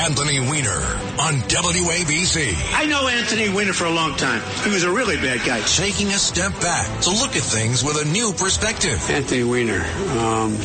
Anthony 0.00 0.40
Weiner 0.40 0.80
on 1.20 1.34
WABC. 1.44 2.54
I 2.72 2.86
know 2.86 3.06
Anthony 3.06 3.50
Weiner 3.50 3.74
for 3.74 3.84
a 3.84 3.90
long 3.90 4.16
time. 4.16 4.40
He 4.64 4.70
was 4.70 4.82
a 4.82 4.90
really 4.90 5.16
bad 5.16 5.44
guy. 5.46 5.60
Taking 5.60 6.06
a 6.08 6.18
step 6.18 6.52
back 6.60 7.02
to 7.02 7.10
look 7.10 7.36
at 7.36 7.42
things 7.42 7.84
with 7.84 8.00
a 8.00 8.08
new 8.08 8.32
perspective. 8.32 8.98
Anthony 9.10 9.44
Weiner, 9.44 9.84
um, 10.18 10.56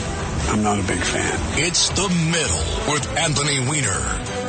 I'm 0.47 0.63
not 0.63 0.79
a 0.79 0.87
big 0.87 0.99
fan. 0.99 1.37
It's 1.59 1.89
the 1.89 2.07
middle 2.07 2.93
with 2.93 3.05
Anthony 3.17 3.59
Weiner. 3.59 4.44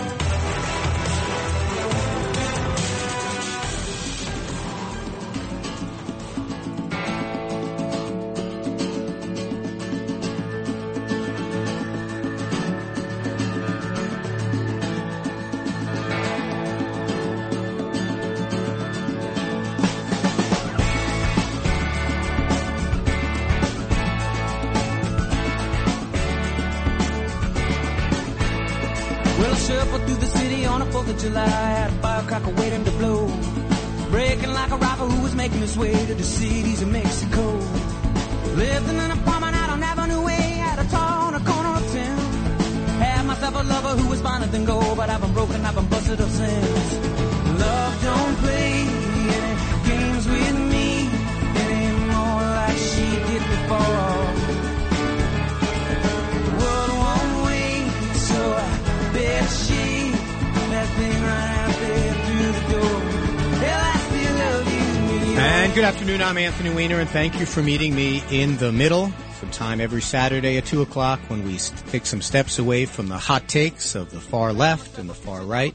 And 66.89 67.11
thank 67.11 67.41
you 67.41 67.47
for 67.47 67.65
meeting 67.65 67.97
me 67.97 68.23
in 68.31 68.57
the 68.59 68.71
middle. 68.71 69.13
Some 69.41 69.51
time 69.51 69.81
every 69.81 70.01
Saturday 70.01 70.57
at 70.57 70.67
2 70.67 70.83
o'clock 70.83 71.19
when 71.27 71.45
we 71.45 71.59
take 71.91 72.07
some 72.07 72.23
steps 72.23 72.61
away 72.61 72.87
from 72.87 73.09
the 73.09 73.19
hot 73.19 73.49
takes 73.49 73.97
of 73.97 74.13
the 74.13 74.21
far 74.21 74.53
left 74.53 74.97
and 74.97 75.11
the 75.11 75.15
far 75.15 75.43
right. 75.43 75.75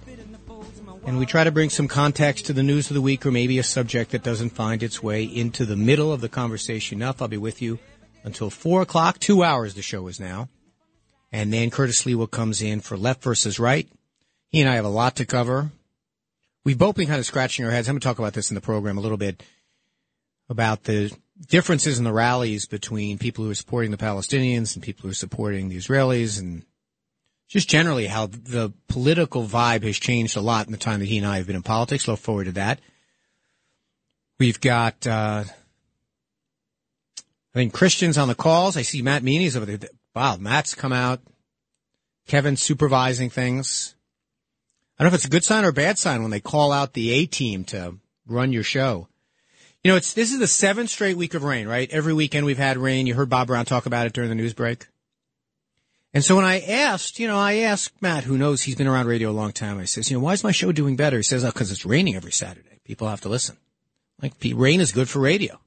And 1.05 1.19
we 1.19 1.25
try 1.25 1.43
to 1.43 1.51
bring 1.51 1.69
some 1.69 1.89
context 1.89 2.45
to 2.45 2.53
the 2.53 2.63
news 2.63 2.89
of 2.89 2.93
the 2.93 3.01
week 3.01 3.25
or 3.25 3.31
maybe 3.31 3.59
a 3.59 3.63
subject 3.63 4.11
that 4.11 4.23
doesn't 4.23 4.51
find 4.51 4.81
its 4.81 5.03
way 5.03 5.23
into 5.23 5.65
the 5.65 5.75
middle 5.75 6.13
of 6.13 6.21
the 6.21 6.29
conversation 6.29 6.99
enough. 6.99 7.21
I'll 7.21 7.27
be 7.27 7.35
with 7.35 7.61
you 7.61 7.77
until 8.23 8.49
4 8.49 8.83
o'clock. 8.83 9.19
Two 9.19 9.43
hours 9.43 9.73
the 9.73 9.81
show 9.81 10.07
is 10.07 10.17
now. 10.17 10.47
And 11.29 11.51
then 11.51 11.71
Curtis 11.71 12.03
Sliwa 12.03 12.31
comes 12.31 12.61
in 12.61 12.79
for 12.79 12.95
left 12.95 13.21
versus 13.21 13.59
right. 13.59 13.89
He 14.47 14.61
and 14.61 14.69
I 14.69 14.75
have 14.75 14.85
a 14.85 14.89
lot 14.89 15.17
to 15.17 15.25
cover. 15.25 15.71
We've 16.63 16.77
both 16.77 16.95
been 16.95 17.07
kind 17.07 17.19
of 17.19 17.25
scratching 17.25 17.65
our 17.65 17.71
heads. 17.71 17.89
I'm 17.89 17.95
going 17.95 17.99
to 17.99 18.07
talk 18.07 18.19
about 18.19 18.33
this 18.33 18.49
in 18.49 18.55
the 18.55 18.61
program 18.61 18.97
a 18.97 19.01
little 19.01 19.17
bit 19.17 19.43
about 20.51 20.83
the 20.83 21.11
differences 21.47 21.97
in 21.97 22.03
the 22.03 22.13
rallies 22.13 22.67
between 22.67 23.17
people 23.17 23.43
who 23.43 23.49
are 23.49 23.55
supporting 23.55 23.89
the 23.89 23.97
Palestinians 23.97 24.75
and 24.75 24.83
people 24.83 25.03
who 25.03 25.09
are 25.09 25.15
supporting 25.15 25.69
the 25.69 25.77
Israelis 25.77 26.39
and 26.39 26.63
just 27.47 27.69
generally 27.69 28.07
how 28.07 28.27
the 28.27 28.71
political 28.87 29.45
vibe 29.45 29.83
has 29.83 29.97
changed 29.97 30.37
a 30.37 30.41
lot 30.41 30.67
in 30.67 30.71
the 30.71 30.77
time 30.77 30.99
that 30.99 31.07
he 31.07 31.17
and 31.17 31.25
I 31.25 31.37
have 31.37 31.47
been 31.47 31.55
in 31.55 31.63
politics. 31.63 32.07
Look 32.07 32.19
forward 32.19 32.45
to 32.45 32.51
that. 32.53 32.79
We've 34.39 34.59
got, 34.59 35.07
uh, 35.07 35.45
I 37.17 37.53
think 37.53 37.73
Christians 37.73 38.17
on 38.17 38.27
the 38.27 38.35
calls. 38.35 38.77
I 38.77 38.83
see 38.83 39.01
Matt 39.01 39.23
Meany's 39.23 39.55
over 39.55 39.65
there. 39.65 39.89
Wow, 40.15 40.37
Matt's 40.37 40.75
come 40.75 40.93
out. 40.93 41.21
Kevin's 42.27 42.61
supervising 42.61 43.29
things. 43.29 43.95
I 44.97 45.03
don't 45.03 45.11
know 45.11 45.15
if 45.15 45.19
it's 45.19 45.25
a 45.25 45.29
good 45.29 45.43
sign 45.43 45.65
or 45.65 45.69
a 45.69 45.73
bad 45.73 45.97
sign 45.97 46.21
when 46.21 46.31
they 46.31 46.39
call 46.39 46.71
out 46.71 46.93
the 46.93 47.11
A 47.11 47.25
team 47.25 47.63
to 47.65 47.97
run 48.27 48.53
your 48.53 48.63
show. 48.63 49.07
You 49.83 49.91
know, 49.91 49.97
it's 49.97 50.13
this 50.13 50.31
is 50.31 50.39
the 50.39 50.47
seventh 50.47 50.89
straight 50.89 51.17
week 51.17 51.33
of 51.33 51.43
rain, 51.43 51.67
right? 51.67 51.89
Every 51.91 52.13
weekend 52.13 52.45
we've 52.45 52.57
had 52.57 52.77
rain. 52.77 53.07
You 53.07 53.15
heard 53.15 53.29
Bob 53.29 53.47
Brown 53.47 53.65
talk 53.65 53.85
about 53.85 54.05
it 54.05 54.13
during 54.13 54.29
the 54.29 54.35
news 54.35 54.53
break. 54.53 54.87
And 56.13 56.23
so 56.23 56.35
when 56.35 56.45
I 56.45 56.59
asked, 56.59 57.19
you 57.19 57.27
know, 57.27 57.37
I 57.37 57.59
asked 57.59 58.01
Matt, 58.01 58.25
who 58.25 58.37
knows 58.37 58.61
he's 58.61 58.75
been 58.75 58.87
around 58.87 59.07
radio 59.07 59.29
a 59.29 59.31
long 59.31 59.53
time. 59.53 59.79
I 59.79 59.85
says, 59.85 60.11
you 60.11 60.17
know, 60.17 60.23
why 60.23 60.33
is 60.33 60.43
my 60.43 60.51
show 60.51 60.71
doing 60.71 60.97
better? 60.97 61.17
He 61.17 61.23
says, 61.23 61.45
oh, 61.45 61.47
because 61.47 61.71
it's 61.71 61.85
raining 61.85 62.15
every 62.15 62.33
Saturday. 62.33 62.81
People 62.83 63.07
have 63.07 63.21
to 63.21 63.29
listen. 63.29 63.57
Like 64.21 64.33
rain 64.43 64.81
is 64.81 64.91
good 64.91 65.09
for 65.09 65.19
radio. 65.19 65.53
And 65.53 65.59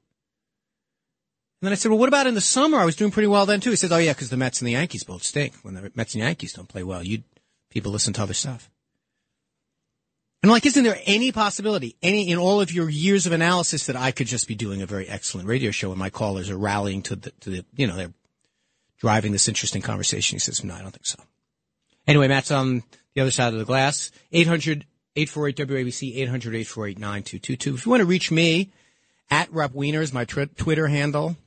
then 1.69 1.73
I 1.73 1.77
said, 1.77 1.89
well, 1.89 1.99
what 1.99 2.09
about 2.09 2.27
in 2.27 2.35
the 2.35 2.43
summer? 2.43 2.79
I 2.79 2.85
was 2.85 2.95
doing 2.95 3.11
pretty 3.11 3.27
well 3.27 3.47
then 3.47 3.61
too. 3.61 3.71
He 3.71 3.77
says, 3.77 3.91
oh 3.91 3.97
yeah, 3.97 4.13
because 4.13 4.29
the 4.29 4.37
Mets 4.37 4.61
and 4.61 4.69
the 4.69 4.73
Yankees 4.73 5.03
both 5.03 5.23
stink. 5.23 5.55
When 5.63 5.75
the 5.75 5.91
Mets 5.95 6.15
and 6.15 6.23
Yankees 6.23 6.53
don't 6.53 6.69
play 6.69 6.83
well, 6.83 7.03
you 7.03 7.23
people 7.71 7.91
listen 7.91 8.13
to 8.13 8.23
other 8.23 8.35
stuff. 8.35 8.71
And 10.45 10.51
like, 10.51 10.67
isn't 10.67 10.85
there 10.85 11.01
any 11.07 11.33
possibility, 11.33 11.97
any 12.03 12.31
in 12.31 12.37
all 12.37 12.61
of 12.61 12.71
your 12.71 12.91
years 12.91 13.25
of 13.25 13.33
analysis, 13.33 13.87
that 13.87 13.97
I 13.97 14.11
could 14.11 14.27
just 14.27 14.47
be 14.47 14.55
doing 14.55 14.83
a 14.83 14.87
very 14.87 15.09
excellent 15.09 15.49
radio 15.49 15.71
show 15.71 15.89
and 15.89 15.99
my 15.99 16.11
callers 16.11 16.51
are 16.51 16.59
rallying 16.59 17.01
to 17.05 17.17
the, 17.17 17.31
to 17.31 17.49
the, 17.49 17.65
you 17.75 17.87
know, 17.87 17.97
they're 17.97 18.13
driving 18.99 19.33
this 19.33 19.49
interesting 19.49 19.81
conversation? 19.81 20.37
He 20.37 20.41
says, 20.41 20.63
no, 20.63 20.75
I 20.75 20.83
don't 20.83 20.91
think 20.91 21.07
so. 21.07 21.19
Anyway, 22.07 22.29
Matt's 22.29 22.51
on 22.51 22.83
the 23.15 23.23
other 23.23 23.31
side 23.31 23.55
of 23.55 23.59
the 23.59 23.65
glass. 23.65 24.11
800 24.33 24.85
848 25.17 25.67
WABC, 25.67 26.15
800 26.15 26.55
848 26.57 26.99
9222. 26.99 27.75
If 27.77 27.87
you 27.87 27.91
want 27.91 28.03
to 28.03 28.07
reach 28.07 28.31
me, 28.31 28.71
at 29.31 29.51
Rep 29.51 29.73
Weiner 29.73 30.03
is 30.03 30.13
my 30.13 30.27
tw- 30.27 30.55
Twitter 30.59 30.89
handle. 30.89 31.39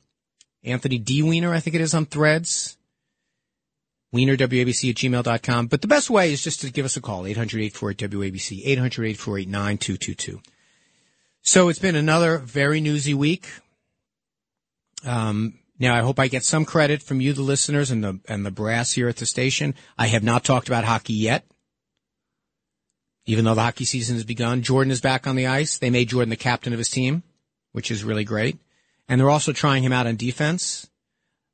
Anthony 0.64 0.98
D. 0.98 1.22
Weiner, 1.22 1.54
I 1.54 1.60
think 1.60 1.76
it 1.76 1.82
is 1.82 1.94
on 1.94 2.04
threads. 2.04 2.76
WeinerWABC 4.14 4.90
at 4.90 4.96
gmail.com. 4.96 5.66
But 5.66 5.82
the 5.82 5.88
best 5.88 6.10
way 6.10 6.32
is 6.32 6.42
just 6.42 6.60
to 6.62 6.70
give 6.70 6.84
us 6.84 6.96
a 6.96 7.00
call, 7.00 7.24
800-848-WABC, 7.24 8.64
800-848-9222. 8.66 10.40
So 11.42 11.68
it's 11.68 11.78
been 11.78 11.96
another 11.96 12.38
very 12.38 12.80
newsy 12.80 13.14
week. 13.14 13.48
Um, 15.04 15.58
now 15.78 15.94
I 15.94 16.00
hope 16.00 16.18
I 16.18 16.28
get 16.28 16.44
some 16.44 16.64
credit 16.64 17.02
from 17.02 17.20
you, 17.20 17.32
the 17.32 17.42
listeners, 17.42 17.90
and 17.90 18.02
the, 18.02 18.20
and 18.28 18.44
the 18.44 18.50
brass 18.50 18.92
here 18.92 19.08
at 19.08 19.16
the 19.16 19.26
station. 19.26 19.74
I 19.96 20.08
have 20.08 20.24
not 20.24 20.44
talked 20.44 20.68
about 20.68 20.84
hockey 20.84 21.14
yet. 21.14 21.44
Even 23.26 23.44
though 23.44 23.54
the 23.54 23.62
hockey 23.62 23.84
season 23.84 24.16
has 24.16 24.24
begun, 24.24 24.62
Jordan 24.62 24.90
is 24.90 25.02
back 25.02 25.26
on 25.26 25.36
the 25.36 25.46
ice. 25.46 25.76
They 25.76 25.90
made 25.90 26.08
Jordan 26.08 26.30
the 26.30 26.36
captain 26.36 26.72
of 26.72 26.78
his 26.78 26.88
team, 26.88 27.22
which 27.72 27.90
is 27.90 28.02
really 28.02 28.24
great. 28.24 28.58
And 29.06 29.20
they're 29.20 29.30
also 29.30 29.52
trying 29.52 29.82
him 29.82 29.92
out 29.92 30.06
on 30.06 30.16
defense. 30.16 30.88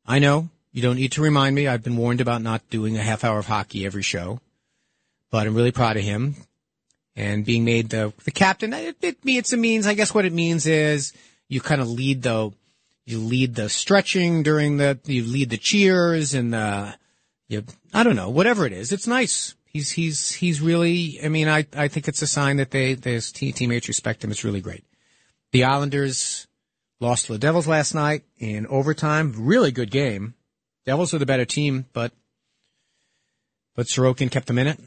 I 0.07 0.21
know 0.21 0.51
you 0.75 0.83
don't 0.83 0.97
need 0.97 1.13
to 1.13 1.23
remind 1.23 1.55
me. 1.55 1.69
I've 1.69 1.85
been 1.85 1.97
warned 1.97 2.21
about 2.21 2.43
not 2.43 2.69
doing 2.69 2.97
a 2.97 3.03
half 3.03 3.23
hour 3.23 3.39
of 3.39 3.47
hockey 3.47 3.87
every 3.87 4.03
show, 4.03 4.41
but 5.31 5.47
I'm 5.47 5.55
really 5.55 5.71
proud 5.71 5.97
of 5.97 6.03
him 6.03 6.35
and 7.15 7.45
being 7.45 7.65
made 7.65 7.91
the 7.91 8.13
the 8.25 8.33
captain. 8.33 8.73
It, 8.75 8.97
it, 9.01 9.19
it's 9.25 9.53
a 9.53 9.57
means. 9.57 9.87
I 9.87 9.95
guess 9.95 10.13
what 10.13 10.25
it 10.25 10.33
means 10.33 10.67
is 10.67 11.13
you 11.49 11.61
kind 11.61 11.81
of 11.81 11.89
lead 11.89 12.23
the 12.23 12.53
you 13.07 13.19
lead 13.19 13.55
the 13.55 13.69
stretching 13.69 14.43
during 14.43 14.79
the 14.79 14.99
you 15.05 15.23
lead 15.23 15.51
the 15.51 15.59
cheers 15.59 16.35
and 16.35 16.53
the 16.53 16.97
you 17.47 17.63
I 17.93 18.03
don't 18.03 18.17
know 18.17 18.31
whatever 18.31 18.67
it 18.67 18.73
is. 18.73 18.91
It's 18.91 19.07
nice. 19.07 19.55
He's 19.67 19.93
he's 19.93 20.33
he's 20.33 20.61
really. 20.61 21.21
I 21.23 21.29
mean, 21.29 21.47
I 21.47 21.67
I 21.77 21.87
think 21.87 22.09
it's 22.09 22.23
a 22.23 22.27
sign 22.27 22.57
that 22.57 22.73
they 22.73 22.97
his 22.97 23.31
te- 23.31 23.53
teammates 23.53 23.87
respect 23.87 24.25
him. 24.25 24.33
It's 24.33 24.45
really 24.45 24.61
great. 24.61 24.85
The 25.53 25.65
Islanders 25.65 26.49
lost 26.99 27.27
to 27.27 27.33
the 27.33 27.39
Devils 27.39 27.69
last 27.69 27.95
night 27.95 28.25
in 28.39 28.67
overtime. 28.67 29.35
Really 29.39 29.71
good 29.71 29.93
game. 29.93 30.35
Devils 30.87 31.15
are 31.15 31.19
the 31.19 31.27
better 31.27 31.45
team, 31.45 31.87
but 31.93 32.13
but 33.75 33.87
Sorokin 33.87 34.31
kept 34.31 34.47
them 34.47 34.59
in 34.59 34.67
it. 34.67 34.81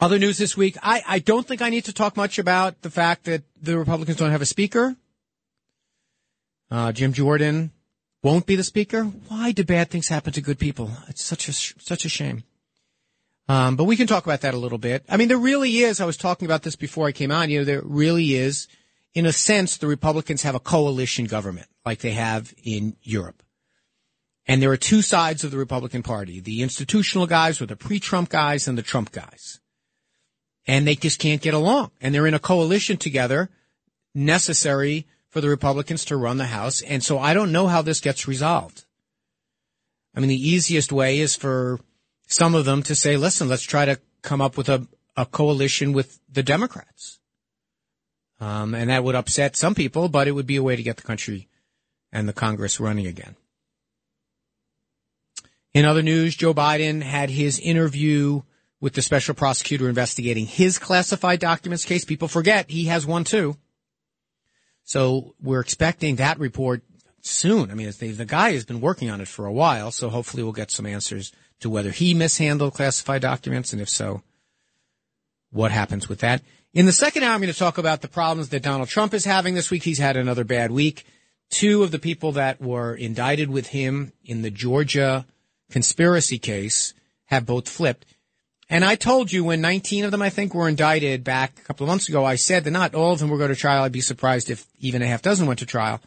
Other 0.00 0.18
news 0.18 0.36
this 0.36 0.56
week. 0.56 0.76
I, 0.82 1.02
I 1.06 1.18
don't 1.20 1.46
think 1.46 1.62
I 1.62 1.70
need 1.70 1.84
to 1.84 1.92
talk 1.92 2.16
much 2.16 2.38
about 2.38 2.82
the 2.82 2.90
fact 2.90 3.24
that 3.24 3.44
the 3.60 3.78
Republicans 3.78 4.18
don't 4.18 4.32
have 4.32 4.42
a 4.42 4.46
speaker. 4.46 4.96
Uh, 6.70 6.90
Jim 6.90 7.12
Jordan 7.12 7.70
won't 8.22 8.46
be 8.46 8.56
the 8.56 8.64
speaker. 8.64 9.04
Why 9.04 9.52
do 9.52 9.64
bad 9.64 9.90
things 9.90 10.08
happen 10.08 10.32
to 10.32 10.40
good 10.40 10.58
people? 10.58 10.90
It's 11.08 11.22
such 11.22 11.48
a 11.48 11.52
such 11.52 12.04
a 12.04 12.08
shame. 12.08 12.42
Um, 13.48 13.76
but 13.76 13.84
we 13.84 13.96
can 13.96 14.06
talk 14.06 14.24
about 14.24 14.40
that 14.42 14.54
a 14.54 14.58
little 14.58 14.78
bit. 14.78 15.04
I 15.08 15.16
mean, 15.16 15.28
there 15.28 15.38
really 15.38 15.78
is. 15.78 16.00
I 16.00 16.04
was 16.04 16.16
talking 16.16 16.46
about 16.46 16.62
this 16.62 16.76
before 16.76 17.06
I 17.06 17.12
came 17.12 17.30
on. 17.30 17.50
You 17.50 17.58
know, 17.58 17.64
there 17.64 17.82
really 17.84 18.34
is, 18.34 18.68
in 19.14 19.26
a 19.26 19.32
sense, 19.32 19.76
the 19.76 19.88
Republicans 19.88 20.42
have 20.42 20.54
a 20.54 20.60
coalition 20.60 21.26
government 21.26 21.66
like 21.84 22.00
they 22.00 22.12
have 22.12 22.54
in 22.62 22.96
Europe. 23.02 23.42
And 24.46 24.60
there 24.60 24.72
are 24.72 24.76
two 24.76 25.02
sides 25.02 25.44
of 25.44 25.50
the 25.50 25.58
Republican 25.58 26.02
Party: 26.02 26.40
the 26.40 26.62
institutional 26.62 27.26
guys, 27.26 27.60
or 27.60 27.66
the 27.66 27.76
pre-Trump 27.76 28.28
guys, 28.28 28.66
and 28.66 28.76
the 28.76 28.82
Trump 28.82 29.12
guys. 29.12 29.60
And 30.66 30.86
they 30.86 30.94
just 30.94 31.18
can't 31.18 31.42
get 31.42 31.54
along. 31.54 31.90
And 32.00 32.14
they're 32.14 32.26
in 32.26 32.34
a 32.34 32.38
coalition 32.38 32.96
together, 32.96 33.50
necessary 34.14 35.06
for 35.28 35.40
the 35.40 35.48
Republicans 35.48 36.04
to 36.06 36.16
run 36.16 36.36
the 36.36 36.46
House. 36.46 36.82
And 36.82 37.02
so 37.02 37.18
I 37.18 37.34
don't 37.34 37.52
know 37.52 37.66
how 37.66 37.82
this 37.82 38.00
gets 38.00 38.28
resolved. 38.28 38.84
I 40.14 40.20
mean, 40.20 40.28
the 40.28 40.48
easiest 40.48 40.92
way 40.92 41.18
is 41.18 41.34
for 41.34 41.80
some 42.26 42.54
of 42.54 42.64
them 42.64 42.82
to 42.84 42.94
say, 42.94 43.16
listen, 43.16 43.48
let's 43.48 43.62
try 43.62 43.86
to 43.86 43.98
come 44.20 44.40
up 44.40 44.56
with 44.56 44.68
a, 44.68 44.86
a 45.16 45.26
coalition 45.26 45.92
with 45.92 46.20
the 46.30 46.42
Democrats. 46.42 47.18
Um, 48.40 48.74
and 48.74 48.90
that 48.90 49.04
would 49.04 49.14
upset 49.14 49.56
some 49.56 49.74
people, 49.74 50.08
but 50.08 50.28
it 50.28 50.32
would 50.32 50.46
be 50.46 50.56
a 50.56 50.62
way 50.62 50.76
to 50.76 50.82
get 50.82 50.96
the 50.96 51.02
country 51.02 51.48
and 52.12 52.28
the 52.28 52.32
Congress 52.32 52.78
running 52.78 53.06
again. 53.06 53.36
In 55.74 55.84
other 55.84 56.02
news, 56.02 56.36
Joe 56.36 56.52
Biden 56.52 57.02
had 57.02 57.30
his 57.30 57.58
interview 57.58 58.42
with 58.80 58.94
the 58.94 59.02
special 59.02 59.34
prosecutor 59.34 59.88
investigating 59.88 60.46
his 60.46 60.78
classified 60.78 61.40
documents 61.40 61.84
case. 61.84 62.04
People 62.04 62.28
forget 62.28 62.70
he 62.70 62.86
has 62.86 63.06
one 63.06 63.24
too. 63.24 63.56
So 64.84 65.34
we're 65.40 65.60
expecting 65.60 66.16
that 66.16 66.38
report 66.38 66.82
soon. 67.20 67.70
I 67.70 67.74
mean, 67.74 67.90
the, 67.90 68.24
guy 68.26 68.52
has 68.52 68.64
been 68.64 68.80
working 68.80 69.08
on 69.08 69.20
it 69.20 69.28
for 69.28 69.46
a 69.46 69.52
while, 69.52 69.92
so 69.92 70.10
hopefully 70.10 70.42
we'll 70.42 70.52
get 70.52 70.70
some 70.70 70.86
answers 70.86 71.32
to 71.60 71.70
whether 71.70 71.90
he 71.90 72.12
mishandled 72.12 72.74
classified 72.74 73.22
documents, 73.22 73.72
and 73.72 73.80
if 73.80 73.88
so, 73.88 74.22
what 75.50 75.70
happens 75.70 76.08
with 76.08 76.18
that. 76.18 76.42
In 76.74 76.86
the 76.86 76.92
second 76.92 77.22
hour, 77.22 77.34
I'm 77.34 77.40
going 77.40 77.52
to 77.52 77.58
talk 77.58 77.78
about 77.78 78.00
the 78.00 78.08
problems 78.08 78.48
that 78.48 78.62
Donald 78.62 78.88
Trump 78.88 79.14
is 79.14 79.24
having 79.24 79.54
this 79.54 79.70
week. 79.70 79.84
He's 79.84 79.98
had 79.98 80.16
another 80.16 80.42
bad 80.42 80.72
week. 80.72 81.04
Two 81.50 81.84
of 81.84 81.92
the 81.92 81.98
people 81.98 82.32
that 82.32 82.60
were 82.60 82.94
indicted 82.94 83.50
with 83.50 83.68
him 83.68 84.12
in 84.24 84.42
the 84.42 84.50
Georgia 84.50 85.26
conspiracy 85.72 86.38
case 86.38 86.94
have 87.26 87.46
both 87.46 87.68
flipped. 87.68 88.06
And 88.68 88.84
I 88.84 88.94
told 88.94 89.32
you 89.32 89.44
when 89.44 89.60
19 89.60 90.04
of 90.04 90.10
them, 90.12 90.22
I 90.22 90.30
think, 90.30 90.54
were 90.54 90.68
indicted 90.68 91.24
back 91.24 91.58
a 91.58 91.62
couple 91.62 91.84
of 91.84 91.88
months 91.88 92.08
ago, 92.08 92.24
I 92.24 92.36
said 92.36 92.64
that 92.64 92.70
not 92.70 92.94
all 92.94 93.12
of 93.12 93.18
them 93.18 93.28
will 93.28 93.38
go 93.38 93.48
to 93.48 93.54
trial. 93.54 93.82
I'd 93.82 93.92
be 93.92 94.00
surprised 94.00 94.48
if 94.48 94.66
even 94.78 95.02
a 95.02 95.06
half 95.06 95.20
dozen 95.20 95.46
went 95.46 95.58
to 95.58 95.66
trial. 95.66 96.00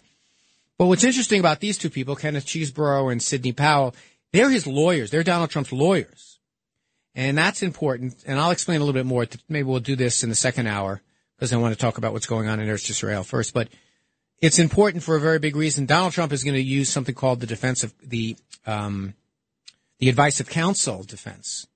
But 0.77 0.87
what's 0.87 1.03
interesting 1.03 1.39
about 1.39 1.59
these 1.59 1.77
two 1.77 1.89
people, 1.89 2.15
Kenneth 2.15 2.45
Chesebro 2.45 3.11
and 3.11 3.21
Sidney 3.21 3.51
Powell, 3.51 3.95
they're 4.33 4.49
his 4.49 4.67
lawyers. 4.67 5.11
They're 5.11 5.23
Donald 5.23 5.49
Trump's 5.49 5.71
lawyers. 5.71 6.39
And 7.13 7.37
that's 7.37 7.63
important. 7.63 8.23
And 8.25 8.39
I'll 8.39 8.51
explain 8.51 8.81
a 8.81 8.83
little 8.83 8.99
bit 8.99 9.05
more. 9.05 9.25
Maybe 9.47 9.63
we'll 9.63 9.79
do 9.79 9.95
this 9.95 10.23
in 10.23 10.29
the 10.29 10.35
second 10.35 10.67
hour 10.67 11.01
because 11.37 11.53
I 11.53 11.57
want 11.57 11.73
to 11.73 11.79
talk 11.79 11.97
about 11.97 12.13
what's 12.13 12.25
going 12.25 12.47
on 12.47 12.59
in 12.59 12.67
Eretz 12.67 12.89
Israel 12.89 13.23
first. 13.23 13.53
But 13.53 13.69
it's 14.41 14.59
important 14.59 15.03
for 15.03 15.15
a 15.15 15.21
very 15.21 15.39
big 15.39 15.55
reason. 15.55 15.85
Donald 15.85 16.13
Trump 16.13 16.33
is 16.33 16.43
going 16.43 16.55
to 16.55 16.61
use 16.61 16.89
something 16.89 17.15
called 17.15 17.39
the 17.39 17.47
defense 17.47 17.83
of 17.83 17.93
the, 18.03 18.35
um, 18.65 19.13
the 19.99 20.09
advice 20.09 20.39
of 20.39 20.49
counsel 20.49 21.03
defense. 21.03 21.67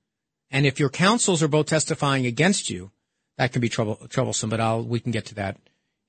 And 0.51 0.65
if 0.65 0.79
your 0.79 0.89
counsels 0.89 1.43
are 1.43 1.47
both 1.47 1.67
testifying 1.67 2.25
against 2.25 2.69
you, 2.69 2.91
that 3.37 3.53
can 3.53 3.61
be 3.61 3.69
trouble, 3.69 3.95
troublesome, 4.09 4.49
but 4.49 4.59
I'll, 4.59 4.83
we 4.83 4.99
can 4.99 5.11
get 5.11 5.25
to 5.27 5.35
that 5.35 5.57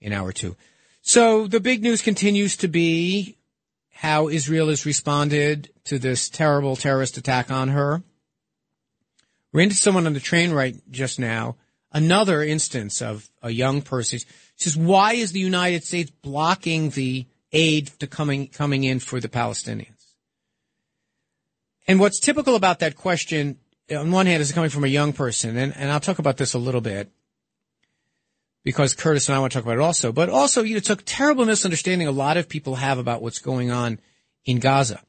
in 0.00 0.12
hour 0.12 0.32
two. 0.32 0.56
So 1.02 1.46
the 1.46 1.60
big 1.60 1.82
news 1.82 2.02
continues 2.02 2.56
to 2.58 2.68
be 2.68 3.36
how 3.92 4.28
Israel 4.28 4.68
has 4.68 4.86
responded 4.86 5.70
to 5.84 5.98
this 5.98 6.28
terrible 6.28 6.74
terrorist 6.74 7.16
attack 7.18 7.50
on 7.50 7.68
her. 7.68 8.02
Ran 9.52 9.64
into 9.64 9.76
someone 9.76 10.06
on 10.06 10.14
the 10.14 10.20
train 10.20 10.52
right 10.52 10.76
just 10.90 11.18
now. 11.18 11.56
Another 11.92 12.42
instance 12.42 13.02
of 13.02 13.28
a 13.42 13.50
young 13.50 13.82
person. 13.82 14.18
She 14.20 14.26
says, 14.56 14.76
why 14.76 15.14
is 15.14 15.32
the 15.32 15.40
United 15.40 15.84
States 15.84 16.10
blocking 16.10 16.90
the 16.90 17.26
aid 17.52 17.88
to 17.98 18.06
coming, 18.06 18.46
coming 18.46 18.84
in 18.84 19.00
for 19.00 19.20
the 19.20 19.28
Palestinians? 19.28 19.99
And 21.86 21.98
what's 21.98 22.20
typical 22.20 22.54
about 22.54 22.78
that 22.80 22.96
question 22.96 23.58
on 23.96 24.10
one 24.10 24.26
hand, 24.26 24.40
is 24.40 24.52
coming 24.52 24.70
from 24.70 24.84
a 24.84 24.88
young 24.88 25.12
person, 25.12 25.56
and, 25.56 25.74
and 25.76 25.90
I'll 25.90 26.00
talk 26.00 26.18
about 26.18 26.36
this 26.36 26.54
a 26.54 26.58
little 26.58 26.80
bit 26.80 27.10
because 28.62 28.94
Curtis 28.94 29.28
and 29.28 29.36
I 29.36 29.40
want 29.40 29.52
to 29.52 29.58
talk 29.58 29.64
about 29.64 29.78
it 29.78 29.82
also. 29.82 30.12
But 30.12 30.28
also, 30.28 30.62
you 30.62 30.74
know, 30.74 30.78
it's 30.78 30.90
a 30.90 30.96
terrible 30.96 31.46
misunderstanding 31.46 32.06
a 32.06 32.12
lot 32.12 32.36
of 32.36 32.48
people 32.48 32.76
have 32.76 32.98
about 32.98 33.22
what's 33.22 33.38
going 33.38 33.70
on 33.70 33.98
in 34.44 34.58
Gaza. 34.58 35.00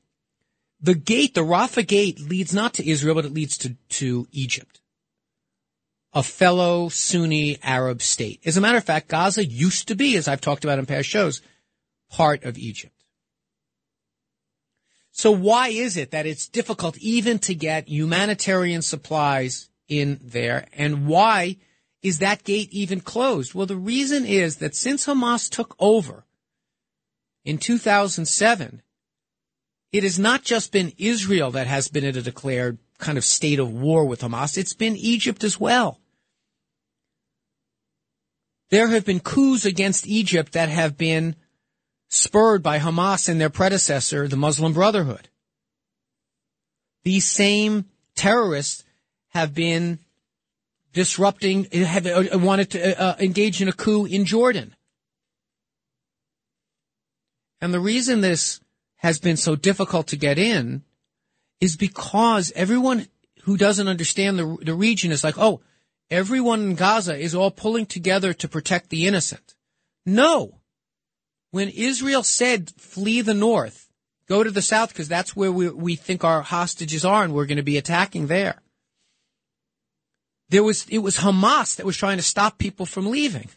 The 0.81 0.95
gate, 0.95 1.35
the 1.35 1.41
Rafah 1.41 1.85
gate, 1.85 2.19
leads 2.19 2.53
not 2.53 2.73
to 2.75 2.89
Israel, 2.89 3.15
but 3.15 3.25
it 3.25 3.33
leads 3.33 3.57
to, 3.59 3.75
to 3.89 4.27
Egypt, 4.31 4.81
a 6.13 6.23
fellow 6.23 6.89
Sunni 6.89 7.59
Arab 7.61 8.01
state. 8.01 8.41
As 8.45 8.57
a 8.57 8.61
matter 8.61 8.77
of 8.77 8.83
fact, 8.83 9.07
Gaza 9.07 9.45
used 9.45 9.89
to 9.89 9.95
be, 9.95 10.17
as 10.17 10.27
I've 10.27 10.41
talked 10.41 10.63
about 10.63 10.79
in 10.79 10.87
past 10.87 11.07
shows, 11.07 11.41
part 12.09 12.43
of 12.43 12.57
Egypt. 12.57 12.95
So 15.21 15.29
why 15.29 15.67
is 15.67 15.97
it 15.97 16.09
that 16.09 16.25
it's 16.25 16.47
difficult 16.47 16.97
even 16.97 17.37
to 17.45 17.53
get 17.53 17.87
humanitarian 17.87 18.81
supplies 18.81 19.69
in 19.87 20.19
there? 20.23 20.65
And 20.73 21.05
why 21.05 21.57
is 22.01 22.17
that 22.17 22.43
gate 22.43 22.69
even 22.71 23.01
closed? 23.01 23.53
Well, 23.53 23.67
the 23.67 23.75
reason 23.75 24.25
is 24.25 24.55
that 24.55 24.75
since 24.75 25.05
Hamas 25.05 25.47
took 25.47 25.75
over 25.77 26.25
in 27.45 27.59
2007, 27.59 28.81
it 29.91 30.01
has 30.01 30.17
not 30.17 30.41
just 30.41 30.71
been 30.71 30.91
Israel 30.97 31.51
that 31.51 31.67
has 31.67 31.87
been 31.87 32.03
in 32.03 32.17
a 32.17 32.23
declared 32.23 32.79
kind 32.97 33.19
of 33.19 33.23
state 33.23 33.59
of 33.59 33.71
war 33.71 34.05
with 34.05 34.21
Hamas. 34.21 34.57
It's 34.57 34.73
been 34.73 34.95
Egypt 34.95 35.43
as 35.43 35.59
well. 35.59 35.99
There 38.71 38.87
have 38.87 39.05
been 39.05 39.19
coups 39.19 39.65
against 39.65 40.07
Egypt 40.07 40.53
that 40.53 40.69
have 40.69 40.97
been 40.97 41.35
spurred 42.11 42.61
by 42.61 42.77
Hamas 42.77 43.29
and 43.29 43.39
their 43.39 43.49
predecessor, 43.49 44.27
the 44.27 44.35
Muslim 44.35 44.73
Brotherhood. 44.73 45.29
These 47.03 47.25
same 47.25 47.85
terrorists 48.15 48.83
have 49.29 49.55
been 49.55 49.97
disrupting, 50.93 51.63
have 51.71 52.05
uh, 52.05 52.37
wanted 52.37 52.71
to 52.71 53.01
uh, 53.01 53.11
uh, 53.11 53.15
engage 53.19 53.61
in 53.61 53.69
a 53.69 53.73
coup 53.73 54.05
in 54.05 54.25
Jordan. 54.25 54.75
And 57.61 57.73
the 57.73 57.79
reason 57.79 58.19
this 58.19 58.59
has 58.97 59.19
been 59.19 59.37
so 59.37 59.55
difficult 59.55 60.07
to 60.07 60.17
get 60.17 60.37
in 60.37 60.83
is 61.61 61.77
because 61.77 62.51
everyone 62.55 63.07
who 63.43 63.55
doesn't 63.55 63.87
understand 63.87 64.37
the, 64.37 64.57
the 64.61 64.73
region 64.73 65.11
is 65.13 65.23
like, 65.23 65.37
oh, 65.37 65.61
everyone 66.09 66.61
in 66.61 66.75
Gaza 66.75 67.17
is 67.17 67.33
all 67.33 67.51
pulling 67.51 67.85
together 67.85 68.33
to 68.33 68.49
protect 68.49 68.89
the 68.89 69.07
innocent. 69.07 69.55
No. 70.05 70.60
When 71.51 71.69
Israel 71.69 72.23
said 72.23 72.71
flee 72.77 73.21
the 73.21 73.33
north, 73.33 73.89
go 74.27 74.43
to 74.43 74.51
the 74.51 74.61
south 74.61 74.89
because 74.89 75.09
that's 75.09 75.35
where 75.35 75.51
we, 75.51 75.69
we 75.69 75.95
think 75.95 76.23
our 76.23 76.41
hostages 76.41 77.05
are 77.05 77.23
and 77.23 77.33
we're 77.33 77.45
going 77.45 77.57
to 77.57 77.63
be 77.63 77.77
attacking 77.77 78.27
there. 78.27 78.61
There 80.49 80.63
was, 80.63 80.85
it 80.89 80.99
was 80.99 81.17
Hamas 81.17 81.75
that 81.75 81.85
was 81.85 81.97
trying 81.97 82.17
to 82.17 82.23
stop 82.23 82.57
people 82.57 82.85
from 82.85 83.09
leaving. 83.09 83.49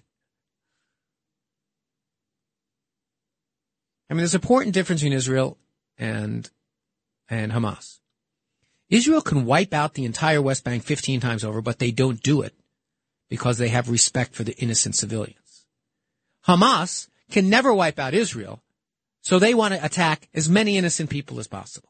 I 4.10 4.14
mean, 4.14 4.18
there's 4.18 4.34
an 4.34 4.40
important 4.40 4.74
difference 4.74 5.00
between 5.00 5.16
Israel 5.16 5.56
and, 5.98 6.48
and 7.28 7.52
Hamas. 7.52 8.00
Israel 8.90 9.22
can 9.22 9.44
wipe 9.44 9.72
out 9.72 9.94
the 9.94 10.04
entire 10.04 10.42
West 10.42 10.62
Bank 10.62 10.84
15 10.84 11.20
times 11.20 11.42
over, 11.42 11.62
but 11.62 11.78
they 11.78 11.90
don't 11.90 12.22
do 12.22 12.42
it 12.42 12.54
because 13.28 13.58
they 13.58 13.68
have 13.68 13.88
respect 13.88 14.34
for 14.34 14.44
the 14.44 14.54
innocent 14.58 14.94
civilians. 14.94 15.66
Hamas 16.46 17.08
can 17.34 17.50
never 17.50 17.74
wipe 17.74 17.98
out 17.98 18.14
Israel, 18.14 18.62
so 19.20 19.40
they 19.40 19.54
want 19.54 19.74
to 19.74 19.84
attack 19.84 20.28
as 20.34 20.48
many 20.48 20.78
innocent 20.78 21.10
people 21.10 21.40
as 21.40 21.48
possible. 21.48 21.88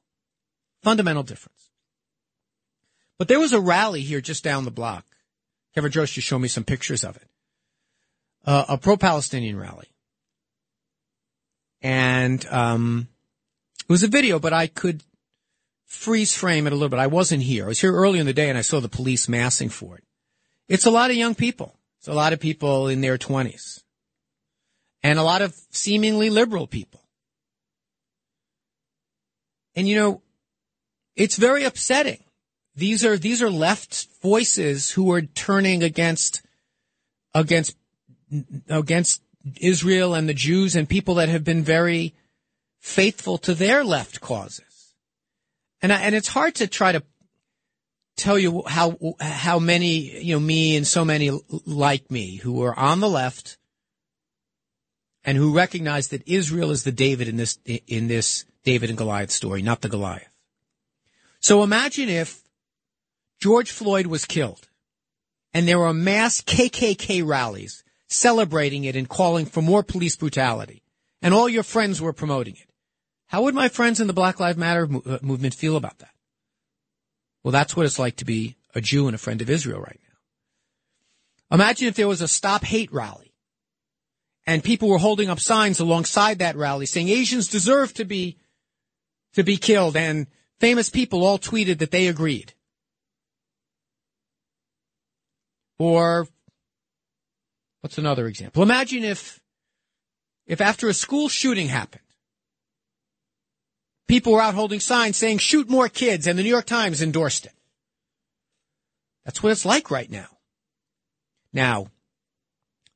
Fundamental 0.83 1.23
difference. 1.23 1.69
But 3.19 3.29
there 3.29 3.39
was 3.39 3.53
a 3.53 3.61
rally 3.61 4.01
here 4.01 4.23
just 4.23 4.43
down 4.43 4.65
the 4.65 4.71
block. 4.71 5.05
Kevin 5.75 5.93
Jost 5.93 6.15
just 6.15 6.27
showed 6.27 6.39
me 6.39 6.49
some 6.49 6.65
pictures 6.65 7.05
of 7.05 7.17
it. 7.17 7.29
Uh, 8.47 8.65
a 8.71 8.79
pro-Palestinian 8.79 9.59
rally. 9.59 9.89
And, 11.83 12.45
um, 12.47 13.09
it 13.83 13.93
was 13.93 14.03
a 14.03 14.09
video, 14.09 14.39
but 14.39 14.55
I 14.55 14.67
could 14.67 15.03
freeze 15.85 16.35
frame 16.35 16.67
it 16.67 16.73
a 16.73 16.77
little 16.77 16.89
bit. 16.89 16.99
I 16.99 17.07
wasn't 17.07 17.43
here. 17.43 17.65
I 17.65 17.69
was 17.69 17.81
here 17.83 17.93
early 17.93 18.19
in 18.19 18.25
the 18.25 18.33
day 18.33 18.49
and 18.49 18.57
I 18.57 18.63
saw 18.63 18.81
the 18.81 18.89
police 18.89 19.29
massing 19.29 19.69
for 19.69 19.99
it. 19.99 20.05
It's 20.69 20.87
a 20.87 20.91
lot 20.91 21.11
of 21.11 21.17
young 21.17 21.35
people. 21.35 21.79
It's 21.99 22.09
a 22.09 22.15
lot 22.15 22.33
of 22.33 22.41
people 22.41 22.89
in 22.89 23.03
their 23.03 23.19
twenties 23.19 23.84
and 25.04 25.18
a 25.18 25.23
lot 25.23 25.42
of 25.42 25.54
seemingly 25.70 26.30
liberal 26.30 26.66
people. 26.66 27.02
And 29.76 29.87
you 29.87 29.96
know, 29.96 30.23
it's 31.14 31.37
very 31.37 31.64
upsetting. 31.64 32.25
These 32.75 33.04
are, 33.04 33.16
these 33.16 33.42
are 33.42 33.50
left 33.50 34.08
voices 34.23 34.90
who 34.90 35.12
are 35.12 35.23
turning 35.23 35.82
against, 35.82 36.42
against, 37.34 37.76
against 38.68 39.23
Israel 39.61 40.14
and 40.14 40.28
the 40.28 40.34
Jews 40.34 40.75
and 40.75 40.88
people 40.88 41.16
that 41.16 41.28
have 41.28 41.44
been 41.44 41.62
very 41.62 42.14
faithful 42.80 43.37
to 43.38 43.54
their 43.54 43.84
left 43.84 44.20
causes. 44.20 44.94
And 45.82 45.92
I, 45.92 46.00
and 46.00 46.14
it's 46.14 46.28
hard 46.28 46.54
to 46.56 46.66
try 46.66 46.92
to 46.92 47.02
tell 48.16 48.38
you 48.38 48.62
how 48.66 48.96
how 49.20 49.58
many 49.58 50.23
you 50.23 50.34
know 50.34 50.40
me 50.40 50.76
and 50.76 50.87
so 50.87 51.04
many 51.04 51.37
like 51.66 52.11
me 52.11 52.37
who 52.37 52.62
are 52.62 52.78
on 52.78 53.00
the 53.00 53.08
left 53.08 53.58
and 55.25 55.38
who 55.38 55.54
recognize 55.54 56.09
that 56.09 56.26
Israel 56.26 56.71
is 56.71 56.85
the 56.85 56.93
David 56.93 57.28
in 57.28 57.37
this 57.37 57.59
in 57.64 58.09
this 58.09 58.45
David 58.64 58.90
and 58.90 58.99
Goliath 58.99 59.31
story, 59.31 59.62
not 59.62 59.81
the 59.81 59.88
Goliath. 59.88 60.28
So 61.40 61.62
imagine 61.62 62.09
if 62.09 62.43
George 63.40 63.71
Floyd 63.71 64.07
was 64.07 64.25
killed 64.25 64.69
and 65.52 65.69
there 65.69 65.78
were 65.78 65.93
mass 65.93 66.40
KKK 66.40 67.26
rallies 67.26 67.85
celebrating 68.07 68.85
it 68.85 68.97
and 68.97 69.09
calling 69.09 69.45
for 69.45 69.61
more 69.61 69.83
police 69.83 70.16
brutality 70.16 70.83
and 71.21 71.35
all 71.35 71.49
your 71.49 71.62
friends 71.62 72.00
were 72.00 72.12
promoting 72.12 72.54
it. 72.54 72.69
How 73.26 73.43
would 73.43 73.54
my 73.54 73.69
friends 73.69 74.00
in 74.00 74.07
the 74.07 74.12
Black 74.12 74.40
Lives 74.40 74.59
Matter 74.59 74.88
uh, 75.07 75.19
movement 75.21 75.54
feel 75.54 75.76
about 75.76 75.99
that? 75.99 76.11
Well, 77.43 77.52
that's 77.52 77.76
what 77.76 77.85
it's 77.85 77.99
like 77.99 78.16
to 78.16 78.25
be 78.25 78.57
a 78.75 78.81
Jew 78.81 79.07
and 79.07 79.14
a 79.14 79.19
friend 79.19 79.43
of 79.43 79.50
Israel 79.50 79.81
right 79.81 80.00
now. 80.02 81.57
Imagine 81.57 81.88
if 81.88 81.97
there 81.97 82.09
was 82.09 82.23
a 82.23 82.28
stop 82.28 82.64
hate 82.64 82.93
rally 82.93 83.34
and 84.47 84.63
people 84.63 84.89
were 84.89 84.99
holding 84.99 85.31
up 85.31 85.41
signs 85.41 85.81
alongside 85.81 86.39
that 86.39 86.57
rally 86.57 86.87
saying 86.87 87.09
Asians 87.09 87.49
deserve 87.49 87.95
to 87.95 88.05
be, 88.05 88.37
to 89.35 89.43
be 89.43 89.57
killed 89.57 89.97
and 89.97 90.27
famous 90.61 90.89
people 90.89 91.25
all 91.25 91.39
tweeted 91.39 91.79
that 91.79 91.91
they 91.91 92.09
agreed. 92.09 92.53
Or 95.79 96.29
what's 97.81 97.99
another 97.99 98.27
example? 98.27 98.63
Imagine 98.63 99.03
if, 99.03 99.41
if 100.47 100.61
after 100.61 100.89
a 100.89 100.95
school 100.95 101.29
shooting 101.29 101.69
happened, 101.69 102.03
people 104.07 104.33
were 104.33 104.43
out 104.43 104.55
holding 104.55 104.81
signs 104.81 105.17
saying 105.17 105.39
shoot 105.39 105.69
more 105.69 105.89
kids 105.89 106.27
and 106.27 106.39
the 106.39 106.43
New 106.43 106.49
York 106.49 106.67
Times 106.67 107.03
endorsed 107.03 107.47
it. 107.47 107.53
That's 109.25 109.43
what 109.43 109.53
it's 109.53 109.65
like 109.65 109.91
right 109.91 110.11
now. 110.11 110.29
Now, 111.53 111.89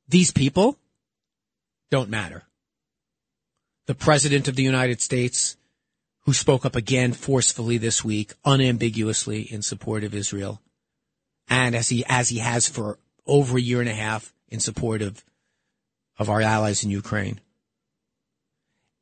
these 0.09 0.31
people 0.31 0.78
don't 1.91 2.11
matter. 2.11 2.45
The 3.87 3.95
President 3.95 4.49
of 4.49 4.57
the 4.57 4.63
United 4.63 5.01
States, 5.01 5.57
who 6.25 6.33
spoke 6.33 6.67
up 6.67 6.77
again 6.77 7.13
forcefully 7.13 7.79
this 7.79 8.05
week, 8.05 8.35
unambiguously 8.45 9.43
in 9.43 9.63
support 9.63 10.05
of 10.05 10.15
Israel, 10.15 10.61
and 11.49 11.75
as 11.75 11.89
he 11.89 12.05
as 12.07 12.29
he 12.29 12.39
has 12.39 12.69
for 12.69 12.99
over 13.27 13.57
a 13.57 13.61
year 13.61 13.81
and 13.81 13.89
a 13.89 13.95
half 13.95 14.35
in 14.49 14.61
support 14.61 15.01
of 15.01 15.25
of 16.19 16.29
our 16.29 16.43
allies 16.43 16.85
in 16.85 16.91
Ukraine. 16.91 17.41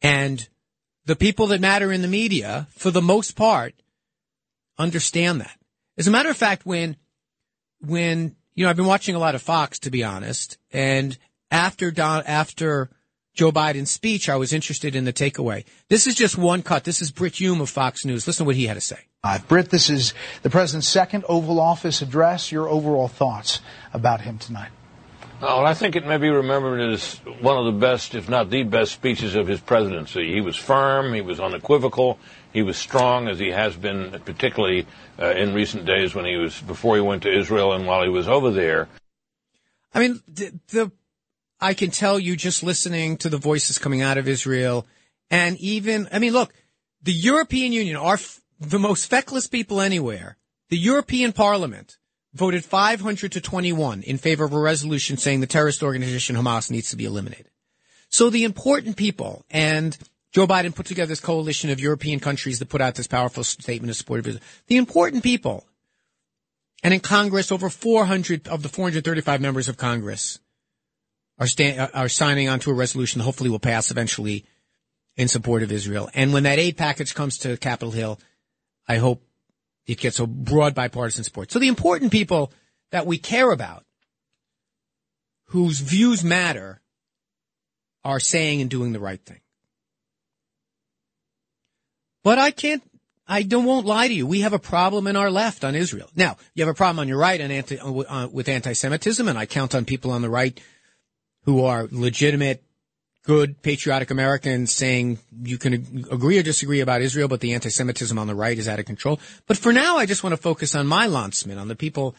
And 0.03 0.47
the 1.07 1.17
people 1.17 1.49
that 1.49 1.61
matter 1.61 1.91
in 1.91 2.03
the 2.03 2.09
media, 2.09 2.69
for 2.71 2.91
the 2.91 3.03
most 3.03 3.37
part, 3.37 3.75
understand 4.79 5.41
that. 5.41 5.59
As 5.97 6.07
a 6.07 6.11
matter 6.11 6.29
of 6.29 6.37
fact, 6.37 6.67
when, 6.67 6.97
when, 7.81 8.37
you 8.55 8.65
know, 8.65 8.71
I've 8.71 8.77
been 8.77 8.87
watching 8.87 9.15
a 9.15 9.19
lot 9.19 9.35
of 9.35 9.43
Fox, 9.43 9.79
to 9.81 9.91
be 9.91 10.05
honest, 10.05 10.59
and 10.71 11.17
after 11.51 11.91
Don, 11.91 12.23
after 12.27 12.91
Joe 13.35 13.53
Biden's 13.53 13.91
speech, 13.91 14.29
I 14.29 14.37
was 14.37 14.53
interested 14.53 14.97
in 14.97 15.05
the 15.05 15.13
takeaway. 15.13 15.65
This 15.89 16.07
is 16.07 16.15
just 16.15 16.39
one 16.39 16.63
cut. 16.63 16.85
This 16.85 17.03
is 17.03 17.13
Brit 17.13 17.39
Hume 17.39 17.61
of 17.61 17.69
Fox 17.69 18.05
News. 18.05 18.27
Listen 18.27 18.45
to 18.45 18.47
what 18.47 18.57
he 18.57 18.67
had 18.67 18.75
to 18.75 18.81
say. 18.81 18.99
Uh, 19.23 19.39
Brit, 19.47 19.71
this 19.71 19.91
is 19.91 20.15
the 20.43 20.51
president's 20.51 20.89
second 20.89 21.25
Oval 21.29 21.61
Office 21.61 22.01
address. 22.01 22.51
Your 22.51 22.69
overall 22.69 23.09
thoughts 23.09 23.61
about 23.93 24.23
him 24.23 24.39
tonight? 24.39 24.71
Oh, 25.43 25.59
well, 25.59 25.67
I 25.67 25.75
think 25.75 25.97
it 25.97 26.07
may 26.07 26.17
be 26.17 26.31
remembered 26.31 26.81
as 26.81 27.17
one 27.41 27.59
of 27.59 27.67
the 27.67 27.79
best, 27.79 28.15
if 28.15 28.27
not 28.27 28.49
the 28.49 28.63
best, 28.63 28.93
speeches 28.93 29.35
of 29.35 29.47
his 29.47 29.61
presidency. 29.61 30.33
He 30.33 30.41
was 30.41 30.57
firm, 30.57 31.13
he 31.13 31.21
was 31.21 31.41
unequivocal, 31.41 32.19
he 32.55 32.63
was 32.63 32.79
strong, 32.79 33.29
as 33.29 33.39
he 33.39 33.51
has 33.51 33.77
been, 33.77 34.19
particularly 34.25 34.87
uh, 35.19 35.33
in 35.33 35.53
recent 35.53 35.85
days 35.85 36.15
when 36.15 36.25
he 36.25 36.37
was 36.37 36.59
before 36.63 36.97
he 36.97 37.03
went 37.03 37.25
to 37.25 37.39
Israel 37.39 37.75
and 37.75 37.87
while 37.87 38.03
he 38.03 38.09
was 38.09 38.29
over 38.29 38.51
there. 38.51 38.89
I 39.93 39.99
mean, 39.99 40.23
the, 40.27 40.59
the 40.69 40.93
I 41.61 41.75
can 41.75 41.91
tell 41.91 42.19
you 42.19 42.37
just 42.37 42.63
listening 42.63 43.17
to 43.19 43.29
the 43.29 43.39
voices 43.39 43.79
coming 43.79 44.03
out 44.03 44.19
of 44.19 44.29
Israel, 44.29 44.87
and 45.31 45.57
even 45.59 46.09
I 46.13 46.19
mean, 46.19 46.33
look, 46.33 46.53
the 47.03 47.13
European 47.13 47.73
Union 47.73 47.97
are 47.97 48.15
f- 48.15 48.41
the 48.61 48.79
most 48.79 49.07
feckless 49.07 49.47
people 49.47 49.81
anywhere. 49.81 50.37
The 50.69 50.79
European 50.79 51.33
Parliament 51.33 51.97
voted 52.35 52.65
500 52.65 53.33
to 53.33 53.41
21 53.41 54.03
in 54.03 54.19
favor 54.19 54.45
of 54.45 54.53
a 54.53 54.59
resolution 54.59 55.17
saying 55.17 55.41
the 55.41 55.47
terrorist 55.47 55.83
organization 55.83 56.37
Hamas 56.37 56.71
needs 56.71 56.91
to 56.91 56.97
be 56.97 57.05
eliminated. 57.05 57.51
So 58.09 58.29
the 58.29 58.45
important 58.45 58.97
people 58.97 59.45
and 59.51 59.97
Joe 60.33 60.47
Biden 60.47 60.75
put 60.75 60.87
together 60.87 61.09
this 61.09 61.21
coalition 61.21 61.71
of 61.71 61.81
European 61.81 62.21
countries 62.21 62.59
that 62.59 62.69
put 62.69 62.83
out 62.83 62.95
this 62.95 63.07
powerful 63.07 63.43
statement 63.43 63.91
of 63.91 63.97
support 63.97 64.21
of 64.21 64.27
Israel. 64.27 64.45
The 64.67 64.77
important 64.77 65.23
people, 65.23 65.65
and 66.83 66.93
in 66.93 67.01
Congress, 67.01 67.51
over 67.51 67.71
400 67.71 68.47
of 68.49 68.63
the 68.63 68.69
435 68.69 69.41
members 69.41 69.69
of 69.69 69.79
Congress 69.79 70.39
are, 71.39 71.47
sta- 71.47 71.91
are 71.93 72.09
signing 72.09 72.49
onto 72.49 72.71
a 72.71 72.75
resolution 72.75 73.19
that 73.19 73.25
hopefully 73.25 73.51
will 73.51 73.59
pass 73.59 73.91
eventually 73.91 74.45
in 75.17 75.29
support 75.29 75.63
of 75.63 75.73
Israel. 75.73 76.11
And 76.15 76.33
when 76.33 76.45
that 76.45 76.59
aid 76.59 76.77
package 76.77 77.15
comes 77.15 77.39
to 77.39 77.57
Capitol 77.57 77.93
Hill, 77.93 78.19
I 78.87 78.97
hope 78.97 79.23
it 79.87 79.99
gets 79.99 80.19
a 80.19 80.27
broad 80.27 80.75
bipartisan 80.75 81.25
support. 81.25 81.53
So 81.53 81.59
the 81.59 81.69
important 81.69 82.13
people 82.13 82.53
that 82.91 83.07
we 83.07 83.19
care 83.19 83.51
about, 83.51 83.85
whose 85.47 85.81
views 85.81 86.25
matter, 86.25 86.81
are 88.05 88.21
saying 88.21 88.61
and 88.61 88.71
doing 88.71 88.93
the 88.93 89.01
right 89.01 89.21
thing. 89.25 89.41
But 92.23 92.39
I 92.39 92.51
can't, 92.51 92.83
I 93.27 93.43
don't, 93.43 93.65
won't 93.65 93.87
lie 93.87 94.09
to 94.09 94.15
you. 94.15 94.27
We 94.27 94.41
have 94.41 94.53
a 94.53 94.59
problem 94.59 95.07
in 95.07 95.17
our 95.17 95.31
left 95.31 95.65
on 95.65 95.75
Israel. 95.75 96.09
Now, 96.15 96.37
you 96.55 96.65
have 96.65 96.73
a 96.73 96.77
problem 96.77 97.01
on 97.01 97.09
your 97.09 97.19
right 97.19 97.41
on 97.41 97.51
anti, 97.51 97.79
uh, 97.79 98.29
with 98.29 98.49
anti-Semitism, 98.49 99.27
and 99.27 99.39
I 99.39 99.47
count 99.47 99.75
on 99.75 99.85
people 99.85 100.11
on 100.11 100.23
the 100.23 100.31
right 100.31 100.61
who 101.47 101.65
are 101.65 101.89
legitimate 101.91 102.63
good 103.27 103.61
patriotic 103.61 104.11
Americans 104.11 104.73
saying 104.73 105.19
you 105.43 105.59
can 105.59 106.07
agree 106.11 106.39
or 106.39 106.43
disagree 106.43 106.81
about 106.81 107.03
Israel, 107.03 107.27
but 107.29 107.41
the 107.41 107.55
anti-Semitism 107.55 108.17
on 108.17 108.29
the 108.29 108.35
right 108.35 108.57
is 108.57 108.69
out 108.69 108.79
of 108.79 108.87
control. 108.87 109.19
But 109.47 109.57
for 109.57 109.73
now, 109.73 109.97
I 109.97 110.07
just 110.07 110.23
want 110.23 110.33
to 110.33 110.41
focus 110.41 110.77
on 110.77 110.87
my 110.87 111.09
landsmen, 111.09 111.59
on 111.59 111.67
the 111.67 111.75
people 111.75 112.15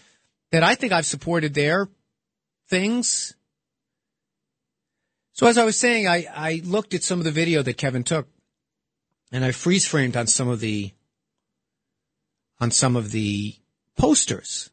that 0.52 0.64
I 0.64 0.76
think 0.76 0.92
I've 0.92 1.06
supported 1.06 1.54
their 1.54 1.88
things. 2.68 3.36
So 5.32 5.48
as 5.48 5.58
I 5.58 5.64
was 5.64 5.80
saying, 5.80 6.08
I, 6.08 6.26
I 6.34 6.62
looked 6.66 6.94
at 6.94 7.04
some 7.04 7.20
of 7.20 7.26
the 7.26 7.32
video 7.32 7.64
that 7.64 7.78
Kevin 7.78 8.04
took 8.04 8.28
and 9.32 9.46
I 9.46 9.52
freeze 9.52 9.88
framed 9.88 10.18
on 10.18 10.28
some 10.28 10.50
of 10.50 10.60
the, 10.60 10.92
on 12.60 12.72
some 12.72 12.98
of 12.98 13.12
the 13.12 13.56
posters. 13.98 14.72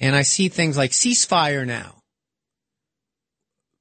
And 0.00 0.16
I 0.16 0.22
see 0.22 0.48
things 0.48 0.76
like 0.76 0.90
ceasefire 0.90 1.64
now 1.64 2.01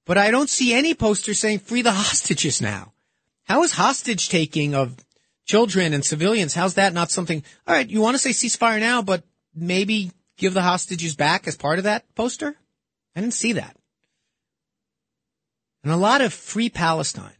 but 0.05 0.17
I 0.17 0.31
don't 0.31 0.49
see 0.49 0.73
any 0.73 0.93
poster 0.93 1.33
saying 1.33 1.59
free 1.59 1.81
the 1.81 1.91
hostages 1.91 2.61
now. 2.61 2.93
How 3.43 3.63
is 3.63 3.73
hostage 3.73 4.29
taking 4.29 4.73
of 4.73 4.95
children 5.45 5.93
and 5.93 6.05
civilians? 6.05 6.53
How's 6.53 6.75
that 6.75 6.93
not 6.93 7.11
something? 7.11 7.43
All 7.67 7.75
right, 7.75 7.89
you 7.89 8.01
want 8.01 8.15
to 8.15 8.19
say 8.19 8.31
ceasefire 8.31 8.79
now, 8.79 9.01
but 9.01 9.23
maybe 9.53 10.11
give 10.37 10.53
the 10.53 10.61
hostages 10.61 11.15
back 11.15 11.47
as 11.47 11.57
part 11.57 11.77
of 11.77 11.83
that 11.83 12.13
poster? 12.15 12.55
I 13.15 13.21
didn't 13.21 13.33
see 13.33 13.53
that. 13.53 13.75
And 15.83 15.91
a 15.91 15.97
lot 15.97 16.21
of 16.21 16.33
free 16.33 16.69
Palestine. 16.69 17.35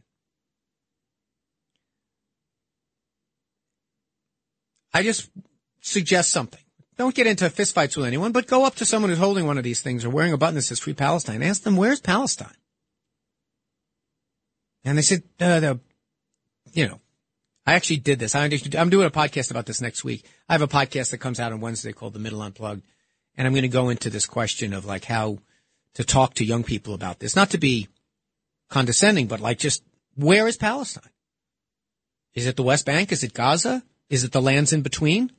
I 4.92 5.02
just 5.02 5.30
suggest 5.80 6.30
something. 6.30 6.61
Don't 7.02 7.16
get 7.16 7.26
into 7.26 7.46
fistfights 7.46 7.96
with 7.96 8.06
anyone, 8.06 8.30
but 8.30 8.46
go 8.46 8.64
up 8.64 8.76
to 8.76 8.84
someone 8.84 9.10
who's 9.10 9.18
holding 9.18 9.44
one 9.44 9.58
of 9.58 9.64
these 9.64 9.80
things 9.80 10.04
or 10.04 10.10
wearing 10.10 10.32
a 10.32 10.38
button 10.38 10.54
that 10.54 10.62
says 10.62 10.78
Free 10.78 10.94
Palestine. 10.94 11.42
Ask 11.42 11.64
them, 11.64 11.76
where's 11.76 12.00
Palestine? 12.00 12.54
And 14.84 14.96
they 14.96 15.02
said, 15.02 15.24
uh, 15.40 15.58
the, 15.58 15.80
you 16.72 16.86
know, 16.86 17.00
I 17.66 17.72
actually 17.72 17.96
did 17.96 18.20
this. 18.20 18.36
I, 18.36 18.48
I'm 18.78 18.88
doing 18.88 19.08
a 19.08 19.10
podcast 19.10 19.50
about 19.50 19.66
this 19.66 19.80
next 19.80 20.04
week. 20.04 20.24
I 20.48 20.52
have 20.52 20.62
a 20.62 20.68
podcast 20.68 21.10
that 21.10 21.18
comes 21.18 21.40
out 21.40 21.50
on 21.50 21.60
Wednesday 21.60 21.92
called 21.92 22.12
The 22.12 22.20
Middle 22.20 22.40
Unplugged. 22.40 22.84
And 23.36 23.48
I'm 23.48 23.52
going 23.52 23.62
to 23.62 23.68
go 23.68 23.88
into 23.88 24.08
this 24.08 24.24
question 24.24 24.72
of 24.72 24.84
like 24.84 25.04
how 25.04 25.38
to 25.94 26.04
talk 26.04 26.34
to 26.34 26.44
young 26.44 26.62
people 26.62 26.94
about 26.94 27.18
this. 27.18 27.34
Not 27.34 27.50
to 27.50 27.58
be 27.58 27.88
condescending, 28.70 29.26
but 29.26 29.40
like 29.40 29.58
just 29.58 29.82
where 30.14 30.46
is 30.46 30.56
Palestine? 30.56 31.10
Is 32.32 32.46
it 32.46 32.54
the 32.54 32.62
West 32.62 32.86
Bank? 32.86 33.10
Is 33.10 33.24
it 33.24 33.34
Gaza? 33.34 33.82
Is 34.08 34.22
it 34.22 34.30
the 34.30 34.40
lands 34.40 34.72
in 34.72 34.82
between? 34.82 35.32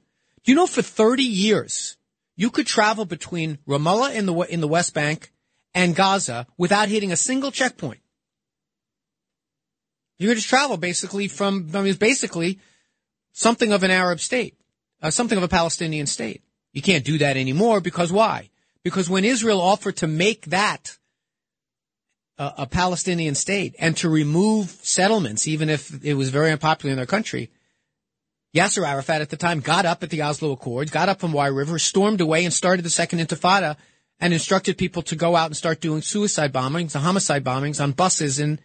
You 0.46 0.56
know 0.56 0.68
for 0.68 0.82
30 0.82 1.24
years, 1.24 1.98
you 2.36 2.50
could 2.50 2.68
travel 2.68 3.06
between 3.06 3.60
Ramallah 3.68 4.16
in 4.16 4.26
the, 4.26 4.34
in 4.42 4.62
the 4.62 4.68
West 4.68 4.94
Bank 4.94 5.32
and 5.74 5.96
Gaza 5.96 6.48
without 6.58 6.90
hitting 6.90 7.12
a 7.12 7.18
single 7.18 7.52
checkpoint. 7.52 8.00
You 10.20 10.28
could 10.28 10.38
just 10.38 10.50
travel 10.50 10.78
basically 10.78 11.28
from, 11.28 11.70
I 11.74 11.82
mean, 11.82 11.96
basically 11.96 12.60
something 13.32 13.72
of 13.72 13.84
an 13.84 13.92
Arab 13.92 14.20
state, 14.20 14.56
uh, 15.02 15.12
something 15.12 15.38
of 15.38 15.44
a 15.44 15.48
Palestinian 15.48 16.06
state. 16.06 16.44
You 16.72 16.82
can't 16.82 17.06
do 17.06 17.18
that 17.20 17.38
anymore 17.38 17.82
because 17.82 18.12
why? 18.12 18.50
Because 18.84 19.10
when 19.10 19.26
Israel 19.26 19.62
offered 19.62 19.98
to 19.98 20.08
make 20.08 20.46
that 20.48 20.98
a, 22.38 22.54
a 22.60 22.66
Palestinian 22.66 23.36
state 23.36 23.76
and 23.80 23.96
to 23.98 24.10
remove 24.10 24.70
settlements, 24.82 25.48
even 25.48 25.70
if 25.70 26.04
it 26.04 26.16
was 26.16 26.30
very 26.30 26.52
unpopular 26.52 26.92
in 26.92 26.98
their 26.98 27.06
country, 27.06 27.50
Yasser 28.56 28.88
Arafat 28.88 29.22
at 29.22 29.30
the 29.30 29.38
time 29.38 29.60
got 29.60 29.86
up 29.86 30.04
at 30.04 30.10
the 30.12 30.22
Oslo 30.22 30.52
Accords, 30.52 30.92
got 30.92 31.10
up 31.10 31.20
from 31.20 31.34
Wye 31.34 31.48
River, 31.48 31.80
stormed 31.80 32.22
away 32.22 32.46
and 32.46 32.54
started 32.54 32.86
the 32.86 32.90
Second 32.90 33.20
Intifada 33.20 33.78
and 34.20 34.32
instructed 34.32 34.78
people 34.78 35.02
to 35.04 35.16
go 35.16 35.36
out 35.36 35.48
and 35.48 35.58
start 35.58 35.82
doing 35.82 36.02
suicide 36.02 36.54
bombings, 36.54 36.94
and 36.94 37.04
homicide 37.04 37.44
bombings 37.44 37.82
on 37.82 37.92
buses 37.92 38.40
in, 38.40 38.60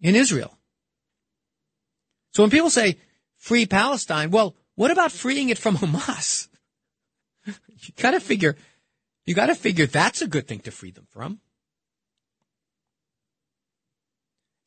in 0.00 0.14
Israel. 0.14 0.56
So 2.32 2.42
when 2.42 2.50
people 2.50 2.70
say 2.70 2.98
free 3.38 3.66
Palestine, 3.66 4.30
well, 4.30 4.54
what 4.74 4.90
about 4.90 5.10
freeing 5.10 5.48
it 5.48 5.58
from 5.58 5.76
Hamas? 5.78 6.48
you 7.46 7.54
gotta 7.96 8.20
figure, 8.20 8.56
you 9.24 9.34
gotta 9.34 9.54
figure 9.54 9.86
that's 9.86 10.20
a 10.20 10.28
good 10.28 10.46
thing 10.46 10.60
to 10.60 10.70
free 10.70 10.90
them 10.90 11.06
from. 11.10 11.40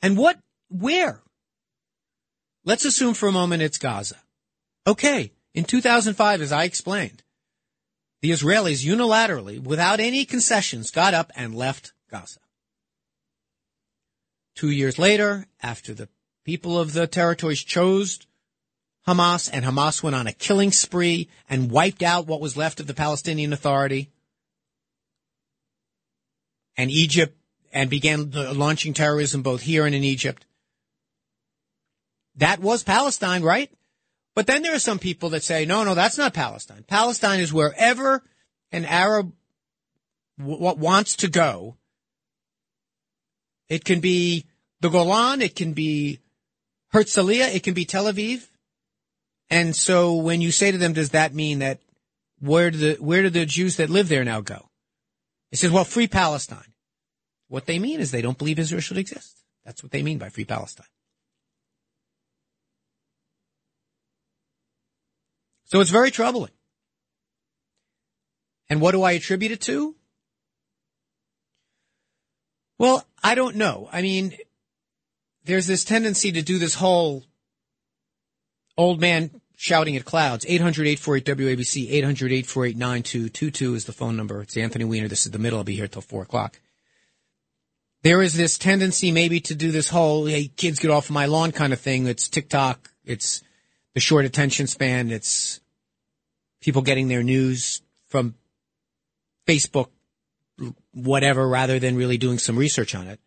And 0.02 0.18
what, 0.18 0.40
where? 0.70 1.22
Let's 2.66 2.84
assume 2.84 3.14
for 3.14 3.30
a 3.30 3.32
moment 3.32 3.62
it's 3.62 3.78
Gaza. 3.78 4.18
Okay, 4.88 5.32
in 5.54 5.64
2005, 5.64 6.42
as 6.42 6.52
I 6.52 6.64
explained, 6.64 7.24
the 8.22 8.32
Israelis 8.32 8.84
unilaterally, 8.84 9.62
without 9.62 10.00
any 10.00 10.26
concessions, 10.26 10.90
got 10.90 11.14
up 11.14 11.32
and 11.36 11.56
left 11.56 11.94
Gaza. 12.10 12.40
Two 14.56 14.72
years 14.72 14.98
later, 14.98 15.46
after 15.62 15.94
the 15.94 16.10
people 16.44 16.80
of 16.80 16.94
the 16.94 17.08
territories 17.08 17.62
chose 17.62 18.20
Hamas 19.08 19.50
and 19.54 19.64
Hamas 19.64 20.02
went 20.02 20.16
on 20.16 20.26
a 20.26 20.34
killing 20.34 20.72
spree 20.72 21.30
and 21.48 21.70
wiped 21.70 22.02
out 22.02 22.26
what 22.26 22.42
was 22.42 22.58
left 22.58 22.80
of 22.80 22.88
the 22.88 22.94
Palestinian 22.94 23.54
Authority 23.54 24.10
and 26.76 26.90
Egypt 26.90 27.38
and 27.72 27.90
began 27.90 28.32
launching 28.32 28.94
terrorism 28.94 29.44
both 29.44 29.62
here 29.62 29.86
and 29.86 29.94
in 29.94 30.04
Egypt. 30.04 30.46
That 32.38 32.60
was 32.60 32.84
Palestine, 32.84 33.44
right? 33.44 33.72
But 34.36 34.48
then 34.48 34.62
there 34.62 34.76
are 34.76 34.80
some 34.80 35.00
people 35.00 35.30
that 35.30 35.44
say, 35.44 35.66
no, 35.66 35.84
no, 35.84 35.96
that's 35.96 36.18
not 36.18 36.34
Palestine. 36.34 36.84
Palestine 36.88 37.40
is 37.40 37.54
wherever 37.54 38.22
an 38.72 38.84
Arab 38.84 39.32
w- 40.38 40.76
wants 40.76 41.16
to 41.18 41.30
go. 41.30 41.78
It 43.70 43.86
can 43.86 44.02
be 44.02 44.46
the 44.82 44.90
Golan, 44.90 45.42
it 45.42 45.56
can 45.56 45.74
be 45.74 46.20
Herzliya, 46.94 47.56
it 47.56 47.64
can 47.64 47.74
be 47.74 47.86
Tel 47.86 48.06
Aviv. 48.06 48.48
And 49.50 49.76
so 49.76 50.16
when 50.16 50.42
you 50.42 50.52
say 50.52 50.72
to 50.72 50.78
them, 50.78 50.94
does 50.94 51.12
that 51.12 51.34
mean 51.34 51.60
that 51.60 51.80
where 52.40 52.72
do 52.72 52.78
the, 52.78 52.94
where 52.96 53.24
do 53.24 53.30
the 53.30 53.46
Jews 53.46 53.78
that 53.78 53.90
live 53.90 54.10
there 54.10 54.26
now 54.26 54.42
go? 54.42 54.70
He 55.52 55.58
says, 55.58 55.72
well, 55.72 55.86
free 55.86 56.08
Palestine. 56.08 56.74
What 57.48 57.68
they 57.68 57.80
mean 57.80 58.00
is 58.00 58.12
they 58.12 58.22
don't 58.22 58.38
believe 58.38 58.60
Israel 58.60 58.82
should 58.82 58.98
exist. 58.98 59.38
That's 59.64 59.82
what 59.82 59.92
they 59.92 60.04
mean 60.04 60.18
by 60.18 60.30
free 60.30 60.46
Palestine. 60.46 60.88
So 65.66 65.80
it's 65.80 65.90
very 65.90 66.12
troubling. 66.12 66.52
And 68.70 68.82
what 68.82 68.92
do 68.92 69.04
I 69.04 69.14
attribute 69.14 69.52
it 69.52 69.62
to? 69.62 69.96
Well, 72.78 73.06
I 73.24 73.36
don't 73.36 73.56
know. 73.56 73.90
I 73.92 74.02
mean, 74.02 74.36
there's 75.46 75.68
this 75.68 75.84
tendency 75.84 76.32
to 76.32 76.42
do 76.42 76.58
this 76.60 76.76
whole 76.76 77.24
old 78.78 79.00
man 79.00 79.42
shouting 79.56 79.96
at 79.96 80.06
clouds. 80.06 80.46
800-848-WABC, 80.46 81.92
800-848-9222 82.04 83.76
is 83.76 83.86
the 83.86 83.94
phone 83.94 84.18
number. 84.18 84.42
It's 84.42 84.58
Anthony 84.58 84.86
Weiner. 84.86 85.08
This 85.08 85.26
is 85.26 85.32
the 85.32 85.40
middle. 85.40 85.60
I'll 85.60 85.64
be 85.64 85.76
here 85.76 85.88
till 85.88 86.02
four 86.02 86.24
o'clock. 86.24 86.60
There 88.04 88.22
is 88.22 88.34
this 88.34 88.58
tendency 88.58 89.12
maybe 89.12 89.40
to 89.42 89.56
do 89.56 89.72
this 89.72 89.90
whole, 89.90 90.26
hey, 90.26 90.48
kids 90.48 90.80
get 90.80 90.92
off 90.92 91.10
my 91.10 91.26
lawn 91.26 91.52
kind 91.52 91.74
of 91.74 91.80
thing. 91.80 92.06
It's 92.06 92.28
TikTok. 92.28 92.92
It's 93.04 93.42
the 93.94 94.00
short 94.00 94.26
attention 94.26 94.68
span. 94.68 95.10
It's 95.10 95.62
people 96.62 96.82
getting 96.82 97.08
their 97.08 97.24
news 97.24 97.82
from 98.08 98.36
Facebook, 99.48 99.90
whatever, 100.94 101.48
rather 101.48 101.80
than 101.80 101.96
really 101.96 102.18
doing 102.18 102.40
some 102.40 102.58
research 102.58 102.96
on 102.96 103.08
it. 103.08 103.20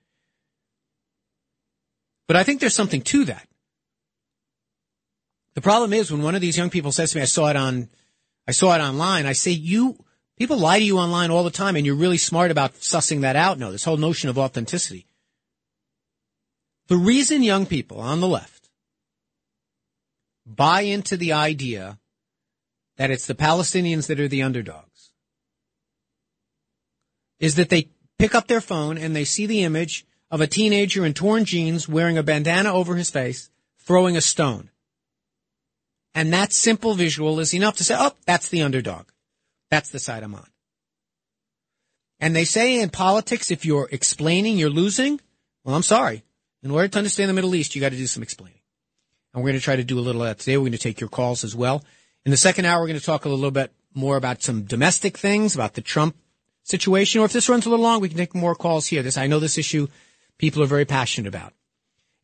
But 2.26 2.36
I 2.36 2.44
think 2.44 2.60
there's 2.60 2.74
something 2.74 3.02
to 3.02 3.24
that. 3.26 3.48
The 5.54 5.62
problem 5.62 5.92
is 5.92 6.12
when 6.12 6.22
one 6.22 6.34
of 6.34 6.40
these 6.40 6.56
young 6.56 6.70
people 6.70 6.92
says 6.92 7.10
to 7.10 7.16
me, 7.16 7.22
I 7.22 7.26
saw 7.26 7.48
it 7.48 7.56
on, 7.56 7.88
I 8.46 8.52
saw 8.52 8.74
it 8.76 8.80
online, 8.80 9.26
I 9.26 9.32
say, 9.32 9.50
you, 9.50 9.98
people 10.36 10.58
lie 10.58 10.78
to 10.78 10.84
you 10.84 10.98
online 10.98 11.30
all 11.30 11.42
the 11.42 11.50
time 11.50 11.74
and 11.74 11.84
you're 11.84 11.96
really 11.96 12.18
smart 12.18 12.50
about 12.50 12.74
sussing 12.74 13.22
that 13.22 13.34
out 13.34 13.58
No, 13.58 13.72
this 13.72 13.84
whole 13.84 13.96
notion 13.96 14.30
of 14.30 14.38
authenticity. 14.38 15.06
The 16.86 16.96
reason 16.96 17.42
young 17.42 17.66
people 17.66 18.00
on 18.00 18.20
the 18.20 18.28
left 18.28 18.68
buy 20.46 20.82
into 20.82 21.16
the 21.16 21.32
idea 21.32 21.98
that 22.98 23.10
it's 23.10 23.26
the 23.26 23.34
Palestinians 23.34 24.08
that 24.08 24.20
are 24.20 24.28
the 24.28 24.42
underdogs 24.42 25.12
is 27.40 27.54
that 27.54 27.70
they 27.70 27.88
pick 28.18 28.34
up 28.34 28.48
their 28.48 28.60
phone 28.60 28.98
and 28.98 29.14
they 29.14 29.24
see 29.24 29.46
the 29.46 29.62
image 29.62 30.04
of 30.30 30.40
a 30.40 30.46
teenager 30.46 31.06
in 31.06 31.14
torn 31.14 31.44
jeans 31.44 31.88
wearing 31.88 32.18
a 32.18 32.22
bandana 32.22 32.72
over 32.72 32.96
his 32.96 33.10
face 33.10 33.50
throwing 33.78 34.16
a 34.16 34.20
stone. 34.20 34.70
And 36.14 36.32
that 36.32 36.52
simple 36.52 36.94
visual 36.94 37.38
is 37.38 37.54
enough 37.54 37.76
to 37.76 37.84
say, 37.84 37.94
oh, 37.96 38.12
that's 38.26 38.48
the 38.48 38.62
underdog. 38.62 39.06
That's 39.70 39.90
the 39.90 40.00
side 40.00 40.22
I'm 40.22 40.34
on. 40.34 40.46
And 42.20 42.34
they 42.34 42.44
say 42.44 42.80
in 42.80 42.90
politics, 42.90 43.50
if 43.50 43.64
you're 43.64 43.88
explaining, 43.92 44.58
you're 44.58 44.70
losing. 44.70 45.20
Well, 45.64 45.76
I'm 45.76 45.82
sorry. 45.82 46.24
In 46.64 46.72
order 46.72 46.88
to 46.88 46.98
understand 46.98 47.28
the 47.30 47.34
Middle 47.34 47.54
East, 47.54 47.76
you 47.76 47.80
got 47.80 47.92
to 47.92 47.96
do 47.96 48.08
some 48.08 48.24
explaining. 48.24 48.58
And 49.32 49.44
we're 49.44 49.50
going 49.50 49.60
to 49.60 49.64
try 49.64 49.76
to 49.76 49.84
do 49.84 49.98
a 49.98 50.00
little 50.00 50.22
of 50.22 50.28
that 50.28 50.40
today. 50.40 50.56
We're 50.56 50.62
going 50.62 50.72
to 50.72 50.78
take 50.78 51.00
your 51.00 51.08
calls 51.08 51.44
as 51.44 51.54
well. 51.54 51.84
In 52.28 52.30
the 52.30 52.36
second 52.36 52.66
hour, 52.66 52.78
we're 52.82 52.88
going 52.88 53.00
to 53.00 53.06
talk 53.06 53.24
a 53.24 53.30
little 53.30 53.50
bit 53.50 53.72
more 53.94 54.18
about 54.18 54.42
some 54.42 54.64
domestic 54.64 55.16
things, 55.16 55.54
about 55.54 55.72
the 55.72 55.80
Trump 55.80 56.14
situation. 56.62 57.22
Or 57.22 57.24
if 57.24 57.32
this 57.32 57.48
runs 57.48 57.64
a 57.64 57.70
little 57.70 57.82
long, 57.82 58.02
we 58.02 58.10
can 58.10 58.18
take 58.18 58.34
more 58.34 58.54
calls 58.54 58.86
here. 58.86 59.02
This, 59.02 59.16
I 59.16 59.28
know 59.28 59.40
this 59.40 59.56
issue 59.56 59.86
people 60.36 60.62
are 60.62 60.66
very 60.66 60.84
passionate 60.84 61.26
about. 61.26 61.54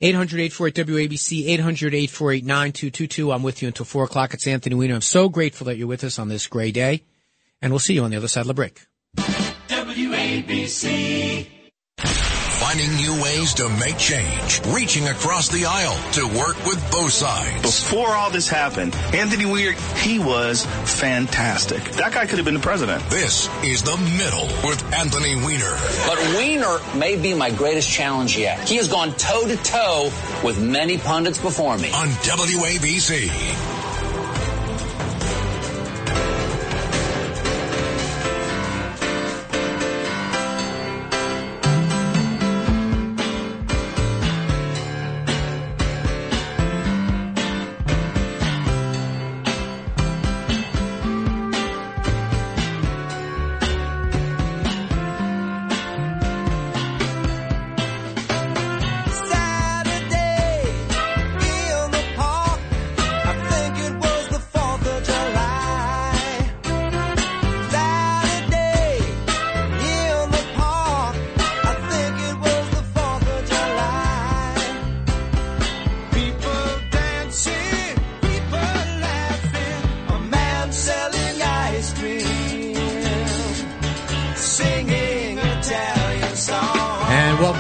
800-848-WABC, 0.03 1.47
800-848-9222. 1.59 3.35
I'm 3.35 3.43
with 3.43 3.62
you 3.62 3.69
until 3.69 3.87
4 3.87 4.05
o'clock. 4.05 4.35
It's 4.35 4.47
Anthony 4.47 4.75
Weiner. 4.75 4.97
I'm 4.97 5.01
so 5.01 5.31
grateful 5.31 5.64
that 5.69 5.79
you're 5.79 5.88
with 5.88 6.05
us 6.05 6.19
on 6.19 6.29
this 6.29 6.49
gray 6.49 6.71
day. 6.71 7.05
And 7.62 7.73
we'll 7.73 7.79
see 7.79 7.95
you 7.95 8.05
on 8.05 8.11
the 8.11 8.19
other 8.19 8.29
side 8.29 8.43
of 8.43 8.49
the 8.49 8.53
break. 8.53 8.83
WABC. 9.69 11.47
Finding 12.75 12.97
new 12.97 13.23
ways 13.23 13.55
to 13.55 13.69
make 13.69 13.97
change, 13.99 14.61
reaching 14.67 15.07
across 15.07 15.49
the 15.49 15.65
aisle 15.65 15.97
to 16.15 16.27
work 16.37 16.57
with 16.67 16.91
both 16.91 17.13
sides. 17.13 17.63
Before 17.63 18.09
all 18.09 18.31
this 18.31 18.49
happened, 18.49 18.97
Anthony 19.13 19.47
Weiner, 19.47 19.77
he 19.99 20.19
was 20.19 20.67
fantastic. 20.85 21.85
That 21.93 22.13
guy 22.13 22.27
could 22.27 22.39
have 22.39 22.45
been 22.45 22.55
the 22.55 22.59
president. 22.59 23.09
This 23.11 23.49
is 23.63 23.85
The 23.85 23.97
Middle 24.19 24.47
with 24.69 24.83
Anthony 24.93 25.37
Weiner. 25.37 25.77
But 26.09 26.19
Weiner 26.35 26.81
may 26.99 27.15
be 27.15 27.33
my 27.33 27.53
greatest 27.53 27.89
challenge 27.89 28.37
yet. 28.37 28.69
He 28.69 28.75
has 28.79 28.89
gone 28.89 29.13
toe 29.13 29.47
to 29.47 29.57
toe 29.59 30.11
with 30.43 30.61
many 30.61 30.99
pundits 30.99 31.39
before 31.39 31.79
me. 31.79 31.93
On 31.93 32.09
WABC. 32.09 33.84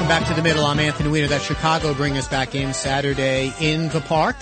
Welcome 0.04 0.22
back 0.22 0.28
to 0.28 0.34
the 0.34 0.46
middle. 0.46 0.66
I'm 0.66 0.78
Anthony 0.78 1.08
Weiner. 1.08 1.28
That 1.28 1.40
Chicago 1.40 1.94
bring 1.94 2.18
us 2.18 2.28
back 2.28 2.54
in 2.54 2.74
Saturday 2.74 3.54
in 3.58 3.88
the 3.88 4.02
park. 4.02 4.36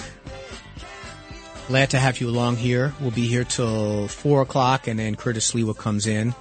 Glad 1.68 1.90
to 1.90 2.00
have 2.00 2.20
you 2.20 2.28
along 2.28 2.56
here. 2.56 2.92
We'll 3.00 3.12
be 3.12 3.28
here 3.28 3.44
till 3.44 4.08
four 4.08 4.42
o'clock, 4.42 4.88
and 4.88 4.98
then 4.98 5.14
Curtis 5.14 5.52
Sliwa 5.52 5.78
comes 5.78 6.08
in. 6.08 6.34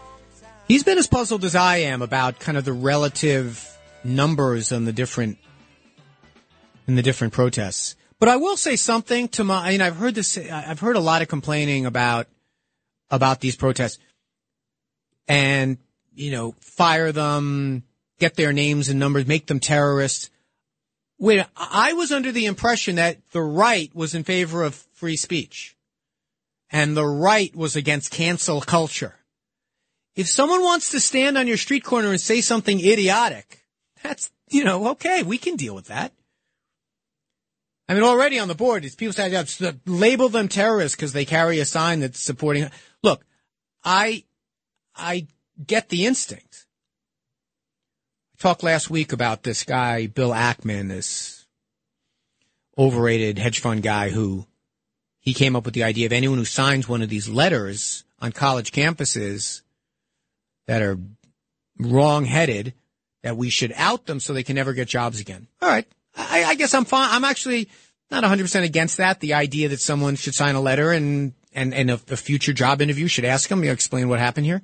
He's 0.68 0.82
been 0.82 0.98
as 0.98 1.06
puzzled 1.06 1.46
as 1.46 1.54
I 1.54 1.78
am 1.78 2.02
about 2.02 2.40
kind 2.40 2.58
of 2.58 2.66
the 2.66 2.74
relative 2.74 3.78
numbers 4.04 4.72
on 4.72 4.86
the 4.86 4.92
different 4.92 5.38
in 6.88 6.96
the 6.96 7.04
different 7.04 7.32
protests. 7.32 7.96
But 8.18 8.28
I 8.28 8.38
will 8.38 8.58
say 8.58 8.76
something 8.76 9.28
to 9.30 9.44
my. 9.44 9.68
I 9.68 9.72
mean, 9.74 9.82
I've 9.82 9.98
heard 9.98 10.16
this. 10.16 10.36
I've 10.36 10.80
heard 10.80 10.96
a 10.96 11.00
lot 11.00 11.22
of 11.22 11.28
complaining 11.28 11.86
about 11.86 12.26
about 13.12 13.40
these 13.40 13.56
protests, 13.56 14.00
and 15.28 15.78
you 16.16 16.32
know, 16.32 16.56
fire 16.60 17.12
them, 17.12 17.84
get 18.22 18.36
their 18.36 18.54
names 18.54 18.88
and 18.88 19.00
numbers, 19.00 19.28
make 19.28 19.48
them 19.48 19.60
terrorists. 19.60 20.30
I 21.56 21.94
was 21.94 22.12
under 22.12 22.32
the 22.32 22.46
impression 22.46 22.96
that 22.96 23.18
the 23.32 23.42
right 23.42 23.94
was 23.94 24.16
in 24.16 24.24
favor 24.24 24.64
of 24.64 24.76
free 24.94 25.18
speech, 25.18 25.76
and 26.70 26.96
the 26.96 27.06
right 27.06 27.54
was 27.56 27.76
against 27.76 28.12
cancel 28.12 28.62
culture. 28.62 29.16
If 30.16 30.28
someone 30.28 30.62
wants 30.62 30.92
to 30.92 31.00
stand 31.00 31.38
on 31.38 31.48
your 31.48 31.58
street 31.58 31.84
corner 31.84 32.12
and 32.12 32.22
say 32.22 32.42
something 32.42 32.80
idiotic, 32.80 33.66
that's 34.04 34.32
you 34.50 34.64
know 34.64 34.90
okay, 34.92 35.24
we 35.24 35.38
can 35.38 35.58
deal 35.58 35.76
with 35.76 35.88
that. 35.88 36.14
I 37.90 37.94
mean, 37.94 38.04
already 38.04 38.40
on 38.40 38.48
the 38.48 38.56
board, 38.56 38.86
it's 38.86 38.96
people 38.96 39.12
saying, 39.12 39.34
yeah, 39.34 39.72
label 39.86 40.30
them 40.30 40.48
terrorists 40.48 40.96
because 40.96 41.12
they 41.12 41.26
carry 41.26 41.60
a 41.60 41.66
sign 41.66 42.00
that's 42.00 42.22
supporting. 42.22 42.70
Look, 43.04 43.26
I, 43.84 44.24
I 44.96 45.28
get 45.68 45.90
the 45.90 46.06
instinct. 46.06 46.51
Talked 48.42 48.64
last 48.64 48.90
week 48.90 49.14
about 49.14 49.44
this 49.44 49.64
guy, 49.64 50.08
Bill 50.08 50.32
Ackman, 50.32 50.88
this 50.88 51.46
overrated 52.76 53.38
hedge 53.38 53.60
fund 53.60 53.84
guy 53.84 54.10
who 54.10 54.48
he 55.20 55.36
came 55.36 55.56
up 55.56 55.64
with 55.64 55.76
the 55.76 55.84
idea 55.84 56.08
of 56.08 56.12
anyone 56.12 56.40
who 56.40 56.46
signs 56.46 56.90
one 56.90 57.04
of 57.04 57.10
these 57.10 57.30
letters 57.30 58.04
on 58.18 58.32
college 58.32 58.72
campuses 58.72 59.62
that 60.66 60.82
are 60.82 60.98
wrong 61.78 62.26
headed, 62.26 62.74
that 63.22 63.38
we 63.38 63.52
should 63.52 63.74
out 63.76 64.08
them 64.08 64.20
so 64.20 64.34
they 64.34 64.42
can 64.42 64.56
never 64.56 64.74
get 64.74 64.88
jobs 64.88 65.20
again. 65.20 65.46
All 65.62 65.70
right. 65.70 65.86
I, 66.18 66.44
I 66.44 66.56
guess 66.56 66.74
I'm 66.74 66.86
fine. 66.86 67.10
I'm 67.12 67.26
actually 67.26 67.70
not 68.10 68.24
100% 68.24 68.64
against 68.64 68.98
that. 68.98 69.20
The 69.20 69.36
idea 69.36 69.70
that 69.70 69.82
someone 69.82 70.16
should 70.16 70.34
sign 70.34 70.56
a 70.56 70.62
letter 70.62 70.92
and, 70.92 71.34
and, 71.54 71.76
and 71.76 71.92
a, 71.92 72.00
a 72.10 72.18
future 72.18 72.54
job 72.54 72.82
interview 72.82 73.06
should 73.06 73.24
ask 73.24 73.50
them, 73.50 73.60
you 73.60 73.68
know, 73.68 73.74
explain 73.74 74.10
what 74.10 74.18
happened 74.18 74.48
here. 74.48 74.64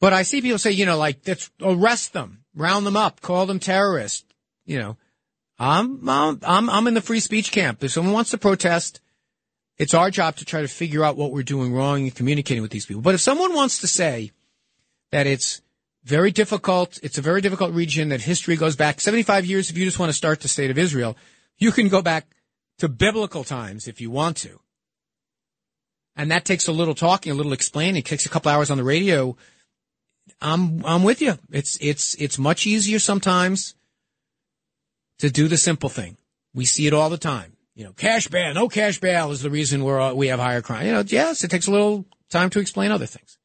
But 0.00 0.12
I 0.12 0.22
see 0.22 0.40
people 0.40 0.58
say, 0.58 0.70
you 0.70 0.86
know, 0.86 0.96
like, 0.96 1.18
let's 1.26 1.50
arrest 1.60 2.12
them, 2.12 2.44
round 2.54 2.86
them 2.86 2.96
up, 2.96 3.20
call 3.20 3.46
them 3.46 3.58
terrorists. 3.58 4.24
You 4.64 4.78
know, 4.78 4.96
I'm, 5.58 6.08
I'm, 6.08 6.70
I'm, 6.70 6.86
in 6.86 6.94
the 6.94 7.00
free 7.00 7.20
speech 7.20 7.52
camp. 7.52 7.84
If 7.84 7.90
someone 7.90 8.14
wants 8.14 8.30
to 8.30 8.38
protest, 8.38 9.00
it's 9.76 9.94
our 9.94 10.10
job 10.10 10.36
to 10.36 10.44
try 10.44 10.62
to 10.62 10.68
figure 10.68 11.04
out 11.04 11.16
what 11.16 11.32
we're 11.32 11.42
doing 11.42 11.72
wrong 11.72 12.02
and 12.02 12.14
communicating 12.14 12.62
with 12.62 12.70
these 12.70 12.86
people. 12.86 13.02
But 13.02 13.14
if 13.14 13.20
someone 13.20 13.54
wants 13.54 13.80
to 13.80 13.86
say 13.86 14.30
that 15.10 15.26
it's 15.26 15.60
very 16.04 16.30
difficult. 16.30 16.98
It's 17.02 17.18
a 17.18 17.22
very 17.22 17.40
difficult 17.40 17.72
region 17.72 18.08
that 18.08 18.22
history 18.22 18.56
goes 18.56 18.76
back 18.76 19.00
75 19.00 19.44
years. 19.44 19.70
If 19.70 19.76
you 19.76 19.84
just 19.84 19.98
want 19.98 20.10
to 20.10 20.16
start 20.16 20.40
the 20.40 20.48
state 20.48 20.70
of 20.70 20.78
Israel, 20.78 21.16
you 21.58 21.72
can 21.72 21.88
go 21.88 22.02
back 22.02 22.26
to 22.78 22.88
biblical 22.88 23.44
times 23.44 23.86
if 23.86 24.00
you 24.00 24.10
want 24.10 24.36
to. 24.38 24.60
And 26.16 26.30
that 26.30 26.44
takes 26.44 26.66
a 26.66 26.72
little 26.72 26.94
talking, 26.94 27.32
a 27.32 27.34
little 27.34 27.52
explaining. 27.52 27.96
It 27.96 28.06
takes 28.06 28.26
a 28.26 28.28
couple 28.28 28.50
hours 28.50 28.70
on 28.70 28.78
the 28.78 28.84
radio. 28.84 29.36
I'm, 30.40 30.84
I'm 30.84 31.02
with 31.02 31.20
you. 31.20 31.38
It's, 31.50 31.76
it's, 31.80 32.14
it's 32.14 32.38
much 32.38 32.66
easier 32.66 32.98
sometimes 32.98 33.74
to 35.18 35.30
do 35.30 35.48
the 35.48 35.56
simple 35.56 35.88
thing. 35.88 36.16
We 36.54 36.64
see 36.64 36.86
it 36.86 36.94
all 36.94 37.10
the 37.10 37.18
time. 37.18 37.56
You 37.74 37.84
know, 37.84 37.92
cash 37.92 38.28
bail, 38.28 38.52
no 38.54 38.68
cash 38.68 39.00
bail 39.00 39.30
is 39.30 39.42
the 39.42 39.50
reason 39.50 39.84
we're, 39.84 40.00
uh, 40.00 40.12
we 40.12 40.28
have 40.28 40.40
higher 40.40 40.62
crime. 40.62 40.86
You 40.86 40.92
know, 40.92 41.04
yes, 41.06 41.44
it 41.44 41.50
takes 41.50 41.66
a 41.66 41.70
little 41.70 42.04
time 42.28 42.50
to 42.50 42.60
explain 42.60 42.90
other 42.90 43.06
things. 43.06 43.38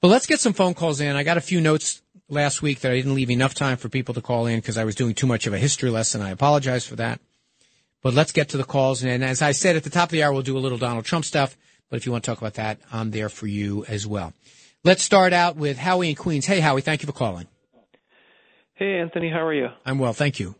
But 0.00 0.08
let's 0.08 0.26
get 0.26 0.40
some 0.40 0.52
phone 0.52 0.74
calls 0.74 1.00
in. 1.00 1.14
I 1.14 1.22
got 1.22 1.36
a 1.36 1.42
few 1.42 1.60
notes 1.60 2.02
last 2.28 2.62
week 2.62 2.80
that 2.80 2.90
I 2.90 2.96
didn't 2.96 3.14
leave 3.14 3.30
enough 3.30 3.54
time 3.54 3.76
for 3.76 3.88
people 3.88 4.14
to 4.14 4.22
call 4.22 4.46
in 4.46 4.58
because 4.58 4.78
I 4.78 4.84
was 4.84 4.94
doing 4.94 5.14
too 5.14 5.26
much 5.26 5.46
of 5.46 5.52
a 5.52 5.58
history 5.58 5.90
lesson. 5.90 6.22
I 6.22 6.30
apologize 6.30 6.86
for 6.86 6.96
that. 6.96 7.20
But 8.02 8.14
let's 8.14 8.32
get 8.32 8.48
to 8.48 8.56
the 8.56 8.64
calls. 8.64 9.04
And 9.04 9.22
as 9.22 9.42
I 9.42 9.52
said 9.52 9.76
at 9.76 9.84
the 9.84 9.90
top 9.90 10.08
of 10.08 10.12
the 10.12 10.24
hour, 10.24 10.32
we'll 10.32 10.42
do 10.42 10.58
a 10.58 10.60
little 10.60 10.78
Donald 10.78 11.04
Trump 11.04 11.24
stuff. 11.24 11.56
But 11.88 11.98
if 11.98 12.06
you 12.06 12.10
want 12.10 12.24
to 12.24 12.30
talk 12.30 12.38
about 12.38 12.54
that, 12.54 12.80
I'm 12.92 13.10
there 13.12 13.28
for 13.28 13.46
you 13.46 13.84
as 13.86 14.06
well. 14.06 14.32
Let's 14.84 15.04
start 15.04 15.32
out 15.32 15.56
with 15.56 15.78
Howie 15.78 16.10
in 16.10 16.16
Queens. 16.16 16.44
Hey, 16.44 16.58
Howie, 16.58 16.80
thank 16.80 17.02
you 17.02 17.06
for 17.06 17.12
calling. 17.12 17.46
Hey, 18.74 18.98
Anthony, 18.98 19.30
how 19.30 19.46
are 19.46 19.54
you? 19.54 19.68
I'm 19.86 20.00
well, 20.00 20.12
thank 20.12 20.40
you. 20.40 20.56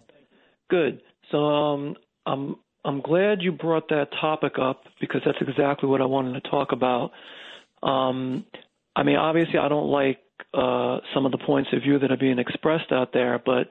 Good. 0.71 1.03
So 1.33 1.39
um, 1.39 1.97
I'm 2.25 2.57
I'm 2.85 3.01
glad 3.01 3.43
you 3.43 3.51
brought 3.51 3.89
that 3.89 4.09
topic 4.21 4.53
up 4.61 4.85
because 5.01 5.23
that's 5.25 5.39
exactly 5.41 5.89
what 5.89 6.01
I 6.01 6.05
wanted 6.05 6.41
to 6.41 6.51
talk 6.51 6.69
about. 6.71 7.11
Um, 7.83 8.45
I 8.95 9.03
mean, 9.03 9.17
obviously, 9.17 9.59
I 9.59 9.69
don't 9.69 9.89
like 9.89 10.21
uh, 10.55 10.99
some 11.15 11.27
of 11.27 11.33
the 11.33 11.39
points 11.39 11.71
of 11.73 11.83
view 11.83 11.99
that 11.99 12.13
are 12.13 12.17
being 12.17 12.39
expressed 12.39 12.93
out 12.93 13.13
there, 13.13 13.43
but 13.45 13.69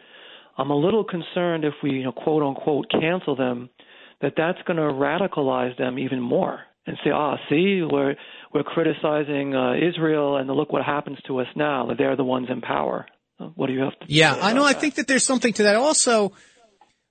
I'm 0.57 0.69
a 0.69 0.75
little 0.75 1.05
concerned 1.05 1.63
if 1.63 1.75
we, 1.81 1.91
you 1.91 2.03
know, 2.03 2.11
quote 2.11 2.43
unquote, 2.43 2.87
cancel 2.91 3.37
them, 3.37 3.69
that 4.21 4.33
that's 4.35 4.59
going 4.67 4.77
to 4.77 4.83
radicalize 4.83 5.77
them 5.77 5.97
even 5.97 6.19
more 6.19 6.59
and 6.85 6.97
say, 7.03 7.11
ah, 7.11 7.37
see, 7.49 7.81
we're 7.89 8.15
we're 8.53 8.63
criticizing 8.63 9.55
uh, 9.55 9.73
Israel, 9.75 10.37
and 10.37 10.49
look 10.49 10.71
what 10.71 10.83
happens 10.83 11.17
to 11.27 11.39
us 11.39 11.47
now. 11.55 11.87
That 11.87 11.97
they're 11.97 12.15
the 12.15 12.23
ones 12.23 12.47
in 12.49 12.61
power. 12.61 13.05
Uh, 13.39 13.47
what 13.55 13.67
do 13.67 13.73
you 13.73 13.81
have 13.81 13.97
to? 13.99 14.05
Yeah, 14.07 14.37
I 14.39 14.53
know. 14.53 14.63
That? 14.63 14.77
I 14.77 14.79
think 14.79 14.95
that 14.95 15.07
there's 15.07 15.23
something 15.23 15.53
to 15.53 15.63
that. 15.63 15.75
Also, 15.75 16.33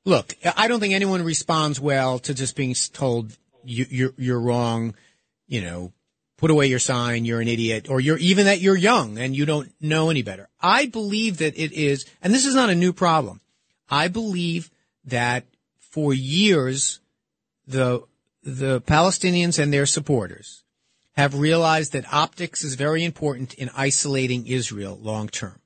look, 0.05 0.35
I 0.57 0.69
don't 0.69 0.81
think 0.81 0.95
anyone 0.95 1.23
responds 1.23 1.81
well 1.81 2.19
to 2.21 2.35
just 2.35 2.57
being 2.57 2.75
told 2.93 3.37
you, 3.65 3.87
you're 3.89 4.15
you're 4.17 4.41
wrong. 4.41 4.95
You 5.47 5.63
know, 5.63 5.93
put 6.41 6.51
away 6.51 6.67
your 6.67 6.79
sign, 6.79 7.27
you're 7.27 7.41
an 7.41 7.49
idiot, 7.49 7.89
or 7.91 8.01
you're 8.01 8.17
even 8.19 8.47
that 8.47 8.61
you're 8.61 8.77
young 8.77 9.19
and 9.19 9.37
you 9.37 9.45
don't 9.45 9.71
know 9.81 10.09
any 10.09 10.23
better. 10.23 10.49
I 10.61 10.87
believe 10.87 11.39
that 11.39 11.57
it 11.59 11.73
is, 11.73 12.07
and 12.23 12.33
this 12.33 12.47
is 12.47 12.55
not 12.55 12.71
a 12.71 12.75
new 12.75 12.95
problem. 12.95 13.43
I 13.91 14.09
believe 14.09 14.71
that 15.05 15.45
for 15.79 16.15
years, 16.15 17.01
the, 17.67 18.05
the 18.43 18.81
Palestinians 18.81 19.59
and 19.59 19.73
their 19.73 19.85
supporters 19.85 20.65
have 21.17 21.35
realized 21.35 21.93
that 21.93 22.13
optics 22.13 22.65
is 22.65 22.75
very 22.75 23.05
important 23.05 23.55
in 23.55 23.71
isolating 23.77 24.47
Israel 24.47 24.99
long 25.01 25.29
term. 25.29 25.61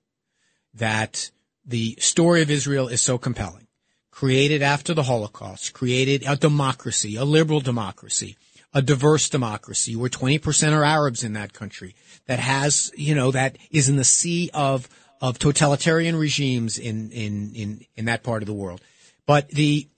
That 0.75 1.31
the 1.65 1.97
story 2.01 2.43
of 2.43 2.51
Israel 2.51 2.89
is 2.89 3.03
so 3.03 3.19
compelling. 3.19 3.67
Created 4.11 4.63
after 4.63 4.95
the 4.95 5.05
Holocaust, 5.05 5.73
created 5.73 6.23
a 6.27 6.37
democracy, 6.37 7.17
a 7.17 7.25
liberal 7.25 7.61
democracy, 7.61 8.37
a 8.73 8.83
diverse 8.83 9.29
democracy 9.29 9.97
where 9.97 10.11
20% 10.11 10.73
are 10.73 10.85
Arabs 10.85 11.25
in 11.25 11.33
that 11.33 11.53
country 11.53 11.95
that 12.27 12.39
has, 12.39 12.93
you 12.97 13.15
know, 13.15 13.31
that 13.31 13.57
is 13.71 13.89
in 13.89 13.97
the 13.97 14.05
sea 14.05 14.51
of, 14.55 14.89
of 15.21 15.39
totalitarian 15.39 16.17
regimes 16.17 16.79
in, 16.79 17.11
in, 17.11 17.53
in, 17.55 17.87
in 17.97 18.05
that 18.05 18.23
part 18.23 18.43
of 18.43 18.47
the 18.47 18.53
world. 18.53 18.81
But 19.27 19.49
the, 19.49 19.89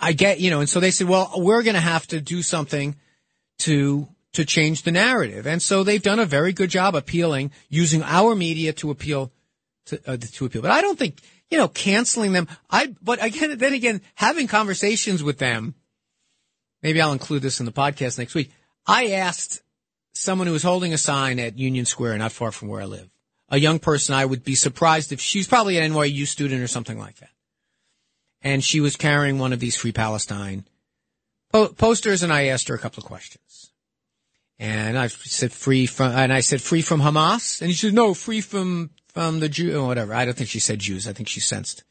I 0.00 0.12
get, 0.12 0.40
you 0.40 0.50
know, 0.50 0.60
and 0.60 0.68
so 0.68 0.80
they 0.80 0.90
said, 0.90 1.08
well, 1.08 1.32
we're 1.36 1.62
going 1.62 1.74
to 1.74 1.80
have 1.80 2.06
to 2.08 2.20
do 2.20 2.42
something 2.42 2.96
to, 3.60 4.08
to 4.34 4.44
change 4.44 4.82
the 4.82 4.92
narrative. 4.92 5.46
And 5.46 5.62
so 5.62 5.82
they've 5.82 6.02
done 6.02 6.18
a 6.18 6.26
very 6.26 6.52
good 6.52 6.70
job 6.70 6.94
appealing, 6.94 7.50
using 7.68 8.02
our 8.02 8.34
media 8.34 8.72
to 8.74 8.90
appeal, 8.90 9.32
to, 9.86 10.00
uh, 10.06 10.16
to 10.16 10.44
appeal. 10.44 10.62
But 10.62 10.72
I 10.72 10.82
don't 10.82 10.98
think, 10.98 11.20
you 11.50 11.58
know, 11.58 11.68
canceling 11.68 12.32
them. 12.32 12.48
I, 12.68 12.94
but 13.00 13.24
again, 13.24 13.56
then 13.58 13.72
again, 13.72 14.02
having 14.14 14.46
conversations 14.46 15.22
with 15.22 15.38
them, 15.38 15.74
maybe 16.82 17.00
I'll 17.00 17.12
include 17.12 17.42
this 17.42 17.60
in 17.60 17.66
the 17.66 17.72
podcast 17.72 18.18
next 18.18 18.34
week. 18.34 18.50
I 18.86 19.12
asked 19.12 19.62
someone 20.12 20.46
who 20.46 20.52
was 20.52 20.62
holding 20.62 20.92
a 20.92 20.98
sign 20.98 21.38
at 21.38 21.58
Union 21.58 21.86
Square, 21.86 22.18
not 22.18 22.32
far 22.32 22.50
from 22.50 22.68
where 22.68 22.82
I 22.82 22.86
live, 22.86 23.08
a 23.48 23.58
young 23.58 23.78
person. 23.78 24.14
I 24.14 24.24
would 24.24 24.44
be 24.44 24.56
surprised 24.56 25.12
if 25.12 25.20
she's 25.20 25.48
probably 25.48 25.78
an 25.78 25.92
NYU 25.92 26.26
student 26.26 26.62
or 26.62 26.68
something 26.68 26.98
like 26.98 27.16
that. 27.16 27.30
And 28.42 28.62
she 28.62 28.80
was 28.80 28.96
carrying 28.96 29.38
one 29.38 29.52
of 29.52 29.60
these 29.60 29.76
Free 29.76 29.92
Palestine 29.92 30.64
po- 31.52 31.68
posters, 31.68 32.22
and 32.22 32.32
I 32.32 32.46
asked 32.46 32.68
her 32.68 32.74
a 32.74 32.78
couple 32.78 33.02
of 33.02 33.06
questions. 33.06 33.70
And 34.64 34.98
I 34.98 35.08
said 35.08 35.52
free 35.52 35.84
from, 35.84 36.12
and 36.12 36.32
I 36.32 36.40
said 36.40 36.62
free 36.62 36.80
from 36.80 37.02
Hamas, 37.02 37.60
and 37.60 37.70
she 37.70 37.76
said 37.76 37.92
no, 37.92 38.14
free 38.14 38.40
from 38.40 38.88
from 39.08 39.38
the 39.40 39.48
Jew 39.50 39.78
or 39.78 39.86
whatever. 39.86 40.14
I 40.14 40.24
don't 40.24 40.34
think 40.34 40.48
she 40.48 40.58
said 40.58 40.78
Jews. 40.78 41.06
I 41.06 41.12
think 41.12 41.28
she 41.28 41.40
sensed. 41.40 41.84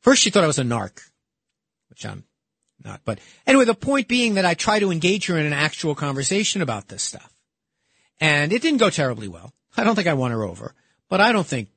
First, 0.00 0.20
she 0.20 0.28
thought 0.28 0.44
I 0.44 0.48
was 0.48 0.58
a 0.58 0.64
narc, 0.64 1.00
which 1.88 2.04
I'm 2.04 2.24
not. 2.84 3.00
But 3.06 3.20
anyway, 3.46 3.64
the 3.64 3.74
point 3.74 4.06
being 4.06 4.34
that 4.34 4.44
I 4.44 4.52
try 4.52 4.80
to 4.80 4.90
engage 4.90 5.28
her 5.28 5.38
in 5.38 5.46
an 5.46 5.54
actual 5.54 5.94
conversation 5.94 6.60
about 6.60 6.88
this 6.88 7.02
stuff. 7.02 7.32
And 8.20 8.52
it 8.52 8.60
didn't 8.60 8.80
go 8.80 8.90
terribly 8.90 9.26
well. 9.26 9.54
I 9.74 9.82
don't 9.82 9.94
think 9.94 10.08
I 10.08 10.12
won 10.12 10.30
her 10.30 10.44
over, 10.44 10.74
but 11.08 11.22
I 11.22 11.32
don't 11.32 11.46
think 11.46 11.70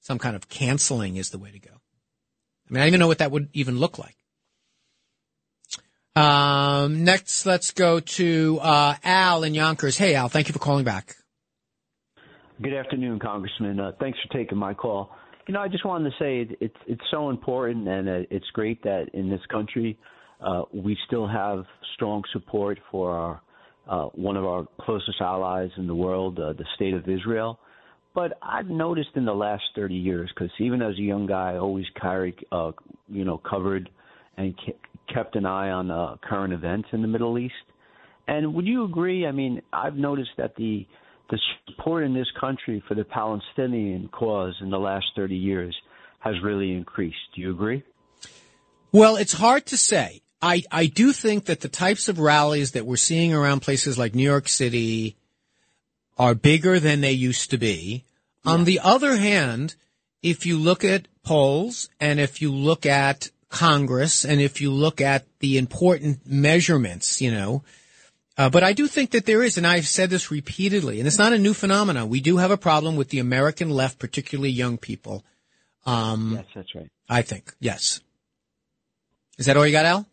some 0.00 0.18
kind 0.18 0.34
of 0.34 0.48
canceling 0.48 1.16
is 1.16 1.28
the 1.28 1.38
way 1.38 1.50
to 1.50 1.58
go. 1.58 1.74
I 1.74 2.72
mean, 2.72 2.78
I 2.78 2.84
don't 2.84 2.88
even 2.88 3.00
know 3.00 3.06
what 3.06 3.18
that 3.18 3.32
would 3.32 3.50
even 3.52 3.78
look 3.78 3.98
like. 3.98 4.16
Um, 6.18 7.04
next, 7.04 7.46
let's 7.46 7.70
go 7.70 8.00
to 8.00 8.58
uh, 8.60 8.96
Al 9.04 9.44
in 9.44 9.54
Yonkers. 9.54 9.96
Hey, 9.96 10.16
Al, 10.16 10.28
thank 10.28 10.48
you 10.48 10.52
for 10.52 10.58
calling 10.58 10.84
back. 10.84 11.14
Good 12.60 12.74
afternoon, 12.74 13.20
Congressman. 13.20 13.78
Uh, 13.78 13.92
thanks 14.00 14.18
for 14.26 14.36
taking 14.36 14.58
my 14.58 14.74
call. 14.74 15.10
You 15.46 15.54
know, 15.54 15.60
I 15.60 15.68
just 15.68 15.86
wanted 15.86 16.10
to 16.10 16.16
say 16.18 16.40
it, 16.40 16.58
it's 16.60 16.76
it's 16.88 17.02
so 17.12 17.30
important, 17.30 17.86
and 17.86 18.08
uh, 18.08 18.12
it's 18.30 18.46
great 18.52 18.82
that 18.82 19.10
in 19.14 19.30
this 19.30 19.40
country 19.48 19.96
uh, 20.44 20.62
we 20.74 20.96
still 21.06 21.28
have 21.28 21.64
strong 21.94 22.24
support 22.32 22.80
for 22.90 23.12
our 23.12 23.40
uh, 23.88 24.08
one 24.14 24.36
of 24.36 24.44
our 24.44 24.66
closest 24.80 25.20
allies 25.20 25.70
in 25.76 25.86
the 25.86 25.94
world, 25.94 26.40
uh, 26.40 26.52
the 26.52 26.66
state 26.74 26.94
of 26.94 27.08
Israel. 27.08 27.60
But 28.12 28.36
I've 28.42 28.66
noticed 28.66 29.10
in 29.14 29.24
the 29.24 29.34
last 29.34 29.62
30 29.76 29.94
years, 29.94 30.30
because 30.34 30.50
even 30.58 30.82
as 30.82 30.94
a 30.98 31.02
young 31.02 31.26
guy, 31.26 31.52
I 31.52 31.58
always 31.58 31.86
carried, 32.00 32.34
you 33.08 33.24
know, 33.24 33.38
covered 33.48 33.88
and 34.38 34.54
kept 35.12 35.36
an 35.36 35.44
eye 35.44 35.70
on 35.70 35.90
uh, 35.90 36.16
current 36.22 36.52
events 36.54 36.88
in 36.92 37.02
the 37.02 37.08
Middle 37.08 37.38
East. 37.38 37.54
And 38.26 38.54
would 38.54 38.66
you 38.66 38.84
agree? 38.84 39.26
I 39.26 39.32
mean, 39.32 39.60
I've 39.72 39.96
noticed 39.96 40.30
that 40.38 40.54
the 40.56 40.86
the 41.30 41.38
support 41.66 42.04
in 42.04 42.14
this 42.14 42.28
country 42.40 42.82
for 42.88 42.94
the 42.94 43.04
Palestinian 43.04 44.08
cause 44.08 44.54
in 44.62 44.70
the 44.70 44.78
last 44.78 45.04
30 45.14 45.36
years 45.36 45.76
has 46.20 46.34
really 46.42 46.72
increased. 46.72 47.18
Do 47.34 47.42
you 47.42 47.50
agree? 47.50 47.82
Well, 48.92 49.16
it's 49.16 49.34
hard 49.34 49.66
to 49.66 49.76
say. 49.76 50.22
I, 50.40 50.62
I 50.70 50.86
do 50.86 51.12
think 51.12 51.44
that 51.44 51.60
the 51.60 51.68
types 51.68 52.08
of 52.08 52.18
rallies 52.18 52.72
that 52.72 52.86
we're 52.86 52.96
seeing 52.96 53.34
around 53.34 53.60
places 53.60 53.98
like 53.98 54.14
New 54.14 54.22
York 54.22 54.48
City 54.48 55.16
are 56.16 56.34
bigger 56.34 56.80
than 56.80 57.02
they 57.02 57.12
used 57.12 57.50
to 57.50 57.58
be. 57.58 58.04
Yeah. 58.46 58.52
On 58.52 58.64
the 58.64 58.80
other 58.82 59.16
hand, 59.16 59.74
if 60.22 60.46
you 60.46 60.58
look 60.58 60.82
at 60.82 61.08
polls 61.24 61.90
and 62.00 62.18
if 62.18 62.40
you 62.40 62.50
look 62.54 62.86
at 62.86 63.30
Congress 63.48 64.24
and 64.24 64.40
if 64.40 64.60
you 64.60 64.70
look 64.70 65.00
at 65.00 65.26
the 65.40 65.58
important 65.58 66.26
measurements, 66.26 67.20
you 67.20 67.30
know, 67.30 67.62
uh, 68.38 68.48
but 68.48 68.62
I 68.62 68.72
do 68.72 68.86
think 68.86 69.10
that 69.10 69.26
there 69.26 69.42
is, 69.42 69.58
and 69.58 69.66
I've 69.66 69.88
said 69.88 70.10
this 70.10 70.30
repeatedly, 70.30 71.00
and 71.00 71.08
it's 71.08 71.18
not 71.18 71.32
a 71.32 71.38
new 71.38 71.52
phenomenon. 71.52 72.08
We 72.08 72.20
do 72.20 72.36
have 72.36 72.52
a 72.52 72.56
problem 72.56 72.94
with 72.94 73.08
the 73.08 73.18
American 73.18 73.68
left, 73.68 73.98
particularly 73.98 74.50
young 74.50 74.78
people. 74.78 75.24
Um, 75.84 76.34
yes, 76.36 76.44
that's 76.54 76.74
right. 76.74 76.90
I 77.08 77.22
think 77.22 77.52
yes. 77.58 78.00
Is 79.38 79.46
that 79.46 79.56
all 79.56 79.66
you 79.66 79.72
got, 79.72 79.86
Al? 79.86 80.06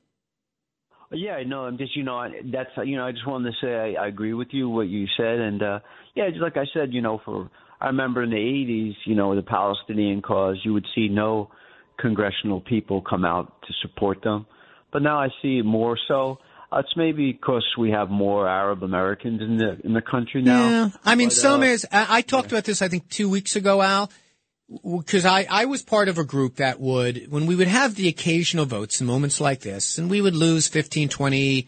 Yeah, 1.11 1.41
no, 1.45 1.61
I'm 1.61 1.77
just 1.77 1.95
you 1.95 2.03
know 2.03 2.27
that's 2.51 2.69
you 2.83 2.97
know 2.97 3.05
I 3.05 3.11
just 3.11 3.27
wanted 3.27 3.51
to 3.51 3.57
say 3.61 3.95
I, 3.95 4.05
I 4.05 4.07
agree 4.07 4.33
with 4.33 4.49
you 4.51 4.69
what 4.69 4.87
you 4.87 5.05
said, 5.15 5.39
and 5.39 5.61
uh 5.61 5.79
yeah, 6.15 6.29
just 6.29 6.41
like 6.41 6.57
I 6.57 6.65
said, 6.73 6.93
you 6.93 7.01
know, 7.01 7.21
for 7.23 7.49
I 7.79 7.87
remember 7.87 8.23
in 8.23 8.31
the 8.31 8.37
'80s, 8.37 8.95
you 9.05 9.15
know, 9.15 9.35
the 9.35 9.43
Palestinian 9.43 10.21
cause, 10.21 10.57
you 10.63 10.73
would 10.73 10.87
see 10.95 11.09
no 11.09 11.51
congressional 11.99 12.61
people 12.61 13.01
come 13.01 13.25
out 13.25 13.61
to 13.67 13.73
support 13.81 14.21
them, 14.23 14.45
but 14.91 15.01
now 15.01 15.19
I 15.19 15.29
see 15.41 15.61
more 15.61 15.97
so. 16.07 16.39
Uh, 16.71 16.79
it's 16.79 16.93
maybe 16.97 17.31
because 17.31 17.65
we 17.77 17.91
have 17.91 18.09
more 18.09 18.47
Arab 18.47 18.83
Americans 18.83 19.41
in 19.41 19.57
the 19.57 19.79
in 19.83 19.93
the 19.93 20.01
country 20.01 20.41
now. 20.41 20.69
Yeah, 20.69 20.89
I 21.05 21.15
mean, 21.15 21.29
but, 21.29 21.35
some 21.35 21.61
uh, 21.61 21.65
is. 21.65 21.85
I, 21.91 22.17
I 22.17 22.21
talked 22.21 22.51
yeah. 22.51 22.57
about 22.57 22.65
this, 22.65 22.81
I 22.81 22.87
think, 22.87 23.09
two 23.09 23.29
weeks 23.29 23.55
ago, 23.55 23.81
Al, 23.81 24.11
because 24.83 25.25
I 25.25 25.47
I 25.49 25.65
was 25.65 25.83
part 25.83 26.09
of 26.09 26.17
a 26.17 26.23
group 26.23 26.55
that 26.55 26.79
would 26.79 27.27
when 27.29 27.45
we 27.45 27.55
would 27.55 27.67
have 27.67 27.95
the 27.95 28.07
occasional 28.07 28.65
votes 28.65 28.99
in 28.99 29.07
moments 29.07 29.39
like 29.39 29.61
this, 29.61 29.97
and 29.97 30.09
we 30.09 30.21
would 30.21 30.35
lose 30.35 30.67
15, 30.67 31.09
20 31.09 31.67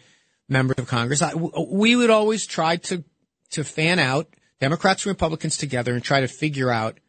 members 0.50 0.78
of 0.78 0.88
Congress. 0.88 1.22
I, 1.22 1.34
we 1.36 1.96
would 1.96 2.10
always 2.10 2.46
try 2.46 2.78
to 2.78 3.04
to 3.52 3.64
fan 3.64 4.00
out 4.00 4.28
Democrats 4.60 5.06
and 5.06 5.12
Republicans 5.12 5.58
together 5.58 5.94
and 5.94 6.04
try 6.04 6.22
to 6.22 6.28
figure 6.28 6.72
out 6.72 7.00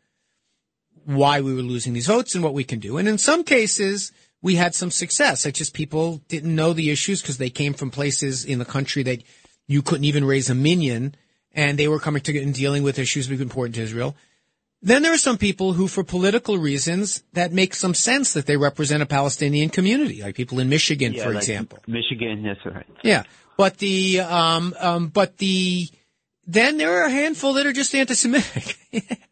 why 1.09 1.41
we 1.41 1.55
were 1.55 1.63
losing 1.63 1.95
these 1.95 2.07
votes 2.07 2.35
and 2.35 2.45
what 2.45 2.53
we 2.53 2.65
can 2.65 2.79
do. 2.79 2.99
And 2.99 3.09
in 3.09 3.17
some 3.17 3.43
cases 3.43 4.13
we 4.43 4.57
had 4.57 4.75
some 4.75 4.91
success. 4.91 5.47
It's 5.47 5.59
just 5.59 5.73
people 5.73 6.21
didn't 6.29 6.55
know 6.55 6.75
the 6.75 6.91
issues 6.91 7.23
because 7.23 7.39
they 7.39 7.49
came 7.49 7.73
from 7.73 7.91
places 7.91 8.45
in 8.45 8.59
the 8.59 8.67
country 8.67 9.03
that 9.05 9.23
you 9.67 9.81
couldn't 9.81 10.05
even 10.05 10.25
raise 10.25 10.51
a 10.51 10.55
minyan 10.55 11.15
and 11.53 11.79
they 11.79 11.89
were 11.89 11.99
coming 11.99 12.21
to 12.23 12.43
and 12.43 12.55
dealing 12.55 12.83
with 12.83 12.99
issues 12.99 13.27
that 13.27 13.37
were 13.37 13.43
important 13.43 13.77
to 13.77 13.83
Israel. 13.83 14.17
Then 14.83 15.03
there 15.03 15.13
are 15.15 15.19
some 15.19 15.39
people 15.39 15.73
who, 15.73 15.89
for 15.89 16.05
political 16.05 16.59
reasons, 16.59 17.25
that 17.33 17.53
make 17.53 17.75
some 17.75 17.95
sense 17.95 18.35
that 18.35 18.45
they 18.47 18.57
represent 18.57 19.03
a 19.03 19.07
Palestinian 19.07 19.71
community, 19.71 20.23
like 20.23 20.37
people 20.37 20.61
in 20.61 20.69
Michigan, 20.69 21.15
yeah, 21.15 21.25
for 21.25 21.31
like 21.31 21.39
example. 21.39 21.79
Michigan, 21.89 22.45
that's 22.45 22.65
right. 22.65 22.87
Yeah, 23.03 23.25
but 23.57 23.79
the 23.79 24.21
um 24.21 24.75
um 24.79 25.09
but 25.09 25.39
the 25.39 25.89
then 26.47 26.77
there 26.77 27.03
are 27.03 27.07
a 27.07 27.11
handful 27.11 27.55
that 27.55 27.67
are 27.67 27.73
just 27.73 27.93
anti-Semitic. 27.95 28.77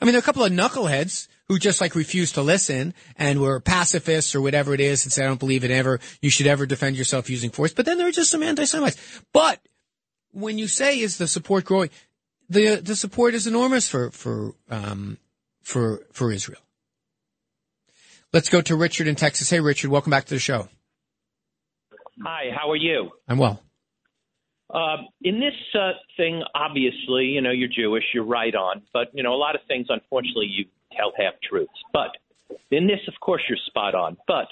I 0.00 0.04
mean, 0.04 0.12
there 0.12 0.18
are 0.18 0.20
a 0.20 0.22
couple 0.22 0.44
of 0.44 0.52
knuckleheads 0.52 1.28
who 1.48 1.58
just 1.58 1.80
like 1.80 1.94
refuse 1.94 2.32
to 2.32 2.42
listen 2.42 2.94
and 3.16 3.40
were 3.40 3.60
pacifists 3.60 4.34
or 4.34 4.40
whatever 4.40 4.74
it 4.74 4.80
is 4.80 5.04
and 5.04 5.12
say, 5.12 5.24
I 5.24 5.28
don't 5.28 5.40
believe 5.40 5.64
in 5.64 5.70
ever, 5.70 6.00
you 6.20 6.30
should 6.30 6.46
ever 6.46 6.66
defend 6.66 6.96
yourself 6.96 7.30
using 7.30 7.50
force. 7.50 7.72
But 7.72 7.86
then 7.86 7.98
there 7.98 8.06
are 8.06 8.12
just 8.12 8.30
some 8.30 8.42
anti-Semites. 8.42 9.22
But 9.32 9.60
when 10.32 10.58
you 10.58 10.68
say 10.68 10.98
is 11.00 11.18
the 11.18 11.26
support 11.26 11.64
growing, 11.64 11.90
the, 12.48 12.76
the 12.76 12.96
support 12.96 13.34
is 13.34 13.46
enormous 13.46 13.88
for, 13.88 14.10
for, 14.10 14.54
um, 14.70 15.18
for, 15.62 16.06
for 16.12 16.32
Israel. 16.32 16.60
Let's 18.32 18.50
go 18.50 18.60
to 18.60 18.76
Richard 18.76 19.06
in 19.06 19.14
Texas. 19.14 19.48
Hey, 19.48 19.60
Richard, 19.60 19.90
welcome 19.90 20.10
back 20.10 20.26
to 20.26 20.34
the 20.34 20.40
show. 20.40 20.68
Hi, 22.22 22.50
how 22.54 22.70
are 22.70 22.76
you? 22.76 23.10
I'm 23.26 23.38
well. 23.38 23.62
Uh, 24.72 24.98
in 25.22 25.40
this 25.40 25.54
uh, 25.74 25.92
thing, 26.16 26.42
obviously, 26.54 27.24
you 27.24 27.40
know, 27.40 27.50
you're 27.50 27.68
Jewish, 27.68 28.04
you're 28.12 28.24
right 28.24 28.54
on, 28.54 28.82
but, 28.92 29.08
you 29.14 29.22
know, 29.22 29.32
a 29.32 29.36
lot 29.36 29.54
of 29.54 29.62
things, 29.66 29.86
unfortunately, 29.88 30.46
you 30.46 30.66
tell 30.96 31.12
half 31.16 31.34
truths. 31.48 31.72
But 31.92 32.10
in 32.70 32.86
this, 32.86 33.00
of 33.08 33.14
course, 33.20 33.42
you're 33.48 33.58
spot 33.66 33.94
on. 33.94 34.16
But 34.26 34.48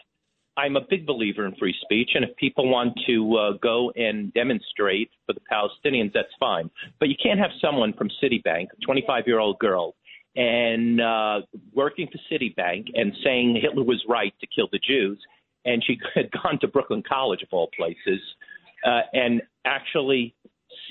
I'm 0.56 0.76
a 0.76 0.80
big 0.80 1.06
believer 1.06 1.44
in 1.44 1.54
free 1.56 1.74
speech, 1.82 2.10
and 2.14 2.24
if 2.24 2.34
people 2.36 2.68
want 2.70 2.98
to 3.06 3.36
uh, 3.36 3.52
go 3.62 3.92
and 3.94 4.32
demonstrate 4.32 5.10
for 5.26 5.34
the 5.34 5.40
Palestinians, 5.52 6.12
that's 6.14 6.32
fine. 6.40 6.70
But 6.98 7.10
you 7.10 7.14
can't 7.22 7.38
have 7.38 7.50
someone 7.60 7.92
from 7.92 8.08
Citibank, 8.22 8.68
a 8.72 8.84
25 8.84 9.24
year 9.26 9.38
old 9.38 9.58
girl, 9.58 9.94
and 10.34 11.00
uh, 11.00 11.40
working 11.74 12.08
for 12.10 12.18
Citibank 12.34 12.86
and 12.94 13.12
saying 13.22 13.58
Hitler 13.60 13.84
was 13.84 14.02
right 14.08 14.32
to 14.40 14.46
kill 14.46 14.68
the 14.72 14.78
Jews, 14.78 15.18
and 15.66 15.84
she 15.84 15.98
had 16.14 16.30
gone 16.30 16.58
to 16.60 16.68
Brooklyn 16.68 17.02
College 17.06 17.42
of 17.42 17.48
all 17.52 17.68
places, 17.76 18.20
uh, 18.86 19.00
and 19.12 19.42
actually 19.64 20.34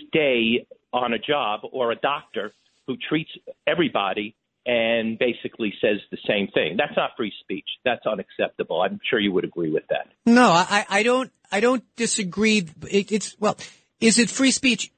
stay 0.07 0.67
on 0.93 1.13
a 1.13 1.19
job 1.19 1.61
or 1.71 1.91
a 1.91 1.95
doctor 1.95 2.51
who 2.87 2.95
treats 3.09 3.31
everybody 3.65 4.35
and 4.65 5.19
basically 5.19 5.73
says 5.79 5.99
the 6.11 6.17
same 6.27 6.47
thing. 6.53 6.75
That's 6.77 6.95
not 6.97 7.11
free 7.15 7.31
speech. 7.41 7.67
That's 7.83 8.05
unacceptable. 8.05 8.81
I'm 8.81 8.99
sure 9.09 9.19
you 9.19 9.31
would 9.31 9.45
agree 9.45 9.71
with 9.71 9.83
that. 9.89 10.07
No, 10.25 10.49
I, 10.49 10.85
I 10.89 11.03
don't. 11.03 11.31
I 11.51 11.59
don't 11.59 11.83
disagree. 11.95 12.67
It, 12.89 13.11
it's 13.11 13.35
well, 13.39 13.57
is 13.99 14.17
it 14.17 14.29
free 14.29 14.51
speech? 14.51 14.91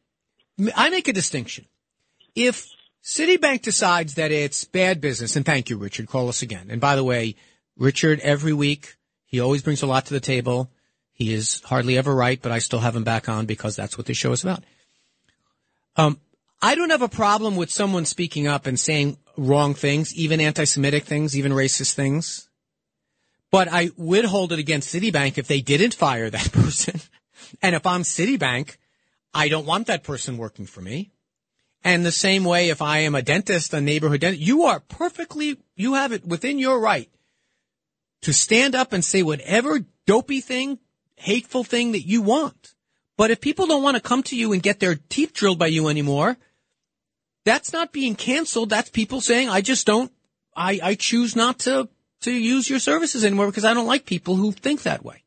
I 0.76 0.90
make 0.90 1.08
a 1.08 1.14
distinction. 1.14 1.66
If 2.34 2.70
Citibank 3.04 3.62
decides 3.62 4.16
that 4.16 4.32
it's 4.32 4.64
bad 4.64 5.02
business, 5.02 5.36
and 5.36 5.46
thank 5.46 5.70
you, 5.70 5.78
Richard, 5.78 6.08
call 6.08 6.30
us 6.30 6.42
again. 6.42 6.68
And 6.70 6.80
by 6.80 6.96
the 6.96 7.04
way, 7.04 7.36
Richard, 7.78 8.22
every 8.22 8.54
week 8.54 8.96
he 9.26 9.42
always 9.42 9.62
brings 9.62 9.82
a 9.82 9.88
lot 9.88 10.06
to 10.06 10.14
the 10.14 10.20
table. 10.22 10.72
He 11.18 11.34
is 11.34 11.62
hardly 11.66 11.98
ever 11.98 12.14
right, 12.14 12.40
but 12.40 12.52
I 12.52 12.60
still 12.60 12.78
have 12.78 12.96
him 12.96 13.04
back 13.04 13.28
on 13.28 13.48
because 13.48 13.76
that's 13.76 13.98
what 13.98 14.06
this 14.06 14.18
show 14.18 14.34
is 14.34 14.44
about. 14.44 14.64
Um, 15.96 16.20
I 16.62 16.76
don't 16.76 16.92
have 16.92 17.02
a 17.02 17.10
problem 17.10 17.56
with 17.56 17.72
someone 17.72 18.06
speaking 18.06 18.46
up 18.46 18.68
and 18.68 18.80
saying 18.80 19.18
wrong 19.36 19.74
things, 19.74 20.14
even 20.14 20.40
anti-Semitic 20.40 21.06
things, 21.06 21.36
even 21.36 21.54
racist 21.54 21.96
things. 21.96 22.50
But 23.50 23.68
I 23.68 23.90
would 23.98 24.26
hold 24.26 24.52
it 24.52 24.60
against 24.60 24.94
Citibank 24.94 25.40
if 25.40 25.48
they 25.48 25.60
didn't 25.60 25.96
fire 25.96 26.30
that 26.30 26.52
person. 26.54 27.02
and 27.64 27.74
if 27.74 27.88
I'm 27.88 28.04
Citibank, 28.04 28.78
I 29.34 29.50
don't 29.50 29.66
want 29.66 29.88
that 29.88 30.04
person 30.04 30.38
working 30.38 30.68
for 30.68 30.82
me. 30.82 31.10
And 31.84 32.06
the 32.06 32.12
same 32.12 32.44
way, 32.44 32.70
if 32.70 32.80
I 32.80 33.00
am 33.00 33.16
a 33.16 33.24
dentist, 33.24 33.74
a 33.74 33.82
neighborhood 33.82 34.22
dentist, 34.22 34.46
you 34.46 34.66
are 34.66 34.82
perfectly, 34.82 35.58
you 35.76 35.96
have 35.96 36.12
it 36.12 36.28
within 36.28 36.60
your 36.60 36.80
right 36.80 37.10
to 38.22 38.34
stand 38.34 38.76
up 38.76 38.94
and 38.94 39.04
say 39.04 39.24
whatever 39.24 39.80
dopey 40.06 40.42
thing, 40.42 40.78
hateful 41.18 41.64
thing 41.64 41.92
that 41.92 42.08
you 42.08 42.22
want. 42.22 42.74
But 43.18 43.32
if 43.32 43.42
people 43.42 43.68
don't 43.68 43.84
want 43.84 43.96
to 43.98 44.02
come 44.02 44.24
to 44.24 44.36
you 44.36 44.54
and 44.54 44.64
get 44.64 44.80
their 44.80 44.96
teeth 44.96 45.34
drilled 45.34 45.60
by 45.60 45.68
you 45.68 45.90
anymore, 45.90 46.38
that's 47.44 47.74
not 47.74 47.92
being 47.92 48.16
canceled. 48.16 48.70
That's 48.70 48.90
people 48.90 49.22
saying, 49.22 49.50
I 49.50 49.62
just 49.62 49.86
don't, 49.86 50.12
I, 50.56 50.80
I 50.82 50.96
choose 50.96 51.36
not 51.36 51.60
to, 51.60 51.90
to 52.22 52.32
use 52.32 52.70
your 52.70 52.80
services 52.80 53.26
anymore 53.26 53.48
because 53.48 53.66
I 53.66 53.74
don't 53.74 53.88
like 53.88 54.06
people 54.06 54.36
who 54.36 54.52
think 54.52 54.84
that 54.84 55.04
way. 55.04 55.24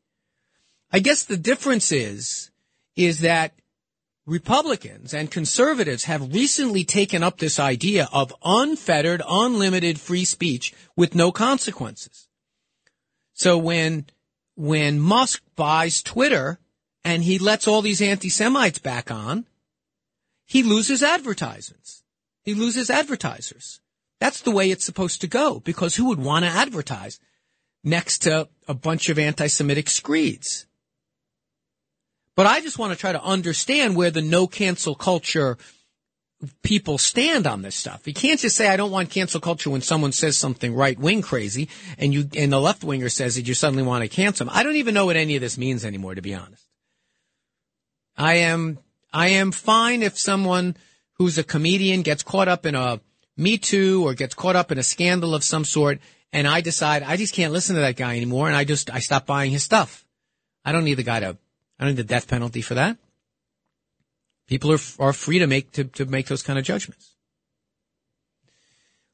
I 0.91 0.99
guess 0.99 1.23
the 1.23 1.37
difference 1.37 1.91
is, 1.91 2.51
is 2.95 3.19
that 3.19 3.53
Republicans 4.25 5.13
and 5.13 5.31
conservatives 5.31 6.03
have 6.05 6.33
recently 6.33 6.83
taken 6.83 7.23
up 7.23 7.37
this 7.37 7.59
idea 7.59 8.07
of 8.13 8.33
unfettered, 8.43 9.21
unlimited 9.27 9.99
free 9.99 10.25
speech 10.25 10.73
with 10.95 11.15
no 11.15 11.31
consequences. 11.31 12.27
So 13.33 13.57
when, 13.57 14.05
when 14.61 14.99
Musk 14.99 15.41
buys 15.55 16.03
Twitter 16.03 16.59
and 17.03 17.23
he 17.23 17.39
lets 17.39 17.67
all 17.67 17.81
these 17.81 17.99
anti-Semites 17.99 18.77
back 18.77 19.09
on, 19.09 19.47
he 20.45 20.61
loses 20.61 21.01
advertisements. 21.01 22.03
He 22.43 22.53
loses 22.53 22.91
advertisers. 22.91 23.81
That's 24.19 24.41
the 24.41 24.51
way 24.51 24.69
it's 24.69 24.85
supposed 24.85 25.21
to 25.21 25.27
go 25.27 25.59
because 25.61 25.95
who 25.95 26.05
would 26.09 26.19
want 26.19 26.45
to 26.45 26.51
advertise 26.51 27.19
next 27.83 28.19
to 28.19 28.49
a 28.67 28.75
bunch 28.75 29.09
of 29.09 29.17
anti-Semitic 29.17 29.89
screeds? 29.89 30.67
But 32.35 32.45
I 32.45 32.61
just 32.61 32.77
want 32.77 32.93
to 32.93 32.99
try 32.99 33.13
to 33.13 33.23
understand 33.23 33.95
where 33.95 34.11
the 34.11 34.21
no 34.21 34.45
cancel 34.45 34.93
culture 34.93 35.57
people 36.63 36.97
stand 36.97 37.47
on 37.47 37.61
this 37.61 37.75
stuff. 37.75 38.07
You 38.07 38.13
can't 38.13 38.39
just 38.39 38.55
say 38.55 38.67
I 38.67 38.77
don't 38.77 38.91
want 38.91 39.09
cancel 39.09 39.39
culture 39.39 39.69
when 39.69 39.81
someone 39.81 40.11
says 40.11 40.37
something 40.37 40.73
right 40.73 40.97
wing 40.97 41.21
crazy 41.21 41.69
and 41.97 42.13
you 42.13 42.29
and 42.35 42.51
the 42.51 42.59
left 42.59 42.83
winger 42.83 43.09
says 43.09 43.35
that 43.35 43.47
you 43.47 43.53
suddenly 43.53 43.83
want 43.83 44.03
to 44.03 44.07
cancel 44.07 44.45
them. 44.45 44.55
I 44.55 44.63
don't 44.63 44.75
even 44.75 44.93
know 44.93 45.05
what 45.05 45.15
any 45.15 45.35
of 45.35 45.41
this 45.41 45.57
means 45.57 45.85
anymore, 45.85 46.15
to 46.15 46.21
be 46.21 46.33
honest. 46.33 46.65
I 48.17 48.35
am 48.35 48.79
I 49.13 49.29
am 49.29 49.51
fine 49.51 50.03
if 50.03 50.17
someone 50.17 50.75
who's 51.13 51.37
a 51.37 51.43
comedian 51.43 52.01
gets 52.01 52.23
caught 52.23 52.47
up 52.47 52.65
in 52.65 52.75
a 52.75 52.99
Me 53.37 53.57
Too 53.57 54.05
or 54.05 54.13
gets 54.13 54.33
caught 54.33 54.55
up 54.55 54.71
in 54.71 54.77
a 54.77 54.83
scandal 54.83 55.35
of 55.35 55.43
some 55.43 55.65
sort, 55.65 55.99
and 56.33 56.47
I 56.47 56.61
decide 56.61 57.03
I 57.03 57.17
just 57.17 57.33
can't 57.33 57.53
listen 57.53 57.75
to 57.75 57.81
that 57.81 57.95
guy 57.95 58.15
anymore, 58.15 58.47
and 58.47 58.55
I 58.55 58.63
just 58.63 58.89
I 58.89 58.99
stop 58.99 59.25
buying 59.25 59.51
his 59.51 59.63
stuff. 59.63 60.05
I 60.65 60.71
don't 60.71 60.83
need 60.83 60.95
the 60.95 61.03
guy 61.03 61.19
to. 61.19 61.37
I 61.79 61.83
don't 61.83 61.95
need 61.95 61.97
the 61.97 62.03
death 62.03 62.27
penalty 62.27 62.61
for 62.61 62.75
that. 62.75 62.97
People 64.51 64.73
are 64.73 64.83
are 64.99 65.13
free 65.13 65.39
to 65.39 65.47
make 65.47 65.71
to, 65.71 65.85
to 65.85 66.05
make 66.05 66.27
those 66.27 66.43
kind 66.43 66.59
of 66.59 66.65
judgments. 66.65 67.15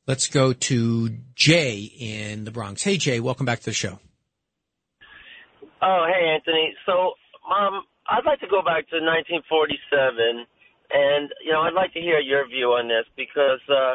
Let's 0.08 0.26
go 0.30 0.52
to 0.52 1.10
Jay 1.36 1.78
in 1.78 2.44
the 2.44 2.50
Bronx. 2.50 2.82
Hey 2.82 2.98
Jay, 2.98 3.20
welcome 3.20 3.46
back 3.46 3.60
to 3.60 3.66
the 3.66 3.72
show. 3.72 4.00
Oh, 5.80 6.08
hey 6.12 6.34
Anthony. 6.34 6.74
So, 6.88 7.14
um, 7.54 7.84
I'd 8.10 8.26
like 8.26 8.40
to 8.40 8.48
go 8.50 8.64
back 8.66 8.90
to 8.90 8.98
1947, 8.98 10.48
and 10.90 11.30
you 11.46 11.52
know, 11.52 11.62
I'd 11.62 11.78
like 11.78 11.94
to 11.94 12.02
hear 12.02 12.18
your 12.18 12.48
view 12.48 12.74
on 12.74 12.88
this 12.88 13.06
because, 13.16 13.62
uh, 13.70 13.94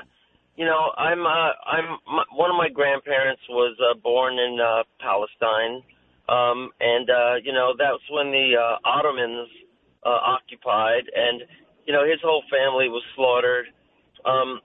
you 0.54 0.64
know, 0.64 0.92
I'm 0.96 1.26
uh, 1.26 1.58
I'm 1.66 1.98
my, 2.06 2.22
one 2.36 2.50
of 2.50 2.56
my 2.56 2.68
grandparents 2.68 3.42
was 3.50 3.76
uh, 3.82 3.98
born 3.98 4.38
in 4.38 4.60
uh, 4.62 4.84
Palestine, 5.02 5.82
um, 6.28 6.70
and 6.78 7.10
uh, 7.10 7.34
you 7.42 7.52
know 7.52 7.74
that's 7.76 8.06
when 8.12 8.30
the 8.30 8.54
uh, 8.54 8.78
Ottomans 8.86 9.48
uh, 10.04 10.20
occupied, 10.38 11.04
and 11.14 11.42
you 11.86 11.92
know 11.92 12.04
his 12.04 12.20
whole 12.22 12.42
family 12.50 12.88
was 12.88 13.02
slaughtered. 13.14 13.66
Um, 14.24 14.60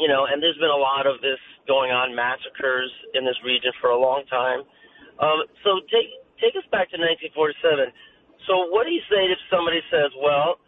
you 0.00 0.08
know, 0.08 0.24
and 0.24 0.42
there's 0.42 0.56
been 0.56 0.72
a 0.72 0.78
lot 0.78 1.06
of 1.06 1.20
this 1.20 1.40
going 1.68 1.92
on, 1.92 2.14
massacres 2.14 2.90
in 3.14 3.24
this 3.24 3.36
region 3.44 3.72
for 3.80 3.90
a 3.90 3.98
long 3.98 4.24
time. 4.30 4.64
Um, 5.20 5.44
so 5.64 5.84
take 5.92 6.08
take 6.40 6.56
us 6.56 6.66
back 6.72 6.90
to 6.90 6.98
1947. 6.98 7.92
So 8.48 8.66
what 8.74 8.88
do 8.88 8.90
you 8.90 9.04
say 9.06 9.30
if 9.30 9.38
somebody 9.46 9.78
says, 9.86 10.10
well, 10.18 10.58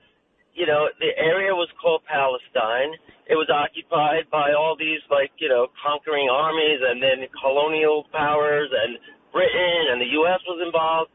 you 0.55 0.67
know, 0.67 0.87
the 1.03 1.11
area 1.19 1.51
was 1.51 1.67
called 1.83 2.07
Palestine. 2.07 2.95
It 3.27 3.35
was 3.35 3.51
occupied 3.51 4.31
by 4.31 4.55
all 4.55 4.79
these 4.79 5.03
like, 5.11 5.35
you 5.43 5.51
know, 5.51 5.67
conquering 5.83 6.31
armies 6.31 6.79
and 6.79 7.03
then 7.03 7.27
colonial 7.35 8.07
powers 8.15 8.71
and 8.71 8.99
Britain 9.35 9.91
and 9.91 9.99
the 9.99 10.15
US 10.23 10.39
was 10.47 10.63
involved. 10.63 11.11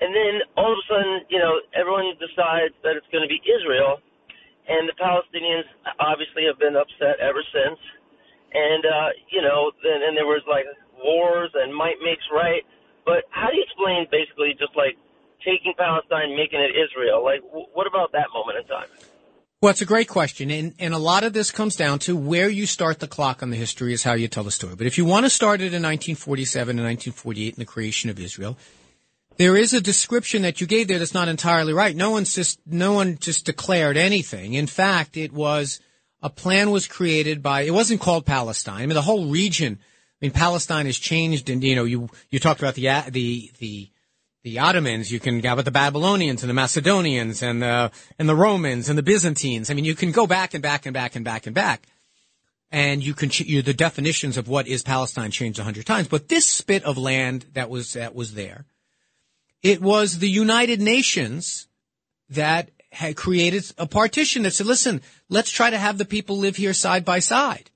And 0.00 0.12
then 0.12 0.34
all 0.56 0.72
of 0.72 0.78
a 0.78 0.86
sudden, 0.88 1.24
you 1.32 1.40
know, 1.40 1.56
everyone 1.72 2.12
decides 2.20 2.76
that 2.84 2.96
it's 3.00 3.08
going 3.08 3.24
to 3.24 3.32
be 3.32 3.40
Israel. 3.48 3.98
And 4.68 4.84
the 4.88 4.96
Palestinians 4.98 5.64
obviously 6.00 6.44
have 6.44 6.58
been 6.58 6.76
upset 6.76 7.16
ever 7.22 7.40
since. 7.54 7.80
And, 8.52 8.82
uh, 8.84 9.10
you 9.30 9.40
know, 9.40 9.72
then, 9.80 10.04
and 10.04 10.16
there 10.16 10.28
was 10.28 10.44
like 10.44 10.66
wars 11.00 11.50
and 11.54 11.72
might 11.72 11.96
makes 12.04 12.24
right. 12.28 12.62
But 13.04 13.24
how 13.30 13.48
do 13.48 13.56
you 13.56 13.64
explain 13.64 14.04
basically 14.10 14.52
just 14.58 14.76
like 14.76 14.98
taking 15.46 15.72
Palestine, 15.78 16.36
making 16.36 16.60
it 16.60 16.74
Israel? 16.74 17.22
Like, 17.24 17.40
w- 17.46 17.70
what 17.72 17.86
about 17.86 18.12
that 18.12 18.28
moment 18.34 18.58
in 18.58 18.66
time? 18.66 18.90
Well, 19.62 19.70
it's 19.70 19.80
a 19.80 19.86
great 19.86 20.08
question, 20.08 20.50
and 20.50 20.74
and 20.78 20.92
a 20.92 20.98
lot 20.98 21.24
of 21.24 21.32
this 21.32 21.50
comes 21.50 21.76
down 21.76 21.98
to 22.00 22.14
where 22.14 22.48
you 22.48 22.66
start 22.66 23.00
the 23.00 23.08
clock 23.08 23.42
on 23.42 23.48
the 23.48 23.56
history 23.56 23.94
is 23.94 24.02
how 24.02 24.12
you 24.12 24.28
tell 24.28 24.44
the 24.44 24.50
story. 24.50 24.76
But 24.76 24.86
if 24.86 24.98
you 24.98 25.06
want 25.06 25.24
to 25.24 25.30
start 25.30 25.60
it 25.60 25.72
in 25.72 25.82
1947 25.82 26.78
and 26.78 26.86
1948 26.86 27.54
in 27.54 27.58
the 27.58 27.64
creation 27.64 28.10
of 28.10 28.20
Israel, 28.20 28.58
there 29.38 29.56
is 29.56 29.72
a 29.72 29.80
description 29.80 30.42
that 30.42 30.60
you 30.60 30.66
gave 30.66 30.88
there 30.88 30.98
that's 30.98 31.14
not 31.14 31.28
entirely 31.28 31.72
right. 31.72 31.94
No 31.94 32.10
one's 32.10 32.34
just 32.34 32.60
no 32.66 32.92
one 32.92 33.18
just 33.18 33.44
declared 33.46 33.96
anything. 33.96 34.54
In 34.54 34.66
fact, 34.66 35.16
it 35.16 35.32
was 35.32 35.80
a 36.22 36.30
plan 36.30 36.70
was 36.70 36.86
created 36.86 37.42
by. 37.42 37.62
It 37.62 37.72
wasn't 37.72 38.00
called 38.00 38.26
Palestine. 38.26 38.82
I 38.82 38.86
mean, 38.86 38.94
the 38.94 39.02
whole 39.02 39.26
region. 39.26 39.78
I 39.80 40.24
mean, 40.24 40.32
Palestine 40.32 40.86
has 40.86 40.98
changed, 40.98 41.50
and 41.50 41.62
you 41.62 41.76
know, 41.76 41.84
you 41.84 42.08
you 42.30 42.38
talked 42.38 42.60
about 42.60 42.74
the 42.74 42.88
uh, 42.88 43.02
the 43.08 43.50
the 43.58 43.90
the 44.46 44.60
Ottomans, 44.60 45.10
you 45.10 45.18
can 45.18 45.40
go 45.40 45.54
about 45.54 45.64
the 45.64 45.72
Babylonians 45.72 46.44
and 46.44 46.48
the 46.48 46.54
Macedonians 46.54 47.42
and 47.42 47.60
the 47.60 47.90
and 48.16 48.28
the 48.28 48.36
Romans 48.36 48.88
and 48.88 48.96
the 48.96 49.02
Byzantines. 49.02 49.70
I 49.70 49.74
mean, 49.74 49.84
you 49.84 49.96
can 49.96 50.12
go 50.12 50.24
back 50.24 50.54
and 50.54 50.62
back 50.62 50.86
and 50.86 50.94
back 50.94 51.16
and 51.16 51.24
back 51.24 51.46
and 51.46 51.54
back, 51.54 51.88
and 52.70 53.02
you 53.02 53.12
can 53.12 53.28
you, 53.32 53.60
the 53.60 53.74
definitions 53.74 54.36
of 54.36 54.46
what 54.46 54.68
is 54.68 54.84
Palestine 54.84 55.32
changed 55.32 55.58
a 55.58 55.64
hundred 55.64 55.84
times. 55.84 56.06
But 56.06 56.28
this 56.28 56.48
spit 56.48 56.84
of 56.84 56.96
land 56.96 57.46
that 57.54 57.68
was 57.68 57.94
that 57.94 58.14
was 58.14 58.34
there, 58.34 58.66
it 59.66 59.82
was 59.82 60.18
the 60.18 60.28
United 60.28 60.80
Nations 60.80 61.68
that 62.30 62.70
had 62.90 63.16
created 63.16 63.64
a 63.76 63.86
partition 63.86 64.42
that 64.42 64.52
said, 64.52 64.66
"Listen, 64.66 65.02
let's 65.28 65.50
try 65.50 65.70
to 65.70 65.78
have 65.78 65.98
the 65.98 66.04
people 66.04 66.38
live 66.38 66.56
here 66.56 66.74
side 66.74 67.04
by 67.04 67.18
side." 67.18 67.70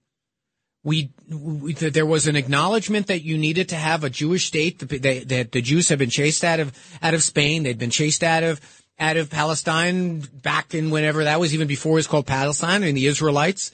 we, 0.83 1.11
we, 1.29 1.74
there 1.74 2.07
was 2.07 2.26
an 2.26 2.37
acknowledgement 2.37 3.09
that 3.09 3.22
you 3.22 3.37
needed 3.37 3.68
to 3.70 3.76
have 3.76 4.03
a 4.03 4.11
Jewish 4.11 4.46
state. 4.46 4.79
That 4.79 5.53
the, 5.53 5.62
Jews 5.62 5.88
had 5.88 5.98
been 5.98 6.11
chased 6.11 6.42
out 6.42 6.61
of 6.61 6.72
out 7.03 7.14
of 7.14 7.22
Spain. 7.22 7.62
They'd 7.62 7.79
been 7.79 7.90
chased 7.90 8.22
out 8.22 8.42
of 8.42 8.61
out 8.98 9.16
of 9.16 9.31
Palestine 9.31 10.20
back 10.20 10.74
in 10.74 10.90
whenever 10.90 11.24
that 11.24 11.40
was, 11.40 11.55
even 11.55 11.68
before 11.68 11.92
it 11.92 11.96
was 11.96 12.07
called 12.07 12.26
Palestine. 12.26 12.83
I 12.83 12.87
mean, 12.87 12.94
the 12.94 13.07
Israelites. 13.07 13.72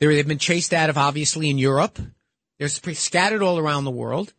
They, 0.00 0.06
they've 0.06 0.26
been 0.26 0.38
chased 0.38 0.72
out 0.72 0.90
of 0.90 0.96
obviously 0.96 1.50
in 1.50 1.58
Europe. 1.58 1.98
They're 2.58 2.68
scattered 2.68 3.42
all 3.42 3.58
around 3.58 3.84
the 3.84 3.90
world. 3.90 4.32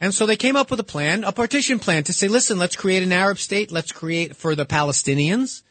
And 0.00 0.12
so 0.12 0.26
they 0.26 0.36
came 0.36 0.56
up 0.56 0.70
with 0.70 0.80
a 0.80 0.84
plan, 0.84 1.24
a 1.24 1.32
partition 1.32 1.78
plan 1.78 2.04
to 2.04 2.12
say, 2.12 2.28
listen, 2.28 2.58
let's 2.58 2.76
create 2.76 3.02
an 3.02 3.12
Arab 3.12 3.38
state. 3.38 3.70
Let's 3.70 3.92
create 3.92 4.36
for 4.36 4.54
the 4.54 4.66
Palestinians. 4.66 5.62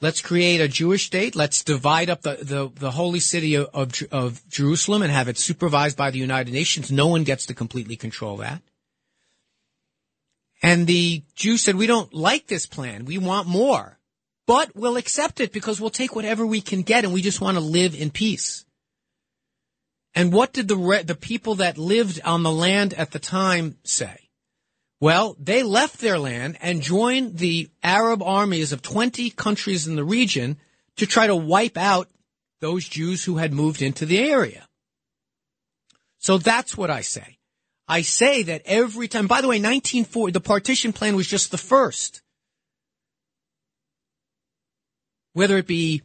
Let's 0.00 0.20
create 0.20 0.60
a 0.60 0.68
Jewish 0.68 1.06
state. 1.06 1.34
Let's 1.34 1.64
divide 1.64 2.10
up 2.10 2.20
the, 2.20 2.36
the, 2.42 2.70
the 2.74 2.90
holy 2.90 3.20
city 3.20 3.54
of, 3.54 3.68
of, 3.72 3.92
of, 4.12 4.46
Jerusalem 4.48 5.00
and 5.00 5.10
have 5.10 5.28
it 5.28 5.38
supervised 5.38 5.96
by 5.96 6.10
the 6.10 6.18
United 6.18 6.52
Nations. 6.52 6.92
No 6.92 7.06
one 7.06 7.24
gets 7.24 7.46
to 7.46 7.54
completely 7.54 7.96
control 7.96 8.36
that. 8.38 8.60
And 10.62 10.86
the 10.86 11.22
Jews 11.34 11.62
said, 11.62 11.76
we 11.76 11.86
don't 11.86 12.12
like 12.12 12.46
this 12.46 12.66
plan. 12.66 13.06
We 13.06 13.16
want 13.16 13.48
more, 13.48 13.98
but 14.46 14.76
we'll 14.76 14.98
accept 14.98 15.40
it 15.40 15.52
because 15.52 15.80
we'll 15.80 15.90
take 15.90 16.14
whatever 16.14 16.44
we 16.44 16.60
can 16.60 16.82
get 16.82 17.04
and 17.04 17.14
we 17.14 17.22
just 17.22 17.40
want 17.40 17.56
to 17.56 17.62
live 17.62 17.94
in 17.94 18.10
peace. 18.10 18.65
And 20.16 20.32
what 20.32 20.54
did 20.54 20.66
the, 20.66 21.02
the 21.04 21.14
people 21.14 21.56
that 21.56 21.76
lived 21.76 22.22
on 22.24 22.42
the 22.42 22.50
land 22.50 22.94
at 22.94 23.10
the 23.10 23.18
time 23.18 23.76
say? 23.84 24.30
Well, 24.98 25.36
they 25.38 25.62
left 25.62 25.98
their 26.00 26.18
land 26.18 26.56
and 26.62 26.80
joined 26.80 27.36
the 27.36 27.68
Arab 27.82 28.22
armies 28.22 28.72
of 28.72 28.80
20 28.80 29.28
countries 29.30 29.86
in 29.86 29.94
the 29.94 30.04
region 30.04 30.56
to 30.96 31.06
try 31.06 31.26
to 31.26 31.36
wipe 31.36 31.76
out 31.76 32.08
those 32.60 32.88
Jews 32.88 33.24
who 33.24 33.36
had 33.36 33.52
moved 33.52 33.82
into 33.82 34.06
the 34.06 34.18
area. 34.18 34.66
So 36.18 36.38
that's 36.38 36.78
what 36.78 36.90
I 36.90 37.02
say. 37.02 37.36
I 37.86 38.00
say 38.00 38.42
that 38.44 38.62
every 38.64 39.08
time, 39.08 39.26
by 39.26 39.42
the 39.42 39.48
way, 39.48 39.56
1940, 39.56 40.32
the 40.32 40.40
partition 40.40 40.94
plan 40.94 41.14
was 41.14 41.26
just 41.26 41.50
the 41.50 41.58
first. 41.58 42.22
Whether 45.34 45.58
it 45.58 45.66
be, 45.66 46.00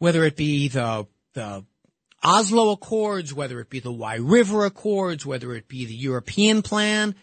whether 0.00 0.24
it 0.24 0.34
be 0.34 0.66
the, 0.66 1.06
the 1.34 1.64
Oslo 2.22 2.72
Accords, 2.72 3.32
whether 3.32 3.60
it 3.60 3.70
be 3.70 3.80
the 3.80 3.92
Wye 3.92 4.16
River 4.16 4.64
Accords, 4.64 5.24
whether 5.24 5.54
it 5.54 5.68
be 5.68 5.84
the 5.86 5.94
European 5.94 6.62
plan, 6.62 7.14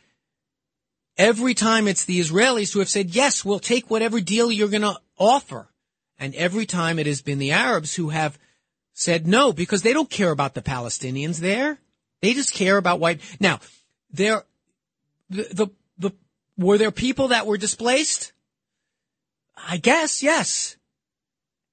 Every 1.18 1.56
time 1.56 1.88
it's 1.88 2.06
the 2.06 2.20
Israelis 2.20 2.74
who 2.74 2.80
have 2.80 2.90
said, 2.90 3.16
yes, 3.16 3.44
we'll 3.44 3.60
take 3.60 3.90
whatever 3.90 4.22
deal 4.22 4.52
you're 4.52 4.68
going 4.68 4.84
to 4.84 5.00
offer. 5.18 5.68
And 6.20 6.36
every 6.36 6.68
time 6.68 7.00
it 7.00 7.08
has 7.08 7.24
been 7.24 7.40
the 7.40 7.52
Arabs 7.52 7.96
who 7.96 8.10
have 8.10 8.38
said 8.94 9.26
no 9.28 9.52
because 9.52 9.82
they 9.82 9.94
don't 9.94 10.10
care 10.10 10.32
about 10.32 10.54
the 10.54 10.62
Palestinians 10.62 11.40
there. 11.40 11.80
They 12.22 12.34
just 12.34 12.54
care 12.54 12.78
about 12.78 13.00
white. 13.00 13.22
Now, 13.40 13.60
there, 14.12 14.44
the, 15.30 15.48
the, 15.52 15.68
the, 15.98 16.12
were 16.58 16.78
there 16.78 16.92
people 16.92 17.30
that 17.30 17.48
were 17.48 17.58
displaced? 17.58 18.32
I 19.56 19.78
guess, 19.78 20.22
yes. 20.22 20.78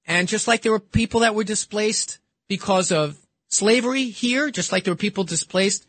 And 0.06 0.26
just 0.26 0.48
like 0.48 0.62
there 0.62 0.72
were 0.72 0.80
people 0.80 1.20
that 1.20 1.34
were 1.34 1.44
displaced 1.44 2.18
because 2.48 2.92
of 2.92 3.18
slavery 3.48 4.04
here, 4.04 4.50
just 4.50 4.72
like 4.72 4.84
there 4.84 4.92
were 4.92 4.98
people 4.98 5.24
displaced 5.24 5.86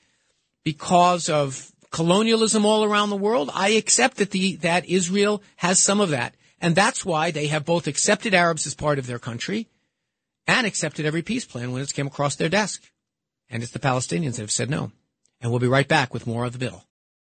because 0.63 1.30
of 1.30 1.72
colonialism 1.91 2.65
all 2.65 2.84
around 2.84 3.10
the 3.10 3.15
world. 3.15 3.50
I 3.54 3.70
accept 3.70 4.18
that 4.18 4.32
the, 4.32 4.58
that 4.58 4.86
Israel 4.86 5.41
has 5.58 5.82
some 5.82 6.02
of 6.02 6.10
that. 6.10 6.36
And 6.60 6.76
that's 6.76 7.06
why 7.06 7.32
they 7.32 7.48
have 7.48 7.65
both 7.65 7.88
accepted 7.88 8.34
Arabs 8.34 8.65
as 8.65 8.74
part 8.74 9.00
of 9.00 9.08
their 9.08 9.20
country 9.20 9.68
and 10.48 10.66
accepted 10.66 11.06
every 11.06 11.22
peace 11.22 11.45
plan 11.45 11.72
when 11.72 11.82
it 11.82 11.93
came 11.93 12.08
across 12.08 12.36
their 12.36 12.49
desk. 12.49 12.84
And 13.49 13.62
it's 13.62 13.72
the 13.72 13.80
Palestinians 13.80 14.36
that 14.36 14.41
have 14.41 14.51
said 14.51 14.70
no. 14.70 14.91
And 15.41 15.51
we'll 15.51 15.60
be 15.60 15.68
right 15.68 15.88
back 15.88 16.14
with 16.14 16.28
more 16.28 16.45
of 16.45 16.53
the 16.53 16.60
bill. 16.60 16.86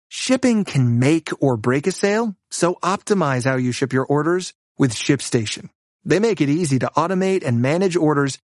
Shipping 0.09 0.64
can 0.64 0.99
make 0.99 1.31
or 1.41 1.59
break 1.59 1.87
a 1.87 1.93
sale, 1.93 2.35
so 2.51 2.75
optimize 2.83 3.45
how 3.45 3.57
you 3.57 3.73
ship 3.73 3.93
your 3.93 4.07
orders 4.07 4.55
with 4.79 4.95
ShipStation. 4.95 5.69
They 6.05 6.19
make 6.19 6.41
it 6.41 6.49
easy 6.49 6.79
to 6.79 6.91
automate 6.97 7.45
and 7.45 7.61
manage 7.61 7.97
orders 7.97 8.39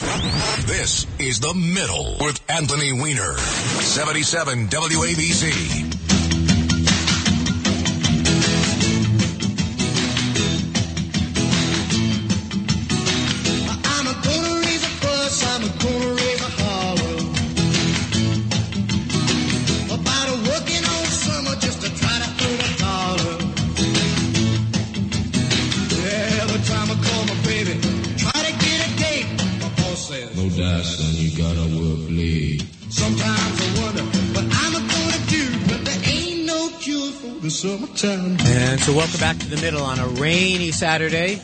This 0.00 1.06
is 1.18 1.40
The 1.40 1.54
Middle 1.54 2.18
with 2.20 2.40
Anthony 2.48 2.92
Weiner. 2.92 3.36
77 3.36 4.68
WABC. 4.68 6.07
Summertime. 37.50 38.36
And 38.40 38.80
so, 38.80 38.94
welcome 38.94 39.20
back 39.20 39.38
to 39.38 39.48
the 39.48 39.60
middle 39.60 39.82
on 39.82 39.98
a 39.98 40.06
rainy 40.06 40.70
Saturday. 40.72 41.40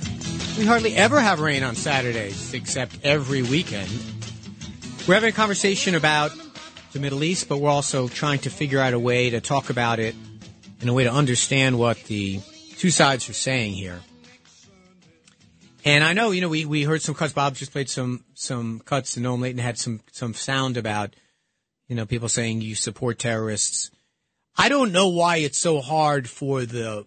We 0.58 0.64
hardly 0.64 0.94
ever 0.94 1.20
have 1.20 1.40
rain 1.40 1.62
on 1.62 1.74
Saturdays, 1.74 2.54
except 2.54 2.98
every 3.02 3.42
weekend. 3.42 3.90
We're 5.06 5.14
having 5.14 5.30
a 5.30 5.32
conversation 5.32 5.94
about 5.94 6.32
the 6.92 7.00
Middle 7.00 7.24
East, 7.24 7.48
but 7.48 7.58
we're 7.58 7.70
also 7.70 8.08
trying 8.08 8.38
to 8.40 8.50
figure 8.50 8.80
out 8.80 8.94
a 8.94 8.98
way 8.98 9.30
to 9.30 9.40
talk 9.40 9.68
about 9.68 9.98
it 9.98 10.14
in 10.80 10.88
a 10.88 10.92
way 10.92 11.04
to 11.04 11.12
understand 11.12 11.78
what 11.78 12.02
the 12.04 12.40
two 12.76 12.90
sides 12.90 13.28
are 13.28 13.34
saying 13.34 13.72
here. 13.72 14.00
And 15.84 16.02
I 16.02 16.14
know, 16.14 16.30
you 16.30 16.40
know, 16.40 16.48
we, 16.48 16.64
we 16.64 16.84
heard 16.84 17.02
some 17.02 17.14
cuts. 17.14 17.32
Bob 17.32 17.54
just 17.54 17.72
played 17.72 17.90
some 17.90 18.24
some 18.34 18.80
cuts, 18.80 19.16
and 19.16 19.26
Noam 19.26 19.40
Layton 19.40 19.58
had 19.58 19.76
some 19.76 20.00
some 20.12 20.32
sound 20.32 20.76
about, 20.76 21.14
you 21.88 21.96
know, 21.96 22.06
people 22.06 22.28
saying 22.28 22.62
you 22.62 22.74
support 22.74 23.18
terrorists. 23.18 23.90
I 24.56 24.68
don't 24.68 24.92
know 24.92 25.08
why 25.08 25.38
it's 25.38 25.58
so 25.58 25.80
hard 25.80 26.28
for 26.28 26.64
the 26.64 27.06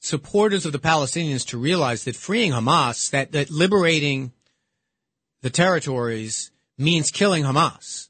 supporters 0.00 0.66
of 0.66 0.72
the 0.72 0.78
Palestinians 0.78 1.46
to 1.48 1.58
realize 1.58 2.04
that 2.04 2.16
freeing 2.16 2.52
Hamas, 2.52 3.10
that, 3.10 3.32
that 3.32 3.50
liberating 3.50 4.32
the 5.42 5.50
territories 5.50 6.50
means 6.78 7.10
killing 7.10 7.44
Hamas. 7.44 8.08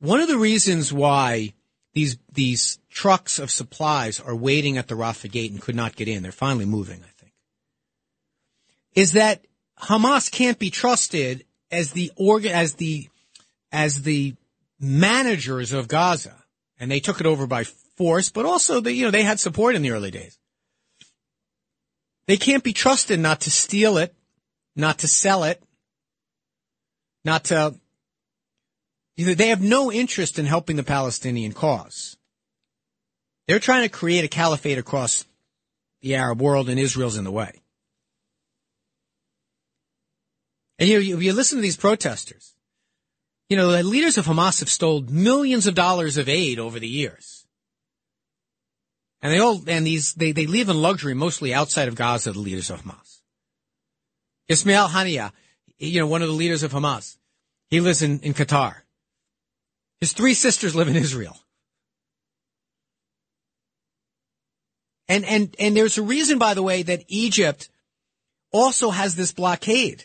One 0.00 0.20
of 0.20 0.28
the 0.28 0.38
reasons 0.38 0.92
why 0.92 1.54
these 1.92 2.18
these 2.32 2.78
trucks 2.88 3.38
of 3.38 3.50
supplies 3.50 4.20
are 4.20 4.34
waiting 4.34 4.78
at 4.78 4.86
the 4.86 4.94
Rafah 4.94 5.30
gate 5.30 5.50
and 5.50 5.60
could 5.60 5.74
not 5.74 5.96
get 5.96 6.06
in, 6.06 6.22
they're 6.22 6.30
finally 6.30 6.64
moving, 6.64 7.00
I 7.02 7.10
think, 7.18 7.32
is 8.94 9.12
that 9.12 9.44
Hamas 9.80 10.30
can't 10.30 10.58
be 10.58 10.70
trusted 10.70 11.44
as 11.70 11.92
the 11.92 12.12
organ 12.16 12.52
as 12.52 12.74
the 12.74 13.08
as 13.72 14.02
the 14.02 14.34
managers 14.78 15.72
of 15.72 15.88
Gaza, 15.88 16.37
and 16.78 16.90
they 16.90 17.00
took 17.00 17.20
it 17.20 17.26
over 17.26 17.46
by 17.46 17.64
force, 17.64 18.30
but 18.30 18.46
also 18.46 18.80
they, 18.80 18.92
you 18.92 19.04
know, 19.04 19.10
they 19.10 19.22
had 19.22 19.40
support 19.40 19.74
in 19.74 19.82
the 19.82 19.90
early 19.90 20.10
days. 20.10 20.38
They 22.26 22.36
can't 22.36 22.62
be 22.62 22.72
trusted 22.72 23.18
not 23.18 23.40
to 23.42 23.50
steal 23.50 23.96
it, 23.96 24.14
not 24.76 24.98
to 24.98 25.08
sell 25.08 25.44
it, 25.44 25.62
not 27.24 27.44
to, 27.44 27.74
you 29.16 29.26
know, 29.26 29.34
they 29.34 29.48
have 29.48 29.62
no 29.62 29.90
interest 29.90 30.38
in 30.38 30.46
helping 30.46 30.76
the 30.76 30.82
Palestinian 30.82 31.52
cause. 31.52 32.16
They're 33.46 33.58
trying 33.58 33.82
to 33.82 33.88
create 33.88 34.24
a 34.24 34.28
caliphate 34.28 34.78
across 34.78 35.24
the 36.02 36.14
Arab 36.14 36.40
world 36.40 36.68
and 36.68 36.78
Israel's 36.78 37.16
in 37.16 37.24
the 37.24 37.32
way. 37.32 37.62
And 40.78 40.88
you 40.88 41.00
you, 41.00 41.18
you 41.18 41.32
listen 41.32 41.58
to 41.58 41.62
these 41.62 41.76
protesters. 41.76 42.54
You 43.48 43.56
know, 43.56 43.70
the 43.70 43.82
leaders 43.82 44.18
of 44.18 44.26
Hamas 44.26 44.60
have 44.60 44.68
stole 44.68 45.02
millions 45.02 45.66
of 45.66 45.74
dollars 45.74 46.18
of 46.18 46.28
aid 46.28 46.58
over 46.58 46.78
the 46.78 46.88
years. 46.88 47.46
And 49.22 49.32
they 49.32 49.38
all, 49.38 49.62
and 49.66 49.86
these, 49.86 50.14
they, 50.14 50.32
they 50.32 50.46
live 50.46 50.68
in 50.68 50.80
luxury 50.80 51.14
mostly 51.14 51.52
outside 51.52 51.88
of 51.88 51.94
Gaza, 51.94 52.32
the 52.32 52.38
leaders 52.38 52.70
of 52.70 52.82
Hamas. 52.82 53.20
Ismail 54.48 54.88
Haniya, 54.88 55.32
you 55.78 56.00
know, 56.00 56.06
one 56.06 56.22
of 56.22 56.28
the 56.28 56.34
leaders 56.34 56.62
of 56.62 56.72
Hamas, 56.72 57.16
he 57.68 57.80
lives 57.80 58.02
in, 58.02 58.20
in 58.20 58.34
Qatar. 58.34 58.76
His 60.00 60.12
three 60.12 60.34
sisters 60.34 60.76
live 60.76 60.88
in 60.88 60.96
Israel. 60.96 61.36
And, 65.08 65.24
and, 65.24 65.56
and 65.58 65.76
there's 65.76 65.98
a 65.98 66.02
reason, 66.02 66.38
by 66.38 66.54
the 66.54 66.62
way, 66.62 66.82
that 66.82 67.04
Egypt 67.08 67.70
also 68.52 68.90
has 68.90 69.14
this 69.14 69.32
blockade. 69.32 70.04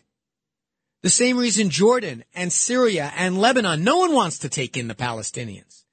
The 1.03 1.09
same 1.09 1.37
reason 1.37 1.69
Jordan 1.69 2.23
and 2.33 2.51
Syria 2.51 3.11
and 3.15 3.37
Lebanon, 3.37 3.83
no 3.83 3.97
one 3.97 4.13
wants 4.13 4.39
to 4.39 4.49
take 4.49 4.77
in 4.77 4.87
the 4.87 4.95
Palestinians. 4.95 5.83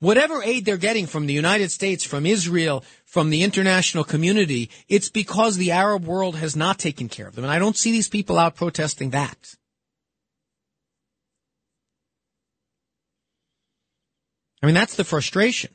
Whatever 0.00 0.42
aid 0.42 0.64
they're 0.64 0.76
getting 0.76 1.06
from 1.06 1.26
the 1.26 1.32
United 1.32 1.70
States, 1.70 2.02
from 2.02 2.26
Israel, 2.26 2.82
from 3.04 3.30
the 3.30 3.44
international 3.44 4.02
community, 4.02 4.68
it's 4.88 5.08
because 5.08 5.56
the 5.56 5.70
Arab 5.70 6.04
world 6.04 6.34
has 6.34 6.56
not 6.56 6.80
taken 6.80 7.08
care 7.08 7.28
of 7.28 7.36
them. 7.36 7.44
And 7.44 7.52
I 7.52 7.60
don't 7.60 7.76
see 7.76 7.92
these 7.92 8.08
people 8.08 8.36
out 8.36 8.56
protesting 8.56 9.10
that. 9.10 9.54
I 14.60 14.66
mean, 14.66 14.74
that's 14.74 14.96
the 14.96 15.04
frustration. 15.04 15.70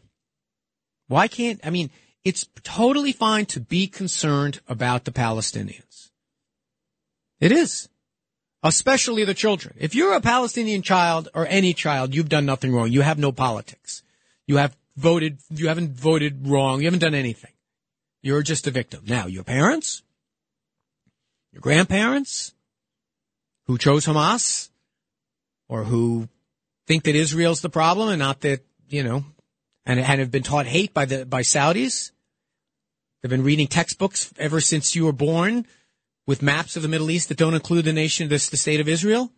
Why 1.07 1.30
can't, 1.30 1.61
I 1.63 1.70
mean, 1.70 1.89
it's 2.26 2.47
totally 2.63 3.13
fine 3.13 3.45
to 3.47 3.61
be 3.61 3.88
concerned 3.88 4.59
about 4.68 5.05
the 5.05 5.11
Palestinians. 5.11 6.09
It 7.39 7.53
is. 7.53 7.88
Especially 8.64 9.24
the 9.24 9.34
children. 9.34 9.76
If 9.80 9.93
you're 9.93 10.16
a 10.16 10.22
Palestinian 10.22 10.82
child 10.82 11.30
or 11.34 11.45
any 11.47 11.74
child, 11.74 12.16
you've 12.16 12.30
done 12.30 12.45
nothing 12.45 12.74
wrong. 12.74 12.91
You 12.91 13.01
have 13.01 13.20
no 13.20 13.32
politics. 13.32 14.03
You 14.47 14.58
have 14.58 14.76
voted, 14.95 15.39
you 15.49 15.68
haven't 15.68 15.91
voted 15.91 16.47
wrong. 16.47 16.80
You 16.80 16.86
haven't 16.86 16.99
done 16.99 17.14
anything. 17.16 17.51
You're 18.22 18.41
just 18.41 18.66
a 18.68 18.72
victim. 18.72 19.03
Now, 19.08 19.28
your 19.28 19.43
parents, 19.43 20.01
your 21.53 21.62
grandparents, 21.62 22.53
who 23.68 23.78
chose 23.78 24.05
Hamas, 24.05 24.70
or 25.70 25.84
who 25.84 26.30
think 26.88 27.03
that 27.03 27.16
Israel's 27.16 27.62
the 27.62 27.70
problem 27.70 28.10
and 28.10 28.20
not 28.20 28.41
that, 28.41 28.62
you 28.89 29.03
know, 29.03 29.26
and, 29.86 29.99
and 29.99 30.20
have 30.20 30.32
been 30.32 30.43
taught 30.43 30.66
hate 30.66 30.93
by 30.93 31.05
the, 31.05 31.26
by 31.26 31.41
Saudis. 31.41 32.12
They've 33.22 33.30
been 33.30 33.43
reading 33.43 33.68
textbooks 33.68 34.34
ever 34.38 34.62
since 34.62 34.95
you 34.95 35.05
were 35.05 35.12
born 35.12 35.66
with 36.28 36.41
maps 36.41 36.75
of 36.75 36.84
the 36.84 36.89
Middle 36.89 37.09
East 37.09 37.30
that 37.30 37.38
don't 37.38 37.55
include 37.55 37.86
the 37.86 37.93
nation, 37.93 38.28
the, 38.28 38.38
state 38.38 38.82
of 38.82 38.88
Israel. 38.88 39.32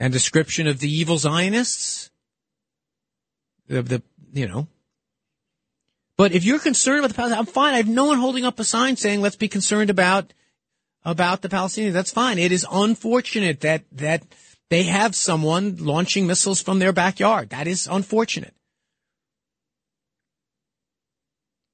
And 0.00 0.12
description 0.12 0.66
of 0.66 0.80
the 0.80 0.90
evil 0.90 1.18
Zionists. 1.18 2.10
The, 3.68 3.82
the, 3.82 4.02
you 4.32 4.48
know. 4.48 4.66
But 6.16 6.32
if 6.32 6.42
you're 6.42 6.58
concerned 6.58 7.04
about 7.04 7.14
the 7.14 7.22
Palestinians, 7.22 7.38
I'm 7.38 7.46
fine. 7.46 7.74
I 7.74 7.78
have 7.78 7.88
no 7.88 8.06
one 8.06 8.18
holding 8.18 8.46
up 8.46 8.58
a 8.58 8.64
sign 8.64 8.96
saying, 8.96 9.20
let's 9.20 9.36
be 9.36 9.48
concerned 9.48 9.90
about, 9.90 10.32
about 11.04 11.42
the 11.42 11.48
Palestinians. 11.50 11.92
That's 11.92 12.10
fine. 12.10 12.38
It 12.38 12.52
is 12.52 12.66
unfortunate 12.70 13.60
that, 13.60 13.84
that 13.92 14.24
they 14.70 14.84
have 14.84 15.14
someone 15.14 15.76
launching 15.76 16.26
missiles 16.26 16.62
from 16.62 16.78
their 16.78 16.92
backyard. 16.92 17.50
That 17.50 17.66
is 17.66 17.86
unfortunate. 17.86 18.54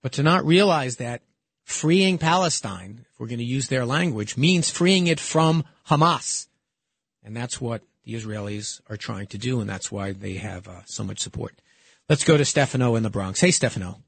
But 0.03 0.13
to 0.13 0.23
not 0.23 0.45
realize 0.45 0.97
that 0.97 1.23
freeing 1.67 2.17
Palestine, 2.17 3.05
if 3.13 3.21
we're 3.21 3.27
going 3.27 3.41
to 3.41 3.45
use 3.45 3.69
their 3.69 3.85
language, 3.85 4.37
means 4.37 4.71
freeing 4.71 5.09
it 5.09 5.21
from 5.21 5.65
Hamas. 5.89 6.47
And 7.25 7.37
that's 7.37 7.61
what 7.61 7.83
the 8.05 8.15
Israelis 8.15 8.81
are 8.89 8.97
trying 8.97 9.27
to 9.27 9.39
do, 9.39 9.61
and 9.61 9.69
that's 9.69 9.91
why 9.91 10.13
they 10.13 10.35
have 10.35 10.69
uh, 10.69 10.85
so 10.87 11.03
much 11.03 11.19
support. 11.19 11.61
Let's 12.09 12.23
go 12.23 12.37
to 12.37 12.45
Stefano 12.45 12.95
in 12.95 13.03
the 13.03 13.11
Bronx. 13.11 13.41
Hey, 13.41 13.51
Stefano. 13.51 13.99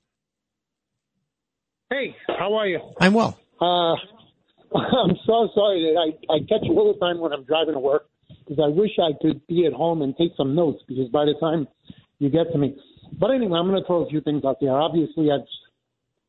Hey, 1.90 2.14
how 2.28 2.54
are 2.54 2.68
you? 2.68 2.80
I'm 3.00 3.12
well. 3.12 3.36
Uh, 3.60 3.94
I'm 4.74 5.16
so 5.26 5.48
sorry 5.52 5.82
that 5.82 5.96
I, 5.98 6.34
I 6.34 6.38
catch 6.40 6.62
you 6.62 6.78
all 6.78 6.92
the 6.92 7.00
time 7.00 7.18
when 7.18 7.32
I'm 7.32 7.42
driving 7.42 7.74
to 7.74 7.80
work 7.80 8.08
because 8.46 8.62
I 8.64 8.68
wish 8.68 8.92
I 9.02 9.18
could 9.20 9.44
be 9.48 9.66
at 9.66 9.72
home 9.72 10.02
and 10.02 10.16
take 10.16 10.30
some 10.36 10.54
notes 10.54 10.80
because 10.86 11.08
by 11.08 11.24
the 11.24 11.34
time 11.40 11.66
you 12.20 12.30
get 12.30 12.52
to 12.52 12.58
me. 12.58 12.76
But 13.18 13.30
anyway, 13.30 13.58
I'm 13.58 13.66
going 13.66 13.80
to 13.80 13.86
throw 13.86 14.04
a 14.04 14.08
few 14.08 14.20
things 14.20 14.44
out 14.44 14.58
there. 14.60 14.70
Obviously, 14.70 15.32
I've 15.32 15.46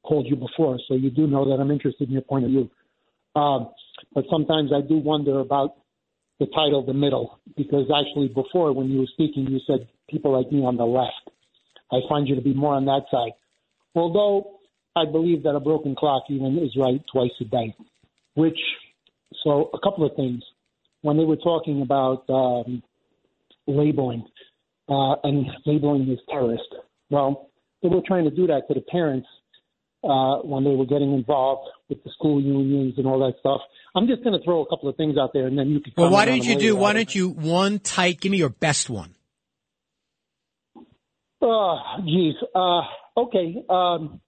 called 0.04 0.28
you 0.28 0.36
before, 0.36 0.80
so 0.88 0.96
you 0.96 1.10
do 1.10 1.28
know 1.28 1.46
that 1.50 1.62
I'm 1.62 1.72
interested 1.72 2.08
in 2.08 2.14
your 2.14 2.22
point 2.24 2.46
of 2.46 2.52
view. 2.52 2.70
Uh, 3.36 3.66
but 4.14 4.26
sometimes 4.30 4.72
I 4.74 4.82
do 4.82 4.98
wonder 4.98 5.40
about 5.40 5.76
the 6.40 6.48
title 6.48 6.86
"The 6.86 6.94
Middle" 6.94 7.40
because 7.58 7.86
actually 7.96 8.30
before 8.30 8.74
when 8.74 8.90
you 8.90 9.00
were 9.00 9.08
speaking, 9.14 9.48
you 9.48 9.60
said 9.68 9.88
people 10.10 10.32
like 10.32 10.52
me 10.52 10.64
on 10.64 10.78
the 10.78 10.86
left. 10.86 11.30
I 11.92 12.00
find 12.08 12.28
you 12.28 12.36
to 12.36 12.42
be 12.42 12.54
more 12.54 12.76
on 12.76 12.86
that 12.86 13.04
side. 13.12 13.32
Although 13.96 14.60
I 14.96 15.06
believe 15.06 15.44
that 15.44 15.56
a 15.56 15.60
broken 15.60 15.96
clock 15.96 16.24
even 16.30 16.58
is 16.58 16.76
right 16.78 17.02
twice 17.12 17.32
a 17.42 17.46
day. 17.46 17.76
Which, 18.36 18.60
so 19.44 19.70
a 19.74 19.80
couple 19.80 20.06
of 20.06 20.16
things. 20.16 20.44
When 21.02 21.18
they 21.18 21.24
were 21.24 21.38
talking 21.38 21.82
about 21.82 22.30
um, 22.30 22.84
labeling 23.68 24.26
uh, 24.90 25.16
and 25.24 25.46
labeling 25.66 26.10
as 26.12 26.18
terrorist, 26.30 26.76
well, 27.10 27.50
they 27.82 27.88
were 27.88 28.02
trying 28.06 28.26
to 28.26 28.32
do 28.32 28.48
that 28.48 28.68
to 28.68 28.74
the 28.74 28.82
parents 28.82 29.28
uh, 30.04 30.38
when 30.44 30.64
they 30.64 30.76
were 30.76 30.86
getting 30.86 31.14
involved 31.14 31.70
with 31.90 32.04
the 32.04 32.10
school 32.12 32.42
unions 32.42 32.94
and 32.98 33.06
all 33.06 33.20
that 33.20 33.34
stuff. 33.40 33.62
I'm 33.96 34.08
just 34.08 34.24
going 34.24 34.38
to 34.38 34.44
throw 34.44 34.62
a 34.62 34.68
couple 34.68 34.88
of 34.88 34.96
things 34.96 35.18
out 35.18 35.32
there, 35.34 35.48
and 35.48 35.58
then 35.58 35.70
you 35.70 35.80
can. 35.82 35.94
Well, 35.98 36.12
why 36.12 36.26
don't 36.26 36.44
you 36.44 36.58
do? 36.58 36.76
Why 36.76 36.94
don't 36.94 37.14
you 37.14 37.30
one 37.30 37.80
tight? 37.80 38.22
Give 38.22 38.32
me 38.32 38.38
your 38.38 38.50
best 38.50 38.90
one. 38.90 39.16
Oh, 41.42 41.78
geez. 42.06 42.36
Uh, 42.54 42.82
okay. 43.18 43.56
Um, 43.70 44.22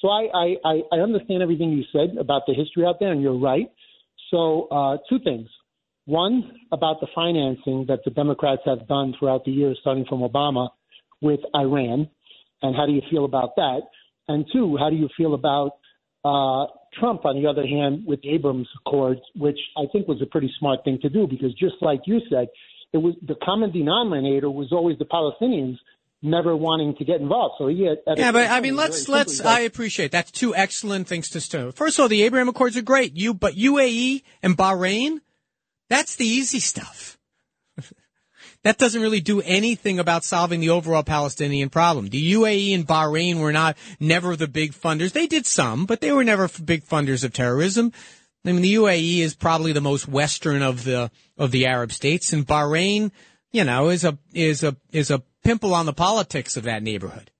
so 0.00 0.08
I, 0.08 0.26
I, 0.34 0.54
I, 0.64 0.80
I 0.92 0.96
understand 0.98 1.42
everything 1.42 1.70
you 1.70 1.84
said 1.92 2.16
about 2.18 2.42
the 2.46 2.54
history 2.54 2.84
out 2.84 2.96
there, 3.00 3.12
and 3.12 3.22
you're 3.22 3.38
right. 3.38 3.70
So 4.30 4.68
uh, 4.70 4.98
two 5.08 5.18
things. 5.22 5.48
One, 6.04 6.52
about 6.72 7.00
the 7.00 7.06
financing 7.14 7.84
that 7.88 8.00
the 8.04 8.10
Democrats 8.10 8.62
have 8.64 8.88
done 8.88 9.14
throughout 9.18 9.44
the 9.44 9.50
years, 9.50 9.78
starting 9.80 10.06
from 10.08 10.20
Obama 10.20 10.70
with 11.20 11.40
Iran, 11.54 12.08
and 12.62 12.74
how 12.74 12.86
do 12.86 12.92
you 12.92 13.02
feel 13.10 13.24
about 13.24 13.56
that? 13.56 13.80
And 14.28 14.46
two, 14.52 14.76
how 14.76 14.90
do 14.90 14.96
you 14.96 15.08
feel 15.16 15.34
about 15.34 15.72
uh, 16.24 16.66
Trump, 16.98 17.24
on 17.24 17.40
the 17.40 17.48
other 17.48 17.66
hand, 17.66 18.04
with 18.06 18.20
the 18.22 18.30
Abrams 18.30 18.68
Accords, 18.80 19.20
which 19.34 19.58
I 19.76 19.84
think 19.92 20.08
was 20.08 20.20
a 20.22 20.26
pretty 20.26 20.52
smart 20.58 20.80
thing 20.84 20.98
to 21.02 21.08
do 21.08 21.26
because 21.26 21.54
just 21.54 21.76
like 21.80 22.00
you 22.06 22.20
said, 22.30 22.48
it 22.92 22.98
was 22.98 23.14
the 23.26 23.34
common 23.42 23.70
denominator 23.70 24.50
was 24.50 24.68
always 24.72 24.98
the 24.98 25.04
Palestinians 25.04 25.76
never 26.22 26.56
wanting 26.56 26.96
to 26.96 27.04
get 27.04 27.20
involved. 27.20 27.56
So 27.58 27.68
he 27.68 27.84
had, 27.84 27.98
Yeah, 28.18 28.32
but 28.32 28.50
I 28.50 28.60
mean, 28.60 28.76
let's 28.76 29.08
let's. 29.08 29.40
I 29.40 29.60
appreciate 29.60 30.10
that's 30.10 30.30
two 30.30 30.54
excellent 30.54 31.06
things 31.06 31.30
to 31.30 31.40
start. 31.40 31.74
First 31.74 31.98
of 31.98 32.04
all, 32.04 32.08
the 32.08 32.22
Abraham 32.22 32.48
Accords 32.48 32.76
are 32.76 32.82
great. 32.82 33.16
You, 33.16 33.34
but 33.34 33.54
UAE 33.54 34.22
and 34.42 34.56
Bahrain, 34.56 35.20
that's 35.88 36.16
the 36.16 36.26
easy 36.26 36.60
stuff. 36.60 37.17
That 38.64 38.78
doesn't 38.78 39.00
really 39.00 39.20
do 39.20 39.40
anything 39.42 39.98
about 39.98 40.24
solving 40.24 40.60
the 40.60 40.70
overall 40.70 41.02
Palestinian 41.02 41.70
problem. 41.70 42.08
The 42.08 42.32
UAE 42.32 42.74
and 42.74 42.86
Bahrain 42.86 43.40
were 43.40 43.52
not 43.52 43.76
never 44.00 44.36
the 44.36 44.48
big 44.48 44.72
funders. 44.72 45.12
They 45.12 45.26
did 45.26 45.46
some, 45.46 45.86
but 45.86 46.00
they 46.00 46.12
were 46.12 46.24
never 46.24 46.48
big 46.64 46.84
funders 46.84 47.24
of 47.24 47.32
terrorism. 47.32 47.92
I 48.44 48.52
mean, 48.52 48.62
the 48.62 48.74
UAE 48.74 49.18
is 49.18 49.34
probably 49.34 49.72
the 49.72 49.80
most 49.80 50.08
Western 50.08 50.62
of 50.62 50.84
the 50.84 51.10
of 51.36 51.50
the 51.50 51.66
Arab 51.66 51.92
states, 51.92 52.32
and 52.32 52.46
Bahrain, 52.46 53.10
you 53.52 53.64
know, 53.64 53.88
is 53.90 54.04
a 54.04 54.18
is 54.32 54.62
a 54.64 54.76
is 54.90 55.10
a 55.10 55.22
pimple 55.44 55.74
on 55.74 55.86
the 55.86 55.92
politics 55.92 56.56
of 56.56 56.64
that 56.64 56.82
neighborhood. 56.82 57.30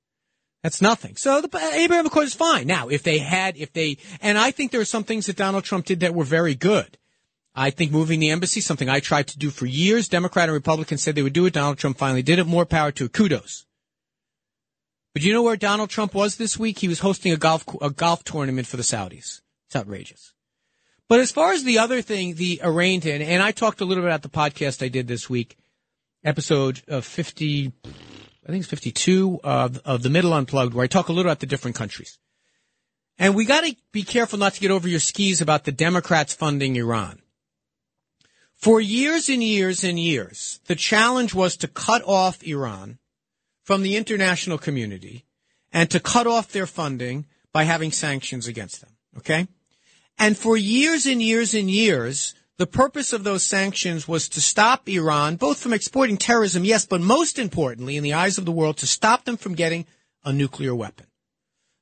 That's 0.62 0.82
nothing. 0.82 1.16
So 1.16 1.40
the 1.40 1.56
Abraham 1.74 2.06
Accord 2.06 2.26
is 2.26 2.34
fine. 2.34 2.66
Now, 2.66 2.88
if 2.88 3.02
they 3.04 3.18
had, 3.18 3.56
if 3.56 3.72
they, 3.72 3.98
and 4.20 4.36
I 4.36 4.50
think 4.50 4.72
there 4.72 4.80
are 4.80 4.84
some 4.84 5.04
things 5.04 5.26
that 5.26 5.36
Donald 5.36 5.64
Trump 5.64 5.86
did 5.86 6.00
that 6.00 6.14
were 6.14 6.24
very 6.24 6.54
good. 6.54 6.97
I 7.58 7.70
think 7.70 7.90
moving 7.90 8.20
the 8.20 8.30
embassy, 8.30 8.60
something 8.60 8.88
I 8.88 9.00
tried 9.00 9.26
to 9.28 9.38
do 9.38 9.50
for 9.50 9.66
years. 9.66 10.08
Democrat 10.08 10.48
and 10.48 10.54
Republican 10.54 10.96
said 10.96 11.16
they 11.16 11.22
would 11.22 11.32
do 11.32 11.46
it. 11.46 11.54
Donald 11.54 11.76
Trump 11.76 11.98
finally 11.98 12.22
did 12.22 12.38
it. 12.38 12.46
More 12.46 12.64
power 12.64 12.92
to. 12.92 13.08
Kudos. 13.08 13.66
But 15.12 15.22
you 15.22 15.32
know 15.32 15.42
where 15.42 15.56
Donald 15.56 15.90
Trump 15.90 16.14
was 16.14 16.36
this 16.36 16.56
week? 16.56 16.78
He 16.78 16.86
was 16.86 17.00
hosting 17.00 17.32
a 17.32 17.36
golf 17.36 17.64
a 17.80 17.90
golf 17.90 18.22
tournament 18.22 18.68
for 18.68 18.76
the 18.76 18.84
Saudis. 18.84 19.40
It's 19.66 19.74
outrageous. 19.74 20.34
But 21.08 21.18
as 21.18 21.32
far 21.32 21.52
as 21.52 21.64
the 21.64 21.78
other 21.78 22.00
thing, 22.00 22.36
the 22.36 22.60
Iran 22.62 23.00
thing, 23.00 23.22
and 23.22 23.42
I 23.42 23.50
talked 23.50 23.80
a 23.80 23.84
little 23.84 24.04
bit 24.04 24.08
about 24.10 24.22
the 24.22 24.28
podcast 24.28 24.84
I 24.84 24.88
did 24.88 25.08
this 25.08 25.28
week, 25.28 25.56
episode 26.22 26.82
of 26.86 27.04
50, 27.04 27.72
I 27.84 28.50
think 28.50 28.60
it's 28.60 28.68
52 28.68 29.40
of, 29.42 29.78
of 29.84 30.02
the 30.02 30.10
Middle 30.10 30.32
Unplugged, 30.32 30.74
where 30.74 30.84
I 30.84 30.86
talk 30.86 31.08
a 31.08 31.12
little 31.12 31.30
about 31.30 31.40
the 31.40 31.46
different 31.46 31.76
countries. 31.76 32.18
And 33.18 33.34
we 33.34 33.46
got 33.46 33.64
to 33.64 33.74
be 33.90 34.04
careful 34.04 34.38
not 34.38 34.54
to 34.54 34.60
get 34.60 34.70
over 34.70 34.86
your 34.86 35.00
skis 35.00 35.40
about 35.40 35.64
the 35.64 35.72
Democrats 35.72 36.34
funding 36.34 36.76
Iran. 36.76 37.20
For 38.58 38.80
years 38.80 39.28
and 39.28 39.42
years 39.42 39.84
and 39.84 39.98
years, 40.00 40.58
the 40.66 40.74
challenge 40.74 41.32
was 41.32 41.56
to 41.58 41.68
cut 41.68 42.02
off 42.04 42.42
Iran 42.42 42.98
from 43.62 43.82
the 43.82 43.96
international 43.96 44.58
community 44.58 45.24
and 45.72 45.88
to 45.90 46.00
cut 46.00 46.26
off 46.26 46.50
their 46.50 46.66
funding 46.66 47.26
by 47.52 47.62
having 47.62 47.92
sanctions 47.92 48.48
against 48.48 48.80
them. 48.80 48.90
Okay? 49.16 49.46
And 50.18 50.36
for 50.36 50.56
years 50.56 51.06
and 51.06 51.22
years 51.22 51.54
and 51.54 51.70
years, 51.70 52.34
the 52.56 52.66
purpose 52.66 53.12
of 53.12 53.22
those 53.22 53.44
sanctions 53.44 54.08
was 54.08 54.28
to 54.30 54.40
stop 54.40 54.88
Iran, 54.88 55.36
both 55.36 55.60
from 55.60 55.72
exporting 55.72 56.16
terrorism, 56.16 56.64
yes, 56.64 56.84
but 56.84 57.00
most 57.00 57.38
importantly, 57.38 57.96
in 57.96 58.02
the 58.02 58.14
eyes 58.14 58.38
of 58.38 58.44
the 58.44 58.52
world, 58.52 58.78
to 58.78 58.86
stop 58.88 59.24
them 59.24 59.36
from 59.36 59.54
getting 59.54 59.86
a 60.24 60.32
nuclear 60.32 60.74
weapon. 60.74 61.06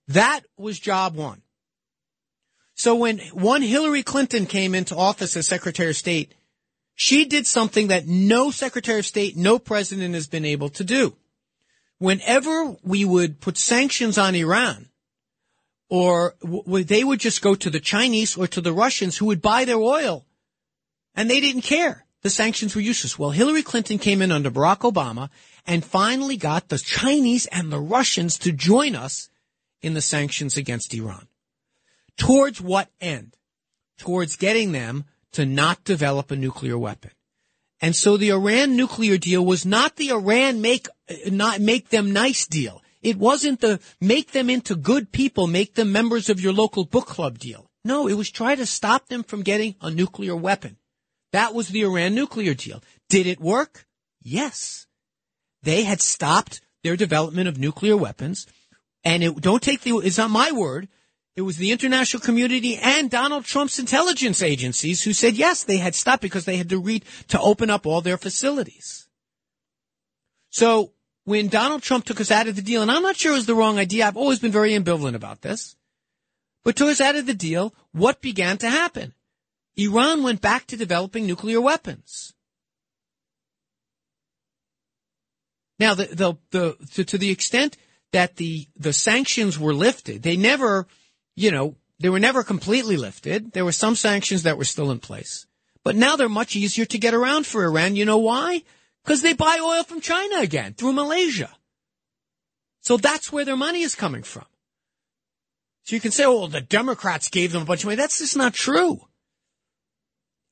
That 0.08 0.40
was 0.58 0.78
job 0.78 1.14
one. 1.16 1.40
So 2.74 2.94
when 2.94 3.18
one 3.32 3.62
Hillary 3.62 4.02
Clinton 4.02 4.44
came 4.44 4.74
into 4.74 4.94
office 4.94 5.34
as 5.38 5.46
Secretary 5.46 5.88
of 5.88 5.96
State, 5.96 6.34
she 6.96 7.26
did 7.26 7.46
something 7.46 7.88
that 7.88 8.06
no 8.06 8.50
Secretary 8.50 8.98
of 8.98 9.06
State, 9.06 9.36
no 9.36 9.58
president 9.58 10.14
has 10.14 10.26
been 10.26 10.46
able 10.46 10.70
to 10.70 10.82
do. 10.82 11.14
Whenever 11.98 12.74
we 12.82 13.04
would 13.04 13.40
put 13.40 13.58
sanctions 13.58 14.18
on 14.18 14.34
Iran, 14.34 14.88
or 15.88 16.34
w- 16.42 16.84
they 16.84 17.04
would 17.04 17.20
just 17.20 17.42
go 17.42 17.54
to 17.54 17.70
the 17.70 17.80
Chinese 17.80 18.36
or 18.36 18.46
to 18.48 18.62
the 18.62 18.72
Russians 18.72 19.16
who 19.16 19.26
would 19.26 19.42
buy 19.42 19.66
their 19.66 19.78
oil, 19.78 20.24
and 21.14 21.30
they 21.30 21.40
didn't 21.40 21.62
care. 21.62 22.06
The 22.22 22.30
sanctions 22.30 22.74
were 22.74 22.80
useless. 22.80 23.18
Well, 23.18 23.30
Hillary 23.30 23.62
Clinton 23.62 23.98
came 23.98 24.22
in 24.22 24.32
under 24.32 24.50
Barack 24.50 24.90
Obama 24.90 25.28
and 25.66 25.84
finally 25.84 26.36
got 26.36 26.68
the 26.68 26.78
Chinese 26.78 27.46
and 27.46 27.70
the 27.70 27.78
Russians 27.78 28.38
to 28.38 28.52
join 28.52 28.96
us 28.96 29.28
in 29.82 29.92
the 29.92 30.00
sanctions 30.00 30.56
against 30.56 30.94
Iran. 30.94 31.28
Towards 32.16 32.60
what 32.60 32.88
end? 33.00 33.36
Towards 33.98 34.36
getting 34.36 34.72
them 34.72 35.04
to 35.36 35.44
not 35.44 35.84
develop 35.84 36.30
a 36.30 36.36
nuclear 36.36 36.78
weapon. 36.78 37.10
And 37.80 37.94
so 37.94 38.16
the 38.16 38.30
Iran 38.30 38.74
nuclear 38.74 39.18
deal 39.18 39.44
was 39.44 39.66
not 39.66 39.96
the 39.96 40.10
Iran 40.10 40.62
make 40.62 40.88
not 41.26 41.60
make 41.60 41.90
them 41.90 42.10
nice 42.12 42.46
deal. 42.46 42.82
It 43.02 43.18
wasn't 43.18 43.60
the 43.60 43.78
make 44.00 44.32
them 44.32 44.48
into 44.48 44.74
good 44.74 45.12
people, 45.12 45.46
make 45.46 45.74
them 45.74 45.92
members 45.92 46.30
of 46.30 46.40
your 46.40 46.54
local 46.54 46.86
book 46.86 47.06
club 47.06 47.38
deal. 47.38 47.70
No, 47.84 48.08
it 48.08 48.14
was 48.14 48.30
try 48.30 48.54
to 48.54 48.64
stop 48.64 49.08
them 49.08 49.22
from 49.22 49.42
getting 49.42 49.74
a 49.82 49.90
nuclear 49.90 50.34
weapon. 50.34 50.78
That 51.32 51.52
was 51.52 51.68
the 51.68 51.82
Iran 51.82 52.14
nuclear 52.14 52.54
deal. 52.54 52.82
Did 53.10 53.26
it 53.26 53.38
work? 53.38 53.86
Yes. 54.22 54.86
They 55.62 55.84
had 55.84 56.00
stopped 56.00 56.62
their 56.82 56.96
development 56.96 57.46
of 57.46 57.58
nuclear 57.58 57.96
weapons. 57.96 58.46
And 59.04 59.22
it, 59.22 59.36
don't 59.40 59.62
take 59.62 59.82
the, 59.82 59.98
it's 59.98 60.18
not 60.18 60.30
my 60.30 60.50
word. 60.50 60.88
It 61.36 61.42
was 61.42 61.58
the 61.58 61.70
international 61.70 62.22
community 62.22 62.76
and 62.78 63.10
Donald 63.10 63.44
Trump's 63.44 63.78
intelligence 63.78 64.42
agencies 64.42 65.02
who 65.02 65.12
said 65.12 65.34
yes, 65.34 65.64
they 65.64 65.76
had 65.76 65.94
stopped 65.94 66.22
because 66.22 66.46
they 66.46 66.56
had 66.56 66.70
to 66.70 66.78
read 66.78 67.04
to 67.28 67.38
open 67.38 67.68
up 67.68 67.84
all 67.84 68.00
their 68.00 68.16
facilities. 68.16 69.06
So 70.48 70.92
when 71.24 71.48
Donald 71.48 71.82
Trump 71.82 72.06
took 72.06 72.20
us 72.20 72.30
out 72.30 72.48
of 72.48 72.56
the 72.56 72.62
deal, 72.62 72.80
and 72.80 72.90
I'm 72.90 73.02
not 73.02 73.16
sure 73.16 73.32
it 73.32 73.36
was 73.36 73.46
the 73.46 73.54
wrong 73.54 73.78
idea, 73.78 74.06
I've 74.06 74.16
always 74.16 74.38
been 74.38 74.52
very 74.52 74.72
ambivalent 74.72 75.14
about 75.14 75.42
this, 75.42 75.76
but 76.64 76.74
took 76.74 76.88
us 76.88 77.00
out 77.02 77.16
of 77.16 77.26
the 77.26 77.34
deal, 77.34 77.74
what 77.92 78.22
began 78.22 78.56
to 78.58 78.70
happen? 78.70 79.12
Iran 79.76 80.22
went 80.22 80.40
back 80.40 80.66
to 80.68 80.76
developing 80.76 81.26
nuclear 81.26 81.60
weapons. 81.60 82.32
Now, 85.78 85.94
the, 85.94 86.06
the, 86.06 86.34
the, 86.50 86.86
to, 86.94 87.04
to 87.04 87.18
the 87.18 87.30
extent 87.30 87.76
that 88.12 88.36
the, 88.36 88.66
the 88.76 88.94
sanctions 88.94 89.58
were 89.58 89.74
lifted, 89.74 90.22
they 90.22 90.36
never, 90.36 90.86
you 91.36 91.50
know, 91.50 91.76
they 92.00 92.08
were 92.08 92.18
never 92.18 92.42
completely 92.42 92.96
lifted. 92.96 93.52
There 93.52 93.64
were 93.64 93.72
some 93.72 93.94
sanctions 93.94 94.42
that 94.42 94.58
were 94.58 94.64
still 94.64 94.90
in 94.90 94.98
place. 94.98 95.46
But 95.84 95.94
now 95.94 96.16
they're 96.16 96.28
much 96.28 96.56
easier 96.56 96.84
to 96.86 96.98
get 96.98 97.14
around 97.14 97.46
for 97.46 97.64
Iran. 97.64 97.94
You 97.94 98.04
know 98.04 98.18
why? 98.18 98.64
Because 99.04 99.22
they 99.22 99.34
buy 99.34 99.58
oil 99.62 99.84
from 99.84 100.00
China 100.00 100.40
again 100.40 100.74
through 100.74 100.94
Malaysia. 100.94 101.50
So 102.80 102.96
that's 102.96 103.30
where 103.30 103.44
their 103.44 103.56
money 103.56 103.82
is 103.82 103.94
coming 103.94 104.22
from. 104.22 104.46
So 105.84 105.94
you 105.94 106.00
can 106.00 106.10
say, 106.10 106.24
oh, 106.26 106.48
the 106.48 106.60
Democrats 106.60 107.28
gave 107.28 107.52
them 107.52 107.62
a 107.62 107.64
bunch 107.64 107.82
of 107.82 107.86
money. 107.86 107.96
That's 107.96 108.18
just 108.18 108.36
not 108.36 108.52
true. 108.52 109.00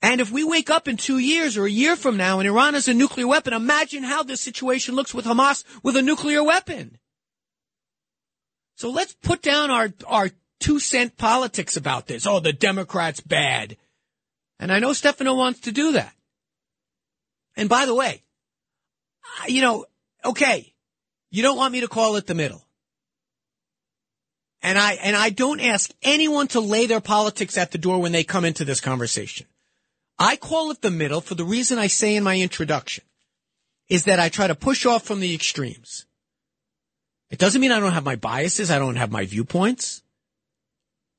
And 0.00 0.20
if 0.20 0.30
we 0.30 0.44
wake 0.44 0.70
up 0.70 0.86
in 0.86 0.96
two 0.96 1.18
years 1.18 1.56
or 1.56 1.64
a 1.64 1.70
year 1.70 1.96
from 1.96 2.16
now 2.16 2.38
and 2.38 2.46
Iran 2.46 2.74
has 2.74 2.88
a 2.88 2.94
nuclear 2.94 3.26
weapon, 3.26 3.54
imagine 3.54 4.04
how 4.04 4.22
this 4.22 4.40
situation 4.40 4.94
looks 4.94 5.14
with 5.14 5.24
Hamas 5.24 5.64
with 5.82 5.96
a 5.96 6.02
nuclear 6.02 6.44
weapon. 6.44 6.98
So 8.76 8.90
let's 8.90 9.14
put 9.14 9.42
down 9.42 9.70
our, 9.70 9.92
our 10.06 10.30
two 10.64 10.80
cent 10.80 11.18
politics 11.18 11.76
about 11.76 12.06
this. 12.06 12.26
Oh, 12.26 12.40
the 12.40 12.54
Democrats 12.54 13.20
bad. 13.20 13.76
And 14.58 14.72
I 14.72 14.78
know 14.78 14.94
Stefano 14.94 15.34
wants 15.34 15.60
to 15.60 15.72
do 15.72 15.92
that. 15.92 16.14
And 17.54 17.68
by 17.68 17.84
the 17.84 17.94
way, 17.94 18.22
you 19.46 19.60
know, 19.60 19.84
okay, 20.24 20.72
you 21.30 21.42
don't 21.42 21.58
want 21.58 21.74
me 21.74 21.82
to 21.82 21.88
call 21.88 22.16
it 22.16 22.26
the 22.26 22.34
middle. 22.34 22.66
And 24.62 24.78
I, 24.78 24.94
and 24.94 25.14
I 25.14 25.28
don't 25.28 25.60
ask 25.60 25.90
anyone 26.02 26.48
to 26.48 26.60
lay 26.60 26.86
their 26.86 27.02
politics 27.02 27.58
at 27.58 27.70
the 27.70 27.76
door 27.76 28.00
when 28.00 28.12
they 28.12 28.24
come 28.24 28.46
into 28.46 28.64
this 28.64 28.80
conversation. 28.80 29.46
I 30.18 30.36
call 30.36 30.70
it 30.70 30.80
the 30.80 30.90
middle 30.90 31.20
for 31.20 31.34
the 31.34 31.44
reason 31.44 31.78
I 31.78 31.88
say 31.88 32.16
in 32.16 32.24
my 32.24 32.38
introduction 32.38 33.04
is 33.90 34.04
that 34.04 34.18
I 34.18 34.30
try 34.30 34.46
to 34.46 34.54
push 34.54 34.86
off 34.86 35.02
from 35.02 35.20
the 35.20 35.34
extremes. 35.34 36.06
It 37.28 37.38
doesn't 37.38 37.60
mean 37.60 37.72
I 37.72 37.80
don't 37.80 37.92
have 37.92 38.04
my 38.04 38.16
biases. 38.16 38.70
I 38.70 38.78
don't 38.78 38.96
have 38.96 39.12
my 39.12 39.26
viewpoints. 39.26 40.00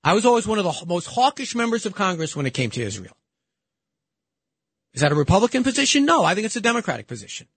I 0.05 0.13
was 0.13 0.23
always 0.23 0.45
one 0.45 0.59
of 0.59 0.65
the 0.65 0.85
most 0.85 1.07
hawkish 1.07 1.55
members 1.55 1.87
of 1.87 1.95
Congress 1.95 2.35
when 2.35 2.45
it 2.45 2.53
came 2.53 2.69
to 2.69 2.81
Israel. 2.81 3.17
Is 4.93 5.01
that 5.01 5.11
a 5.11 5.15
Republican 5.15 5.63
position? 5.63 6.05
No, 6.05 6.23
I 6.23 6.35
think 6.35 6.45
it's 6.45 6.55
a 6.55 6.61
Democratic 6.61 7.07
position. 7.07 7.47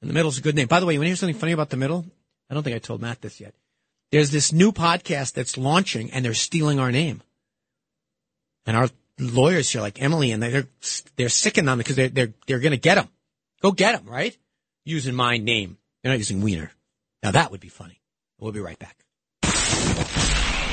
And 0.00 0.08
the 0.08 0.14
middle's 0.14 0.38
a 0.38 0.42
good 0.42 0.54
name. 0.54 0.68
By 0.68 0.78
the 0.78 0.86
way, 0.86 0.94
you 0.94 1.00
want 1.00 1.06
to 1.06 1.10
hear 1.10 1.16
something 1.16 1.36
funny 1.36 1.52
about 1.52 1.70
the 1.70 1.76
middle? 1.76 2.06
I 2.48 2.54
don't 2.54 2.62
think 2.62 2.76
I 2.76 2.78
told 2.78 3.02
Matt 3.02 3.20
this 3.20 3.40
yet. 3.40 3.52
There's 4.12 4.30
this 4.30 4.52
new 4.52 4.70
podcast 4.70 5.34
that's 5.34 5.58
launching 5.58 6.12
and 6.12 6.24
they're 6.24 6.34
stealing 6.34 6.78
our 6.78 6.92
name. 6.92 7.22
And 8.66 8.76
our 8.76 8.88
lawyers 9.18 9.70
here, 9.70 9.82
like 9.82 10.00
Emily, 10.00 10.30
and 10.30 10.40
they're, 10.40 10.68
they're 11.16 11.28
sicking 11.28 11.68
on 11.68 11.78
because 11.78 11.96
they're, 11.96 12.08
they're, 12.08 12.32
they're 12.46 12.60
going 12.60 12.70
to 12.70 12.78
get 12.78 12.94
them. 12.94 13.08
Go 13.60 13.72
get 13.72 13.96
them, 13.96 14.08
right? 14.08 14.36
Using 14.84 15.16
my 15.16 15.36
name. 15.36 15.78
They're 16.02 16.12
not 16.12 16.18
using 16.18 16.42
Weiner. 16.42 16.70
Now 17.24 17.32
that 17.32 17.50
would 17.50 17.60
be 17.60 17.68
funny. 17.68 18.00
We'll 18.38 18.52
be 18.52 18.60
right 18.60 18.78
back. 18.78 18.96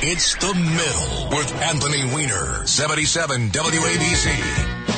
It's 0.00 0.34
the 0.36 0.54
middle 0.54 1.36
with 1.36 1.52
Anthony 1.60 2.04
Weiner, 2.12 2.66
77 2.66 3.50
WABC. 3.50 4.97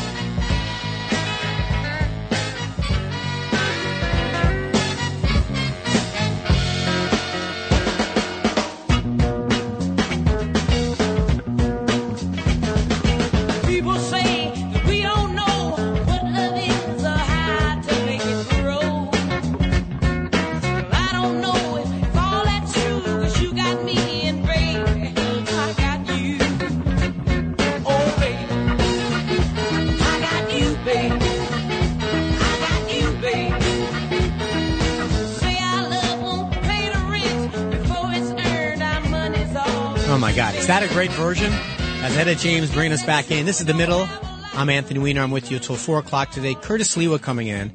That 40.70 40.84
a 40.84 40.88
great 40.94 41.10
version? 41.10 41.52
As 41.52 42.16
Etta 42.16 42.36
James 42.36 42.72
bringing 42.72 42.92
us 42.92 43.04
back 43.04 43.32
in. 43.32 43.44
This 43.44 43.58
is 43.58 43.66
the 43.66 43.74
middle. 43.74 44.08
I'm 44.52 44.70
Anthony 44.70 45.00
Weiner. 45.00 45.20
I'm 45.20 45.32
with 45.32 45.50
you 45.50 45.56
until 45.56 45.74
four 45.74 45.98
o'clock 45.98 46.30
today. 46.30 46.54
Curtis 46.54 46.94
Sliwa 46.94 47.20
coming 47.20 47.48
in. 47.48 47.72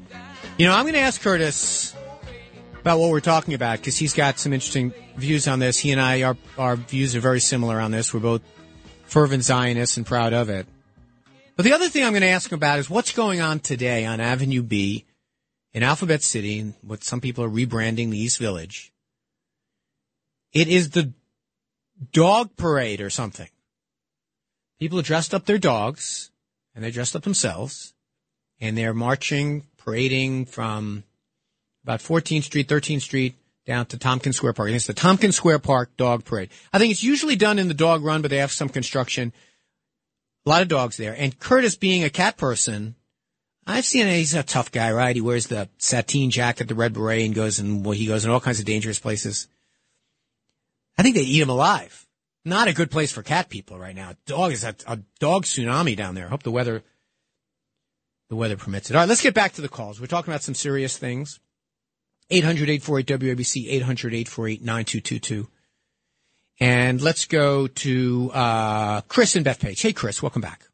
You 0.56 0.64
know, 0.64 0.72
I'm 0.72 0.84
going 0.84 0.94
to 0.94 1.00
ask 1.00 1.20
Curtis 1.20 1.94
about 2.80 2.98
what 2.98 3.10
we're 3.10 3.20
talking 3.20 3.52
about 3.52 3.80
because 3.80 3.98
he's 3.98 4.14
got 4.14 4.38
some 4.38 4.54
interesting 4.54 4.94
views 5.14 5.46
on 5.46 5.58
this. 5.58 5.76
He 5.78 5.92
and 5.92 6.00
I, 6.00 6.22
our, 6.22 6.38
our 6.56 6.76
views 6.76 7.14
are 7.14 7.20
very 7.20 7.38
similar 7.38 7.78
on 7.82 7.90
this. 7.90 8.14
We're 8.14 8.20
both 8.20 8.40
fervent 9.04 9.44
Zionists 9.44 9.98
and 9.98 10.06
proud 10.06 10.32
of 10.32 10.48
it. 10.48 10.66
But 11.54 11.66
the 11.66 11.74
other 11.74 11.90
thing 11.90 12.02
I'm 12.02 12.12
going 12.12 12.22
to 12.22 12.28
ask 12.28 12.50
him 12.50 12.56
about 12.56 12.78
is 12.78 12.88
what's 12.88 13.12
going 13.12 13.42
on 13.42 13.60
today 13.60 14.06
on 14.06 14.20
Avenue 14.20 14.62
B 14.62 15.04
in 15.74 15.82
Alphabet 15.82 16.22
City, 16.22 16.72
what 16.80 17.04
some 17.04 17.20
people 17.20 17.44
are 17.44 17.50
rebranding 17.50 18.08
the 18.08 18.18
East 18.18 18.38
Village. 18.38 18.90
It 20.54 20.68
is 20.68 20.88
the 20.90 21.12
dog 22.12 22.56
parade 22.56 23.00
or 23.00 23.10
something. 23.10 23.48
People 24.78 25.02
dressed 25.02 25.34
up 25.34 25.46
their 25.46 25.58
dogs 25.58 26.30
and 26.74 26.84
they 26.84 26.90
dressed 26.90 27.16
up 27.16 27.22
themselves 27.22 27.94
and 28.60 28.76
they're 28.76 28.94
marching, 28.94 29.66
parading 29.78 30.46
from 30.46 31.04
about 31.84 32.00
14th 32.00 32.44
Street, 32.44 32.68
13th 32.68 33.02
Street 33.02 33.36
down 33.66 33.86
to 33.86 33.98
Tompkins 33.98 34.36
Square 34.36 34.54
Park. 34.54 34.68
And 34.68 34.76
it's 34.76 34.86
the 34.86 34.94
Tompkins 34.94 35.36
Square 35.36 35.60
Park 35.60 35.96
Dog 35.96 36.24
Parade. 36.24 36.50
I 36.72 36.78
think 36.78 36.92
it's 36.92 37.02
usually 37.02 37.36
done 37.36 37.58
in 37.58 37.68
the 37.68 37.74
dog 37.74 38.04
run, 38.04 38.22
but 38.22 38.30
they 38.30 38.38
have 38.38 38.52
some 38.52 38.68
construction. 38.68 39.32
A 40.44 40.48
lot 40.48 40.62
of 40.62 40.68
dogs 40.68 40.96
there. 40.96 41.14
And 41.16 41.38
Curtis 41.38 41.76
being 41.76 42.04
a 42.04 42.10
cat 42.10 42.36
person, 42.36 42.94
I've 43.66 43.84
seen 43.84 44.06
he's 44.06 44.34
a 44.34 44.44
tough 44.44 44.70
guy, 44.70 44.92
right? 44.92 45.16
He 45.16 45.20
wears 45.20 45.48
the 45.48 45.68
sateen 45.78 46.30
jacket, 46.30 46.68
the 46.68 46.74
red 46.76 46.92
beret, 46.92 47.24
and 47.24 47.34
goes 47.34 47.58
and 47.58 47.84
well, 47.84 47.92
he 47.92 48.06
goes 48.06 48.24
in 48.24 48.30
all 48.30 48.40
kinds 48.40 48.60
of 48.60 48.64
dangerous 48.64 49.00
places. 49.00 49.48
I 50.98 51.02
think 51.02 51.14
they 51.14 51.22
eat 51.22 51.42
him 51.42 51.50
alive. 51.50 52.06
Not 52.44 52.68
a 52.68 52.72
good 52.72 52.90
place 52.90 53.12
for 53.12 53.22
cat 53.22 53.48
people 53.48 53.78
right 53.78 53.94
now. 53.94 54.12
Dog 54.26 54.52
is 54.52 54.64
a, 54.64 54.74
a 54.86 54.98
dog 55.18 55.44
tsunami 55.44 55.96
down 55.96 56.14
there. 56.14 56.26
I 56.26 56.28
hope 56.28 56.44
the 56.44 56.50
weather, 56.50 56.82
the 58.28 58.36
weather 58.36 58.56
permits 58.56 58.88
it. 58.88 58.94
All 58.94 59.02
right, 59.02 59.08
let's 59.08 59.22
get 59.22 59.34
back 59.34 59.54
to 59.54 59.62
the 59.62 59.68
calls. 59.68 60.00
We're 60.00 60.06
talking 60.06 60.32
about 60.32 60.42
some 60.42 60.54
serious 60.54 60.96
things. 60.96 61.40
800-848-WABC, 62.30 63.82
800-848-9222. 63.82 65.48
And 66.58 67.02
let's 67.02 67.26
go 67.26 67.66
to, 67.66 68.30
uh, 68.32 69.00
Chris 69.02 69.34
Bethpage. 69.34 69.82
Hey, 69.82 69.92
Chris, 69.92 70.22
welcome 70.22 70.40
back. 70.40 70.68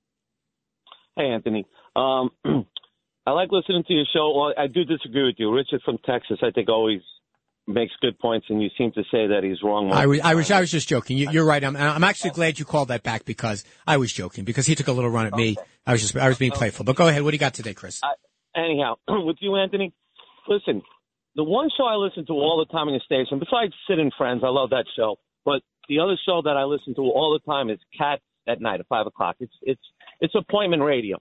Hey, 1.16 1.26
Anthony. 1.26 1.66
Um, 1.96 2.30
I 3.26 3.30
like 3.30 3.50
listening 3.50 3.84
to 3.84 3.92
your 3.92 4.06
show. 4.12 4.52
I 4.56 4.66
do 4.66 4.84
disagree 4.84 5.24
with 5.24 5.36
you. 5.38 5.52
Richard 5.52 5.82
from 5.84 5.98
Texas, 6.04 6.38
I 6.42 6.50
think, 6.50 6.68
always 6.68 7.00
makes 7.66 7.92
good 8.00 8.18
points, 8.18 8.46
and 8.48 8.62
you 8.62 8.68
seem 8.76 8.92
to 8.92 9.02
say 9.10 9.28
that 9.28 9.40
he's 9.42 9.62
wrong. 9.62 9.92
I 9.92 10.06
was, 10.06 10.20
I 10.20 10.34
was. 10.34 10.50
I 10.50 10.60
was 10.60 10.70
just 10.70 10.88
joking. 10.88 11.16
You, 11.16 11.30
you're 11.30 11.44
right. 11.44 11.62
I'm, 11.62 11.76
I'm 11.76 12.04
actually 12.04 12.30
glad 12.30 12.58
you 12.58 12.64
called 12.64 12.88
that 12.88 13.02
back 13.02 13.24
because 13.24 13.64
I 13.86 13.96
was 13.96 14.12
joking 14.12 14.44
because 14.44 14.66
he 14.66 14.74
took 14.74 14.88
a 14.88 14.92
little 14.92 15.10
run 15.10 15.26
at 15.26 15.34
me. 15.34 15.56
I 15.86 15.92
was 15.92 16.02
just, 16.02 16.16
I 16.16 16.28
was 16.28 16.38
being 16.38 16.52
playful. 16.52 16.84
But 16.84 16.96
go 16.96 17.08
ahead. 17.08 17.22
What 17.22 17.30
do 17.30 17.34
you 17.36 17.40
got 17.40 17.54
today, 17.54 17.74
Chris? 17.74 18.00
Anyhow, 18.54 18.94
with 19.08 19.36
you, 19.40 19.56
Anthony, 19.56 19.92
listen, 20.48 20.82
the 21.34 21.44
one 21.44 21.70
show 21.76 21.84
I 21.84 21.94
listen 21.94 22.26
to 22.26 22.32
all 22.32 22.64
the 22.66 22.70
time 22.72 22.88
in 22.88 22.94
the 22.94 23.00
station, 23.00 23.38
besides 23.38 23.72
Sid 23.88 23.98
and 23.98 24.12
Friends, 24.16 24.42
I 24.44 24.48
love 24.48 24.70
that 24.70 24.84
show, 24.96 25.16
but 25.44 25.62
the 25.88 26.00
other 26.00 26.18
show 26.26 26.42
that 26.44 26.56
I 26.56 26.64
listen 26.64 26.94
to 26.96 27.02
all 27.02 27.32
the 27.32 27.50
time 27.50 27.70
is 27.70 27.78
Cats 27.96 28.22
at 28.46 28.60
Night 28.60 28.80
at 28.80 28.86
5 28.88 29.06
o'clock. 29.06 29.36
It's, 29.40 29.54
it's, 29.62 29.80
it's 30.20 30.34
appointment 30.34 30.82
radio. 30.82 31.18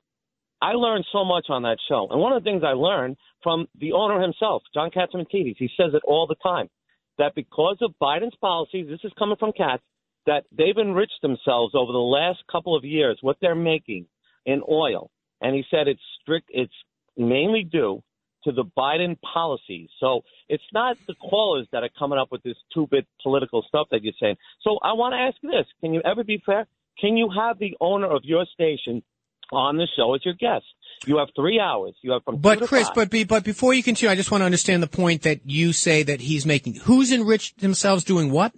I 0.61 0.73
learned 0.73 1.05
so 1.11 1.25
much 1.25 1.47
on 1.49 1.63
that 1.63 1.77
show. 1.89 2.07
And 2.11 2.19
one 2.19 2.33
of 2.33 2.43
the 2.43 2.49
things 2.49 2.63
I 2.63 2.73
learned 2.73 3.17
from 3.41 3.67
the 3.79 3.93
owner 3.93 4.21
himself, 4.21 4.63
John 4.73 4.91
Katzman 4.91 5.25
Catsimatidis, 5.25 5.55
he 5.57 5.69
says 5.75 5.93
it 5.93 6.03
all 6.05 6.27
the 6.27 6.35
time, 6.35 6.69
that 7.17 7.33
because 7.35 7.77
of 7.81 7.95
Biden's 8.01 8.35
policies, 8.39 8.87
this 8.87 8.99
is 9.03 9.11
coming 9.17 9.37
from 9.37 9.53
Katz, 9.53 9.83
that 10.27 10.43
they've 10.55 10.77
enriched 10.77 11.19
themselves 11.23 11.73
over 11.73 11.91
the 11.91 11.97
last 11.97 12.39
couple 12.51 12.75
of 12.75 12.83
years, 12.83 13.17
what 13.21 13.37
they're 13.41 13.55
making 13.55 14.05
in 14.45 14.61
oil. 14.69 15.09
And 15.41 15.55
he 15.55 15.63
said 15.71 15.87
it's 15.87 16.01
strict, 16.21 16.49
it's 16.51 16.73
mainly 17.17 17.63
due 17.63 18.03
to 18.43 18.51
the 18.51 18.63
Biden 18.77 19.17
policies. 19.21 19.89
So 19.99 20.21
it's 20.47 20.63
not 20.73 20.97
the 21.07 21.15
callers 21.15 21.67
that 21.71 21.83
are 21.83 21.89
coming 21.97 22.19
up 22.19 22.31
with 22.31 22.43
this 22.43 22.57
two-bit 22.73 23.07
political 23.21 23.63
stuff 23.67 23.87
that 23.91 24.03
you're 24.03 24.13
saying. 24.19 24.37
So 24.61 24.77
I 24.83 24.93
want 24.93 25.13
to 25.13 25.17
ask 25.17 25.37
you 25.41 25.51
this. 25.51 25.67
Can 25.79 25.93
you 25.93 26.01
ever 26.05 26.23
be 26.23 26.41
fair? 26.45 26.67
Can 26.99 27.17
you 27.17 27.29
have 27.35 27.57
the 27.57 27.75
owner 27.79 28.07
of 28.07 28.23
your 28.23 28.45
station 28.53 29.03
on 29.51 29.77
the 29.77 29.87
show 29.95 30.13
as 30.15 30.23
your 30.25 30.33
guest? 30.35 30.65
You 31.05 31.17
have 31.17 31.29
three 31.35 31.59
hours. 31.59 31.95
You 32.03 32.11
have 32.11 32.23
from 32.23 32.37
But 32.37 32.61
Chris, 32.61 32.87
five. 32.87 32.95
but 32.95 33.09
be, 33.09 33.23
but 33.23 33.43
before 33.43 33.73
you 33.73 33.81
continue, 33.81 34.11
I 34.11 34.15
just 34.15 34.29
want 34.31 34.41
to 34.41 34.45
understand 34.45 34.83
the 34.83 34.87
point 34.87 35.23
that 35.23 35.41
you 35.45 35.73
say 35.73 36.03
that 36.03 36.21
he's 36.21 36.45
making. 36.45 36.75
Who's 36.75 37.11
enriched 37.11 37.59
themselves 37.59 38.03
doing 38.03 38.29
what? 38.31 38.53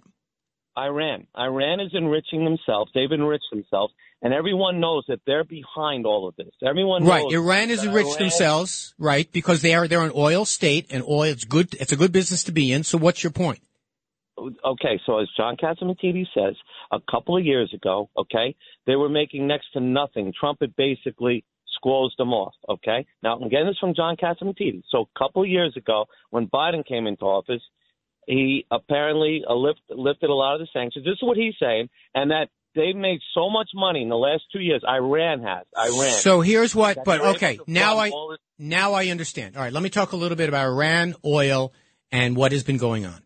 Iran. 0.76 1.26
Iran 1.38 1.80
is 1.80 1.92
enriching 1.94 2.44
themselves. 2.44 2.90
They've 2.94 3.10
enriched 3.10 3.46
themselves, 3.50 3.94
and 4.20 4.34
everyone 4.34 4.80
knows 4.80 5.04
that 5.08 5.20
they're 5.26 5.44
behind 5.44 6.04
all 6.04 6.26
of 6.28 6.34
this. 6.36 6.50
Everyone 6.66 7.04
Right. 7.04 7.24
Iran 7.30 7.68
has 7.70 7.84
enriched 7.84 8.08
Iran- 8.08 8.18
themselves, 8.18 8.92
right? 8.98 9.30
Because 9.32 9.62
they 9.62 9.72
are 9.74 9.86
they're 9.88 10.02
an 10.02 10.12
oil 10.14 10.44
state, 10.44 10.86
and 10.90 11.02
oil 11.04 11.22
it's 11.22 11.44
good. 11.44 11.74
It's 11.80 11.92
a 11.92 11.96
good 11.96 12.10
business 12.12 12.42
to 12.44 12.52
be 12.52 12.72
in. 12.72 12.82
So 12.82 12.98
what's 12.98 13.22
your 13.22 13.30
point? 13.32 13.60
Okay, 14.36 15.00
so 15.06 15.18
as 15.20 15.28
John 15.36 15.56
Catsimatidis 15.56 16.26
says, 16.34 16.56
a 16.90 16.98
couple 17.10 17.36
of 17.36 17.44
years 17.44 17.72
ago, 17.74 18.10
okay, 18.16 18.54
they 18.86 18.96
were 18.96 19.08
making 19.08 19.46
next 19.46 19.72
to 19.72 19.80
nothing. 19.80 20.32
Trump 20.38 20.58
had 20.60 20.74
basically 20.76 21.44
squozed 21.84 22.16
them 22.18 22.32
off. 22.32 22.54
Okay, 22.68 23.06
now 23.22 23.36
I'm 23.36 23.48
getting 23.48 23.66
this 23.66 23.78
from 23.78 23.94
John 23.94 24.16
Catsimatidis. 24.16 24.82
So 24.90 25.02
a 25.14 25.18
couple 25.18 25.42
of 25.42 25.48
years 25.48 25.74
ago, 25.76 26.06
when 26.30 26.46
Biden 26.46 26.86
came 26.86 27.06
into 27.06 27.24
office, 27.24 27.62
he 28.26 28.66
apparently 28.70 29.42
uh, 29.48 29.54
lift, 29.54 29.80
lifted 29.90 30.30
a 30.30 30.34
lot 30.34 30.54
of 30.54 30.60
the 30.60 30.68
sanctions. 30.72 31.04
This 31.04 31.12
is 31.14 31.22
what 31.22 31.36
he's 31.36 31.54
saying, 31.60 31.88
and 32.14 32.30
that 32.30 32.48
they've 32.74 32.96
made 32.96 33.20
so 33.34 33.50
much 33.50 33.70
money 33.74 34.02
in 34.02 34.08
the 34.08 34.16
last 34.16 34.44
two 34.52 34.60
years. 34.60 34.82
Iran 34.88 35.42
has. 35.42 35.66
Iran. 35.76 36.10
So 36.10 36.40
here's 36.40 36.74
what. 36.74 36.96
That 36.96 37.04
But 37.04 37.20
okay, 37.36 37.58
now 37.66 37.98
I 37.98 38.10
this- 38.10 38.38
now 38.58 38.92
I 38.92 39.08
understand. 39.08 39.56
All 39.56 39.62
right, 39.62 39.72
let 39.72 39.82
me 39.82 39.90
talk 39.90 40.12
a 40.12 40.16
little 40.16 40.36
bit 40.36 40.48
about 40.48 40.66
Iran, 40.66 41.14
oil, 41.24 41.72
and 42.12 42.36
what 42.36 42.52
has 42.52 42.62
been 42.62 42.78
going 42.78 43.06
on. 43.06 43.22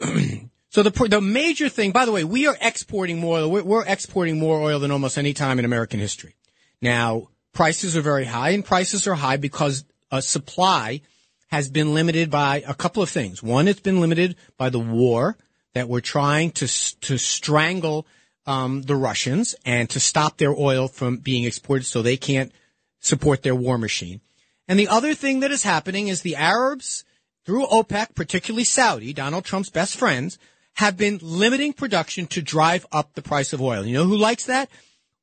so 0.78 0.84
the 0.84 1.08
the 1.08 1.20
major 1.20 1.68
thing, 1.68 1.90
by 1.90 2.04
the 2.04 2.12
way, 2.12 2.22
we 2.22 2.46
are 2.46 2.56
exporting 2.60 3.18
more. 3.18 3.48
We're, 3.48 3.64
we're 3.64 3.84
exporting 3.84 4.38
more 4.38 4.60
oil 4.62 4.78
than 4.78 4.92
almost 4.92 5.18
any 5.18 5.34
time 5.34 5.58
in 5.58 5.64
American 5.64 5.98
history. 5.98 6.36
Now 6.80 7.30
prices 7.52 7.96
are 7.96 8.00
very 8.00 8.24
high, 8.24 8.50
and 8.50 8.64
prices 8.64 9.08
are 9.08 9.16
high 9.16 9.38
because 9.38 9.84
uh, 10.12 10.20
supply 10.20 11.00
has 11.48 11.68
been 11.68 11.94
limited 11.94 12.30
by 12.30 12.62
a 12.64 12.74
couple 12.74 13.02
of 13.02 13.10
things. 13.10 13.42
One, 13.42 13.66
it's 13.66 13.80
been 13.80 14.00
limited 14.00 14.36
by 14.56 14.70
the 14.70 14.78
war 14.78 15.36
that 15.74 15.88
we're 15.88 16.00
trying 16.00 16.52
to 16.52 16.68
to 17.00 17.18
strangle 17.18 18.06
um, 18.46 18.82
the 18.82 18.94
Russians 18.94 19.56
and 19.64 19.90
to 19.90 19.98
stop 19.98 20.36
their 20.36 20.54
oil 20.54 20.86
from 20.86 21.16
being 21.16 21.42
exported 21.42 21.86
so 21.86 22.02
they 22.02 22.16
can't 22.16 22.52
support 23.00 23.42
their 23.42 23.56
war 23.56 23.78
machine. 23.78 24.20
And 24.68 24.78
the 24.78 24.86
other 24.86 25.14
thing 25.14 25.40
that 25.40 25.50
is 25.50 25.64
happening 25.64 26.06
is 26.06 26.22
the 26.22 26.36
Arabs, 26.36 27.02
through 27.44 27.66
OPEC, 27.66 28.14
particularly 28.14 28.62
Saudi, 28.62 29.12
Donald 29.12 29.44
Trump's 29.44 29.70
best 29.70 29.96
friends, 29.96 30.38
have 30.78 30.96
been 30.96 31.18
limiting 31.20 31.72
production 31.72 32.24
to 32.28 32.40
drive 32.40 32.86
up 32.92 33.12
the 33.14 33.22
price 33.22 33.52
of 33.52 33.60
oil. 33.60 33.84
You 33.84 33.94
know 33.94 34.04
who 34.04 34.16
likes 34.16 34.44
that? 34.46 34.70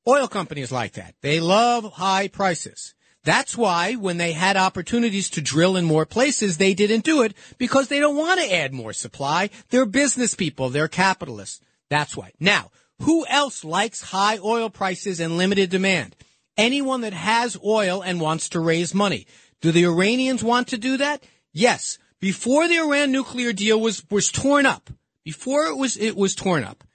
Oil 0.05 0.27
companies 0.27 0.69
like 0.69 0.93
that. 0.93 1.15
They 1.21 1.39
love 1.39 1.93
high 1.93 2.27
prices. 2.27 2.93
That's 3.23 3.57
why 3.57 3.93
when 3.93 4.17
they 4.17 4.33
had 4.33 4.57
opportunities 4.57 5.29
to 5.29 5.41
drill 5.41 5.77
in 5.77 5.85
more 5.85 6.05
places, 6.05 6.57
they 6.57 6.73
didn't 6.73 7.05
do 7.05 7.21
it 7.21 7.33
because 7.57 7.87
they 7.87 8.01
don't 8.01 8.17
want 8.17 8.41
to 8.41 8.53
add 8.53 8.73
more 8.73 8.91
supply. 8.91 9.49
They're 9.69 9.85
business 9.85 10.35
people. 10.35 10.69
They're 10.69 10.89
capitalists. 10.89 11.61
That's 11.89 12.17
why. 12.17 12.33
Now, 12.37 12.69
who 12.99 13.25
else 13.27 13.63
likes 13.63 14.01
high 14.01 14.37
oil 14.43 14.69
prices 14.69 15.21
and 15.21 15.37
limited 15.37 15.69
demand? 15.69 16.17
Anyone 16.57 16.99
that 17.01 17.13
has 17.13 17.57
oil 17.65 18.01
and 18.01 18.19
wants 18.19 18.49
to 18.49 18.59
raise 18.59 18.93
money. 18.93 19.25
Do 19.61 19.71
the 19.71 19.85
Iranians 19.85 20.43
want 20.43 20.67
to 20.67 20.77
do 20.77 20.97
that? 20.97 21.23
Yes. 21.53 21.97
Before 22.19 22.67
the 22.67 22.79
Iran 22.79 23.13
nuclear 23.13 23.53
deal 23.53 23.79
was, 23.79 24.03
was 24.11 24.29
torn 24.33 24.65
up, 24.65 24.89
before 25.25 25.65
it 25.65 25.75
was, 25.75 25.97
it 25.97 26.15
was 26.15 26.35
torn 26.35 26.63
up, 26.63 26.85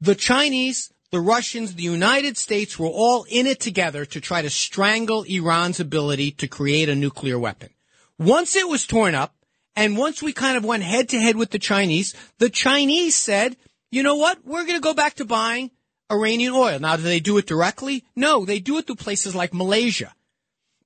the 0.00 0.14
Chinese, 0.14 0.92
the 1.10 1.20
Russians, 1.20 1.74
the 1.74 1.82
United 1.84 2.36
States 2.36 2.78
were 2.78 2.88
all 2.88 3.24
in 3.30 3.46
it 3.46 3.60
together 3.60 4.04
to 4.04 4.20
try 4.20 4.42
to 4.42 4.50
strangle 4.50 5.22
Iran's 5.22 5.80
ability 5.80 6.32
to 6.32 6.48
create 6.48 6.88
a 6.88 6.94
nuclear 6.94 7.38
weapon. 7.38 7.70
Once 8.18 8.56
it 8.56 8.68
was 8.68 8.86
torn 8.86 9.14
up, 9.14 9.34
and 9.76 9.96
once 9.96 10.22
we 10.22 10.32
kind 10.32 10.56
of 10.56 10.64
went 10.64 10.82
head 10.82 11.08
to 11.10 11.20
head 11.20 11.36
with 11.36 11.50
the 11.50 11.58
Chinese, 11.58 12.14
the 12.38 12.50
Chinese 12.50 13.14
said, 13.14 13.56
you 13.90 14.02
know 14.02 14.16
what? 14.16 14.44
We're 14.44 14.64
going 14.64 14.78
to 14.78 14.80
go 14.80 14.94
back 14.94 15.14
to 15.14 15.24
buying 15.24 15.70
Iranian 16.10 16.54
oil. 16.54 16.80
Now, 16.80 16.96
do 16.96 17.02
they 17.02 17.20
do 17.20 17.38
it 17.38 17.46
directly? 17.46 18.04
No, 18.16 18.44
they 18.44 18.58
do 18.58 18.78
it 18.78 18.86
through 18.86 18.96
places 18.96 19.34
like 19.34 19.54
Malaysia. 19.54 20.12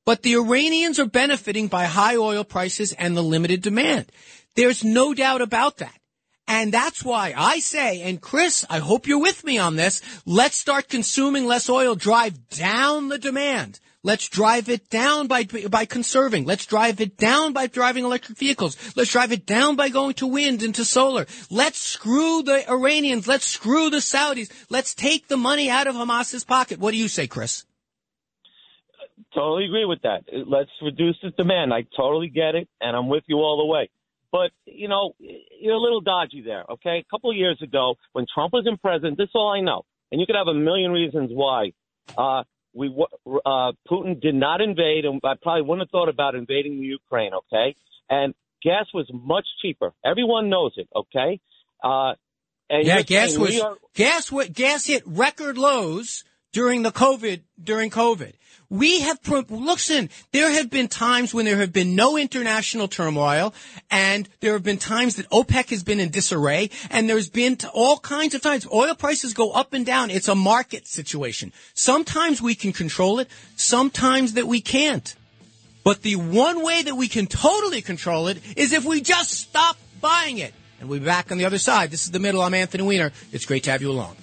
But 0.04 0.22
the 0.22 0.34
Iranians 0.34 0.98
are 0.98 1.06
benefiting 1.06 1.68
by 1.68 1.84
high 1.84 2.16
oil 2.16 2.44
prices 2.44 2.92
and 2.92 3.16
the 3.16 3.22
limited 3.22 3.62
demand. 3.62 4.10
There's 4.56 4.82
no 4.82 5.14
doubt 5.14 5.40
about 5.40 5.78
that. 5.78 5.99
And 6.52 6.74
that's 6.74 7.04
why 7.04 7.32
I 7.36 7.60
say, 7.60 8.02
and 8.02 8.20
Chris, 8.20 8.66
I 8.68 8.80
hope 8.80 9.06
you're 9.06 9.20
with 9.20 9.44
me 9.44 9.58
on 9.58 9.76
this, 9.76 10.02
let's 10.26 10.58
start 10.58 10.88
consuming 10.88 11.46
less 11.46 11.70
oil, 11.70 11.94
drive 11.94 12.48
down 12.48 13.08
the 13.08 13.18
demand. 13.18 13.78
Let's 14.02 14.28
drive 14.28 14.68
it 14.68 14.90
down 14.90 15.28
by, 15.28 15.44
by 15.44 15.84
conserving. 15.84 16.46
Let's 16.46 16.66
drive 16.66 17.00
it 17.00 17.16
down 17.16 17.52
by 17.52 17.68
driving 17.68 18.04
electric 18.04 18.36
vehicles. 18.36 18.76
Let's 18.96 19.12
drive 19.12 19.30
it 19.30 19.46
down 19.46 19.76
by 19.76 19.90
going 19.90 20.14
to 20.14 20.26
wind 20.26 20.64
and 20.64 20.74
to 20.74 20.84
solar. 20.84 21.26
Let's 21.52 21.80
screw 21.80 22.42
the 22.42 22.68
Iranians. 22.68 23.28
Let's 23.28 23.46
screw 23.46 23.88
the 23.88 23.98
Saudis. 23.98 24.50
Let's 24.68 24.92
take 24.92 25.28
the 25.28 25.36
money 25.36 25.70
out 25.70 25.86
of 25.86 25.94
Hamas's 25.94 26.42
pocket. 26.42 26.80
What 26.80 26.90
do 26.90 26.96
you 26.96 27.06
say, 27.06 27.28
Chris? 27.28 27.64
Totally 29.32 29.66
agree 29.66 29.84
with 29.84 30.02
that. 30.02 30.24
Let's 30.48 30.70
reduce 30.82 31.16
the 31.22 31.30
demand. 31.30 31.72
I 31.72 31.86
totally 31.96 32.28
get 32.28 32.56
it, 32.56 32.68
and 32.80 32.96
I'm 32.96 33.08
with 33.08 33.22
you 33.28 33.36
all 33.36 33.58
the 33.58 33.66
way. 33.66 33.88
But, 34.32 34.50
you 34.64 34.88
know, 34.88 35.14
you're 35.18 35.74
a 35.74 35.78
little 35.80 36.00
dodgy 36.00 36.42
there, 36.44 36.64
okay? 36.70 37.04
A 37.04 37.04
couple 37.10 37.30
of 37.30 37.36
years 37.36 37.60
ago, 37.62 37.96
when 38.12 38.26
Trump 38.32 38.52
was 38.52 38.64
in 38.66 38.76
president, 38.76 39.18
this 39.18 39.24
is 39.24 39.34
all 39.34 39.52
I 39.52 39.60
know. 39.60 39.84
And 40.12 40.20
you 40.20 40.26
could 40.26 40.36
have 40.36 40.46
a 40.46 40.54
million 40.54 40.92
reasons 40.92 41.30
why. 41.32 41.72
Uh, 42.16 42.44
we 42.72 42.88
uh, 43.44 43.72
Putin 43.90 44.20
did 44.20 44.34
not 44.34 44.60
invade, 44.60 45.04
and 45.04 45.20
I 45.24 45.34
probably 45.40 45.62
wouldn't 45.62 45.88
have 45.88 45.90
thought 45.90 46.08
about 46.08 46.34
invading 46.34 46.80
the 46.80 46.86
Ukraine. 46.86 47.32
Okay, 47.34 47.74
and 48.08 48.34
gas 48.62 48.86
was 48.94 49.10
much 49.12 49.46
cheaper. 49.62 49.92
Everyone 50.04 50.48
knows 50.48 50.72
it. 50.76 50.88
Okay. 50.94 51.40
Uh, 51.82 52.14
and 52.68 52.86
yeah, 52.86 53.02
gas 53.02 53.36
was 53.36 53.58
are, 53.60 53.76
gas. 53.94 54.32
Gas 54.52 54.86
hit 54.86 55.02
record 55.06 55.58
lows 55.58 56.24
during 56.52 56.82
the 56.82 56.92
COVID 56.92 57.42
during 57.62 57.90
COVID. 57.90 58.34
We 58.70 59.00
have, 59.00 59.18
listen, 59.50 60.10
there 60.30 60.48
have 60.48 60.70
been 60.70 60.86
times 60.86 61.34
when 61.34 61.44
there 61.44 61.56
have 61.56 61.72
been 61.72 61.96
no 61.96 62.16
international 62.16 62.86
turmoil 62.86 63.52
and 63.90 64.28
there 64.38 64.52
have 64.52 64.62
been 64.62 64.78
times 64.78 65.16
that 65.16 65.28
OPEC 65.30 65.70
has 65.70 65.82
been 65.82 65.98
in 65.98 66.10
disarray 66.10 66.70
and 66.88 67.08
there's 67.08 67.28
been 67.28 67.58
all 67.74 67.98
kinds 67.98 68.32
of 68.32 68.42
times. 68.42 68.68
Oil 68.72 68.94
prices 68.94 69.34
go 69.34 69.50
up 69.50 69.72
and 69.72 69.84
down. 69.84 70.08
It's 70.08 70.28
a 70.28 70.36
market 70.36 70.86
situation. 70.86 71.52
Sometimes 71.74 72.40
we 72.40 72.54
can 72.54 72.72
control 72.72 73.18
it. 73.18 73.28
Sometimes 73.56 74.34
that 74.34 74.46
we 74.46 74.60
can't. 74.60 75.16
But 75.82 76.02
the 76.02 76.14
one 76.14 76.62
way 76.62 76.82
that 76.82 76.94
we 76.94 77.08
can 77.08 77.26
totally 77.26 77.82
control 77.82 78.28
it 78.28 78.38
is 78.56 78.72
if 78.72 78.84
we 78.84 79.00
just 79.00 79.32
stop 79.32 79.78
buying 80.00 80.38
it. 80.38 80.54
And 80.78 80.88
we'll 80.88 81.00
be 81.00 81.06
back 81.06 81.32
on 81.32 81.38
the 81.38 81.44
other 81.44 81.58
side. 81.58 81.90
This 81.90 82.04
is 82.04 82.12
the 82.12 82.20
middle. 82.20 82.40
I'm 82.40 82.54
Anthony 82.54 82.84
Weiner. 82.84 83.10
It's 83.32 83.46
great 83.46 83.64
to 83.64 83.72
have 83.72 83.82
you 83.82 83.90
along. 83.90 84.16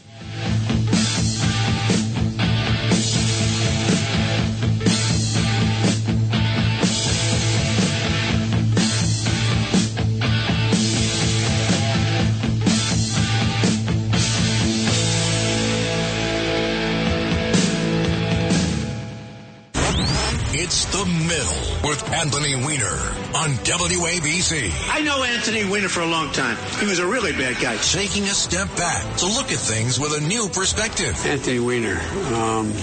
Anthony 22.17 22.55
Weiner 22.55 22.97
on 23.35 23.51
WABC. 23.63 24.71
I 24.89 25.01
know 25.01 25.23
Anthony 25.23 25.69
Weiner 25.69 25.87
for 25.87 25.99
a 25.99 26.07
long 26.07 26.31
time. 26.31 26.57
He 26.79 26.87
was 26.87 26.97
a 26.97 27.05
really 27.05 27.31
bad 27.31 27.61
guy. 27.61 27.77
Taking 27.77 28.23
a 28.23 28.33
step 28.33 28.67
back 28.75 29.17
to 29.17 29.27
look 29.27 29.51
at 29.51 29.59
things 29.59 29.99
with 29.99 30.17
a 30.17 30.21
new 30.21 30.49
perspective. 30.49 31.15
Anthony 31.27 31.59
Weiner, 31.59 31.99
um, 32.33 32.73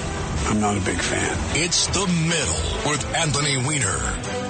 I'm 0.46 0.60
not 0.60 0.76
a 0.76 0.80
big 0.82 0.98
fan. 0.98 1.36
It's 1.56 1.88
The 1.88 2.06
Middle 2.06 2.90
with 2.92 3.04
Anthony 3.16 3.56
Weiner. 3.56 4.43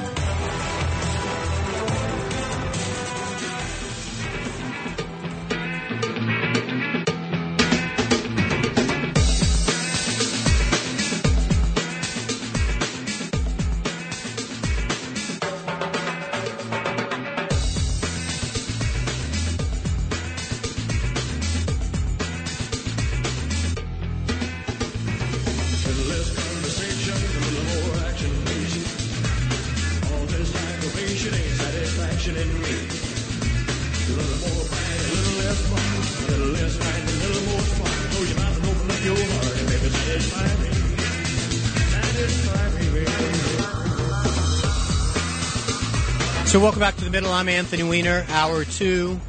So 46.55 46.61
welcome 46.61 46.79
back 46.79 46.95
to 46.99 47.05
the 47.05 47.11
middle. 47.11 47.33
I'm 47.33 47.49
Anthony 47.49 47.83
Weiner. 47.83 48.25
Hour 48.29 48.65
two. 48.65 49.21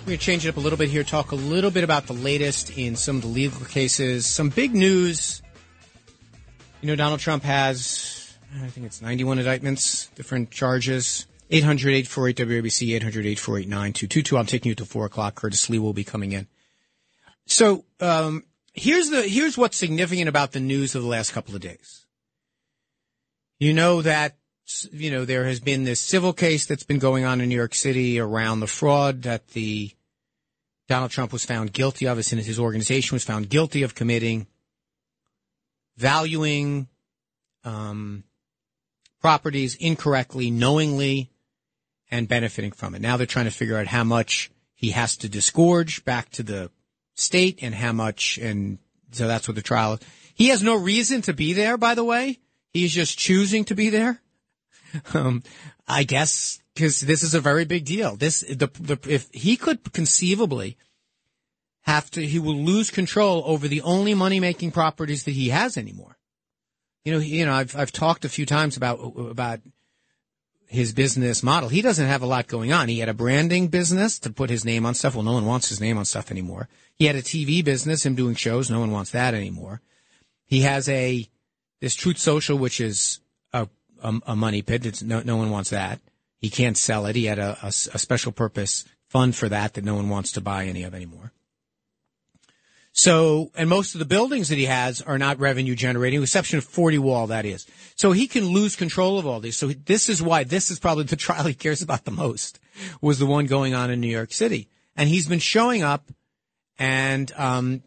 We're 0.00 0.04
going 0.04 0.18
to 0.18 0.24
change 0.24 0.44
it 0.44 0.48
up 0.48 0.56
a 0.56 0.60
little 0.60 0.76
bit 0.76 0.88
here. 0.88 1.04
Talk 1.04 1.30
a 1.30 1.36
little 1.36 1.70
bit 1.70 1.84
about 1.84 2.08
the 2.08 2.12
latest 2.12 2.76
in 2.76 2.96
some 2.96 3.14
of 3.14 3.22
the 3.22 3.28
legal 3.28 3.64
cases. 3.66 4.26
Some 4.26 4.48
big 4.48 4.74
news. 4.74 5.42
You 6.80 6.88
know, 6.88 6.96
Donald 6.96 7.20
Trump 7.20 7.44
has, 7.44 8.36
I 8.60 8.66
think 8.66 8.84
it's 8.84 9.00
91 9.00 9.38
indictments, 9.38 10.08
different 10.16 10.50
charges. 10.50 11.28
800-848 11.52 12.34
WABC, 12.34 13.00
800-848-9222. 13.00 14.36
I'm 14.36 14.46
taking 14.46 14.70
you 14.70 14.74
to 14.74 14.84
4 14.84 15.04
o'clock. 15.04 15.36
Curtis 15.36 15.70
Lee 15.70 15.78
will 15.78 15.92
be 15.92 16.02
coming 16.02 16.32
in. 16.32 16.48
So, 17.46 17.84
um, 18.00 18.42
here's 18.74 19.08
the, 19.10 19.22
here's 19.22 19.56
what's 19.56 19.76
significant 19.76 20.28
about 20.28 20.50
the 20.50 20.58
news 20.58 20.96
of 20.96 21.02
the 21.02 21.08
last 21.08 21.30
couple 21.30 21.54
of 21.54 21.60
days. 21.60 22.06
You 23.60 23.72
know 23.72 24.02
that 24.02 24.39
you 24.92 25.10
know, 25.10 25.24
there 25.24 25.44
has 25.44 25.60
been 25.60 25.84
this 25.84 26.00
civil 26.00 26.32
case 26.32 26.66
that's 26.66 26.82
been 26.82 26.98
going 26.98 27.24
on 27.24 27.40
in 27.40 27.48
New 27.48 27.56
York 27.56 27.74
City 27.74 28.18
around 28.18 28.60
the 28.60 28.66
fraud 28.66 29.22
that 29.22 29.48
the 29.48 29.90
Donald 30.88 31.10
Trump 31.10 31.32
was 31.32 31.44
found 31.44 31.72
guilty 31.72 32.06
of, 32.06 32.18
and 32.18 32.40
his 32.40 32.58
organization 32.58 33.14
was 33.14 33.24
found 33.24 33.48
guilty 33.48 33.82
of 33.82 33.94
committing, 33.94 34.46
valuing 35.96 36.88
um, 37.64 38.24
properties 39.20 39.76
incorrectly, 39.76 40.50
knowingly, 40.50 41.30
and 42.10 42.26
benefiting 42.26 42.72
from 42.72 42.94
it. 42.94 43.00
Now 43.00 43.16
they're 43.16 43.26
trying 43.26 43.44
to 43.44 43.50
figure 43.50 43.76
out 43.76 43.86
how 43.86 44.04
much 44.04 44.50
he 44.74 44.90
has 44.90 45.16
to 45.18 45.28
disgorge 45.28 46.04
back 46.04 46.30
to 46.30 46.42
the 46.42 46.70
state 47.14 47.60
and 47.62 47.74
how 47.74 47.92
much, 47.92 48.38
and 48.38 48.78
so 49.12 49.28
that's 49.28 49.46
what 49.46 49.54
the 49.54 49.62
trial 49.62 49.94
is. 49.94 50.00
He 50.34 50.48
has 50.48 50.62
no 50.62 50.74
reason 50.74 51.22
to 51.22 51.32
be 51.32 51.52
there, 51.52 51.76
by 51.76 51.94
the 51.94 52.04
way. 52.04 52.40
He's 52.72 52.92
just 52.92 53.18
choosing 53.18 53.64
to 53.66 53.74
be 53.74 53.90
there. 53.90 54.20
Um, 55.14 55.42
I 55.86 56.04
guess 56.04 56.60
because 56.74 57.00
this 57.00 57.22
is 57.22 57.34
a 57.34 57.40
very 57.40 57.64
big 57.64 57.84
deal. 57.84 58.16
This 58.16 58.40
the, 58.40 58.70
the 58.80 58.98
if 59.08 59.28
he 59.32 59.56
could 59.56 59.92
conceivably 59.92 60.76
have 61.82 62.10
to, 62.12 62.26
he 62.26 62.38
will 62.38 62.56
lose 62.56 62.90
control 62.90 63.42
over 63.46 63.68
the 63.68 63.82
only 63.82 64.14
money 64.14 64.40
making 64.40 64.72
properties 64.72 65.24
that 65.24 65.32
he 65.32 65.48
has 65.48 65.76
anymore. 65.76 66.16
You 67.04 67.12
know, 67.12 67.18
you 67.18 67.46
know, 67.46 67.52
I've, 67.52 67.74
I've 67.76 67.92
talked 67.92 68.24
a 68.24 68.28
few 68.28 68.44
times 68.44 68.76
about, 68.76 68.98
about 69.16 69.60
his 70.66 70.92
business 70.92 71.42
model. 71.42 71.68
He 71.68 71.82
doesn't 71.82 72.06
have 72.06 72.22
a 72.22 72.26
lot 72.26 72.46
going 72.46 72.72
on. 72.72 72.88
He 72.88 72.98
had 72.98 73.08
a 73.08 73.14
branding 73.14 73.68
business 73.68 74.18
to 74.20 74.30
put 74.30 74.50
his 74.50 74.64
name 74.64 74.84
on 74.84 74.94
stuff. 74.94 75.14
Well, 75.14 75.24
no 75.24 75.32
one 75.32 75.46
wants 75.46 75.68
his 75.68 75.80
name 75.80 75.96
on 75.96 76.04
stuff 76.04 76.30
anymore. 76.30 76.68
He 76.94 77.06
had 77.06 77.16
a 77.16 77.22
TV 77.22 77.64
business, 77.64 78.04
him 78.04 78.14
doing 78.14 78.34
shows. 78.34 78.70
No 78.70 78.80
one 78.80 78.92
wants 78.92 79.10
that 79.12 79.34
anymore. 79.34 79.80
He 80.46 80.60
has 80.60 80.88
a, 80.88 81.26
this 81.80 81.94
Truth 81.94 82.18
Social, 82.18 82.58
which 82.58 82.80
is 82.80 83.20
a, 84.02 84.08
a, 84.08 84.20
a 84.28 84.36
money 84.36 84.62
pit. 84.62 84.86
It's 84.86 85.02
no, 85.02 85.20
no 85.20 85.36
one 85.36 85.50
wants 85.50 85.70
that. 85.70 86.00
He 86.38 86.50
can't 86.50 86.76
sell 86.76 87.06
it. 87.06 87.16
He 87.16 87.26
had 87.26 87.38
a 87.38 87.70
special 87.70 88.32
purpose 88.32 88.86
fund 89.08 89.36
for 89.36 89.48
that 89.48 89.74
that 89.74 89.84
no 89.84 89.94
one 89.94 90.08
wants 90.08 90.32
to 90.32 90.40
buy 90.40 90.64
any 90.64 90.84
of 90.84 90.94
anymore. 90.94 91.32
So, 92.92 93.52
and 93.54 93.68
most 93.68 93.94
of 93.94 93.98
the 93.98 94.04
buildings 94.04 94.48
that 94.48 94.58
he 94.58 94.64
has 94.64 95.00
are 95.00 95.18
not 95.18 95.38
revenue 95.38 95.74
generating, 95.74 96.20
with 96.20 96.28
exception 96.28 96.58
of 96.58 96.64
40 96.64 96.98
Wall, 96.98 97.28
that 97.28 97.44
is. 97.44 97.66
So 97.94 98.12
he 98.12 98.26
can 98.26 98.46
lose 98.46 98.74
control 98.74 99.18
of 99.18 99.26
all 99.26 99.38
these. 99.38 99.56
So 99.56 99.68
this 99.68 100.08
is 100.08 100.22
why 100.22 100.44
this 100.44 100.70
is 100.70 100.80
probably 100.80 101.04
the 101.04 101.16
trial 101.28 101.44
he 101.44 101.54
cares 101.54 101.82
about 101.82 102.04
the 102.04 102.10
most, 102.10 102.58
was 103.00 103.18
the 103.18 103.26
one 103.26 103.46
going 103.46 103.74
on 103.74 103.90
in 103.90 104.00
New 104.00 104.08
York 104.08 104.32
City. 104.32 104.68
And 104.96 105.08
he's 105.08 105.28
been 105.28 105.38
showing 105.38 105.82
up 105.82 106.10
and, 106.78 107.30
um, 107.36 107.82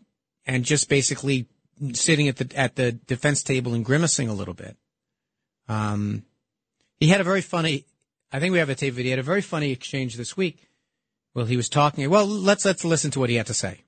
and 0.46 0.64
just 0.64 0.88
basically 0.90 1.48
sitting 1.94 2.28
at 2.30 2.38
the, 2.38 2.58
at 2.58 2.76
the 2.76 2.94
defense 2.94 3.44
table 3.44 3.74
and 3.74 3.84
grimacing 3.84 4.30
a 4.30 4.34
little 4.34 4.54
bit. 4.54 4.78
Um, 5.68 6.24
he 7.00 7.08
had 7.08 7.22
a 7.22 7.24
very 7.24 7.42
funny, 7.42 7.86
I 8.32 8.40
think 8.40 8.52
we 8.54 8.60
have 8.60 8.70
a 8.70 8.76
tape 8.76 8.94
video. 8.94 9.08
He 9.08 9.12
had 9.12 9.20
a 9.20 9.24
very 9.24 9.42
funny 9.42 9.72
exchange 9.72 10.16
this 10.16 10.38
week. 10.38 10.70
Well, 11.34 11.46
he 11.46 11.58
was 11.58 11.70
talking. 11.70 12.10
Well, 12.10 12.28
let's, 12.28 12.66
let's 12.66 12.86
listen 12.86 13.12
to 13.12 13.20
what 13.20 13.30
he 13.30 13.36
had 13.36 13.48
to 13.48 13.54
say. 13.54 13.82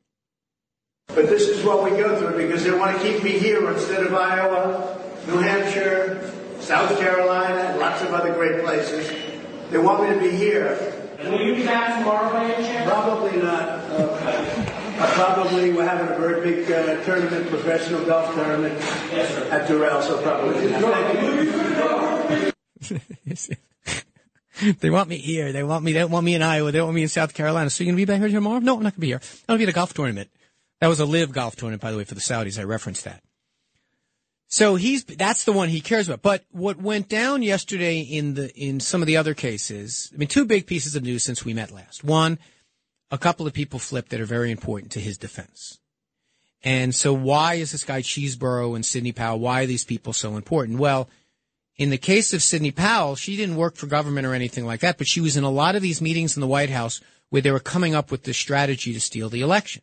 But 1.08 1.30
this 1.30 1.48
is 1.48 1.64
what 1.64 1.84
we 1.84 1.92
go 1.92 2.20
through 2.20 2.46
because 2.46 2.64
they 2.64 2.72
want 2.72 2.98
to 2.98 3.04
keep 3.04 3.24
me 3.24 3.38
here 3.38 3.72
instead 3.72 4.06
of 4.06 4.14
Iowa, 4.14 5.00
New 5.28 5.38
Hampshire, 5.38 6.32
South 6.60 6.98
Carolina, 7.00 7.78
lots 7.78 8.02
of 8.02 8.12
other 8.14 8.34
great 8.34 8.64
places. 8.64 9.12
They 9.70 9.78
want 9.78 10.10
me 10.10 10.16
to 10.16 10.20
be 10.20 10.36
here. 10.36 10.94
Will 11.24 11.42
you 11.42 11.56
be 11.56 11.64
back 11.64 12.00
tomorrow 12.00 12.32
by 12.32 12.52
any 12.52 12.64
chance? 12.66 12.90
Probably 12.90 13.42
not. 13.42 14.72
Uh, 14.98 15.14
probably 15.14 15.74
we're 15.74 15.86
having 15.86 16.08
a 16.08 16.18
very 16.18 16.42
big 16.42 16.72
uh, 16.72 17.04
tournament, 17.04 17.50
professional 17.50 18.06
golf 18.06 18.34
tournament 18.34 18.74
at 19.52 19.68
Doral, 19.68 20.02
so 20.02 20.22
probably 20.22 20.56
they 24.80 24.90
want 24.90 25.10
me 25.10 25.18
here. 25.18 25.52
They 25.52 25.64
want 25.64 25.84
me. 25.84 25.92
They 25.92 26.00
don't 26.00 26.12
want 26.12 26.26
me 26.26 26.36
in 26.36 26.42
Iowa. 26.42 26.72
They 26.72 26.78
don't 26.78 26.88
want 26.88 26.96
me 26.96 27.02
in 27.02 27.10
South 27.10 27.34
Carolina. 27.34 27.70
So 27.70 27.84
you're 27.84 27.92
gonna 27.92 27.98
be 27.98 28.06
back 28.06 28.20
here 28.20 28.30
tomorrow? 28.30 28.60
No, 28.60 28.78
I'm 28.78 28.84
not 28.84 28.94
gonna 28.94 29.02
be 29.02 29.08
here. 29.08 29.22
I'll 29.50 29.58
be 29.58 29.64
at 29.64 29.70
a 29.70 29.74
golf 29.74 29.94
tournament. 29.94 30.30
That 30.80 30.88
was 30.88 31.02
a 31.02 31.06
live 31.06 31.34
golf 31.34 31.56
tournament, 31.58 31.82
by 31.82 31.92
the 31.92 31.98
way, 31.98 32.06
for 32.06 32.16
the 32.16 32.22
Saudis. 32.22 32.60
I 32.60 32.64
referenced 32.64 33.04
that. 33.04 33.22
So 34.48 34.76
he's 34.76 35.04
that's 35.04 35.44
the 35.44 35.52
one 35.52 35.68
he 35.68 35.82
cares 35.82 36.08
about. 36.08 36.22
But 36.22 36.46
what 36.52 36.78
went 36.82 37.10
down 37.10 37.44
yesterday 37.44 38.00
in 38.00 38.36
the 38.36 38.54
in 38.56 38.80
some 38.80 39.02
of 39.02 39.08
the 39.08 39.18
other 39.18 39.34
cases, 39.34 40.12
I 40.14 40.18
mean, 40.18 40.30
two 40.30 40.46
big 40.46 40.68
pieces 40.68 40.96
of 40.96 41.04
news 41.04 41.24
since 41.24 41.44
we 41.44 41.54
met 41.54 41.72
last. 41.72 42.04
One, 42.04 42.40
a 43.16 43.18
couple 43.18 43.48
of 43.48 43.54
people 43.54 43.80
flipped 43.80 44.10
that 44.10 44.20
are 44.20 44.26
very 44.26 44.52
important 44.52 44.92
to 44.92 45.00
his 45.00 45.18
defense. 45.18 45.80
And 46.64 46.94
so 46.94 47.14
why 47.14 47.56
is 47.56 47.72
this 47.72 47.86
guy 47.86 48.02
Chesebro 48.02 48.76
and 48.76 48.86
Sidney 48.86 49.14
Powell, 49.14 49.40
why 49.40 49.64
are 49.64 49.68
these 49.68 49.86
people 49.86 50.12
so 50.12 50.36
important? 50.36 50.80
Well, 50.80 51.08
in 51.78 51.92
the 51.92 51.98
case 51.98 52.34
of 52.34 52.44
Sidney 52.44 52.72
Powell, 52.72 53.16
she 53.16 53.38
didn't 53.38 53.56
work 53.56 53.78
for 53.78 53.88
government 53.88 54.28
or 54.28 54.34
anything 54.34 54.66
like 54.66 54.82
that, 54.82 54.98
but 54.98 55.08
she 55.08 55.22
was 55.22 55.38
in 55.38 55.46
a 55.46 55.50
lot 55.50 55.76
of 55.76 55.82
these 55.82 56.02
meetings 56.02 56.36
in 56.36 56.42
the 56.42 56.48
White 56.48 56.70
House 56.70 57.00
where 57.30 57.42
they 57.42 57.52
were 57.52 57.60
coming 57.60 57.96
up 57.96 58.12
with 58.12 58.24
this 58.24 58.38
strategy 58.38 58.94
to 58.94 59.00
steal 59.00 59.30
the 59.30 59.42
election. 59.42 59.82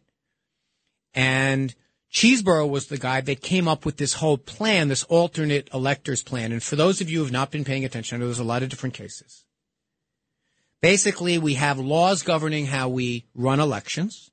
And 1.15 1.75
Chesebro 2.13 2.69
was 2.69 2.89
the 2.89 2.99
guy 2.99 3.23
that 3.23 3.41
came 3.41 3.67
up 3.67 3.87
with 3.87 3.97
this 3.97 4.15
whole 4.15 4.39
plan, 4.39 4.89
this 4.89 5.05
alternate 5.05 5.71
electors 5.73 6.23
plan. 6.23 6.53
And 6.53 6.63
for 6.63 6.77
those 6.77 7.01
of 7.01 7.09
you 7.09 7.19
who 7.19 7.25
have 7.25 7.33
not 7.33 7.51
been 7.51 7.65
paying 7.65 7.85
attention, 7.85 8.17
I 8.17 8.19
know 8.21 8.27
there's 8.27 8.39
a 8.39 8.45
lot 8.45 8.63
of 8.63 8.69
different 8.69 8.95
cases. 8.95 9.45
Basically, 10.83 11.39
we 11.39 11.55
have 11.55 11.79
laws 11.79 12.23
governing 12.23 12.67
how 12.67 12.89
we 12.89 13.25
run 13.35 13.61
elections. 13.61 14.33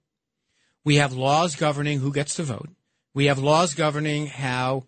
We 0.84 0.96
have 0.96 1.14
laws 1.14 1.56
governing 1.56 2.00
who 2.00 2.12
gets 2.12 2.36
to 2.36 2.44
vote. 2.44 2.70
We 3.14 3.26
have 3.26 3.38
laws 3.38 3.76
governing 3.76 4.28
how 4.28 4.86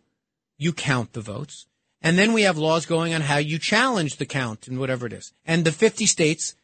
you 0.57 0.73
count 0.73 1.13
the 1.13 1.21
votes. 1.21 1.67
And 2.01 2.17
then 2.17 2.33
we 2.33 2.41
have 2.41 2.57
laws 2.57 2.87
going 2.87 3.13
on 3.13 3.21
how 3.21 3.37
you 3.37 3.59
challenge 3.59 4.17
the 4.17 4.25
count 4.25 4.67
and 4.67 4.79
whatever 4.79 5.05
it 5.05 5.13
is. 5.13 5.33
And 5.45 5.63
the 5.63 5.71
50 5.71 6.07
states 6.07 6.55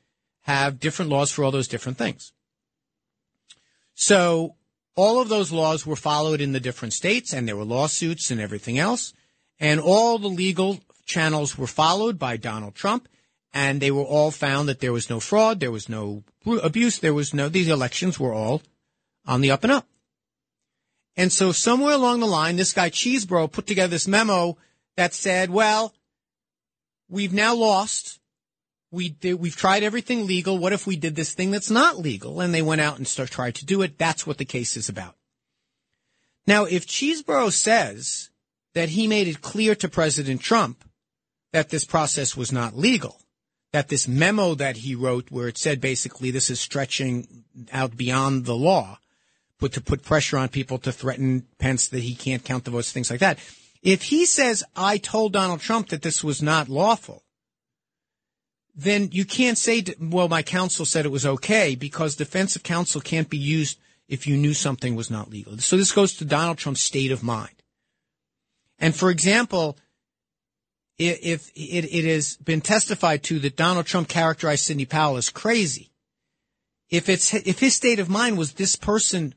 have 0.42 0.80
different 0.80 1.12
laws 1.12 1.32
for 1.32 1.44
all 1.44 1.52
those 1.52 1.68
different 1.68 2.00
things. 2.00 2.34
So 3.94 4.56
all 4.96 5.22
of 5.22 5.30
those 5.30 5.52
laws 5.52 5.86
were 5.86 5.96
followed 5.96 6.42
in 6.42 6.54
the 6.54 6.60
different 6.60 6.94
states 6.94 7.34
and 7.34 7.48
there 7.48 7.56
were 7.56 7.64
lawsuits 7.64 8.32
and 8.32 8.42
everything 8.42 8.80
else. 8.80 9.14
And 9.60 9.80
all 9.80 10.18
the 10.18 10.28
legal 10.28 10.80
channels 11.06 11.56
were 11.56 11.68
followed 11.68 12.18
by 12.18 12.38
Donald 12.38 12.74
Trump 12.74 13.08
and 13.58 13.82
they 13.82 13.90
were 13.90 14.04
all 14.04 14.30
found 14.30 14.70
that 14.70 14.82
there 14.82 14.94
was 14.94 15.10
no 15.10 15.20
fraud, 15.20 15.60
there 15.60 15.72
was 15.72 15.90
no 15.90 16.24
abuse, 16.62 17.00
there 17.00 17.16
was 17.16 17.34
no, 17.34 17.50
these 17.50 17.70
elections 17.70 18.20
were 18.20 18.32
all 18.32 18.62
on 19.26 19.42
the 19.42 19.50
up 19.50 19.64
and 19.64 19.74
up. 19.74 19.88
And 21.16 21.34
so 21.34 21.52
somewhere 21.52 21.96
along 21.96 22.20
the 22.20 22.28
line, 22.28 22.56
this 22.56 22.72
guy 22.72 22.92
Chesebro 22.92 23.52
put 23.52 23.66
together 23.66 23.90
this 23.90 24.08
memo 24.08 24.60
that 24.96 25.16
said, 25.16 25.50
well, 25.50 25.96
we've 27.10 27.34
now 27.34 27.56
lost. 27.56 28.20
We 28.92 29.10
did, 29.10 29.40
we've 29.40 29.56
tried 29.56 29.82
everything 29.82 30.28
legal. 30.28 30.60
What 30.60 30.72
if 30.72 30.86
we 30.86 30.96
did 30.96 31.16
this 31.16 31.34
thing 31.34 31.50
that's 31.50 31.72
not 31.72 31.98
legal? 31.98 32.42
And 32.42 32.54
they 32.54 32.62
went 32.62 32.82
out 32.82 32.98
and 32.98 33.08
start, 33.08 33.32
tried 33.32 33.56
to 33.56 33.66
do 33.66 33.82
it. 33.82 33.98
That's 33.98 34.28
what 34.28 34.38
the 34.38 34.46
case 34.46 34.78
is 34.78 34.88
about. 34.88 35.16
Now, 36.46 36.66
if 36.66 36.86
Chesebro 36.86 37.52
says 37.52 38.30
that 38.76 38.90
he 38.90 39.08
made 39.08 39.28
it 39.28 39.42
clear 39.42 39.74
to 39.74 39.90
President 39.90 40.42
Trump 40.42 40.84
that 41.54 41.70
this 41.70 41.86
process 41.86 42.38
was 42.38 42.52
not 42.52 42.78
legal, 42.78 43.20
that 43.78 43.90
this 43.90 44.08
memo 44.08 44.56
that 44.56 44.78
he 44.78 44.96
wrote 44.96 45.30
where 45.30 45.48
it 45.48 45.56
said 45.56 45.80
basically 45.80 46.32
this 46.32 46.50
is 46.50 46.60
stretching 46.60 47.44
out 47.72 47.96
beyond 47.96 48.46
the 48.46 48.56
law, 48.56 48.98
but 49.60 49.72
to 49.72 49.80
put 49.80 50.02
pressure 50.02 50.40
on 50.40 50.50
people 50.50 50.80
to 50.80 50.92
threaten 50.92 51.46
Pence 51.60 51.88
that 51.90 52.00
he 52.00 52.16
can't 52.16 52.44
count 52.44 52.66
the 52.66 52.72
votes, 52.72 52.92
things 52.92 53.12
like 53.12 53.20
that. 53.20 53.38
If 53.84 54.02
he 54.02 54.26
says, 54.26 54.64
I 54.76 54.98
told 54.98 55.34
Donald 55.34 55.60
Trump 55.60 55.90
that 55.90 56.02
this 56.02 56.24
was 56.24 56.42
not 56.42 56.70
lawful, 56.70 57.22
then 58.76 59.10
you 59.12 59.26
can't 59.26 59.60
say, 59.60 59.84
well, 60.02 60.28
my 60.28 60.42
counsel 60.42 60.84
said 60.84 61.06
it 61.06 61.12
was 61.12 61.28
okay 61.28 61.76
because 61.76 62.16
defensive 62.16 62.64
counsel 62.64 63.00
can't 63.00 63.30
be 63.30 63.38
used 63.38 63.78
if 64.08 64.26
you 64.26 64.38
knew 64.38 64.56
something 64.56 64.96
was 64.96 65.12
not 65.12 65.30
legal. 65.30 65.56
So 65.60 65.78
this 65.78 65.92
goes 65.92 66.16
to 66.16 66.26
Donald 66.26 66.58
Trump's 66.58 66.82
state 66.82 67.12
of 67.12 67.22
mind. 67.22 67.62
And 68.80 68.96
for 68.96 69.12
example, 69.12 69.78
if 70.98 71.52
it, 71.56 71.86
it 71.86 72.06
has 72.06 72.38
been 72.38 72.62
testified 72.62 73.24
to 73.24 73.40
that 73.40 73.56
Donald 73.56 73.86
Trump 73.86 74.08
characterized 74.08 74.66
Sidney 74.66 74.86
Powell 74.86 75.18
as 75.18 75.30
crazy, 75.30 75.92
if 76.90 77.10
it's 77.10 77.34
if 77.34 77.60
his 77.60 77.76
state 77.76 78.00
of 78.00 78.10
mind 78.10 78.38
was 78.38 78.54
this 78.54 78.76
person 78.76 79.34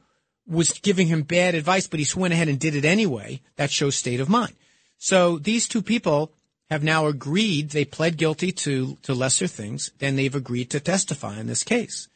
was 0.47 0.73
giving 0.73 1.07
him 1.07 1.23
bad 1.23 1.55
advice, 1.55 1.87
but 1.87 2.01
he 2.01 2.19
went 2.19 2.35
ahead 2.35 2.49
and 2.49 2.59
did 2.59 2.75
it 2.75 2.85
anyway, 2.85 3.41
that 3.57 3.71
shows 3.71 3.95
state 3.95 4.21
of 4.21 4.29
mind. 4.29 4.55
So 4.99 5.39
these 5.39 5.69
two 5.69 5.83
people 5.83 6.33
have 6.71 6.83
now 6.83 7.07
agreed, 7.07 7.71
they 7.71 7.85
pled 7.85 8.17
guilty 8.17 8.53
to, 8.53 8.97
to 9.03 9.15
lesser 9.15 9.47
things, 9.47 9.91
then 9.99 10.17
they've 10.17 10.35
agreed 10.35 10.71
to 10.71 10.81
testify 10.81 11.39
in 11.39 11.47
this 11.47 11.65
case. 11.65 12.09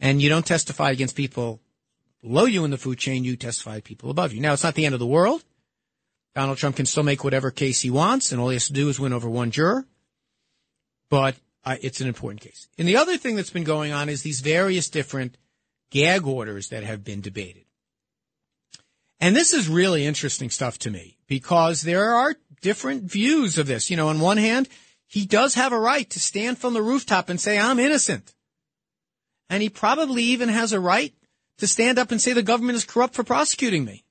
And 0.00 0.20
you 0.20 0.28
don't 0.28 0.46
testify 0.46 0.90
against 0.90 1.16
people 1.16 1.60
below 2.22 2.44
you 2.44 2.64
in 2.64 2.70
the 2.70 2.76
food 2.76 2.98
chain, 2.98 3.24
you 3.24 3.36
testify 3.36 3.80
people 3.80 4.10
above 4.10 4.32
you. 4.32 4.40
Now, 4.40 4.52
it's 4.52 4.64
not 4.64 4.74
the 4.74 4.84
end 4.84 4.94
of 4.94 4.98
the 4.98 5.06
world. 5.06 5.44
Donald 6.34 6.58
Trump 6.58 6.76
can 6.76 6.86
still 6.86 7.02
make 7.02 7.22
whatever 7.22 7.50
case 7.50 7.80
he 7.80 7.90
wants, 7.90 8.32
and 8.32 8.40
all 8.40 8.48
he 8.48 8.56
has 8.56 8.66
to 8.66 8.72
do 8.72 8.88
is 8.88 8.98
win 8.98 9.12
over 9.12 9.28
one 9.28 9.50
juror. 9.50 9.86
But 11.08 11.36
uh, 11.64 11.76
it's 11.80 12.00
an 12.00 12.08
important 12.08 12.40
case. 12.40 12.68
And 12.76 12.88
the 12.88 12.96
other 12.96 13.16
thing 13.16 13.36
that's 13.36 13.50
been 13.50 13.64
going 13.64 13.92
on 13.92 14.08
is 14.08 14.22
these 14.22 14.40
various 14.40 14.88
different 14.88 15.36
gag 15.90 16.26
orders 16.26 16.68
that 16.70 16.82
have 16.82 17.04
been 17.04 17.20
debated. 17.20 17.64
And 19.20 19.34
this 19.34 19.54
is 19.54 19.68
really 19.68 20.04
interesting 20.04 20.50
stuff 20.50 20.78
to 20.80 20.90
me 20.90 21.16
because 21.28 21.82
there 21.82 22.14
are 22.14 22.34
different 22.60 23.04
views 23.04 23.58
of 23.58 23.66
this. 23.66 23.90
You 23.90 23.96
know, 23.96 24.08
on 24.08 24.18
one 24.20 24.36
hand, 24.36 24.68
he 25.06 25.24
does 25.24 25.54
have 25.54 25.72
a 25.72 25.78
right 25.78 26.08
to 26.10 26.20
stand 26.20 26.58
from 26.58 26.74
the 26.74 26.82
rooftop 26.82 27.28
and 27.28 27.40
say, 27.40 27.58
I'm 27.58 27.78
innocent. 27.78 28.34
And 29.48 29.62
he 29.62 29.68
probably 29.68 30.24
even 30.24 30.48
has 30.48 30.72
a 30.72 30.80
right 30.80 31.14
to 31.58 31.66
stand 31.66 31.98
up 31.98 32.10
and 32.10 32.20
say 32.20 32.32
the 32.32 32.42
government 32.42 32.76
is 32.76 32.84
corrupt 32.84 33.14
for 33.14 33.22
prosecuting 33.22 33.84
me. 33.84 34.04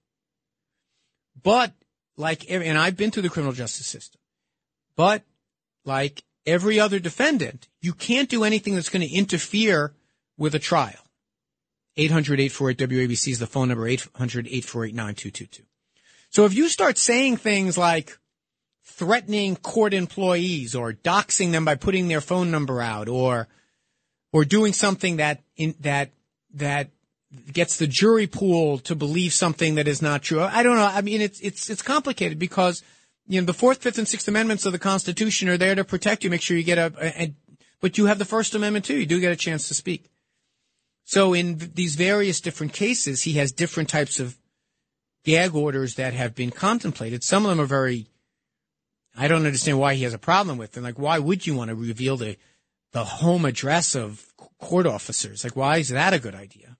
But 1.42 1.74
like, 2.18 2.50
and 2.50 2.78
I've 2.78 2.98
been 2.98 3.12
through 3.12 3.24
the 3.24 3.30
criminal 3.30 3.54
justice 3.54 3.88
system, 3.88 4.20
but 4.96 5.24
like 5.86 6.24
every 6.46 6.80
other 6.80 7.00
defendant, 7.00 7.68
you 7.82 7.94
can't 7.94 8.30
do 8.30 8.44
anything 8.44 8.76
that's 8.76 8.90
going 8.90 9.08
to 9.08 9.14
interfere 9.14 9.94
with 10.38 10.56
a 10.56 10.60
trial. 10.60 10.96
800-848-WABC 11.98 13.32
is 13.32 13.40
the 13.40 13.48
phone 13.48 13.70
number, 13.70 13.88
800-848-9222. 13.88 15.62
So 16.30 16.46
if 16.46 16.56
you 16.56 16.68
start 16.70 16.98
saying 16.98 17.38
things 17.38 17.78
like 17.78 18.18
threatening 18.84 19.56
court 19.56 19.94
employees 19.94 20.76
or 20.76 20.94
doxing 20.94 21.52
them 21.52 21.66
by 21.66 21.76
putting 21.76 22.08
their 22.08 22.22
phone 22.22 22.50
number 22.50 22.82
out 22.82 23.08
or, 23.08 23.48
or 24.32 24.44
doing 24.44 24.74
something 24.74 25.18
that, 25.18 25.44
in, 25.56 25.76
that, 25.82 26.12
that, 26.56 26.90
gets 27.52 27.78
the 27.78 27.88
jury 27.88 28.28
pool 28.28 28.78
to 28.80 28.96
believe 28.96 29.34
something 29.34 29.76
that 29.76 29.88
is 29.88 30.02
not 30.02 30.22
true. 30.22 30.42
I 30.42 30.64
don't 30.64 30.76
know. 30.76 30.86
I 30.86 31.02
mean, 31.02 31.22
it's 31.22 31.40
it's 31.40 31.70
it's 31.70 31.82
complicated 31.82 32.40
because 32.40 32.84
you 33.28 33.40
know 33.40 33.46
the 33.46 33.54
Fourth, 33.54 33.82
Fifth, 33.82 33.98
and 33.98 34.08
Sixth 34.08 34.28
Amendments 34.28 34.66
of 34.66 34.72
the 34.72 34.80
Constitution 34.80 35.50
are 35.50 35.58
there 35.58 35.76
to 35.76 35.84
protect 35.84 36.24
you, 36.24 36.30
make 36.30 36.42
sure 36.42 36.58
you 36.58 36.64
get 36.64 36.78
a, 36.78 36.94
a, 37.02 37.34
but 37.82 37.98
you 37.98 38.06
have 38.06 38.20
the 38.20 38.26
First 38.26 38.56
Amendment 38.56 38.86
too. 38.86 38.98
You 38.98 39.06
do 39.06 39.20
get 39.20 39.32
a 39.32 39.38
chance 39.38 39.68
to 39.68 39.74
speak. 39.74 40.10
So 41.04 41.34
in 41.34 41.72
these 41.74 41.96
various 41.96 42.40
different 42.40 42.74
cases, 42.74 43.24
he 43.24 43.34
has 43.34 43.52
different 43.52 43.90
types 43.90 44.20
of 44.20 44.38
gag 45.26 45.56
orders 45.56 45.96
that 45.96 46.14
have 46.14 46.36
been 46.36 46.52
contemplated. 46.52 47.24
Some 47.24 47.46
of 47.46 47.50
them 47.50 47.62
are 47.62 47.66
very. 47.66 48.08
I 49.16 49.28
don't 49.28 49.46
understand 49.46 49.80
why 49.80 49.94
he 49.94 50.04
has 50.04 50.14
a 50.14 50.20
problem 50.20 50.58
with 50.58 50.72
them. 50.72 50.84
Like, 50.84 50.98
why 50.98 51.20
would 51.20 51.46
you 51.46 51.56
want 51.56 51.70
to 51.70 51.76
reveal 51.76 52.18
the 52.18 52.38
the 52.94 53.04
home 53.04 53.46
address 53.46 53.96
of 53.96 54.32
court 54.60 54.86
officers? 54.86 55.44
Like, 55.44 55.56
why 55.56 55.78
is 55.78 55.90
that 55.90 56.14
a 56.14 56.20
good 56.20 56.36
idea? 56.36 56.73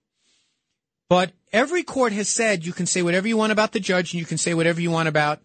But 1.08 1.32
every 1.52 1.82
court 1.82 2.12
has 2.12 2.28
said 2.28 2.64
you 2.64 2.72
can 2.72 2.86
say 2.86 3.02
whatever 3.02 3.28
you 3.28 3.36
want 3.36 3.52
about 3.52 3.72
the 3.72 3.80
judge 3.80 4.12
and 4.12 4.20
you 4.20 4.26
can 4.26 4.38
say 4.38 4.54
whatever 4.54 4.80
you 4.80 4.90
want 4.90 5.08
about 5.08 5.40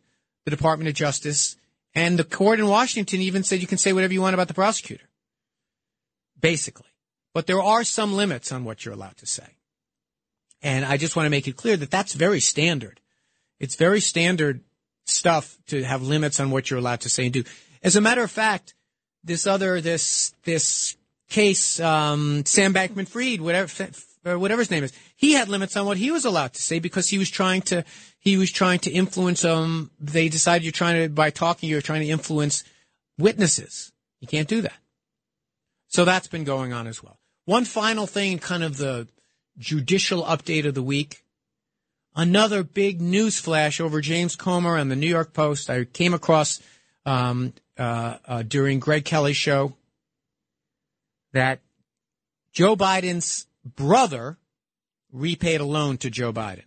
the 0.46 0.52
Department 0.52 0.88
of 0.88 0.96
Justice. 0.96 1.58
And 1.94 2.18
the 2.18 2.24
court 2.24 2.60
in 2.60 2.68
Washington 2.68 3.22
even 3.22 3.44
said 3.44 3.62
you 3.62 3.68
can 3.68 3.78
say 3.78 3.94
whatever 3.94 4.14
you 4.14 4.22
want 4.22 4.34
about 4.34 4.48
the 4.48 4.54
prosecutor. 4.54 5.06
Basically. 6.40 6.86
But 7.34 7.48
there 7.48 7.62
are 7.62 7.84
some 7.84 8.14
limits 8.14 8.52
on 8.52 8.64
what 8.64 8.86
you're 8.86 8.94
allowed 8.94 9.18
to 9.18 9.26
say. 9.26 9.56
And 10.62 10.86
I 10.86 10.98
just 10.98 11.16
want 11.16 11.26
to 11.26 11.32
make 11.32 11.48
it 11.48 11.56
clear 11.56 11.78
that 11.78 11.92
that's 11.92 12.14
very 12.14 12.40
standard. 12.40 13.00
It's 13.60 13.76
very 13.76 14.02
standard 14.02 14.62
stuff 15.06 15.58
to 15.68 15.84
have 15.84 16.02
limits 16.02 16.40
on 16.40 16.52
what 16.52 16.70
you're 16.70 16.80
allowed 16.80 17.02
to 17.02 17.10
say 17.10 17.26
and 17.26 17.34
do. 17.34 17.44
As 17.84 17.96
a 17.96 18.02
matter 18.02 18.24
of 18.24 18.32
fact, 18.32 18.74
this 19.24 19.48
other, 19.48 19.82
this, 19.82 20.34
this 20.44 20.98
case, 21.30 21.80
um, 21.80 22.46
Sam 22.46 22.74
Bankman 22.74 23.08
Fried, 23.08 23.42
whatever, 23.42 23.68
or 24.26 24.38
whatever 24.38 24.62
his 24.62 24.72
name 24.72 24.84
is, 24.84 24.94
he 25.16 25.34
had 25.34 25.50
limits 25.50 25.76
on 25.78 25.86
what 25.86 25.98
he 25.98 26.12
was 26.12 26.26
allowed 26.26 26.54
to 26.54 26.62
say 26.62 26.80
because 26.80 27.10
he 27.10 27.18
was 27.18 27.30
trying 27.30 27.62
to, 27.64 27.84
he 28.20 28.38
was 28.38 28.52
trying 28.52 28.80
to 28.80 28.92
influence, 28.92 29.46
um, 29.46 29.92
they 30.00 30.30
decided 30.30 30.64
you're 30.64 30.72
trying 30.72 31.04
to, 31.04 31.10
by 31.10 31.30
talking, 31.30 31.70
you're 31.70 31.82
trying 31.82 32.02
to 32.02 32.10
influence 32.10 32.64
witnesses. 33.18 33.92
You 34.20 34.28
can't 34.28 34.48
do 34.48 34.62
that. 34.62 34.78
So 35.88 36.06
that's 36.06 36.28
been 36.28 36.44
going 36.44 36.74
on 36.74 36.88
as 36.88 37.02
well. 37.02 37.20
One 37.46 37.66
final 37.66 38.06
thing, 38.06 38.38
kind 38.40 38.64
of 38.64 38.78
the 38.78 39.08
judicial 39.58 40.24
update 40.24 40.66
of 40.66 40.76
the 40.76 40.84
week. 40.84 41.24
Another 42.16 42.64
big 42.64 43.02
news 43.02 43.40
flash 43.40 43.80
over 43.80 44.02
James 44.02 44.36
Comer 44.36 44.78
and 44.78 44.92
the 44.92 44.96
New 44.96 45.08
York 45.08 45.34
Post. 45.34 45.70
I 45.70 45.86
came 45.86 46.14
across 46.14 46.62
um, 47.06 47.54
uh, 47.78 48.18
uh, 48.26 48.44
during 48.44 48.80
Greg 48.80 49.06
Kelly's 49.06 49.38
show 49.38 49.74
that 51.34 51.60
Joe 52.52 52.76
Biden's 52.76 53.48
brother 53.64 54.38
repaid 55.12 55.62
a 55.62 55.66
loan 55.66 55.98
to 55.98 56.10
Joe 56.10 56.32
Biden. 56.32 56.66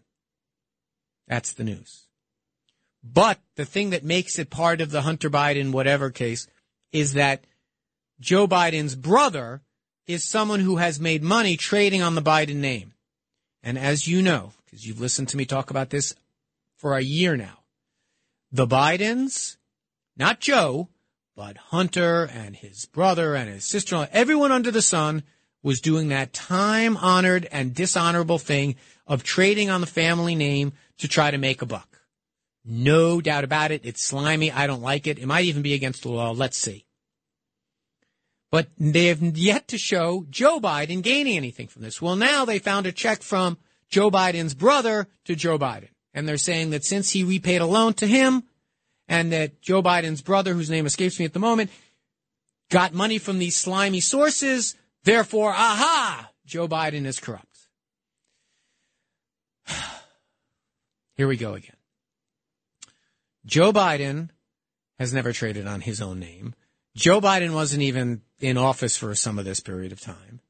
That's 1.28 1.52
the 1.52 1.64
news. 1.64 2.06
But 3.02 3.38
the 3.56 3.64
thing 3.64 3.90
that 3.90 4.04
makes 4.04 4.38
it 4.38 4.50
part 4.50 4.80
of 4.80 4.90
the 4.90 5.02
Hunter 5.02 5.30
Biden 5.30 5.72
whatever 5.72 6.10
case 6.10 6.46
is 6.92 7.14
that 7.14 7.44
Joe 8.20 8.46
Biden's 8.46 8.94
brother 8.94 9.62
is 10.06 10.24
someone 10.24 10.60
who 10.60 10.76
has 10.76 11.00
made 11.00 11.22
money 11.22 11.56
trading 11.56 12.02
on 12.02 12.14
the 12.14 12.22
Biden 12.22 12.56
name. 12.56 12.94
And 13.62 13.78
as 13.78 14.06
you 14.06 14.22
know, 14.22 14.52
because 14.64 14.86
you've 14.86 15.00
listened 15.00 15.28
to 15.28 15.36
me 15.36 15.44
talk 15.44 15.70
about 15.70 15.90
this 15.90 16.14
for 16.76 16.96
a 16.96 17.02
year 17.02 17.36
now, 17.36 17.60
the 18.50 18.66
Bidens, 18.66 19.56
not 20.16 20.40
Joe, 20.40 20.88
but 21.34 21.56
Hunter 21.56 22.24
and 22.24 22.54
his 22.54 22.86
brother 22.86 23.34
and 23.34 23.48
his 23.48 23.64
sister-in-law, 23.64 24.08
everyone 24.12 24.52
under 24.52 24.70
the 24.70 24.82
sun 24.82 25.22
was 25.62 25.80
doing 25.80 26.08
that 26.08 26.32
time 26.32 26.96
honored 26.96 27.46
and 27.52 27.74
dishonorable 27.74 28.38
thing 28.38 28.76
of 29.06 29.22
trading 29.22 29.70
on 29.70 29.80
the 29.80 29.86
family 29.86 30.34
name 30.34 30.72
to 30.98 31.08
try 31.08 31.30
to 31.30 31.38
make 31.38 31.62
a 31.62 31.66
buck. 31.66 32.00
No 32.64 33.20
doubt 33.20 33.44
about 33.44 33.72
it. 33.72 33.84
It's 33.84 34.04
slimy. 34.04 34.50
I 34.50 34.66
don't 34.66 34.82
like 34.82 35.06
it. 35.06 35.18
It 35.18 35.26
might 35.26 35.44
even 35.44 35.62
be 35.62 35.74
against 35.74 36.02
the 36.02 36.10
law. 36.10 36.30
Let's 36.30 36.56
see. 36.56 36.84
But 38.50 38.68
they 38.78 39.06
have 39.06 39.22
yet 39.22 39.68
to 39.68 39.78
show 39.78 40.26
Joe 40.30 40.60
Biden 40.60 41.02
gaining 41.02 41.36
anything 41.36 41.68
from 41.68 41.82
this. 41.82 42.02
Well, 42.02 42.16
now 42.16 42.44
they 42.44 42.58
found 42.58 42.86
a 42.86 42.92
check 42.92 43.22
from 43.22 43.56
Joe 43.88 44.10
Biden's 44.10 44.54
brother 44.54 45.08
to 45.24 45.34
Joe 45.34 45.58
Biden. 45.58 45.88
And 46.14 46.28
they're 46.28 46.36
saying 46.36 46.70
that 46.70 46.84
since 46.84 47.10
he 47.10 47.24
repaid 47.24 47.62
a 47.62 47.66
loan 47.66 47.94
to 47.94 48.06
him 48.06 48.44
and 49.08 49.32
that 49.32 49.62
Joe 49.62 49.82
Biden's 49.82 50.20
brother, 50.20 50.52
whose 50.52 50.70
name 50.70 50.86
escapes 50.86 51.18
me 51.18 51.24
at 51.24 51.32
the 51.32 51.38
moment, 51.38 51.70
got 52.70 52.92
money 52.92 53.18
from 53.18 53.38
these 53.38 53.56
slimy 53.56 54.00
sources, 54.00 54.76
therefore, 55.04 55.50
aha, 55.50 56.30
Joe 56.46 56.68
Biden 56.68 57.06
is 57.06 57.20
corrupt. 57.20 57.46
Here 61.16 61.28
we 61.28 61.36
go 61.36 61.54
again. 61.54 61.76
Joe 63.44 63.72
Biden 63.72 64.30
has 64.98 65.12
never 65.12 65.32
traded 65.32 65.66
on 65.66 65.80
his 65.80 66.00
own 66.00 66.20
name. 66.20 66.54
Joe 66.94 67.20
Biden 67.20 67.54
wasn't 67.54 67.82
even 67.82 68.22
in 68.40 68.56
office 68.56 68.96
for 68.96 69.14
some 69.14 69.38
of 69.38 69.44
this 69.44 69.60
period 69.60 69.92
of 69.92 70.00
time. 70.00 70.40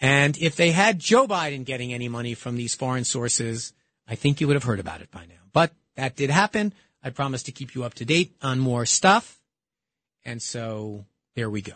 And 0.00 0.36
if 0.38 0.56
they 0.56 0.72
had 0.72 0.98
Joe 0.98 1.28
Biden 1.28 1.64
getting 1.64 1.92
any 1.92 2.08
money 2.08 2.34
from 2.34 2.56
these 2.56 2.74
foreign 2.74 3.04
sources, 3.04 3.72
I 4.08 4.16
think 4.16 4.40
you 4.40 4.48
would 4.48 4.56
have 4.56 4.64
heard 4.64 4.80
about 4.80 5.00
it 5.00 5.10
by 5.10 5.26
now. 5.26 5.42
But 5.52 5.72
that 5.94 6.16
did 6.16 6.30
happen. 6.30 6.72
I 7.04 7.10
promised 7.10 7.46
to 7.46 7.52
keep 7.52 7.74
you 7.74 7.84
up 7.84 7.94
to 7.94 8.04
date 8.04 8.34
on 8.42 8.58
more 8.58 8.86
stuff. 8.86 9.40
And 10.24 10.42
so 10.42 11.04
there 11.36 11.50
we 11.50 11.62
go. 11.62 11.74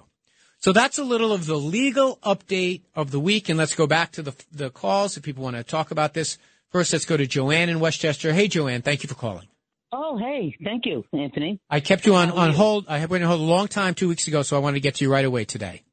So 0.67 0.73
that's 0.73 0.99
a 0.99 1.05
little 1.05 1.33
of 1.33 1.47
the 1.47 1.55
legal 1.55 2.17
update 2.25 2.81
of 2.97 3.13
the 3.13 3.21
week. 3.21 3.49
And 3.49 3.57
let's 3.57 3.77
go 3.77 3.87
back 3.87 4.11
to 4.11 4.23
the, 4.23 4.35
the 4.51 4.69
calls 4.69 5.17
if 5.17 5.23
people 5.23 5.45
want 5.45 5.55
to 5.55 5.63
talk 5.63 5.93
about 5.93 6.13
this. 6.13 6.39
First, 6.73 6.93
let's 6.93 7.05
go 7.05 7.17
to 7.17 7.25
Joanne 7.25 7.69
in 7.69 7.79
Westchester. 7.79 8.33
Hey, 8.33 8.49
Joanne, 8.49 8.83
thank 8.83 9.05
you 9.05 9.09
for 9.09 9.15
calling. 9.15 9.47
Oh, 9.93 10.19
hey, 10.19 10.57
thank 10.65 10.85
you, 10.85 11.05
Anthony. 11.13 11.61
I 11.71 11.79
kept 11.79 12.05
you 12.05 12.17
on, 12.17 12.33
on 12.33 12.53
hold. 12.53 12.87
I 12.89 12.99
have 12.99 13.11
been 13.11 13.23
on 13.23 13.29
hold 13.29 13.43
a 13.43 13.45
long 13.45 13.69
time 13.69 13.95
two 13.95 14.09
weeks 14.09 14.27
ago, 14.27 14.43
so 14.43 14.57
I 14.57 14.59
wanted 14.59 14.75
to 14.75 14.81
get 14.81 14.97
to 14.97 15.05
you 15.05 15.13
right 15.13 15.25
away 15.25 15.45
today. 15.45 15.85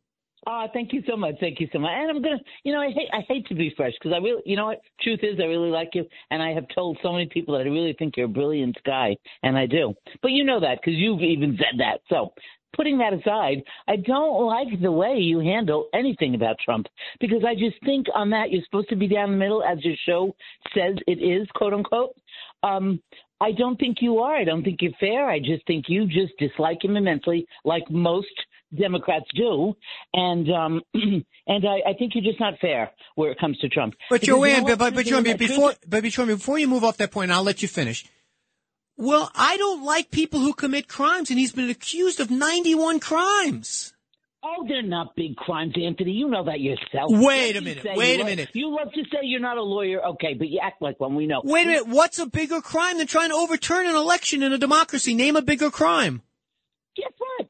Uh, 0.48 0.68
thank 0.74 0.92
you 0.92 1.04
so 1.08 1.16
much. 1.16 1.36
Thank 1.40 1.60
you 1.60 1.68
so 1.72 1.78
much. 1.78 1.92
And 1.94 2.10
I'm 2.10 2.24
gonna, 2.24 2.40
you 2.64 2.74
know, 2.74 2.82
I 2.82 2.90
hate, 2.90 3.10
I 3.14 3.20
hate 3.28 3.46
to 3.50 3.54
be 3.54 3.72
fresh 3.78 3.94
because 4.02 4.12
I 4.12 4.18
really, 4.24 4.42
you 4.44 4.56
know 4.56 4.66
what? 4.66 4.82
Truth 5.04 5.20
is, 5.22 5.40
I 5.40 5.44
really 5.44 5.70
like 5.70 5.90
you, 5.94 6.04
and 6.32 6.42
I 6.42 6.50
have 6.54 6.66
told 6.74 6.98
so 7.04 7.12
many 7.12 7.28
people 7.28 7.56
that 7.56 7.68
I 7.68 7.70
really 7.70 7.96
think 8.00 8.18
you're 8.18 8.26
a 8.26 8.28
brilliant 8.28 8.78
guy, 8.84 9.18
and 9.44 9.56
I 9.56 9.68
do. 9.68 9.94
But 10.24 10.32
you 10.32 10.44
know 10.44 10.60
that 10.62 10.80
because 10.82 10.96
you've 10.98 11.22
even 11.22 11.58
said 11.60 11.78
that. 11.80 12.00
So 12.10 12.34
putting 12.76 12.98
that 13.00 13.14
aside, 13.14 13.64
I 13.88 13.96
don't 13.98 14.46
like 14.46 14.82
the 14.82 14.92
way 14.92 15.18
you 15.18 15.40
handle 15.40 15.88
anything 15.94 16.36
about 16.36 16.58
Trump 16.64 16.88
because 17.20 17.44
I 17.48 17.54
just 17.54 17.84
think 17.86 18.08
on 18.14 18.30
that 18.32 18.52
you're 18.52 18.64
supposed 18.66 18.90
to 18.90 18.96
be 18.96 19.08
down 19.08 19.32
the 19.32 19.38
middle, 19.38 19.64
as 19.64 19.84
your 19.84 19.96
show 20.06 20.36
says 20.76 20.96
it 21.08 21.20
is, 21.22 21.48
quote 21.56 21.74
unquote. 21.74 22.16
Um, 22.64 23.02
I 23.42 23.52
don't 23.52 23.78
think 23.78 23.98
you 24.00 24.20
are. 24.20 24.36
I 24.36 24.46
don't 24.46 24.64
think 24.64 24.82
you're 24.82 24.94
fair. 25.00 25.30
I 25.30 25.40
just 25.40 25.68
think 25.68 25.86
you 25.90 26.06
just 26.06 26.34
dislike 26.40 26.84
him 26.84 26.96
immensely, 26.96 27.46
like 27.66 27.84
most 27.90 28.28
Democrats 28.78 29.26
do, 29.36 29.76
and 30.14 30.50
um, 30.52 30.82
and 30.94 31.24
I, 31.48 31.90
I, 31.90 31.94
think 31.98 32.14
you're 32.16 32.24
just 32.24 32.40
not 32.40 32.56
fair 32.60 32.92
where 33.16 33.32
it 33.32 33.40
comes 33.40 33.58
to 33.60 33.70
Trump. 33.70 33.96
But 34.10 34.22
because 34.22 34.36
Joanne, 34.36 34.64
you 34.64 34.70
know 34.70 34.76
but 34.78 34.96
but 34.96 35.06
Joanne, 35.06 35.38
before 35.38 35.74
but 35.88 36.04
Joanne, 36.06 36.30
before 36.30 36.58
you 36.58 36.68
move 36.68 36.84
off 36.84 36.98
that 36.98 37.12
point, 37.12 37.32
I'll 37.32 37.44
let 37.44 37.62
you 37.62 37.68
finish. 37.68 38.06
Well, 39.04 39.30
I 39.36 39.58
don't 39.58 39.84
like 39.84 40.12
people 40.12 40.40
who 40.40 40.54
commit 40.54 40.88
crimes, 40.88 41.30
and 41.30 41.38
he's 41.38 41.52
been 41.52 41.70
accused 41.70 42.22
of 42.22 42.32
91 42.32 43.02
crimes. 43.02 43.94
Oh, 44.42 44.66
they're 44.68 44.82
not 44.82 45.16
big 45.16 45.36
crimes, 45.36 45.74
Anthony. 45.82 46.12
You 46.12 46.30
know 46.30 46.46
that 46.46 46.60
yourself. 46.62 47.10
Wait 47.12 47.56
a 47.58 47.62
minute. 47.62 47.86
Wait 47.96 48.20
a 48.20 48.24
minute. 48.24 48.50
You 48.54 48.76
love 48.76 48.92
to 48.94 49.04
say 49.04 49.20
you're 49.24 49.42
not 49.42 49.58
a 49.58 49.62
lawyer. 49.62 50.02
Okay, 50.06 50.34
but 50.34 50.48
you 50.48 50.60
act 50.62 50.82
like 50.82 51.00
one. 51.00 51.16
We 51.16 51.28
know. 51.28 51.42
Wait 51.44 51.64
a 51.64 51.68
minute. 51.68 51.88
What's 51.88 52.20
a 52.20 52.26
bigger 52.26 52.62
crime 52.62 52.98
than 52.98 53.08
trying 53.08 53.30
to 53.30 53.36
overturn 53.36 53.88
an 53.88 53.96
election 53.96 54.42
in 54.42 54.54
a 54.54 54.58
democracy? 54.58 55.14
Name 55.14 55.36
a 55.36 55.42
bigger 55.42 55.70
crime. 55.70 56.22
Guess 56.96 57.12
what? 57.18 57.48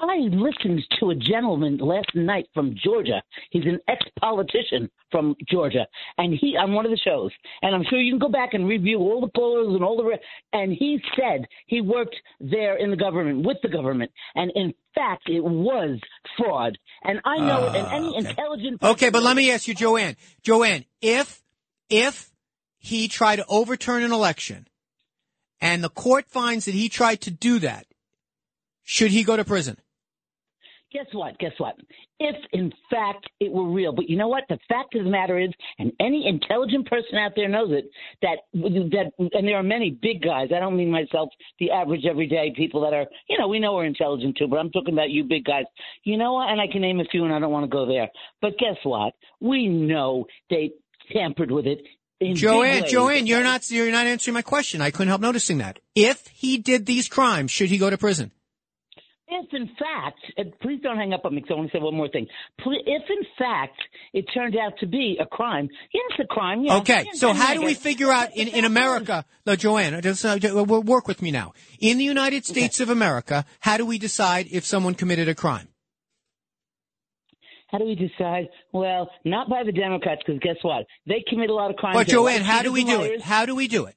I 0.00 0.16
listened 0.32 0.82
to 0.98 1.10
a 1.10 1.14
gentleman 1.14 1.76
last 1.76 2.14
night 2.14 2.46
from 2.54 2.74
Georgia. 2.82 3.22
He's 3.50 3.64
an 3.64 3.78
ex-politician 3.86 4.90
from 5.10 5.36
Georgia, 5.48 5.86
and 6.16 6.32
he 6.32 6.56
on 6.56 6.72
one 6.72 6.86
of 6.86 6.90
the 6.90 6.96
shows. 6.96 7.30
And 7.62 7.74
I'm 7.74 7.84
sure 7.88 8.00
you 8.00 8.12
can 8.12 8.18
go 8.18 8.28
back 8.28 8.54
and 8.54 8.66
review 8.66 8.98
all 8.98 9.20
the 9.20 9.30
polls 9.34 9.74
and 9.74 9.84
all 9.84 9.96
the. 9.96 10.04
Re- 10.04 10.20
and 10.52 10.72
he 10.72 11.00
said 11.16 11.46
he 11.66 11.80
worked 11.80 12.16
there 12.40 12.76
in 12.76 12.90
the 12.90 12.96
government 12.96 13.46
with 13.46 13.58
the 13.62 13.68
government, 13.68 14.10
and 14.34 14.50
in 14.54 14.72
fact, 14.94 15.28
it 15.28 15.44
was 15.44 16.00
fraud. 16.38 16.78
And 17.04 17.20
I 17.24 17.36
know 17.38 17.68
uh, 17.68 17.72
it. 17.72 17.76
And 17.76 17.86
any 17.92 18.08
okay. 18.08 18.30
intelligent. 18.30 18.82
Okay, 18.82 19.10
but 19.10 19.22
let 19.22 19.36
me 19.36 19.50
ask 19.50 19.68
you, 19.68 19.74
Joanne. 19.74 20.16
Joanne, 20.42 20.84
if 21.02 21.42
if 21.90 22.30
he 22.78 23.08
tried 23.08 23.36
to 23.36 23.44
overturn 23.48 24.02
an 24.02 24.12
election, 24.12 24.66
and 25.60 25.84
the 25.84 25.90
court 25.90 26.26
finds 26.28 26.64
that 26.64 26.74
he 26.74 26.88
tried 26.88 27.20
to 27.22 27.30
do 27.30 27.58
that, 27.58 27.86
should 28.82 29.10
he 29.10 29.24
go 29.24 29.36
to 29.36 29.44
prison? 29.44 29.76
Guess 30.92 31.06
what? 31.12 31.38
Guess 31.38 31.52
what? 31.58 31.76
If 32.18 32.34
in 32.52 32.72
fact 32.90 33.28
it 33.38 33.52
were 33.52 33.70
real, 33.70 33.92
but 33.92 34.08
you 34.08 34.16
know 34.16 34.26
what? 34.26 34.44
The 34.48 34.58
fact 34.68 34.96
of 34.96 35.04
the 35.04 35.10
matter 35.10 35.38
is, 35.38 35.50
and 35.78 35.92
any 36.00 36.26
intelligent 36.26 36.88
person 36.88 37.16
out 37.16 37.32
there 37.36 37.48
knows 37.48 37.70
it, 37.70 37.88
that 38.22 38.38
that 38.52 39.12
and 39.18 39.46
there 39.46 39.56
are 39.56 39.62
many 39.62 39.90
big 39.90 40.20
guys. 40.20 40.48
I 40.54 40.58
don't 40.58 40.76
mean 40.76 40.90
myself, 40.90 41.28
the 41.60 41.70
average 41.70 42.04
everyday 42.10 42.52
people 42.56 42.80
that 42.80 42.92
are, 42.92 43.06
you 43.28 43.38
know, 43.38 43.46
we 43.46 43.60
know 43.60 43.74
we're 43.74 43.84
intelligent 43.84 44.36
too, 44.36 44.48
but 44.48 44.58
I'm 44.58 44.70
talking 44.70 44.94
about 44.94 45.10
you 45.10 45.22
big 45.22 45.44
guys. 45.44 45.64
You 46.02 46.16
know 46.16 46.32
what? 46.32 46.50
And 46.50 46.60
I 46.60 46.66
can 46.66 46.80
name 46.80 46.98
a 46.98 47.04
few, 47.04 47.24
and 47.24 47.32
I 47.32 47.38
don't 47.38 47.52
want 47.52 47.64
to 47.64 47.70
go 47.70 47.86
there. 47.86 48.08
But 48.42 48.58
guess 48.58 48.76
what? 48.82 49.14
We 49.40 49.68
know 49.68 50.26
they 50.50 50.72
tampered 51.12 51.52
with 51.52 51.66
it. 51.66 51.82
In 52.20 52.34
Joanne. 52.34 52.84
Joanne, 52.86 53.26
you're 53.26 53.44
not 53.44 53.70
you're 53.70 53.92
not 53.92 54.06
answering 54.06 54.34
my 54.34 54.42
question. 54.42 54.82
I 54.82 54.90
couldn't 54.90 55.08
help 55.08 55.22
noticing 55.22 55.58
that. 55.58 55.78
If 55.94 56.26
he 56.26 56.58
did 56.58 56.84
these 56.84 57.08
crimes, 57.08 57.52
should 57.52 57.68
he 57.68 57.78
go 57.78 57.88
to 57.88 57.96
prison? 57.96 58.32
If 59.32 59.54
in 59.54 59.68
fact, 59.78 60.18
and 60.36 60.52
please 60.60 60.80
don't 60.82 60.96
hang 60.96 61.12
up 61.12 61.24
on 61.24 61.34
me 61.34 61.40
because 61.40 61.54
I 61.54 61.58
want 61.58 61.70
to 61.70 61.78
say 61.78 61.82
one 61.82 61.94
more 61.94 62.08
thing. 62.08 62.26
If 62.58 63.02
in 63.08 63.26
fact 63.38 63.80
it 64.12 64.24
turned 64.34 64.56
out 64.56 64.72
to 64.80 64.86
be 64.86 65.18
a 65.20 65.26
crime, 65.26 65.68
yes, 65.92 66.18
a 66.20 66.26
crime. 66.26 66.64
Yes, 66.64 66.80
Okay, 66.80 67.04
yes, 67.06 67.20
so 67.20 67.32
how 67.32 67.54
do 67.54 67.62
we 67.62 67.74
figure 67.74 68.10
out 68.10 68.36
in, 68.36 68.48
in 68.48 68.64
America, 68.64 69.24
no, 69.46 69.54
Joanne, 69.54 70.00
just, 70.02 70.24
uh, 70.24 70.36
work 70.64 71.06
with 71.06 71.22
me 71.22 71.30
now. 71.30 71.52
In 71.78 71.98
the 71.98 72.04
United 72.04 72.44
States 72.44 72.80
of 72.80 72.90
America, 72.90 73.44
how 73.60 73.76
do 73.76 73.86
we 73.86 73.98
decide 73.98 74.48
if 74.50 74.64
someone 74.66 74.94
committed 74.94 75.28
a 75.28 75.34
crime? 75.34 75.68
How 77.68 77.78
do 77.78 77.84
we 77.84 77.94
decide? 77.94 78.48
Well, 78.72 79.10
not 79.24 79.48
by 79.48 79.62
the 79.64 79.70
Democrats, 79.70 80.22
because 80.26 80.40
guess 80.40 80.56
what? 80.62 80.86
They 81.06 81.22
commit 81.28 81.50
a 81.50 81.54
lot 81.54 81.70
of 81.70 81.76
crimes. 81.76 81.94
But 81.94 82.08
Joanne, 82.08 82.42
how 82.42 82.62
do 82.62 82.72
we 82.72 82.82
do 82.82 83.02
it? 83.02 83.22
How 83.22 83.46
do 83.46 83.54
we 83.54 83.68
do 83.68 83.86
it? 83.86 83.94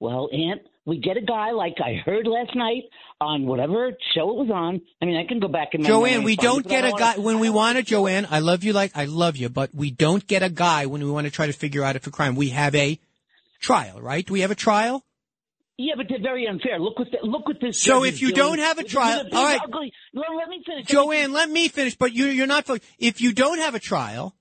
Well, 0.00 0.28
Aunt, 0.32 0.60
we 0.86 0.98
get 0.98 1.16
a 1.16 1.20
guy 1.20 1.50
like 1.50 1.76
I 1.78 1.94
heard 2.04 2.26
last 2.26 2.54
night 2.54 2.84
on 3.20 3.46
whatever 3.46 3.92
show 4.14 4.30
it 4.30 4.36
was 4.36 4.50
on. 4.52 4.80
I 5.00 5.04
mean, 5.04 5.16
I 5.16 5.26
can 5.26 5.40
go 5.40 5.48
back 5.48 5.74
and 5.74 5.84
Joanne, 5.84 6.24
we 6.24 6.36
don't 6.36 6.66
get 6.66 6.84
a 6.84 6.92
guy 6.92 7.18
when 7.18 7.38
we 7.38 7.50
want 7.50 7.76
to. 7.76 7.82
Joanne, 7.82 8.26
I 8.30 8.38
love 8.40 8.64
you 8.64 8.72
like 8.72 8.92
I 8.94 9.04
love 9.04 9.36
you, 9.36 9.48
but 9.48 9.74
we 9.74 9.90
don't 9.90 10.26
get 10.26 10.42
a 10.42 10.48
guy 10.50 10.86
when 10.86 11.02
we 11.02 11.10
want 11.10 11.26
to 11.26 11.30
try 11.30 11.46
to 11.46 11.52
figure 11.52 11.84
out 11.84 11.96
if 11.96 12.06
a 12.06 12.10
crime. 12.10 12.34
We 12.34 12.50
have 12.50 12.74
a 12.74 12.98
trial, 13.60 14.00
right? 14.00 14.26
Do 14.26 14.32
we 14.32 14.40
have 14.40 14.50
a 14.50 14.56
trial? 14.56 15.04
Yeah, 15.76 15.94
but 15.96 16.06
they're 16.10 16.20
very 16.20 16.46
unfair. 16.46 16.78
Look 16.78 16.98
what 16.98 17.08
the, 17.10 17.26
look 17.26 17.46
what 17.46 17.58
this. 17.60 17.80
So 17.80 18.04
if 18.04 18.20
you 18.20 18.28
doing. 18.28 18.36
don't 18.36 18.58
have 18.58 18.78
a 18.78 18.84
trial- 18.84 19.24
all 19.32 19.44
right. 19.44 19.60
ugly- 19.62 19.92
Let, 20.12 20.26
let 20.36 20.48
me 20.48 20.62
finish. 20.66 20.86
Joanne, 20.86 21.32
let 21.32 21.48
me 21.48 21.68
finish, 21.68 21.96
but 21.96 22.12
you, 22.12 22.26
you're 22.26 22.46
not. 22.46 22.68
If 22.98 23.22
you 23.22 23.32
don't 23.32 23.58
have 23.58 23.74
a 23.74 23.78
trial, 23.78 24.36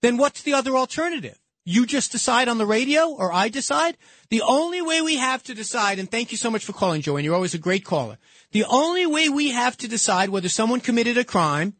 then 0.00 0.16
what's 0.16 0.42
the 0.42 0.54
other 0.54 0.76
alternative? 0.76 1.38
You 1.70 1.84
just 1.84 2.12
decide 2.12 2.48
on 2.48 2.56
the 2.56 2.64
radio, 2.64 3.10
or 3.10 3.30
I 3.30 3.50
decide. 3.50 3.98
The 4.30 4.40
only 4.40 4.80
way 4.80 5.02
we 5.02 5.16
have 5.16 5.42
to 5.42 5.54
decide, 5.54 5.98
and 5.98 6.10
thank 6.10 6.32
you 6.32 6.38
so 6.38 6.50
much 6.50 6.64
for 6.64 6.72
calling, 6.72 7.02
Joanne. 7.02 7.24
You're 7.24 7.34
always 7.34 7.52
a 7.52 7.58
great 7.58 7.84
caller. 7.84 8.16
The 8.52 8.64
only 8.64 9.04
way 9.04 9.28
we 9.28 9.50
have 9.50 9.76
to 9.78 9.86
decide 9.86 10.30
whether 10.30 10.48
someone 10.48 10.80
committed 10.80 11.18
a 11.18 11.24
crime 11.24 11.74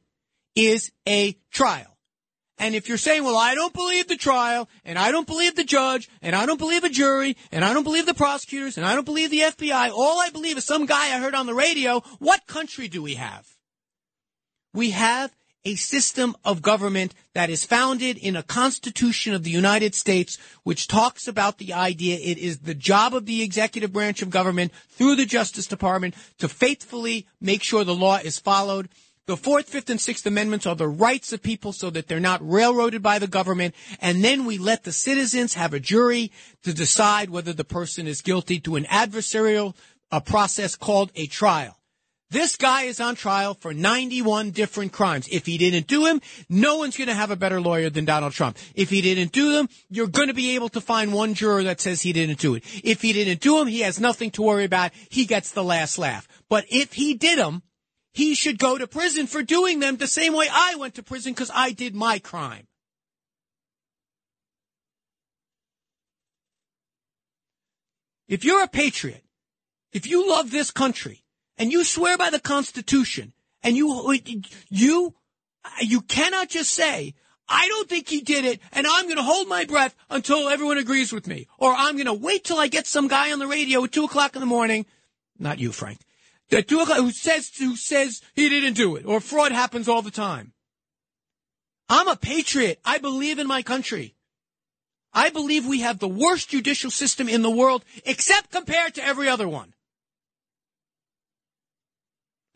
is 0.55 0.93
a 1.09 1.39
trial. 1.51 1.97
And 2.59 2.74
if 2.74 2.86
you're 2.86 2.99
saying, 2.99 3.24
well, 3.24 3.39
I 3.39 3.55
don't 3.55 3.72
believe 3.72 4.09
the 4.09 4.18
trial, 4.18 4.68
and 4.84 4.99
I 4.99 5.11
don't 5.11 5.26
believe 5.26 5.57
the 5.57 5.64
judge, 5.64 6.11
and 6.20 6.36
I 6.36 6.45
don't 6.45 6.59
believe 6.59 6.84
a 6.84 6.91
jury, 6.91 7.39
and 7.51 7.64
I 7.64 7.72
don't 7.72 7.84
believe 7.84 8.05
the 8.05 8.12
prosecutors, 8.12 8.76
and 8.76 8.84
I 8.84 8.95
don't 8.95 9.07
believe 9.07 9.30
the 9.30 9.41
FBI, 9.41 9.91
all 9.91 10.20
I 10.20 10.28
believe 10.28 10.59
is 10.59 10.66
some 10.66 10.84
guy 10.84 11.14
I 11.14 11.18
heard 11.18 11.34
on 11.34 11.47
the 11.47 11.55
radio, 11.55 12.01
what 12.18 12.47
country 12.47 12.89
do 12.89 13.03
we 13.03 13.14
have? 13.14 13.49
We 14.74 14.91
have 14.91 15.34
a 15.69 15.75
system 15.75 16.35
of 16.47 16.62
government 16.62 17.12
that 17.35 17.51
is 17.51 17.66
founded 17.66 18.16
in 18.16 18.37
a 18.37 18.43
constitution 18.43 19.35
of 19.35 19.45
the 19.45 19.51
United 19.51 19.95
States, 19.95 20.39
which 20.62 20.89
talks 20.89 21.29
about 21.29 21.59
the 21.59 21.75
idea 21.75 22.16
it 22.16 22.39
is 22.39 22.61
the 22.61 22.75
job 22.75 23.14
of 23.14 23.27
the 23.27 23.43
executive 23.43 23.93
branch 23.93 24.23
of 24.23 24.31
government 24.31 24.73
through 24.89 25.14
the 25.14 25.27
Justice 25.27 25.66
Department 25.66 26.14
to 26.39 26.49
faithfully 26.49 27.27
make 27.39 27.62
sure 27.62 27.85
the 27.85 27.95
law 27.95 28.16
is 28.16 28.39
followed. 28.39 28.89
The 29.27 29.37
Fourth, 29.37 29.69
Fifth, 29.69 29.91
and 29.91 30.01
Sixth 30.01 30.25
Amendments 30.25 30.64
are 30.64 30.75
the 30.75 30.89
rights 30.89 31.35
of 31.35 31.43
people 31.43 31.75
so 31.75 31.91
that 31.91 32.09
they're 32.09 32.19
not 32.19 32.41
railroaded 32.41 33.03
by 33.03 33.19
the 33.19 33.27
government. 33.27 33.75
And 34.01 34.25
then 34.25 34.47
we 34.47 34.57
let 34.57 34.85
the 34.85 34.93
citizens 34.93 35.53
have 35.53 35.75
a 35.75 35.81
jury 35.81 36.33
to 36.62 36.73
decide 36.73 37.29
whether 37.29 37.53
the 37.53 37.62
person 37.62 38.07
is 38.07 38.23
guilty 38.23 38.59
to 38.61 38.77
an 38.77 38.85
adversarial 38.85 39.75
a 40.11 40.23
process 40.23 40.77
called 40.77 41.12
a 41.14 41.27
trial. 41.27 41.78
This 42.31 42.57
guy 42.57 42.83
is 42.83 43.01
on 43.01 43.14
trial 43.14 43.55
for 43.55 43.72
91 43.72 44.51
different 44.51 44.93
crimes. 44.93 45.26
If 45.31 45.47
he 45.47 45.57
didn't 45.57 45.87
do 45.87 46.05
them, 46.05 46.20
no 46.51 46.76
one's 46.76 46.97
going 46.97 47.09
to 47.09 47.14
have 47.14 47.31
a 47.31 47.37
better 47.37 47.59
lawyer 47.59 47.89
than 47.89 48.05
Donald 48.05 48.35
Trump. 48.35 48.59
If 48.74 48.91
he 48.91 49.01
didn't 49.01 49.33
do 49.33 49.53
them, 49.53 49.70
you're 49.89 50.09
going 50.09 50.29
to 50.29 50.35
be 50.35 50.55
able 50.55 50.68
to 50.70 50.81
find 50.83 51.14
one 51.14 51.33
juror 51.33 51.62
that 51.62 51.81
says 51.81 52.03
he 52.03 52.12
didn't 52.12 52.39
do 52.39 52.55
it. 52.55 52.64
If 52.85 53.01
he 53.01 53.14
didn't 53.14 53.41
do 53.41 53.59
them, 53.59 53.66
he 53.66 53.81
has 53.81 53.99
nothing 53.99 54.31
to 54.33 54.43
worry 54.43 54.64
about. 54.64 54.93
He 55.09 55.24
gets 55.24 55.53
the 55.53 55.64
last 55.64 55.97
laugh. 55.99 56.29
But 56.51 56.66
if 56.68 56.93
he 56.93 57.14
did 57.14 57.39
them, 57.39 57.62
he 58.12 58.35
should 58.35 58.59
go 58.59 58.76
to 58.76 58.87
prison 58.87 59.26
for 59.26 59.43
doing 59.43 59.81
them 59.81 59.97
the 59.97 60.07
same 60.07 60.35
way 60.35 60.49
I 60.53 60.74
went 60.74 60.97
to 60.97 61.03
prison 61.03 61.33
because 61.33 61.51
I 61.55 61.72
did 61.72 61.95
my 61.95 62.18
crime. 62.18 62.66
If 68.29 68.45
you're 68.45 68.62
a 68.62 68.68
patriot, 68.68 69.24
if 69.93 70.07
you 70.07 70.29
love 70.29 70.51
this 70.51 70.70
country 70.70 71.24
and 71.59 71.72
you 71.72 71.84
swear 71.84 72.16
by 72.16 72.30
the 72.30 72.40
Constitution 72.40 73.32
and 73.62 73.76
you, 73.76 74.18
you, 74.70 75.14
you 75.80 76.00
cannot 76.02 76.48
just 76.48 76.70
say, 76.70 77.14
I 77.48 77.66
don't 77.68 77.88
think 77.88 78.09
he 78.09 78.20
did 78.20 78.44
it 78.44 78.61
and 78.72 78.86
I'm 78.86 79.04
going 79.04 79.16
to 79.16 79.22
hold 79.22 79.48
my 79.48 79.64
breath 79.64 79.94
until 80.09 80.48
everyone 80.48 80.78
agrees 80.78 81.12
with 81.12 81.26
me. 81.26 81.48
Or 81.59 81.74
I'm 81.74 81.94
going 81.94 82.06
to 82.06 82.14
wait 82.14 82.44
till 82.44 82.59
I 82.59 82.68
get 82.68 82.86
some 82.86 83.09
guy 83.09 83.32
on 83.32 83.38
the 83.38 83.46
radio 83.46 83.84
at 83.84 83.92
two 83.92 84.04
o'clock 84.04 84.36
in 84.36 84.40
the 84.40 84.46
morning. 84.46 84.86
Not 85.38 85.59
you, 85.59 85.72
Frank. 85.72 86.00
At 86.50 86.68
two 86.68 86.80
o'clock 86.80 86.98
who 86.98 87.11
says, 87.11 87.50
who 87.59 87.76
says 87.76 88.22
he 88.34 88.48
didn't 88.48 88.74
do 88.74 88.96
it 88.96 89.04
or 89.04 89.20
fraud 89.20 89.52
happens 89.52 89.88
all 89.88 90.02
the 90.02 90.11
time. 90.11 90.52
I'm 91.88 92.09
a 92.09 92.16
patriot. 92.16 92.80
I 92.84 92.98
believe 92.98 93.38
in 93.38 93.46
my 93.46 93.62
country. 93.62 94.14
I 95.12 95.30
believe 95.30 95.66
we 95.66 95.80
have 95.80 95.98
the 95.98 96.09
worst 96.09 96.50
judicial 96.50 96.90
system 96.90 97.28
in 97.28 97.42
the 97.42 97.50
world, 97.50 97.84
except 98.04 98.50
compared 98.50 98.94
to 98.94 99.04
every 99.04 99.28
other 99.28 99.48
one. 99.48 99.72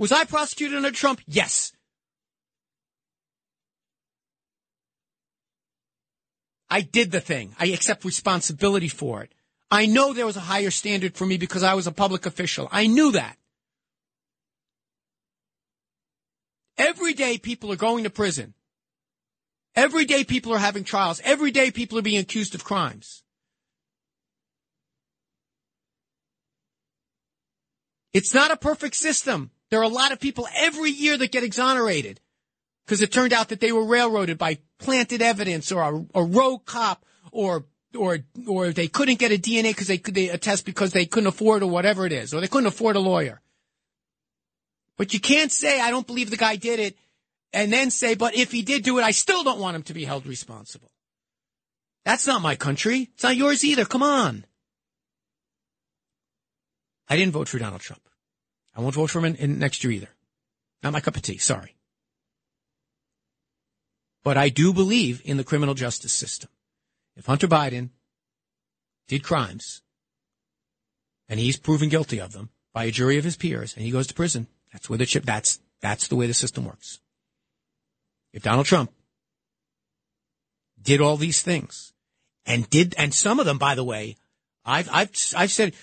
Was 0.02 0.10
I 0.10 0.24
prosecuted 0.24 0.76
under 0.76 0.90
Trump? 0.90 1.20
Yes. 1.28 1.72
I 6.68 6.80
did 6.80 7.12
the 7.12 7.20
thing. 7.20 7.54
I 7.56 7.66
accept 7.66 8.04
responsibility 8.04 8.88
for 8.88 9.22
it. 9.22 9.32
I 9.70 9.86
know 9.86 10.12
there 10.12 10.26
was 10.26 10.36
a 10.36 10.40
higher 10.40 10.72
standard 10.72 11.14
for 11.14 11.24
me 11.24 11.36
because 11.36 11.62
I 11.62 11.74
was 11.74 11.86
a 11.86 11.92
public 11.92 12.26
official. 12.26 12.68
I 12.72 12.88
knew 12.88 13.12
that. 13.12 13.36
Every 16.76 17.14
day 17.14 17.38
people 17.38 17.70
are 17.70 17.76
going 17.76 18.02
to 18.02 18.10
prison. 18.10 18.54
Every 19.76 20.04
day 20.04 20.24
people 20.24 20.52
are 20.52 20.58
having 20.58 20.82
trials. 20.82 21.20
Every 21.22 21.52
day 21.52 21.70
people 21.70 21.96
are 21.96 22.02
being 22.02 22.18
accused 22.18 22.56
of 22.56 22.64
crimes. 22.64 23.22
It's 28.12 28.34
not 28.34 28.50
a 28.50 28.56
perfect 28.56 28.96
system. 28.96 29.52
There 29.72 29.80
are 29.80 29.84
a 29.84 29.88
lot 29.88 30.12
of 30.12 30.20
people 30.20 30.46
every 30.54 30.90
year 30.90 31.16
that 31.16 31.32
get 31.32 31.44
exonerated 31.44 32.20
because 32.84 33.00
it 33.00 33.10
turned 33.10 33.32
out 33.32 33.48
that 33.48 33.60
they 33.60 33.72
were 33.72 33.86
railroaded 33.86 34.36
by 34.36 34.58
planted 34.78 35.22
evidence 35.22 35.72
or 35.72 35.80
a, 35.80 36.20
a 36.20 36.22
rogue 36.22 36.66
cop 36.66 37.06
or 37.30 37.64
or 37.96 38.18
or 38.46 38.72
they 38.72 38.86
couldn't 38.86 39.18
get 39.18 39.32
a 39.32 39.38
DNA 39.38 39.70
because 39.70 39.86
they 39.86 39.96
could 39.96 40.14
they 40.14 40.28
attest 40.28 40.66
because 40.66 40.92
they 40.92 41.06
couldn't 41.06 41.28
afford 41.28 41.62
or 41.62 41.70
whatever 41.70 42.04
it 42.04 42.12
is 42.12 42.34
or 42.34 42.42
they 42.42 42.48
couldn't 42.48 42.66
afford 42.66 42.96
a 42.96 43.00
lawyer. 43.00 43.40
But 44.98 45.14
you 45.14 45.20
can't 45.20 45.50
say 45.50 45.80
I 45.80 45.90
don't 45.90 46.06
believe 46.06 46.28
the 46.28 46.36
guy 46.36 46.56
did 46.56 46.78
it 46.78 46.98
and 47.54 47.72
then 47.72 47.90
say, 47.90 48.14
but 48.14 48.34
if 48.34 48.52
he 48.52 48.60
did 48.60 48.82
do 48.82 48.98
it, 48.98 49.02
I 49.04 49.12
still 49.12 49.42
don't 49.42 49.58
want 49.58 49.74
him 49.74 49.84
to 49.84 49.94
be 49.94 50.04
held 50.04 50.26
responsible. 50.26 50.90
That's 52.04 52.26
not 52.26 52.42
my 52.42 52.56
country. 52.56 53.08
It's 53.14 53.22
not 53.22 53.36
yours 53.36 53.64
either. 53.64 53.86
Come 53.86 54.02
on. 54.02 54.44
I 57.08 57.16
didn't 57.16 57.32
vote 57.32 57.48
for 57.48 57.58
Donald 57.58 57.80
Trump. 57.80 58.02
I 58.74 58.80
won't 58.80 58.94
vote 58.94 59.10
for 59.10 59.18
him 59.18 59.26
in, 59.26 59.36
in 59.36 59.58
next 59.58 59.84
year 59.84 59.92
either. 59.92 60.08
Not 60.82 60.92
my 60.92 61.00
cup 61.00 61.16
of 61.16 61.22
tea. 61.22 61.38
Sorry. 61.38 61.76
But 64.24 64.36
I 64.36 64.48
do 64.48 64.72
believe 64.72 65.20
in 65.24 65.36
the 65.36 65.44
criminal 65.44 65.74
justice 65.74 66.12
system. 66.12 66.50
If 67.16 67.26
Hunter 67.26 67.48
Biden 67.48 67.90
did 69.08 69.22
crimes 69.22 69.82
and 71.28 71.38
he's 71.38 71.56
proven 71.56 71.88
guilty 71.88 72.20
of 72.20 72.32
them 72.32 72.50
by 72.72 72.84
a 72.84 72.90
jury 72.90 73.18
of 73.18 73.24
his 73.24 73.36
peers 73.36 73.74
and 73.76 73.84
he 73.84 73.90
goes 73.90 74.06
to 74.06 74.14
prison, 74.14 74.46
that's 74.72 74.88
where 74.88 74.98
the 74.98 75.06
chip, 75.06 75.24
that's, 75.24 75.60
that's 75.80 76.08
the 76.08 76.16
way 76.16 76.26
the 76.26 76.34
system 76.34 76.64
works. 76.64 77.00
If 78.32 78.42
Donald 78.42 78.66
Trump 78.66 78.92
did 80.80 81.00
all 81.00 81.16
these 81.16 81.42
things 81.42 81.92
and 82.46 82.68
did, 82.70 82.94
and 82.96 83.12
some 83.12 83.38
of 83.38 83.46
them, 83.46 83.58
by 83.58 83.74
the 83.74 83.84
way, 83.84 84.16
I've, 84.64 84.88
I've, 84.90 85.10
I've 85.36 85.50
said 85.50 85.74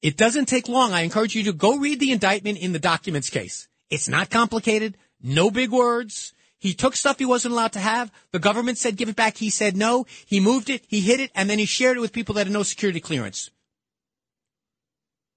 it 0.00 0.16
doesn't 0.16 0.46
take 0.46 0.68
long. 0.68 0.92
I 0.92 1.02
encourage 1.02 1.34
you 1.34 1.44
to 1.44 1.52
go 1.52 1.76
read 1.76 2.00
the 2.00 2.12
indictment 2.12 2.58
in 2.58 2.72
the 2.72 2.78
documents 2.78 3.30
case. 3.30 3.68
It's 3.90 4.08
not 4.08 4.30
complicated. 4.30 4.96
No 5.20 5.50
big 5.50 5.70
words. 5.70 6.32
He 6.58 6.74
took 6.74 6.96
stuff 6.96 7.18
he 7.18 7.24
wasn't 7.24 7.52
allowed 7.52 7.72
to 7.72 7.80
have. 7.80 8.12
The 8.32 8.38
government 8.38 8.78
said 8.78 8.96
give 8.96 9.08
it 9.08 9.16
back. 9.16 9.36
He 9.36 9.50
said 9.50 9.76
no. 9.76 10.06
He 10.26 10.40
moved 10.40 10.70
it. 10.70 10.84
He 10.86 11.00
hid 11.00 11.20
it. 11.20 11.30
And 11.34 11.48
then 11.48 11.58
he 11.58 11.64
shared 11.64 11.96
it 11.96 12.00
with 12.00 12.12
people 12.12 12.34
that 12.34 12.46
had 12.46 12.52
no 12.52 12.62
security 12.62 13.00
clearance. 13.00 13.50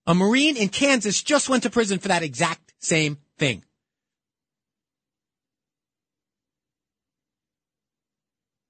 A 0.07 0.15
Marine 0.15 0.57
in 0.57 0.69
Kansas 0.69 1.21
just 1.21 1.47
went 1.47 1.63
to 1.63 1.69
prison 1.69 1.99
for 1.99 2.07
that 2.07 2.23
exact 2.23 2.73
same 2.79 3.17
thing. 3.37 3.63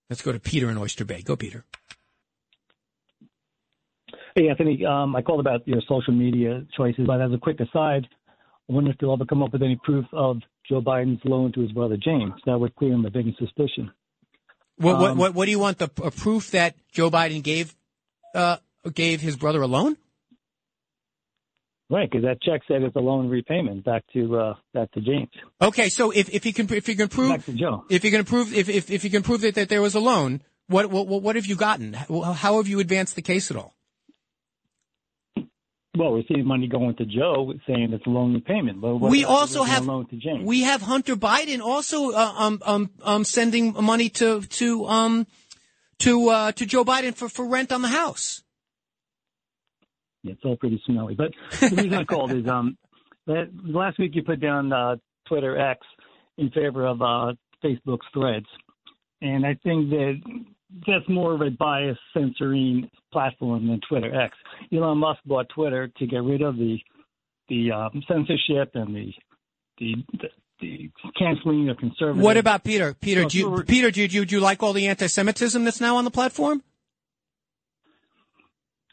Let's 0.09 0.22
go 0.22 0.34
to 0.34 0.39
Peter 0.39 0.69
in 0.69 0.77
Oyster 0.77 1.05
Bay. 1.05 1.22
Go, 1.22 1.38
Peter. 1.38 1.63
Hey, 4.36 4.48
Anthony. 4.49 4.86
Um, 4.86 5.16
I 5.16 5.22
called 5.22 5.40
about 5.40 5.68
your 5.68 5.82
social 5.88 6.14
media 6.14 6.66
choices, 6.78 7.06
but 7.06 7.22
as 7.22 7.32
a 7.34 7.38
quick 7.38 7.60
aside, 7.60 8.08
I 8.70 8.74
wonder 8.74 8.91
if 8.91 8.98
you'll 9.02 9.14
ever 9.14 9.26
come 9.26 9.44
up 9.44 9.52
with 9.52 9.62
any 9.62 9.80
proof 9.84 10.06
of 10.14 10.38
Joe 10.70 10.82
Biden's 10.82 11.22
loan 11.26 11.52
to 11.53 11.62
his 11.62 11.72
brother 11.74 11.98
James. 11.98 12.34
That 12.45 12.58
would 12.58 12.76
clear 12.76 12.94
him 12.94 13.06
of 13.06 13.16
any 13.16 13.36
suspicion. 13.38 13.91
What, 14.78 14.99
what, 14.99 15.12
Um, 15.12 15.18
what, 15.18 15.34
what 15.34 15.45
do 15.45 15.52
you 15.52 15.60
want? 15.60 15.78
The 15.80 15.90
a 16.03 16.12
proof 16.12 16.52
that 16.52 16.76
Joe 16.91 17.12
Biden 17.12 17.44
gave 17.44 17.76
uh, 18.34 18.58
gave 18.94 19.20
his 19.22 19.36
brother 19.36 19.62
a 19.62 19.68
loan? 19.68 19.98
Right, 21.90 22.10
because 22.10 22.24
that 22.24 22.41
check 22.41 22.62
said 22.70 22.84
it's 22.84 22.95
a 22.95 22.99
loan 22.99 23.28
repayment 23.28 23.84
back 23.84 24.03
to 24.14 24.38
uh, 24.38 24.53
back 24.74 24.91
to 24.94 25.02
James. 25.02 25.28
Okay, 25.62 25.90
so 25.90 26.12
if, 26.12 26.30
if 26.30 26.45
you 26.45 26.53
can 26.53 26.72
if 26.74 26.88
you 26.88 26.95
can 26.95 27.10
prove 27.10 27.32
Back 27.32 27.45
to 27.45 27.53
Joe. 27.53 27.84
if 27.90 28.06
you 28.06 28.12
can 28.12 28.24
prove 28.24 28.53
if, 28.53 28.70
if, 28.70 28.90
if 28.90 29.03
you 29.03 29.10
can 29.10 29.24
prove 29.24 29.41
that, 29.41 29.56
that 29.56 29.68
there 29.68 29.82
was 29.82 29.94
a 29.94 29.99
loan, 29.99 30.41
what, 30.68 30.90
what 30.90 31.08
what 31.08 31.22
what 31.22 31.36
have 31.36 31.45
you 31.45 31.58
gotten? 31.58 31.94
How 31.94 32.58
have 32.58 32.68
you 32.70 32.80
advanced 32.80 33.16
the 33.16 33.22
case 33.22 33.52
at 33.52 33.58
all? 33.58 33.76
Well, 35.97 36.13
we're 36.13 36.23
seeing 36.27 36.45
money 36.45 36.68
going 36.68 36.95
to 36.95 37.05
Joe, 37.05 37.53
saying 37.68 37.91
it's 37.91 38.05
a 38.05 38.09
loan 38.09 38.34
repayment. 38.34 38.80
But 38.80 38.95
we 38.95 39.26
also 39.26 39.63
have 39.63 39.85
loan 39.85 40.07
to 40.07 40.15
James. 40.15 40.45
we 40.45 40.61
have 40.61 40.81
Hunter 40.81 41.18
Biden 41.18 41.59
also 41.59 42.11
uh, 42.11 42.34
um 42.38 42.61
um 42.65 42.89
um 43.03 43.23
sending 43.26 43.73
money 43.73 44.07
to 44.09 44.41
to 44.41 44.85
um 44.88 45.27
to 45.99 46.30
uh 46.30 46.51
to 46.53 46.65
Joe 46.65 46.85
Biden 46.85 47.13
for 47.13 47.27
for 47.27 47.45
rent 47.45 47.73
on 47.73 47.81
the 47.81 47.89
house. 47.89 48.41
Yeah, 50.23 50.34
it's 50.34 50.41
all 50.45 50.55
pretty 50.55 50.81
smelly. 50.85 51.15
But 51.15 51.31
the 51.59 51.76
reason 51.76 51.93
I 51.95 52.03
called 52.05 52.31
is 52.31 52.47
um, 52.47 52.77
that 53.27 53.49
last 53.63 53.99
week 53.99 54.11
you 54.15 54.23
put 54.23 54.39
down 54.39 54.72
uh, 54.72 54.95
Twitter 55.27 55.57
X 55.57 55.85
in 56.38 56.51
favor 56.51 56.85
of 56.85 57.01
uh, 57.01 57.34
Facebook's 57.63 58.05
Threads, 58.13 58.45
and 59.22 59.45
I 59.45 59.55
think 59.63 59.89
that 59.89 60.22
that's 60.88 61.07
more 61.10 61.34
of 61.34 61.41
a 61.41 61.49
bias 61.52 61.98
censoring 62.14 62.89
platform 63.11 63.68
than 63.68 63.80
Twitter 63.88 64.14
X. 64.19 64.35
Elon 64.73 64.98
Musk 64.99 65.19
bought 65.26 65.48
Twitter 65.49 65.88
to 65.98 66.07
get 66.07 66.23
rid 66.23 66.41
of 66.41 66.57
the 66.57 66.77
the 67.49 67.72
um, 67.72 68.02
censorship 68.07 68.72
and 68.76 68.95
the 68.95 69.14
the 69.80 69.95
the, 70.19 70.27
the 70.61 70.91
canceling 71.18 71.69
of 71.69 71.77
conservative. 71.77 72.22
What 72.23 72.38
about 72.38 72.64
Peter? 72.64 72.93
Peter, 72.93 73.23
So 73.23 73.30
do 73.30 73.38
you, 73.38 73.45
if 73.48 73.52
we 73.52 73.57
were- 73.57 73.64
Peter, 73.65 73.91
do 73.91 74.02
you, 74.02 74.07
do 74.07 74.15
you 74.18 74.26
do 74.26 74.35
you 74.35 74.41
like 74.41 74.61
all 74.64 74.73
the 74.73 74.88
anti-Semitism 74.88 75.64
that's 75.65 75.81
now 75.81 75.98
on 75.98 76.06
the 76.06 76.11
platform? 76.11 76.64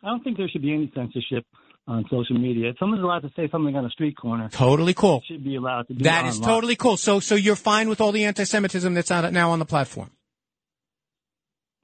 I 0.03 0.09
don't 0.09 0.23
think 0.23 0.37
there 0.37 0.49
should 0.49 0.63
be 0.63 0.73
any 0.73 0.91
censorship 0.95 1.45
on 1.87 2.05
social 2.11 2.39
media. 2.39 2.71
If 2.71 2.77
someone's 2.79 3.03
allowed 3.03 3.21
to 3.21 3.31
say 3.35 3.49
something 3.51 3.75
on 3.75 3.85
a 3.85 3.91
street 3.91 4.17
corner, 4.17 4.49
Totally 4.51 4.95
cool. 4.95 5.23
should 5.27 5.43
be 5.43 5.57
allowed 5.57 5.89
to 5.89 5.95
do 5.95 6.05
That 6.05 6.25
it 6.27 6.29
is 6.29 6.41
totally 6.41 6.77
cool. 6.77 6.97
So 6.97 7.19
so 7.21 7.35
you're 7.35 7.57
fine 7.57 7.89
with 7.89 8.01
all 8.01 8.13
the 8.13 8.25
anti-Semitism 8.25 8.95
that's 8.95 9.11
now 9.11 9.51
on 9.51 9.59
the 9.59 9.65
platform? 9.65 10.11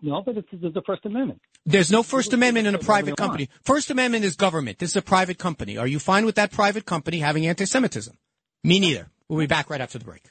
No, 0.05 0.20
but 0.20 0.36
it's, 0.36 0.48
it's 0.52 0.74
the 0.74 0.82
First 0.82 1.06
Amendment. 1.06 1.40
There's 1.64 1.90
no 1.90 2.02
First 2.02 2.35
Amendment 2.35 2.66
in 2.66 2.74
a 2.74 2.78
private 2.78 3.16
company. 3.16 3.48
First 3.62 3.90
Amendment 3.90 4.26
is 4.26 4.36
government. 4.36 4.78
This 4.78 4.90
is 4.90 4.97
a 4.97 5.02
private 5.02 5.39
company. 5.39 5.78
Are 5.78 5.86
you 5.86 5.98
fine 5.98 6.26
with 6.26 6.35
that 6.35 6.52
private 6.52 6.85
company 6.85 7.20
having 7.20 7.47
anti-Semitism? 7.47 8.14
Me 8.62 8.81
neither. 8.81 9.09
We'll 9.31 9.39
be 9.39 9.47
back 9.47 9.70
right 9.70 9.81
after 9.81 9.98
the 9.98 10.05
break. 10.05 10.31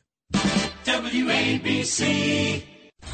WABC. 0.85 2.63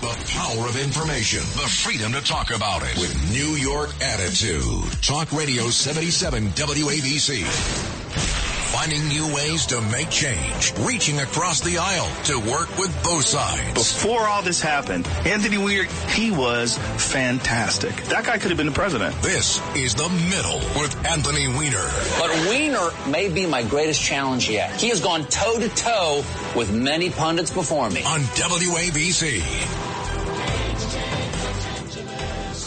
The 0.01 0.31
power 0.33 0.67
of 0.67 0.77
information, 0.77 1.39
the 1.39 1.69
freedom 1.69 2.11
to 2.11 2.21
talk 2.21 2.51
about 2.51 2.83
it 2.83 2.97
with 2.97 3.31
New 3.31 3.55
York 3.55 3.91
attitude. 4.01 5.01
Talk 5.01 5.31
Radio 5.31 5.69
77 5.69 6.49
WABC. 6.49 8.48
Finding 8.79 9.09
new 9.09 9.35
ways 9.35 9.65
to 9.65 9.81
make 9.81 10.09
change, 10.09 10.73
reaching 10.79 11.19
across 11.19 11.59
the 11.59 11.79
aisle 11.79 12.09
to 12.23 12.39
work 12.39 12.69
with 12.77 13.03
both 13.03 13.25
sides. 13.25 13.73
Before 13.73 14.25
all 14.25 14.41
this 14.41 14.61
happened, 14.61 15.05
Anthony 15.25 15.57
Weir, 15.57 15.83
he 16.11 16.31
was 16.31 16.77
fantastic. 16.95 17.93
That 18.05 18.23
guy 18.23 18.37
could 18.37 18.51
have 18.51 18.57
been 18.57 18.67
the 18.67 18.71
president. 18.71 19.21
This 19.21 19.61
is 19.75 19.95
The 19.95 20.07
Middle 20.07 20.59
with 20.81 20.95
Anthony 21.05 21.49
Weiner. 21.49 21.91
But 22.19 22.29
Weiner 22.47 22.91
may 23.11 23.27
be 23.27 23.45
my 23.45 23.63
greatest 23.63 24.01
challenge 24.01 24.49
yet. 24.49 24.79
He 24.79 24.87
has 24.87 25.01
gone 25.01 25.25
toe 25.25 25.59
to 25.59 25.67
toe 25.67 26.23
with 26.55 26.73
many 26.73 27.09
pundits 27.09 27.51
before 27.51 27.89
me. 27.89 28.03
On 28.03 28.21
WABC. 28.21 29.98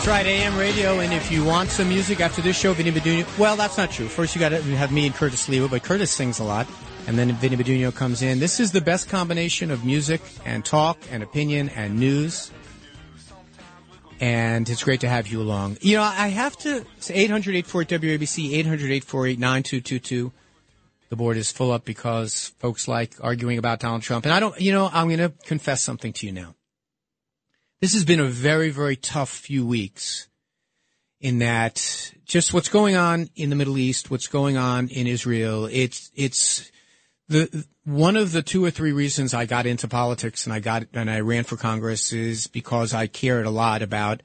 That's 0.00 0.08
right, 0.08 0.24
AM 0.24 0.56
radio. 0.56 1.00
And 1.00 1.12
if 1.12 1.30
you 1.30 1.44
want 1.44 1.68
some 1.68 1.90
music 1.90 2.20
after 2.20 2.40
this 2.40 2.58
show, 2.58 2.72
Vinny 2.72 2.90
Beduno. 2.90 3.38
Well, 3.38 3.54
that's 3.54 3.76
not 3.76 3.90
true. 3.90 4.08
First, 4.08 4.34
you 4.34 4.40
got 4.40 4.48
to 4.48 4.62
have 4.62 4.90
me 4.90 5.04
and 5.04 5.14
Curtis 5.14 5.46
Sliwa, 5.46 5.68
but 5.68 5.82
Curtis 5.82 6.10
sings 6.10 6.38
a 6.38 6.42
lot, 6.42 6.66
and 7.06 7.18
then 7.18 7.30
Vinny 7.32 7.54
Beduno 7.54 7.94
comes 7.94 8.22
in. 8.22 8.38
This 8.38 8.60
is 8.60 8.72
the 8.72 8.80
best 8.80 9.10
combination 9.10 9.70
of 9.70 9.84
music 9.84 10.22
and 10.46 10.64
talk 10.64 10.96
and 11.10 11.22
opinion 11.22 11.68
and 11.68 12.00
news. 12.00 12.50
And 14.20 14.66
it's 14.70 14.84
great 14.84 15.00
to 15.02 15.08
have 15.10 15.26
you 15.26 15.42
along. 15.42 15.76
You 15.82 15.98
know, 15.98 16.02
I 16.02 16.28
have 16.28 16.56
to 16.60 16.86
say 17.00 17.16
800 17.16 17.66
WABC, 17.66 18.54
800 18.54 19.38
9222. 19.38 20.32
The 21.10 21.16
board 21.16 21.36
is 21.36 21.52
full 21.52 21.72
up 21.72 21.84
because 21.84 22.54
folks 22.58 22.88
like 22.88 23.16
arguing 23.20 23.58
about 23.58 23.80
Donald 23.80 24.00
Trump. 24.00 24.24
And 24.24 24.32
I 24.32 24.40
don't, 24.40 24.58
you 24.58 24.72
know, 24.72 24.88
I'm 24.90 25.08
going 25.08 25.18
to 25.18 25.34
confess 25.44 25.82
something 25.82 26.14
to 26.14 26.26
you 26.26 26.32
now. 26.32 26.54
This 27.80 27.94
has 27.94 28.04
been 28.04 28.20
a 28.20 28.26
very, 28.26 28.68
very 28.68 28.94
tough 28.94 29.30
few 29.30 29.64
weeks 29.64 30.28
in 31.18 31.38
that 31.38 32.12
just 32.26 32.52
what's 32.52 32.68
going 32.68 32.94
on 32.94 33.30
in 33.36 33.48
the 33.48 33.56
Middle 33.56 33.78
East, 33.78 34.10
what's 34.10 34.26
going 34.26 34.58
on 34.58 34.88
in 34.88 35.06
Israel, 35.06 35.64
it's, 35.64 36.10
it's 36.14 36.70
the, 37.28 37.64
one 37.84 38.16
of 38.16 38.32
the 38.32 38.42
two 38.42 38.62
or 38.62 38.70
three 38.70 38.92
reasons 38.92 39.32
I 39.32 39.46
got 39.46 39.64
into 39.64 39.88
politics 39.88 40.44
and 40.44 40.52
I 40.52 40.60
got, 40.60 40.88
and 40.92 41.10
I 41.10 41.20
ran 41.20 41.44
for 41.44 41.56
Congress 41.56 42.12
is 42.12 42.48
because 42.48 42.92
I 42.92 43.06
cared 43.06 43.46
a 43.46 43.50
lot 43.50 43.80
about 43.80 44.22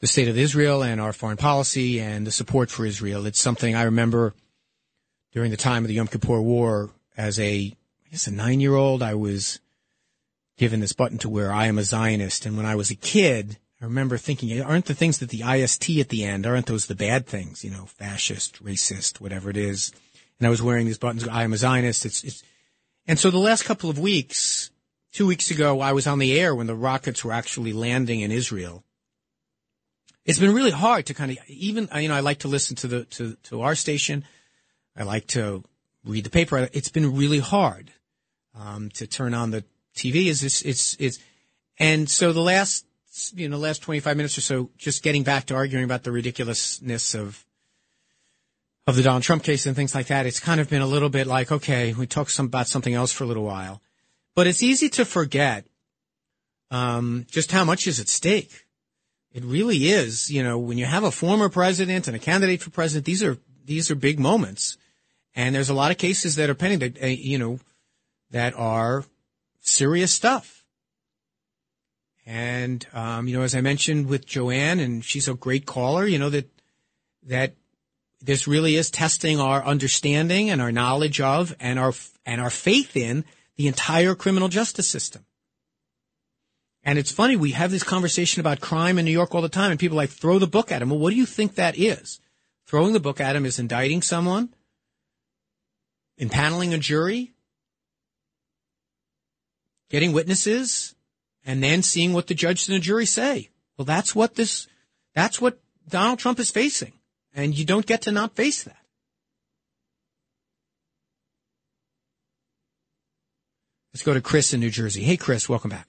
the 0.00 0.08
state 0.08 0.26
of 0.26 0.36
Israel 0.36 0.82
and 0.82 1.00
our 1.00 1.12
foreign 1.12 1.36
policy 1.36 2.00
and 2.00 2.26
the 2.26 2.32
support 2.32 2.72
for 2.72 2.84
Israel. 2.84 3.24
It's 3.24 3.40
something 3.40 3.76
I 3.76 3.84
remember 3.84 4.34
during 5.32 5.52
the 5.52 5.56
time 5.56 5.84
of 5.84 5.88
the 5.88 5.94
Yom 5.94 6.08
Kippur 6.08 6.40
War 6.40 6.90
as 7.16 7.38
a, 7.38 7.72
I 8.06 8.10
guess 8.10 8.26
a 8.26 8.32
nine 8.32 8.58
year 8.58 8.74
old, 8.74 9.00
I 9.00 9.14
was 9.14 9.60
given 10.58 10.80
this 10.80 10.92
button 10.92 11.18
to 11.18 11.28
wear, 11.28 11.52
I 11.52 11.66
am 11.66 11.78
a 11.78 11.84
Zionist. 11.84 12.44
And 12.44 12.56
when 12.56 12.66
I 12.66 12.74
was 12.74 12.90
a 12.90 12.96
kid, 12.96 13.56
I 13.80 13.84
remember 13.84 14.18
thinking, 14.18 14.60
aren't 14.60 14.86
the 14.86 14.94
things 14.94 15.18
that 15.18 15.30
the 15.30 15.42
IST 15.42 15.88
at 15.98 16.08
the 16.08 16.24
end, 16.24 16.46
aren't 16.46 16.66
those 16.66 16.86
the 16.86 16.96
bad 16.96 17.26
things? 17.26 17.64
You 17.64 17.70
know, 17.70 17.86
fascist, 17.86 18.62
racist, 18.62 19.20
whatever 19.20 19.48
it 19.48 19.56
is. 19.56 19.92
And 20.38 20.46
I 20.46 20.50
was 20.50 20.60
wearing 20.60 20.86
these 20.86 20.98
buttons, 20.98 21.26
I 21.26 21.44
am 21.44 21.52
a 21.52 21.56
Zionist. 21.56 22.04
It's, 22.04 22.24
it's, 22.24 22.42
and 23.06 23.18
so 23.18 23.30
the 23.30 23.38
last 23.38 23.64
couple 23.64 23.88
of 23.88 23.98
weeks, 23.98 24.70
two 25.12 25.26
weeks 25.26 25.50
ago, 25.50 25.80
I 25.80 25.92
was 25.92 26.06
on 26.06 26.18
the 26.18 26.38
air 26.38 26.54
when 26.54 26.66
the 26.66 26.74
rockets 26.74 27.24
were 27.24 27.32
actually 27.32 27.72
landing 27.72 28.20
in 28.20 28.32
Israel. 28.32 28.84
It's 30.24 30.38
been 30.40 30.54
really 30.54 30.72
hard 30.72 31.06
to 31.06 31.14
kind 31.14 31.30
of, 31.30 31.38
even, 31.48 31.88
you 31.96 32.08
know, 32.08 32.14
I 32.14 32.20
like 32.20 32.40
to 32.40 32.48
listen 32.48 32.76
to 32.76 32.86
the, 32.86 33.04
to, 33.04 33.36
to 33.44 33.62
our 33.62 33.74
station. 33.74 34.24
I 34.96 35.04
like 35.04 35.28
to 35.28 35.64
read 36.04 36.24
the 36.24 36.30
paper. 36.30 36.68
It's 36.72 36.90
been 36.90 37.16
really 37.16 37.38
hard, 37.38 37.92
um, 38.54 38.90
to 38.90 39.06
turn 39.06 39.32
on 39.34 39.52
the 39.52 39.64
TV 39.98 40.26
is 40.26 40.42
it's, 40.42 40.62
it's, 40.62 40.96
it's, 40.98 41.18
and 41.78 42.08
so 42.08 42.32
the 42.32 42.40
last, 42.40 42.86
you 43.34 43.48
know, 43.48 43.58
last 43.58 43.82
25 43.82 44.16
minutes 44.16 44.38
or 44.38 44.40
so, 44.40 44.70
just 44.76 45.02
getting 45.02 45.22
back 45.22 45.46
to 45.46 45.54
arguing 45.54 45.84
about 45.84 46.04
the 46.04 46.12
ridiculousness 46.12 47.14
of, 47.14 47.44
of 48.86 48.96
the 48.96 49.02
Donald 49.02 49.22
Trump 49.22 49.42
case 49.42 49.66
and 49.66 49.76
things 49.76 49.94
like 49.94 50.06
that, 50.06 50.26
it's 50.26 50.40
kind 50.40 50.60
of 50.60 50.70
been 50.70 50.82
a 50.82 50.86
little 50.86 51.08
bit 51.08 51.26
like, 51.26 51.52
okay, 51.52 51.92
we 51.92 52.06
talk 52.06 52.30
some, 52.30 52.46
about 52.46 52.68
something 52.68 52.94
else 52.94 53.12
for 53.12 53.24
a 53.24 53.26
little 53.26 53.44
while, 53.44 53.82
but 54.34 54.46
it's 54.46 54.62
easy 54.62 54.88
to 54.90 55.04
forget, 55.04 55.66
um, 56.70 57.26
just 57.30 57.50
how 57.52 57.64
much 57.64 57.86
is 57.86 58.00
at 58.00 58.08
stake. 58.08 58.66
It 59.32 59.44
really 59.44 59.88
is, 59.88 60.30
you 60.30 60.42
know, 60.42 60.58
when 60.58 60.78
you 60.78 60.86
have 60.86 61.04
a 61.04 61.10
former 61.10 61.48
president 61.48 62.06
and 62.06 62.16
a 62.16 62.20
candidate 62.20 62.62
for 62.62 62.70
president, 62.70 63.04
these 63.04 63.22
are, 63.22 63.36
these 63.64 63.90
are 63.90 63.94
big 63.94 64.18
moments. 64.18 64.78
And 65.34 65.54
there's 65.54 65.68
a 65.68 65.74
lot 65.74 65.90
of 65.90 65.98
cases 65.98 66.36
that 66.36 66.50
are 66.50 66.54
pending 66.54 66.78
that, 66.80 67.02
uh, 67.02 67.06
you 67.06 67.38
know, 67.38 67.60
that 68.30 68.54
are 68.54 69.04
serious 69.68 70.12
stuff. 70.12 70.64
And, 72.26 72.86
um, 72.92 73.26
you 73.26 73.36
know, 73.36 73.42
as 73.42 73.54
I 73.54 73.62
mentioned 73.62 74.06
with 74.06 74.26
Joanne, 74.26 74.80
and 74.80 75.04
she's 75.04 75.28
a 75.28 75.34
great 75.34 75.64
caller, 75.64 76.06
you 76.06 76.18
know, 76.18 76.28
that, 76.28 76.46
that 77.22 77.54
this 78.20 78.46
really 78.46 78.76
is 78.76 78.90
testing 78.90 79.40
our 79.40 79.64
understanding 79.64 80.50
and 80.50 80.60
our 80.60 80.72
knowledge 80.72 81.20
of 81.20 81.56
and 81.58 81.78
our, 81.78 81.94
and 82.26 82.40
our 82.40 82.50
faith 82.50 82.96
in 82.96 83.24
the 83.56 83.66
entire 83.66 84.14
criminal 84.14 84.48
justice 84.48 84.88
system. 84.88 85.24
And 86.84 86.98
it's 86.98 87.10
funny, 87.10 87.36
we 87.36 87.52
have 87.52 87.70
this 87.70 87.82
conversation 87.82 88.40
about 88.40 88.60
crime 88.60 88.98
in 88.98 89.04
New 89.04 89.10
York 89.10 89.34
all 89.34 89.42
the 89.42 89.48
time, 89.48 89.70
and 89.70 89.80
people 89.80 89.96
like 89.96 90.10
throw 90.10 90.38
the 90.38 90.46
book 90.46 90.70
at 90.70 90.80
him. 90.82 90.90
Well, 90.90 90.98
what 90.98 91.10
do 91.10 91.16
you 91.16 91.26
think 91.26 91.54
that 91.54 91.78
is? 91.78 92.20
Throwing 92.66 92.92
the 92.92 93.00
book 93.00 93.20
at 93.20 93.36
him 93.36 93.46
is 93.46 93.58
indicting 93.58 94.02
someone, 94.02 94.54
impaneling 96.20 96.74
a 96.74 96.78
jury, 96.78 97.32
getting 99.90 100.12
witnesses, 100.12 100.94
and 101.44 101.62
then 101.62 101.82
seeing 101.82 102.12
what 102.12 102.26
the 102.26 102.34
judge 102.34 102.68
and 102.68 102.76
the 102.76 102.80
jury 102.80 103.06
say. 103.06 103.48
Well, 103.76 103.84
that's 103.86 104.14
what 104.14 104.34
this, 104.34 104.66
that's 105.14 105.40
what 105.40 105.58
Donald 105.88 106.18
Trump 106.18 106.38
is 106.38 106.50
facing. 106.50 106.92
And 107.34 107.56
you 107.56 107.64
don't 107.64 107.86
get 107.86 108.02
to 108.02 108.12
not 108.12 108.34
face 108.34 108.64
that. 108.64 108.76
Let's 113.94 114.04
go 114.04 114.14
to 114.14 114.20
Chris 114.20 114.52
in 114.52 114.60
New 114.60 114.70
Jersey. 114.70 115.02
Hey, 115.02 115.16
Chris, 115.16 115.48
welcome 115.48 115.70
back. 115.70 115.88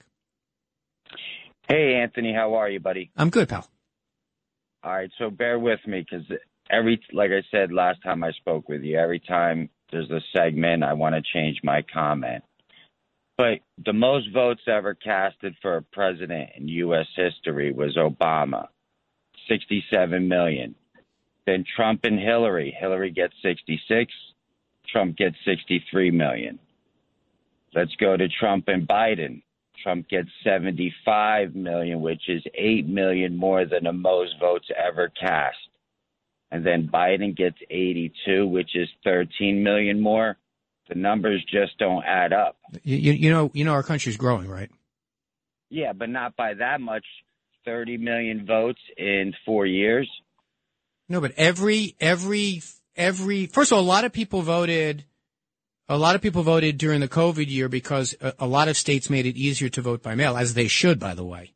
Hey, 1.67 1.95
Anthony, 2.01 2.33
how 2.33 2.55
are 2.55 2.69
you, 2.69 2.79
buddy? 2.79 3.11
I'm 3.15 3.29
good, 3.29 3.49
pal. 3.49 3.67
All 4.83 4.91
right, 4.91 5.11
so 5.19 5.29
bear 5.29 5.59
with 5.59 5.79
me 5.85 6.05
because 6.09 6.25
every, 6.71 6.99
like 7.13 7.31
I 7.31 7.43
said 7.51 7.71
last 7.71 8.01
time 8.01 8.23
I 8.23 8.31
spoke 8.31 8.69
with 8.69 8.81
you, 8.81 8.97
every 8.97 9.19
time 9.19 9.69
there's 9.91 10.09
a 10.09 10.21
segment, 10.35 10.83
I 10.83 10.93
want 10.93 11.15
to 11.15 11.21
change 11.33 11.59
my 11.63 11.83
comment. 11.93 12.43
But 13.39 13.59
the 13.85 13.93
most 13.93 14.33
votes 14.33 14.63
ever 14.67 14.93
casted 14.93 15.55
for 15.61 15.77
a 15.77 15.81
president 15.81 16.49
in 16.57 16.67
U.S. 16.67 17.07
history 17.15 17.71
was 17.71 17.95
Obama, 17.95 18.67
67 19.47 20.27
million. 20.27 20.75
Then 21.45 21.63
Trump 21.73 22.01
and 22.03 22.19
Hillary. 22.19 22.75
Hillary 22.77 23.11
gets 23.11 23.33
66, 23.41 24.11
Trump 24.91 25.15
gets 25.15 25.37
63 25.45 26.11
million. 26.11 26.59
Let's 27.73 27.95
go 27.95 28.17
to 28.17 28.27
Trump 28.27 28.67
and 28.67 28.85
Biden. 28.85 29.41
Trump 29.81 30.09
gets 30.09 30.27
75 30.43 31.55
million, 31.55 32.01
which 32.01 32.27
is 32.27 32.43
8 32.55 32.89
million 32.89 33.37
more 33.37 33.63
than 33.63 33.85
the 33.85 33.93
most 33.93 34.33
votes 34.41 34.67
ever 34.77 35.13
cast. 35.17 35.55
And 36.51 36.65
then 36.65 36.89
Biden 36.93 37.37
gets 37.37 37.57
82, 37.69 38.45
which 38.45 38.75
is 38.75 38.89
13 39.05 39.63
million 39.63 39.97
more. 39.97 40.35
The 40.89 40.95
numbers 40.95 41.45
just 41.49 41.77
don't 41.77 42.03
add 42.03 42.33
up. 42.33 42.57
You, 42.83 43.13
you, 43.13 43.29
know, 43.29 43.51
you 43.53 43.63
know, 43.63 43.73
our 43.73 43.83
country's 43.83 44.17
growing, 44.17 44.49
right? 44.49 44.69
Yeah, 45.69 45.93
but 45.93 46.09
not 46.09 46.35
by 46.35 46.55
that 46.55 46.81
much. 46.81 47.05
30 47.65 47.97
million 47.97 48.45
votes 48.45 48.79
in 48.97 49.33
four 49.45 49.65
years. 49.65 50.09
No, 51.07 51.21
but 51.21 51.33
every, 51.37 51.95
every, 51.99 52.63
every, 52.95 53.45
first 53.45 53.71
of 53.71 53.77
all, 53.77 53.83
a 53.83 53.85
lot 53.85 54.05
of 54.05 54.13
people 54.13 54.41
voted, 54.41 55.05
a 55.87 55.97
lot 55.97 56.15
of 56.15 56.21
people 56.21 56.41
voted 56.41 56.77
during 56.77 56.99
the 56.99 57.07
COVID 57.07 57.47
year 57.49 57.69
because 57.69 58.15
a, 58.21 58.33
a 58.39 58.47
lot 58.47 58.67
of 58.67 58.77
states 58.77 59.09
made 59.09 59.25
it 59.25 59.35
easier 59.35 59.69
to 59.69 59.81
vote 59.81 60.01
by 60.01 60.15
mail, 60.15 60.37
as 60.37 60.53
they 60.55 60.67
should, 60.67 60.99
by 60.99 61.13
the 61.13 61.23
way, 61.23 61.53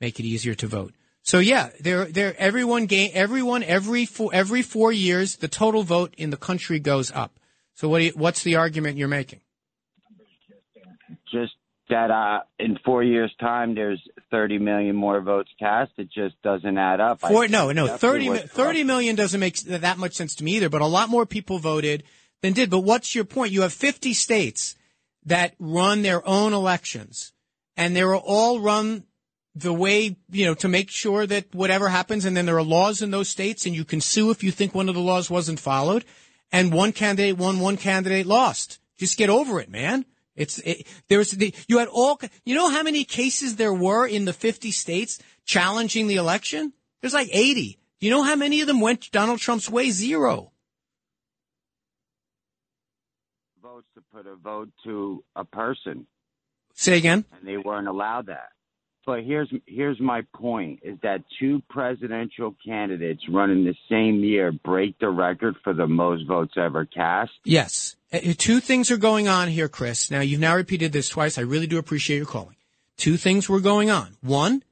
make 0.00 0.18
it 0.18 0.24
easier 0.24 0.54
to 0.54 0.66
vote. 0.66 0.94
So 1.22 1.38
yeah, 1.38 1.70
there, 1.78 2.06
there, 2.06 2.34
everyone 2.38 2.86
gain, 2.86 3.10
everyone, 3.14 3.62
every 3.62 4.06
four, 4.06 4.30
every 4.32 4.62
four 4.62 4.90
years, 4.90 5.36
the 5.36 5.48
total 5.48 5.84
vote 5.84 6.14
in 6.18 6.30
the 6.30 6.36
country 6.36 6.80
goes 6.80 7.12
up. 7.12 7.38
So 7.82 7.88
what, 7.88 7.98
do 7.98 8.04
you, 8.04 8.12
what's 8.14 8.44
the 8.44 8.54
argument 8.54 8.96
you're 8.96 9.08
making? 9.08 9.40
Just 11.32 11.50
that 11.88 12.12
uh, 12.12 12.42
in 12.60 12.78
four 12.84 13.02
years' 13.02 13.34
time, 13.40 13.74
there's 13.74 14.00
30 14.30 14.58
million 14.58 14.94
more 14.94 15.20
votes 15.20 15.50
cast. 15.58 15.90
It 15.98 16.08
just 16.08 16.40
doesn't 16.42 16.78
add 16.78 17.00
up. 17.00 17.22
Four, 17.22 17.48
no, 17.48 17.72
no, 17.72 17.88
30, 17.88 18.36
30 18.36 18.84
million 18.84 19.16
doesn't 19.16 19.40
make 19.40 19.58
that 19.62 19.98
much 19.98 20.12
sense 20.12 20.36
to 20.36 20.44
me 20.44 20.52
either, 20.58 20.68
but 20.68 20.80
a 20.80 20.86
lot 20.86 21.08
more 21.08 21.26
people 21.26 21.58
voted 21.58 22.04
than 22.40 22.52
did. 22.52 22.70
But 22.70 22.82
what's 22.82 23.16
your 23.16 23.24
point? 23.24 23.50
You 23.50 23.62
have 23.62 23.72
50 23.72 24.14
states 24.14 24.76
that 25.24 25.56
run 25.58 26.02
their 26.02 26.24
own 26.24 26.52
elections 26.52 27.32
and 27.76 27.96
they're 27.96 28.14
all 28.14 28.60
run 28.60 29.06
the 29.56 29.72
way, 29.72 30.16
you 30.30 30.46
know, 30.46 30.54
to 30.54 30.68
make 30.68 30.88
sure 30.88 31.26
that 31.26 31.52
whatever 31.52 31.88
happens 31.88 32.26
and 32.26 32.36
then 32.36 32.46
there 32.46 32.58
are 32.58 32.62
laws 32.62 33.02
in 33.02 33.10
those 33.10 33.28
states 33.28 33.66
and 33.66 33.74
you 33.74 33.84
can 33.84 34.00
sue 34.00 34.30
if 34.30 34.44
you 34.44 34.52
think 34.52 34.72
one 34.72 34.88
of 34.88 34.94
the 34.94 35.00
laws 35.00 35.28
wasn't 35.28 35.58
followed 35.58 36.04
and 36.52 36.72
one 36.72 36.92
candidate 36.92 37.38
won, 37.38 37.58
one 37.60 37.76
candidate 37.76 38.26
lost. 38.26 38.78
Just 38.98 39.18
get 39.18 39.30
over 39.30 39.58
it, 39.60 39.70
man. 39.70 40.04
It's 40.36 40.58
it, 40.58 40.86
there's 41.08 41.32
the 41.32 41.54
you 41.68 41.78
had 41.78 41.88
all 41.88 42.20
you 42.44 42.54
know 42.54 42.70
how 42.70 42.82
many 42.82 43.04
cases 43.04 43.56
there 43.56 43.74
were 43.74 44.06
in 44.06 44.24
the 44.24 44.32
50 44.32 44.70
states 44.70 45.18
challenging 45.44 46.06
the 46.06 46.16
election? 46.16 46.72
There's 47.00 47.14
like 47.14 47.28
80. 47.32 47.78
Do 48.00 48.06
you 48.06 48.12
know 48.12 48.22
how 48.22 48.36
many 48.36 48.60
of 48.60 48.66
them 48.66 48.80
went 48.80 49.10
Donald 49.10 49.40
Trump's 49.40 49.68
way? 49.68 49.90
Zero. 49.90 50.52
votes 53.62 53.86
to 53.94 54.02
put 54.12 54.26
a 54.26 54.36
vote 54.36 54.70
to 54.84 55.24
a 55.36 55.44
person, 55.44 56.06
Say 56.74 56.96
again. 56.98 57.24
and 57.36 57.46
they 57.46 57.56
weren't 57.56 57.88
allowed 57.88 58.26
that. 58.26 58.50
But 59.04 59.24
here's 59.24 59.52
here's 59.66 59.98
my 60.00 60.22
point: 60.34 60.80
is 60.82 60.98
that 61.02 61.24
two 61.40 61.60
presidential 61.68 62.54
candidates 62.64 63.22
running 63.28 63.64
the 63.64 63.74
same 63.90 64.22
year 64.22 64.52
break 64.52 64.98
the 65.00 65.08
record 65.08 65.56
for 65.64 65.72
the 65.74 65.86
most 65.86 66.26
votes 66.26 66.54
ever 66.56 66.84
cast. 66.84 67.32
Yes. 67.44 67.96
Uh, 68.12 68.18
Two 68.36 68.60
things 68.60 68.90
are 68.90 68.96
going 68.96 69.26
on 69.26 69.48
here, 69.48 69.68
Chris. 69.68 70.10
Now, 70.10 70.20
you've 70.20 70.40
now 70.40 70.54
repeated 70.54 70.92
this 70.92 71.08
twice. 71.08 71.38
I 71.38 71.42
really 71.42 71.66
do 71.66 71.78
appreciate 71.78 72.18
your 72.18 72.26
calling. 72.26 72.56
Two 72.96 73.16
things 73.16 73.48
were 73.48 73.60
going 73.60 73.90
on. 73.90 74.16
One, 74.20 74.62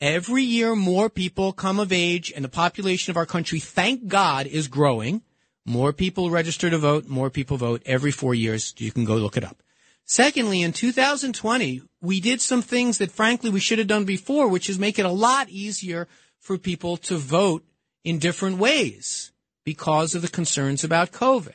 every 0.00 0.42
year 0.42 0.74
more 0.74 1.08
people 1.08 1.52
come 1.52 1.78
of 1.78 1.92
age 1.92 2.32
and 2.34 2.44
the 2.44 2.48
population 2.48 3.10
of 3.10 3.16
our 3.16 3.26
country, 3.26 3.60
thank 3.60 4.08
God, 4.08 4.46
is 4.46 4.68
growing. 4.68 5.22
More 5.64 5.92
people 5.92 6.30
register 6.30 6.68
to 6.68 6.78
vote, 6.78 7.06
more 7.06 7.30
people 7.30 7.56
vote 7.56 7.82
every 7.86 8.10
four 8.10 8.34
years. 8.34 8.74
You 8.78 8.92
can 8.92 9.04
go 9.04 9.16
look 9.16 9.36
it 9.36 9.44
up. 9.44 9.62
Secondly, 10.10 10.62
in 10.62 10.72
2020, 10.72 11.82
we 12.02 12.18
did 12.18 12.40
some 12.40 12.62
things 12.62 12.98
that 12.98 13.12
frankly 13.12 13.48
we 13.48 13.60
should 13.60 13.78
have 13.78 13.86
done 13.86 14.04
before, 14.04 14.48
which 14.48 14.68
is 14.68 14.76
make 14.76 14.98
it 14.98 15.06
a 15.06 15.08
lot 15.12 15.48
easier 15.48 16.08
for 16.40 16.58
people 16.58 16.96
to 16.96 17.16
vote 17.16 17.64
in 18.02 18.18
different 18.18 18.58
ways 18.58 19.30
because 19.64 20.16
of 20.16 20.22
the 20.22 20.26
concerns 20.26 20.82
about 20.82 21.12
COVID. 21.12 21.54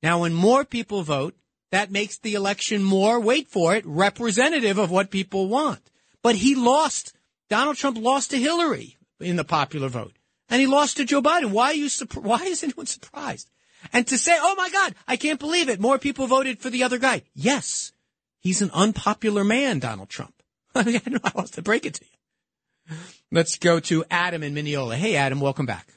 Now, 0.00 0.20
when 0.20 0.32
more 0.32 0.64
people 0.64 1.02
vote, 1.02 1.34
that 1.72 1.90
makes 1.90 2.16
the 2.18 2.34
election 2.34 2.84
more, 2.84 3.18
wait 3.18 3.48
for 3.48 3.74
it, 3.74 3.84
representative 3.84 4.78
of 4.78 4.92
what 4.92 5.10
people 5.10 5.48
want. 5.48 5.90
But 6.22 6.36
he 6.36 6.54
lost, 6.54 7.14
Donald 7.50 7.78
Trump 7.78 7.98
lost 7.98 8.30
to 8.30 8.38
Hillary 8.38 8.96
in 9.18 9.34
the 9.34 9.42
popular 9.42 9.88
vote. 9.88 10.14
And 10.48 10.60
he 10.60 10.68
lost 10.68 10.98
to 10.98 11.04
Joe 11.04 11.20
Biden. 11.20 11.50
Why 11.50 11.70
are 11.70 11.74
you, 11.74 11.88
why 12.14 12.44
is 12.44 12.62
anyone 12.62 12.86
surprised? 12.86 13.50
And 13.92 14.06
to 14.08 14.18
say, 14.18 14.36
oh 14.38 14.54
my 14.56 14.68
God, 14.70 14.94
I 15.06 15.16
can't 15.16 15.40
believe 15.40 15.68
it. 15.68 15.80
More 15.80 15.98
people 15.98 16.26
voted 16.26 16.60
for 16.60 16.70
the 16.70 16.82
other 16.82 16.98
guy. 16.98 17.22
Yes, 17.34 17.92
he's 18.40 18.62
an 18.62 18.70
unpopular 18.72 19.44
man, 19.44 19.78
Donald 19.78 20.08
Trump. 20.08 20.34
I 20.74 20.82
mean, 20.84 20.96
I 20.96 21.10
don't 21.10 21.24
know 21.24 21.30
how 21.32 21.40
else 21.40 21.50
to 21.52 21.62
break 21.62 21.86
it 21.86 21.94
to 21.94 22.04
you. 22.04 22.96
Let's 23.30 23.58
go 23.58 23.80
to 23.80 24.04
Adam 24.10 24.42
in 24.42 24.54
Mineola. 24.54 24.96
Hey, 24.96 25.16
Adam, 25.16 25.40
welcome 25.40 25.66
back. 25.66 25.88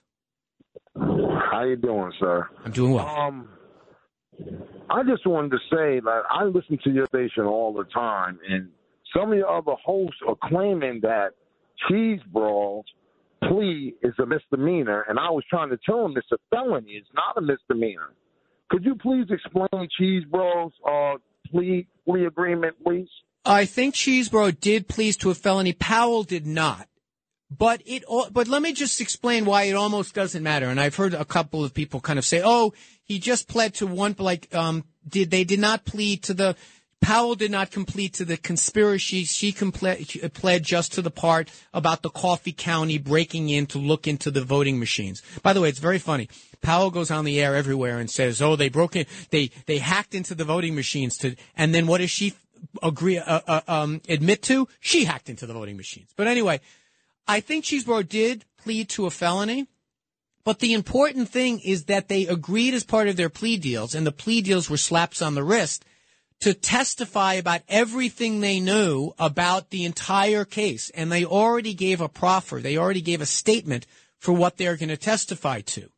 How 0.96 1.64
you 1.64 1.76
doing, 1.76 2.12
sir? 2.20 2.48
I'm 2.66 2.72
doing 2.72 2.94
well. 2.94 3.08
Um, 3.08 3.50
I 4.90 5.04
just 5.04 5.26
wanted 5.26 5.52
to 5.52 5.60
say, 5.72 6.02
like, 6.02 6.24
I 6.30 6.44
listen 6.46 6.78
to 6.84 6.90
your 6.90 7.06
station 7.08 7.44
all 7.46 7.74
the 7.74 7.86
time, 7.86 8.40
and 8.50 8.70
some 9.16 9.32
of 9.32 9.38
your 9.38 9.50
other 9.50 9.74
hosts 9.84 10.18
are 10.28 10.36
claiming 10.44 11.00
that 11.02 11.32
cheese 11.88 12.20
brawls 12.32 12.86
plea 13.48 13.96
is 14.02 14.14
a 14.20 14.26
misdemeanor, 14.26 15.06
and 15.08 15.20
I 15.20 15.30
was 15.30 15.44
trying 15.50 15.70
to 15.70 15.78
tell 15.86 16.06
him 16.06 16.14
it's 16.16 16.32
a 16.32 16.38
felony. 16.50 16.94
It's 16.94 17.08
not 17.14 17.38
a 17.38 17.42
misdemeanor. 17.42 18.14
Could 18.70 18.86
you 18.86 18.96
please 18.96 19.28
explain 19.30 19.90
Chesebro's 20.00 20.74
uh, 20.88 21.18
plea 21.50 21.88
plea 22.06 22.26
agreement, 22.26 22.76
please? 22.84 23.10
I 23.44 23.66
think 23.66 23.96
Chesebro 23.96 24.58
did 24.58 24.88
plead 24.88 25.14
to 25.20 25.32
a 25.32 25.36
felony. 25.36 25.74
Powell 25.74 26.24
did 26.24 26.46
not. 26.46 26.88
But 27.50 27.82
it, 27.86 28.06
but 28.32 28.48
let 28.48 28.62
me 28.62 28.72
just 28.72 29.02
explain 29.02 29.44
why 29.44 29.64
it 29.64 29.74
almost 29.74 30.16
doesn't 30.16 30.42
matter. 30.42 30.68
And 30.68 30.80
I've 30.80 30.96
heard 30.96 31.14
a 31.14 31.26
couple 31.26 31.66
of 31.66 31.74
people 31.74 32.00
kind 32.00 32.18
of 32.18 32.24
say, 32.24 32.42
"Oh, 32.44 32.74
he 33.04 33.20
just 33.20 33.50
pled 33.50 33.74
to 33.76 33.88
one." 33.88 34.16
Like, 34.18 34.54
um, 34.56 34.86
did 35.06 35.32
they 35.32 35.44
did 35.44 35.60
not 35.60 35.84
plead 35.84 36.24
to 36.24 36.34
the 36.34 36.56
Powell 37.02 37.34
did 37.34 37.50
not 37.50 37.72
complete 37.72 38.14
to 38.14 38.26
the 38.26 38.38
conspiracy. 38.38 39.24
She 39.24 39.52
pled 39.52 40.64
just 40.64 40.94
to 40.94 41.02
the 41.02 41.12
part 41.12 41.50
about 41.74 42.04
the 42.04 42.10
Coffee 42.10 42.54
County 42.54 43.00
breaking 43.00 43.50
in 43.50 43.66
to 43.68 43.80
look 43.80 44.08
into 44.08 44.30
the 44.30 44.44
voting 44.44 44.80
machines. 44.80 45.24
By 45.42 45.54
the 45.54 45.62
way, 45.62 45.70
it's 45.70 45.80
very 45.80 45.98
funny. 45.98 46.30
Powell 46.62 46.92
goes 46.92 47.10
on 47.10 47.26
the 47.26 47.42
air 47.42 47.56
everywhere 47.56 47.98
and 47.98 48.10
says, 48.10 48.40
"Oh, 48.40 48.56
they 48.56 48.70
broke 48.70 48.96
in, 48.96 49.08
they 49.32 49.50
they 49.66 49.80
hacked 49.80 50.14
into 50.14 50.36
the 50.36 50.46
voting 50.46 50.76
machines 50.76 51.18
to," 51.18 51.36
and 51.58 51.74
then 51.74 51.88
what 51.88 51.98
does 51.98 52.12
she 52.12 52.36
agree 52.84 53.18
uh, 53.18 53.42
uh, 53.48 53.62
um, 53.68 54.02
admit 54.08 54.44
to? 54.44 54.68
She 54.80 55.06
hacked 55.06 55.28
into 55.28 55.48
the 55.48 55.54
voting 55.54 55.78
machines. 55.78 56.12
But 56.16 56.28
anyway, 56.28 56.62
I 57.28 57.40
think 57.40 57.66
Chesebro 57.66 58.08
did 58.08 58.46
plead 58.58 58.90
to 58.90 59.08
a 59.08 59.12
felony, 59.12 59.68
But 60.44 60.60
the 60.60 60.74
important 60.74 61.30
thing 61.30 61.60
is 61.60 61.86
that 61.86 62.08
they 62.08 62.28
agreed 62.28 62.74
as 62.74 62.84
part 62.84 63.08
of 63.08 63.16
their 63.16 63.30
plea 63.30 63.58
deals, 63.58 63.96
and 63.96 64.06
the 64.06 64.12
plea 64.12 64.42
deals 64.42 64.70
were 64.70 64.78
slaps 64.78 65.22
on 65.22 65.36
the 65.36 65.44
wrist 65.44 65.84
to 66.42 66.54
testify 66.54 67.36
about 67.36 67.62
everything 67.70 68.40
they 68.40 68.60
knew 68.60 69.14
about 69.18 69.70
the 69.70 69.86
entire 69.86 70.44
case. 70.44 70.90
And 70.90 71.12
they 71.12 71.24
already 71.24 71.74
gave 71.74 72.02
a 72.02 72.10
proffer. 72.10 72.60
They 72.60 72.78
already 72.78 73.02
gave 73.02 73.22
a 73.22 73.26
statement 73.26 73.86
for 74.20 74.34
what 74.34 74.58
they're 74.58 74.78
going 74.78 74.90
to 74.90 74.98
testify 74.98 75.62
to. 75.62 75.90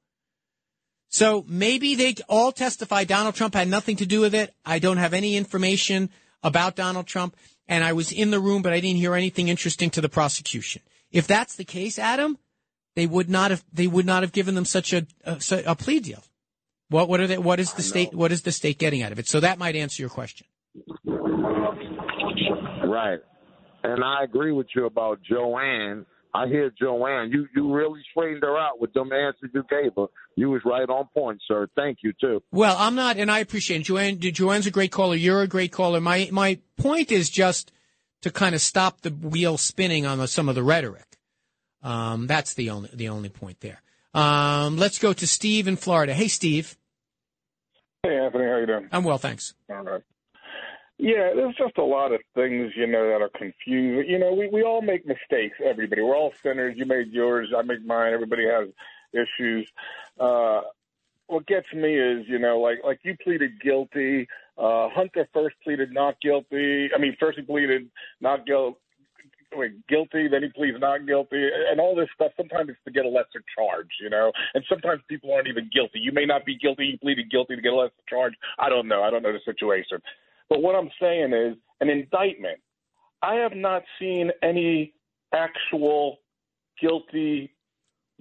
So 1.10 1.46
maybe 1.48 1.96
they 1.96 2.16
all 2.28 2.52
testify 2.52 3.04
Donald 3.04 3.36
Trump 3.36 3.54
had 3.54 3.68
nothing 3.68 3.98
to 3.98 4.06
do 4.06 4.22
with 4.22 4.34
it. 4.34 4.54
I 4.66 4.80
don't 4.80 4.98
have 4.98 5.14
any 5.14 5.38
information 5.38 6.10
about 6.42 6.76
Donald 6.76 7.08
Trump. 7.08 7.36
And 7.68 7.84
I 7.84 7.94
was 7.94 8.12
in 8.12 8.32
the 8.32 8.40
room, 8.40 8.62
but 8.62 8.74
I 8.74 8.80
didn't 8.80 8.98
hear 8.98 9.16
anything 9.16 9.48
interesting 9.48 9.90
to 9.92 10.02
the 10.02 10.10
prosecution. 10.10 10.82
If 11.12 11.28
that's 11.28 11.56
the 11.56 11.64
case, 11.64 11.98
Adam, 12.00 12.38
they 12.96 13.06
would 13.06 13.30
not 13.30 13.52
have, 13.52 13.64
they 13.72 13.88
would 13.88 14.06
not 14.06 14.24
have 14.24 14.34
given 14.34 14.56
them 14.56 14.66
such 14.66 14.92
a, 14.92 15.06
a, 15.24 15.40
a 15.68 15.76
plea 15.76 16.00
deal. 16.00 16.24
What, 16.94 17.10
what 17.10 17.20
are 17.20 17.28
they, 17.28 17.40
what 17.40 17.60
is 17.60 17.74
the 17.74 17.82
state, 17.82 18.14
what 18.14 18.32
is 18.32 18.44
the 18.44 18.52
state 18.52 18.78
getting 18.78 19.02
out 19.02 19.12
of 19.12 19.18
it? 19.18 19.28
So 19.28 19.40
that 19.40 19.58
might 19.58 19.76
answer 19.76 20.02
your 20.02 20.12
question. 20.12 20.46
Right. 21.06 23.20
And 23.84 24.04
I 24.04 24.24
agree 24.24 24.52
with 24.52 24.68
you 24.76 24.86
about 24.86 25.20
Joanne. 25.28 26.06
I 26.36 26.48
hear 26.48 26.72
Joanne. 26.80 27.32
You 27.32 27.48
you 27.56 27.74
really 27.74 28.02
straightened 28.12 28.44
her 28.44 28.58
out 28.58 28.80
with 28.80 28.94
them 28.94 29.12
answers 29.12 29.52
you 29.54 29.64
gave 29.70 29.92
her. 29.98 30.06
You 30.36 30.50
was 30.50 30.62
right 30.66 30.90
on 30.90 31.08
point, 31.14 31.40
sir. 31.48 31.68
Thank 31.76 32.00
you 32.04 32.12
too. 32.20 32.42
Well, 32.52 32.76
I'm 32.80 32.96
not, 32.96 33.18
and 33.18 33.30
I 33.30 33.40
appreciate 33.40 33.82
it. 33.82 33.84
Joanne. 33.84 34.20
Joanne's 34.20 34.66
a 34.66 34.72
great 34.72 34.92
caller. 34.92 35.16
You're 35.16 35.44
a 35.44 35.48
great 35.48 35.72
caller. 35.72 36.02
My 36.02 36.30
my 36.32 36.60
point 36.78 37.12
is 37.12 37.30
just 37.30 37.72
to 38.22 38.32
kind 38.32 38.56
of 38.56 38.62
stop 38.62 39.02
the 39.02 39.12
wheel 39.12 39.58
spinning 39.58 40.08
on 40.08 40.18
the, 40.18 40.28
some 40.28 40.50
of 40.50 40.56
the 40.56 40.64
rhetoric. 40.64 41.18
Um, 41.84 42.26
that's 42.26 42.56
the 42.56 42.72
only 42.72 42.90
the 42.94 43.10
only 43.10 43.30
point 43.30 43.60
there. 43.60 43.84
Um, 44.16 44.78
let's 44.78 44.98
go 44.98 45.14
to 45.14 45.28
Steve 45.28 45.68
in 45.68 45.76
Florida. 45.76 46.14
Hey, 46.14 46.28
Steve. 46.28 46.78
Hey, 48.06 48.18
Anthony. 48.18 48.44
How 48.44 48.58
you 48.58 48.66
doing? 48.66 48.90
I'm 48.92 49.06
well, 49.06 49.18
thanks. 49.18 49.54
All 49.70 49.82
right. 49.82 50.02
Yeah, 50.98 51.32
there's 51.34 51.56
just 51.56 51.78
a 51.78 51.84
lot 51.84 52.12
of 52.12 52.20
things, 52.36 52.74
you 52.76 52.86
know, 52.86 53.08
that 53.08 53.22
are 53.22 53.30
confusing. 53.30 54.10
You 54.10 54.20
know, 54.20 54.34
we, 54.34 54.50
we 54.50 54.62
all 54.62 54.82
make 54.82 55.06
mistakes, 55.08 55.58
everybody. 55.64 56.02
We're 56.02 56.16
all 56.16 56.34
sinners. 56.44 56.76
You 56.78 56.86
made 56.86 57.12
yours, 57.14 57.50
I 57.58 57.62
make 57.62 57.86
mine. 57.86 58.14
Everybody 58.14 58.44
has 58.46 58.68
issues. 59.14 59.70
Uh, 60.20 60.62
what 61.28 61.48
gets 61.48 61.66
me 61.74 61.96
is, 61.98 62.26
you 62.28 62.40
know, 62.40 62.60
like 62.60 62.80
like 62.86 63.00
you 63.04 63.16
pleaded 63.24 63.62
guilty. 63.62 64.28
Uh, 64.58 64.90
Hunter 64.90 65.28
first 65.34 65.56
pleaded 65.64 65.94
not 65.94 66.20
guilty. 66.22 66.90
I 66.94 67.00
mean, 67.00 67.16
first 67.20 67.40
he 67.40 67.46
pleaded 67.46 67.90
not 68.20 68.46
guilty. 68.46 68.78
Wait, 69.56 69.88
guilty, 69.88 70.28
then 70.28 70.44
he 70.44 70.50
pleads 70.50 70.78
not 70.80 71.06
guilty, 71.06 71.50
and 71.70 71.80
all 71.80 71.96
this 71.96 72.10
stuff. 72.16 72.32
Sometimes 72.38 72.70
it's 72.70 72.80
to 72.86 72.92
get 72.92 73.06
a 73.06 73.10
lesser 73.10 73.44
charge, 73.56 73.90
you 74.02 74.10
know. 74.10 74.32
And 74.54 74.64
sometimes 74.70 75.02
people 75.08 75.34
aren't 75.34 75.48
even 75.48 75.70
guilty. 75.74 76.00
You 76.00 76.12
may 76.12 76.26
not 76.26 76.46
be 76.46 76.58
guilty. 76.58 76.86
You 76.86 76.98
pleaded 76.98 77.30
guilty 77.32 77.56
to 77.56 77.62
get 77.62 77.74
a 77.74 77.76
lesser 77.76 77.94
charge. 78.10 78.34
I 78.60 78.70
don't 78.70 78.88
know. 78.88 79.04
I 79.04 79.10
don't 79.10 79.24
know 79.24 79.34
the 79.34 79.40
situation. 79.46 80.00
But 80.50 80.62
what 80.62 80.76
I'm 80.76 80.90
saying 81.00 81.34
is 81.34 81.58
an 81.82 81.90
indictment. 81.90 82.60
I 83.22 83.36
have 83.36 83.54
not 83.56 83.84
seen 84.00 84.32
any 84.42 84.94
actual 85.34 86.18
guilty 86.80 87.54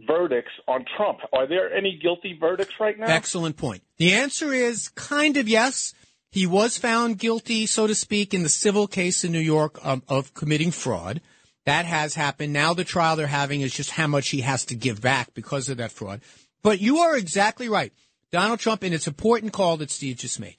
verdicts 0.06 0.52
on 0.68 0.84
Trump. 0.96 1.18
Are 1.32 1.46
there 1.46 1.72
any 1.72 1.98
guilty 2.00 2.36
verdicts 2.38 2.74
right 2.80 2.98
now? 2.98 3.06
Excellent 3.06 3.56
point. 3.56 3.82
The 3.98 4.14
answer 4.14 4.52
is 4.52 4.88
kind 4.88 5.36
of 5.36 5.48
yes. 5.48 5.94
He 6.32 6.46
was 6.46 6.78
found 6.78 7.18
guilty, 7.18 7.66
so 7.66 7.86
to 7.86 7.94
speak, 7.94 8.32
in 8.32 8.42
the 8.42 8.48
civil 8.48 8.86
case 8.86 9.22
in 9.22 9.32
New 9.32 9.38
York 9.38 9.78
um, 9.84 10.02
of 10.08 10.32
committing 10.32 10.70
fraud. 10.70 11.20
That 11.66 11.84
has 11.84 12.14
happened. 12.14 12.54
Now 12.54 12.72
the 12.72 12.84
trial 12.84 13.16
they're 13.16 13.26
having 13.26 13.60
is 13.60 13.74
just 13.74 13.90
how 13.90 14.06
much 14.06 14.30
he 14.30 14.40
has 14.40 14.64
to 14.66 14.74
give 14.74 15.02
back 15.02 15.34
because 15.34 15.68
of 15.68 15.76
that 15.76 15.92
fraud. 15.92 16.22
But 16.62 16.80
you 16.80 17.00
are 17.00 17.18
exactly 17.18 17.68
right. 17.68 17.92
Donald 18.30 18.60
Trump, 18.60 18.82
and 18.82 18.94
it's 18.94 19.06
an 19.06 19.10
important 19.10 19.52
call 19.52 19.76
that 19.76 19.90
Steve 19.90 20.16
just 20.16 20.40
made. 20.40 20.56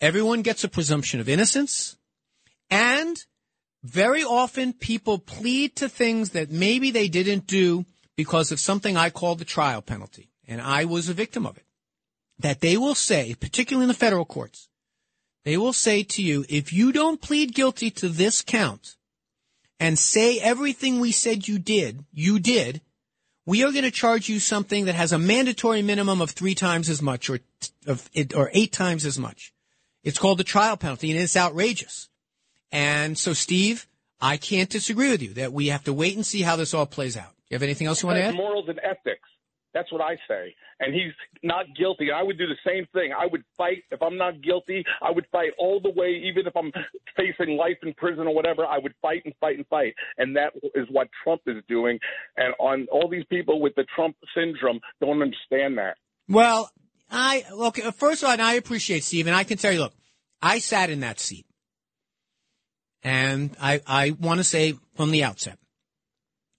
Everyone 0.00 0.42
gets 0.42 0.62
a 0.62 0.68
presumption 0.68 1.18
of 1.18 1.28
innocence. 1.28 1.96
And 2.70 3.16
very 3.82 4.22
often 4.22 4.72
people 4.72 5.18
plead 5.18 5.74
to 5.76 5.88
things 5.88 6.30
that 6.30 6.52
maybe 6.52 6.92
they 6.92 7.08
didn't 7.08 7.48
do 7.48 7.86
because 8.16 8.52
of 8.52 8.60
something 8.60 8.96
I 8.96 9.10
call 9.10 9.34
the 9.34 9.44
trial 9.44 9.82
penalty. 9.82 10.30
And 10.46 10.60
I 10.60 10.84
was 10.84 11.08
a 11.08 11.14
victim 11.14 11.44
of 11.44 11.56
it. 11.56 11.66
That 12.38 12.60
they 12.60 12.76
will 12.76 12.94
say, 12.94 13.34
particularly 13.34 13.84
in 13.84 13.88
the 13.88 13.94
federal 13.94 14.24
courts, 14.24 14.68
they 15.44 15.56
will 15.56 15.72
say 15.72 16.02
to 16.04 16.22
you, 16.22 16.44
if 16.48 16.72
you 16.72 16.92
don't 16.92 17.20
plead 17.20 17.54
guilty 17.54 17.90
to 17.92 18.08
this 18.08 18.42
count 18.42 18.96
and 19.80 19.98
say 19.98 20.38
everything 20.38 21.00
we 21.00 21.12
said 21.12 21.48
you 21.48 21.58
did, 21.58 22.04
you 22.12 22.38
did, 22.38 22.80
we 23.44 23.64
are 23.64 23.72
going 23.72 23.82
to 23.82 23.90
charge 23.90 24.28
you 24.28 24.38
something 24.38 24.84
that 24.84 24.94
has 24.94 25.12
a 25.12 25.18
mandatory 25.18 25.82
minimum 25.82 26.20
of 26.20 26.30
three 26.30 26.54
times 26.54 26.88
as 26.88 27.02
much 27.02 27.28
or, 27.28 27.40
of, 27.86 28.08
or 28.34 28.50
eight 28.52 28.72
times 28.72 29.04
as 29.04 29.18
much. 29.18 29.52
It's 30.04 30.18
called 30.18 30.38
the 30.38 30.44
trial 30.44 30.76
penalty, 30.76 31.10
and 31.10 31.20
it's 31.20 31.36
outrageous. 31.36 32.08
And 32.70 33.18
so, 33.18 33.32
Steve, 33.32 33.86
I 34.20 34.36
can't 34.36 34.70
disagree 34.70 35.10
with 35.10 35.22
you 35.22 35.34
that 35.34 35.52
we 35.52 35.68
have 35.68 35.84
to 35.84 35.92
wait 35.92 36.14
and 36.14 36.24
see 36.24 36.42
how 36.42 36.56
this 36.56 36.74
all 36.74 36.86
plays 36.86 37.16
out. 37.16 37.30
Do 37.30 37.42
you 37.50 37.54
have 37.56 37.62
anything 37.62 37.86
else 37.86 38.02
you 38.02 38.06
want 38.08 38.18
to 38.18 38.24
add? 38.24 38.34
Morals 38.34 38.68
and 38.68 38.80
ethics. 38.82 39.28
That's 39.74 39.90
what 39.90 40.02
I 40.02 40.16
say. 40.28 40.54
And 40.80 40.94
he's 40.94 41.12
not 41.42 41.66
guilty. 41.78 42.10
I 42.12 42.22
would 42.22 42.36
do 42.36 42.46
the 42.46 42.58
same 42.66 42.86
thing. 42.92 43.12
I 43.18 43.26
would 43.26 43.42
fight. 43.56 43.84
If 43.90 44.02
I'm 44.02 44.18
not 44.18 44.42
guilty, 44.42 44.84
I 45.00 45.10
would 45.10 45.26
fight 45.32 45.52
all 45.58 45.80
the 45.80 45.90
way, 45.90 46.20
even 46.24 46.46
if 46.46 46.54
I'm 46.56 46.72
facing 47.16 47.56
life 47.56 47.78
in 47.82 47.94
prison 47.94 48.26
or 48.26 48.34
whatever. 48.34 48.66
I 48.66 48.78
would 48.78 48.94
fight 49.00 49.22
and 49.24 49.34
fight 49.40 49.56
and 49.56 49.66
fight. 49.68 49.94
And 50.18 50.36
that 50.36 50.52
is 50.74 50.86
what 50.90 51.08
Trump 51.24 51.42
is 51.46 51.62
doing. 51.68 51.98
And 52.36 52.54
on 52.58 52.86
all 52.92 53.08
these 53.08 53.24
people 53.30 53.60
with 53.60 53.74
the 53.74 53.86
Trump 53.94 54.16
syndrome 54.36 54.80
don't 55.00 55.22
understand 55.22 55.78
that. 55.78 55.96
Well, 56.28 56.70
I 57.10 57.44
look. 57.54 57.76
First 57.76 58.22
of 58.22 58.26
all, 58.26 58.32
and 58.32 58.42
I 58.42 58.54
appreciate 58.54 59.04
Steve, 59.04 59.26
and 59.26 59.36
I 59.36 59.44
can 59.44 59.58
tell 59.58 59.72
you, 59.72 59.80
look, 59.80 59.94
I 60.40 60.58
sat 60.60 60.88
in 60.90 61.00
that 61.00 61.20
seat, 61.20 61.46
and 63.02 63.54
I 63.60 63.80
I 63.86 64.10
want 64.12 64.38
to 64.38 64.44
say 64.44 64.74
from 64.96 65.10
the 65.10 65.24
outset, 65.24 65.58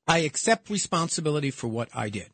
I 0.08 0.20
accept 0.20 0.70
responsibility 0.70 1.50
for 1.50 1.68
what 1.68 1.90
I 1.94 2.10
did. 2.10 2.30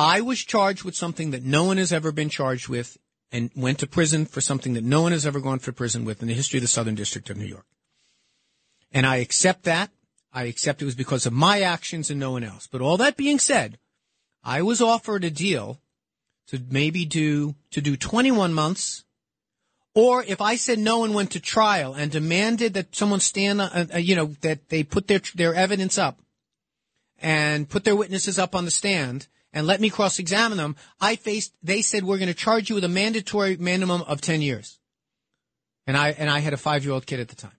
I 0.00 0.22
was 0.22 0.42
charged 0.42 0.82
with 0.82 0.96
something 0.96 1.30
that 1.32 1.44
no 1.44 1.64
one 1.64 1.76
has 1.76 1.92
ever 1.92 2.10
been 2.10 2.30
charged 2.30 2.70
with, 2.70 2.96
and 3.30 3.50
went 3.54 3.80
to 3.80 3.86
prison 3.86 4.24
for 4.24 4.40
something 4.40 4.72
that 4.72 4.82
no 4.82 5.02
one 5.02 5.12
has 5.12 5.26
ever 5.26 5.40
gone 5.40 5.58
for 5.58 5.72
prison 5.72 6.06
with 6.06 6.22
in 6.22 6.28
the 6.28 6.32
history 6.32 6.56
of 6.56 6.62
the 6.62 6.68
Southern 6.68 6.94
District 6.94 7.28
of 7.28 7.36
New 7.36 7.44
York. 7.44 7.66
And 8.90 9.06
I 9.06 9.16
accept 9.16 9.64
that. 9.64 9.90
I 10.32 10.44
accept 10.44 10.80
it 10.80 10.86
was 10.86 10.94
because 10.94 11.26
of 11.26 11.34
my 11.34 11.60
actions 11.60 12.08
and 12.08 12.18
no 12.18 12.30
one 12.30 12.44
else. 12.44 12.66
But 12.66 12.80
all 12.80 12.96
that 12.96 13.18
being 13.18 13.38
said, 13.38 13.78
I 14.42 14.62
was 14.62 14.80
offered 14.80 15.22
a 15.22 15.30
deal 15.30 15.82
to 16.46 16.62
maybe 16.70 17.04
do 17.04 17.56
to 17.70 17.82
do 17.82 17.94
21 17.94 18.54
months 18.54 19.04
or 19.94 20.24
if 20.24 20.40
I 20.40 20.56
said 20.56 20.78
no 20.78 21.04
and 21.04 21.14
went 21.14 21.32
to 21.32 21.40
trial 21.40 21.92
and 21.92 22.10
demanded 22.10 22.72
that 22.72 22.96
someone 22.96 23.20
stand, 23.20 23.60
uh, 23.60 23.84
uh, 23.94 23.98
you 23.98 24.16
know, 24.16 24.34
that 24.40 24.70
they 24.70 24.82
put 24.82 25.08
their 25.08 25.20
their 25.34 25.54
evidence 25.54 25.98
up 25.98 26.20
and 27.20 27.68
put 27.68 27.84
their 27.84 27.96
witnesses 27.96 28.38
up 28.38 28.54
on 28.54 28.64
the 28.64 28.70
stand 28.70 29.28
and 29.52 29.66
let 29.66 29.80
me 29.80 29.90
cross-examine 29.90 30.58
them, 30.58 30.76
I 31.00 31.16
faced. 31.16 31.52
They 31.62 31.82
said 31.82 32.04
we're 32.04 32.18
going 32.18 32.28
to 32.28 32.34
charge 32.34 32.68
you 32.68 32.74
with 32.74 32.84
a 32.84 32.88
mandatory 32.88 33.56
minimum 33.56 34.02
of 34.02 34.20
10 34.20 34.42
years, 34.42 34.78
and 35.86 35.96
I 35.96 36.10
and 36.10 36.30
I 36.30 36.40
had 36.40 36.52
a 36.52 36.58
five-year-old 36.58 37.06
kid 37.06 37.20
at 37.20 37.28
the 37.28 37.36
time. 37.36 37.56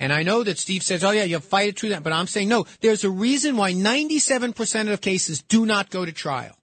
And 0.00 0.12
I 0.12 0.22
know 0.22 0.44
that 0.44 0.58
Steve 0.58 0.82
says, 0.84 1.02
"Oh 1.02 1.10
yeah, 1.10 1.24
you'll 1.24 1.40
fight 1.40 1.68
it 1.68 1.78
through 1.78 1.88
that," 1.90 2.04
but 2.04 2.12
I'm 2.12 2.28
saying 2.28 2.48
no. 2.48 2.66
There's 2.80 3.04
a 3.04 3.10
reason 3.10 3.56
why 3.56 3.72
97% 3.72 4.92
of 4.92 5.00
cases 5.00 5.42
do 5.42 5.66
not 5.66 5.90
go 5.90 6.04
to 6.04 6.12
trial. 6.12 6.56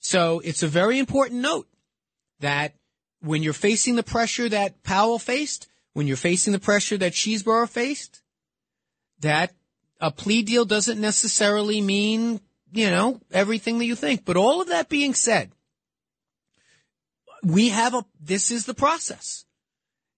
So 0.00 0.40
it's 0.40 0.62
a 0.62 0.68
very 0.68 0.98
important 0.98 1.40
note 1.40 1.68
that 2.40 2.74
when 3.20 3.42
you're 3.42 3.52
facing 3.52 3.96
the 3.96 4.02
pressure 4.02 4.48
that 4.48 4.82
Powell 4.82 5.18
faced, 5.18 5.68
when 5.92 6.06
you're 6.06 6.16
facing 6.16 6.52
the 6.52 6.58
pressure 6.58 6.96
that 6.98 7.12
Chesebro 7.12 7.68
faced, 7.68 8.22
that 9.20 9.52
a 10.00 10.10
plea 10.10 10.42
deal 10.42 10.64
doesn't 10.64 11.00
necessarily 11.00 11.80
mean, 11.80 12.40
you 12.72 12.90
know, 12.90 13.20
everything 13.32 13.78
that 13.78 13.86
you 13.86 13.94
think. 13.94 14.24
But 14.24 14.36
all 14.36 14.60
of 14.60 14.68
that 14.68 14.88
being 14.88 15.14
said, 15.14 15.50
we 17.42 17.68
have 17.68 17.94
a, 17.94 18.04
this 18.20 18.50
is 18.50 18.66
the 18.66 18.74
process. 18.74 19.44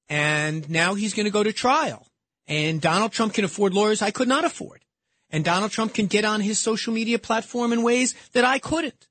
And 0.08 0.68
now 0.68 0.94
he's 0.94 1.14
going 1.14 1.26
to 1.26 1.32
go 1.32 1.42
to 1.42 1.52
trial. 1.52 2.06
And 2.48 2.80
Donald 2.80 3.12
Trump 3.12 3.34
can 3.34 3.44
afford 3.44 3.74
lawyers 3.74 4.02
I 4.02 4.10
could 4.10 4.28
not 4.28 4.44
afford. 4.44 4.84
And 5.30 5.44
Donald 5.44 5.70
Trump 5.70 5.94
can 5.94 6.06
get 6.06 6.24
on 6.24 6.40
his 6.40 6.58
social 6.58 6.92
media 6.92 7.18
platform 7.18 7.72
in 7.72 7.82
ways 7.82 8.14
that 8.32 8.44
I 8.44 8.58
couldn't. 8.58 9.06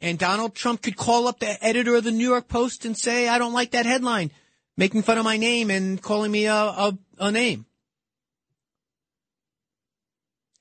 And 0.00 0.18
Donald 0.18 0.54
Trump 0.54 0.82
could 0.82 0.96
call 0.96 1.28
up 1.28 1.38
the 1.38 1.62
editor 1.64 1.94
of 1.94 2.04
the 2.04 2.10
New 2.10 2.28
York 2.28 2.48
Post 2.48 2.84
and 2.84 2.96
say, 2.96 3.28
I 3.28 3.38
don't 3.38 3.52
like 3.52 3.72
that 3.72 3.86
headline, 3.86 4.32
making 4.76 5.02
fun 5.02 5.18
of 5.18 5.24
my 5.24 5.36
name 5.36 5.70
and 5.70 6.00
calling 6.00 6.32
me 6.32 6.46
a, 6.46 6.54
a, 6.54 6.98
a 7.18 7.30
name. 7.30 7.66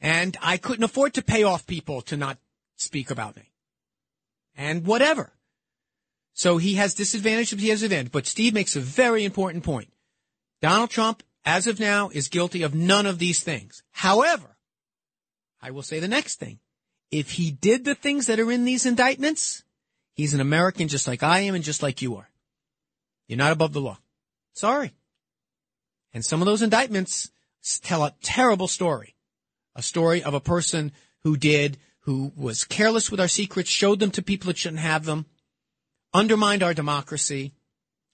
And 0.02 0.38
I 0.42 0.58
couldn't 0.58 0.84
afford 0.84 1.14
to 1.16 1.22
pay 1.22 1.44
off 1.44 1.68
people 1.68 2.02
to 2.04 2.18
not 2.18 2.38
speak 2.78 3.12
about 3.12 3.36
me. 3.36 3.52
And 4.56 4.86
whatever. 4.86 5.34
So 6.34 6.58
he 6.58 6.76
has 6.76 6.94
disadvantage, 6.94 7.50
he 7.50 7.70
has 7.70 7.84
advantage. 7.84 8.12
But 8.12 8.26
Steve 8.26 8.54
makes 8.54 8.76
a 8.76 8.80
very 8.80 9.26
important 9.26 9.64
point. 9.64 9.92
Donald 10.62 10.90
Trump, 10.90 11.24
as 11.46 11.68
of 11.68 11.80
now, 11.80 12.10
is 12.10 12.30
guilty 12.30 12.64
of 12.64 12.74
none 12.74 13.06
of 13.06 13.20
these 13.20 13.44
things. 13.44 13.84
However, 13.92 14.58
I 15.62 15.72
will 15.72 15.82
say 15.82 16.00
the 16.00 16.08
next 16.08 16.40
thing. 16.40 16.60
if 17.12 17.32
he 17.32 17.52
did 17.52 17.86
the 17.86 17.96
things 17.96 18.28
that 18.28 18.40
are 18.40 18.52
in 18.52 18.66
these 18.66 18.86
indictments, 18.86 19.64
he's 20.14 20.34
an 20.34 20.42
American 20.42 20.88
just 20.88 21.08
like 21.08 21.24
I 21.24 21.42
am 21.42 21.56
and 21.56 21.64
just 21.64 21.82
like 21.82 22.02
you 22.02 22.18
are. 22.18 22.30
You're 23.28 23.38
not 23.38 23.52
above 23.52 23.74
the 23.74 23.82
law. 23.82 24.00
Sorry. 24.54 24.94
And 26.14 26.24
some 26.24 26.42
of 26.42 26.46
those 26.46 26.62
indictments 26.62 27.32
tell 27.82 28.04
a 28.04 28.16
terrible 28.22 28.68
story. 28.68 29.16
A 29.80 29.82
story 29.82 30.22
of 30.22 30.34
a 30.34 30.42
person 30.42 30.92
who 31.24 31.38
did, 31.38 31.78
who 32.02 32.34
was 32.36 32.66
careless 32.66 33.10
with 33.10 33.22
our 33.22 33.30
secrets, 33.30 33.70
showed 33.70 34.02
them 34.02 34.12
to 34.12 34.22
people 34.22 34.48
that 34.48 34.58
shouldn't 34.58 34.82
have 34.82 35.06
them, 35.06 35.26
undermined 36.14 36.64
our 36.64 36.74
democracy, 36.74 37.54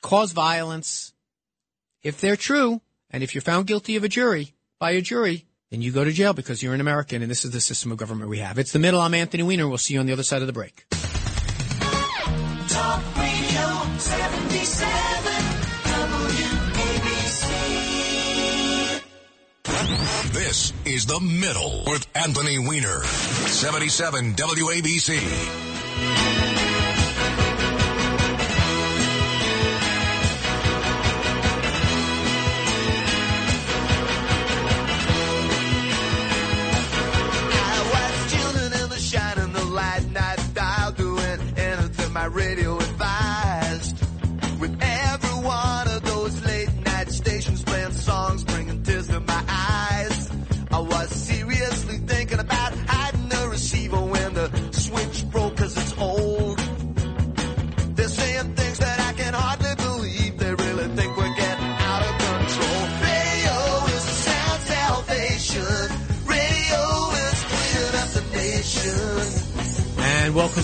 caused 0.03 0.35
violence. 0.35 1.13
If 2.03 2.21
they're 2.21 2.35
true, 2.35 2.81
and 3.09 3.23
if 3.23 3.33
you're 3.33 3.41
found 3.41 3.65
guilty 3.65 3.95
of 3.95 4.03
a 4.03 4.07
jury, 4.07 4.53
by 4.77 4.91
a 4.91 5.01
jury, 5.01 5.47
then 5.71 5.81
you 5.81 5.91
go 5.91 6.03
to 6.03 6.11
jail 6.11 6.33
because 6.33 6.61
you're 6.61 6.75
an 6.75 6.81
American 6.81 7.23
and 7.23 7.31
this 7.31 7.43
is 7.43 7.49
the 7.49 7.59
system 7.59 7.91
of 7.91 7.97
government 7.97 8.29
we 8.29 8.37
have. 8.37 8.59
It's 8.59 8.71
the 8.71 8.77
middle. 8.77 9.01
I'm 9.01 9.15
Anthony 9.15 9.41
Weiner. 9.41 9.67
We'll 9.67 9.79
see 9.79 9.95
you 9.95 9.99
on 9.99 10.05
the 10.05 10.13
other 10.13 10.21
side 10.21 10.41
of 10.41 10.47
the 10.47 10.53
break. 10.53 10.85
Talk 12.69 13.01
Radio 13.17 13.97
77 13.97 15.34
This 20.35 20.73
is 20.83 21.05
The 21.05 21.21
Middle 21.21 21.85
with 21.87 22.05
Anthony 22.13 22.59
Weiner. 22.59 23.01
77 23.05 24.33
WABC. 24.33 26.64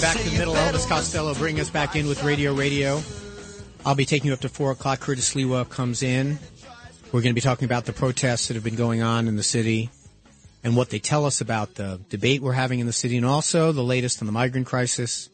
Back 0.02 0.18
to 0.18 0.30
the 0.32 0.38
middle. 0.40 0.56
Elvis 0.56 0.88
Costello 0.90 1.36
bring 1.36 1.60
us 1.60 1.70
back 1.70 1.96
in 1.96 2.08
with 2.08 2.24
Radio 2.24 2.56
Radio. 2.56 3.04
I'll 3.86 3.94
be 3.94 4.06
taking 4.06 4.30
you 4.30 4.34
up 4.34 4.40
to 4.40 4.50
4 4.50 4.72
o'clock. 4.72 5.00
Curtis 5.00 5.32
Sliwa 5.32 5.70
comes 5.70 6.02
in. 6.02 6.40
We're 7.12 7.22
going 7.22 7.30
to 7.30 7.36
be 7.36 7.42
talking 7.42 7.66
about 7.66 7.86
the 7.86 7.94
protests 7.94 8.48
that 8.48 8.56
have 8.56 8.64
been 8.64 8.76
going 8.76 9.04
on 9.04 9.28
in 9.28 9.36
the 9.36 9.44
city 9.44 9.92
and 10.64 10.76
what 10.76 10.90
they 10.90 10.98
tell 10.98 11.24
us 11.26 11.40
about 11.40 11.76
the 11.76 12.02
debate 12.10 12.42
we're 12.42 12.54
having 12.54 12.80
in 12.80 12.88
the 12.88 12.94
city 12.94 13.16
and 13.16 13.28
also 13.28 13.72
the 13.72 13.84
latest 13.84 14.24
on 14.24 14.26
the 14.26 14.32
migrant 14.32 14.66
crisis 14.66 15.30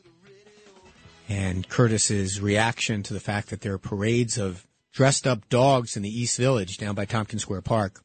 and 1.29 1.69
Curtis's 1.69 2.41
reaction 2.41 3.03
to 3.03 3.13
the 3.13 3.21
fact 3.21 3.51
that 3.51 3.61
there 3.61 3.71
are 3.73 3.77
parades 3.77 4.37
of 4.37 4.67
dressed 4.91 5.25
up 5.25 5.47
dogs 5.47 5.95
in 5.95 6.03
the 6.03 6.09
East 6.09 6.37
Village 6.37 6.77
down 6.77 6.93
by 6.93 7.05
Tompkins 7.05 7.43
Square 7.43 7.61
Park. 7.61 8.03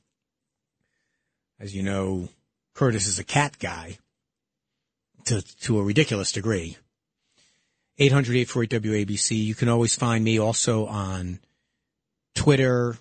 As 1.58 1.74
you 1.74 1.82
know, 1.82 2.28
Curtis 2.72 3.08
is 3.08 3.18
a 3.18 3.24
cat 3.24 3.58
guy 3.58 3.98
to, 5.26 5.42
to 5.60 5.78
a 5.78 5.82
ridiculous 5.82 6.32
degree. 6.32 6.76
800 7.98 8.48
WABC. 8.48 9.44
You 9.44 9.54
can 9.54 9.68
always 9.68 9.94
find 9.94 10.24
me 10.24 10.38
also 10.38 10.86
on 10.86 11.40
Twitter. 12.34 12.96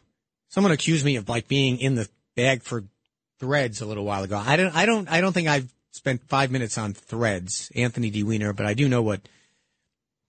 Someone 0.50 0.72
accused 0.72 1.06
me 1.06 1.16
of 1.16 1.30
like 1.30 1.48
being 1.48 1.80
in 1.80 1.96
the 1.96 2.10
bag 2.36 2.64
for 2.64 2.84
threads 3.40 3.82
a 3.82 3.86
little 3.86 4.06
while 4.06 4.24
ago. 4.24 4.42
I 4.44 4.56
don't, 4.56 4.76
I 4.76 4.86
don't, 4.86 5.10
I 5.10 5.22
don't 5.22 5.34
think 5.34 5.48
I've 5.48 5.74
spent 5.92 6.28
five 6.28 6.52
minutes 6.52 6.78
on 6.78 6.94
threads, 6.94 7.72
Anthony 7.76 8.10
D. 8.10 8.24
Weiner, 8.24 8.54
but 8.54 8.66
I 8.66 8.74
do 8.74 8.88
know 8.88 9.02
what 9.02 9.22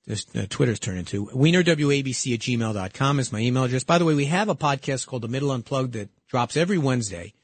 this 0.06 0.26
uh, 0.34 0.46
Twitter's 0.48 0.80
turned 0.80 0.98
into. 0.98 1.26
WeinerWABC 1.26 2.34
at 2.34 2.40
gmail.com 2.40 3.20
is 3.20 3.32
my 3.32 3.38
email 3.40 3.64
address. 3.64 3.84
By 3.84 3.98
the 3.98 4.04
way, 4.04 4.14
we 4.14 4.24
have 4.26 4.48
a 4.48 4.54
podcast 4.54 5.06
called 5.06 5.22
The 5.22 5.28
Middle 5.28 5.50
Unplugged 5.50 5.92
that 5.92 6.08
drops 6.28 6.56
every 6.56 6.78
Wednesday. 6.78 7.34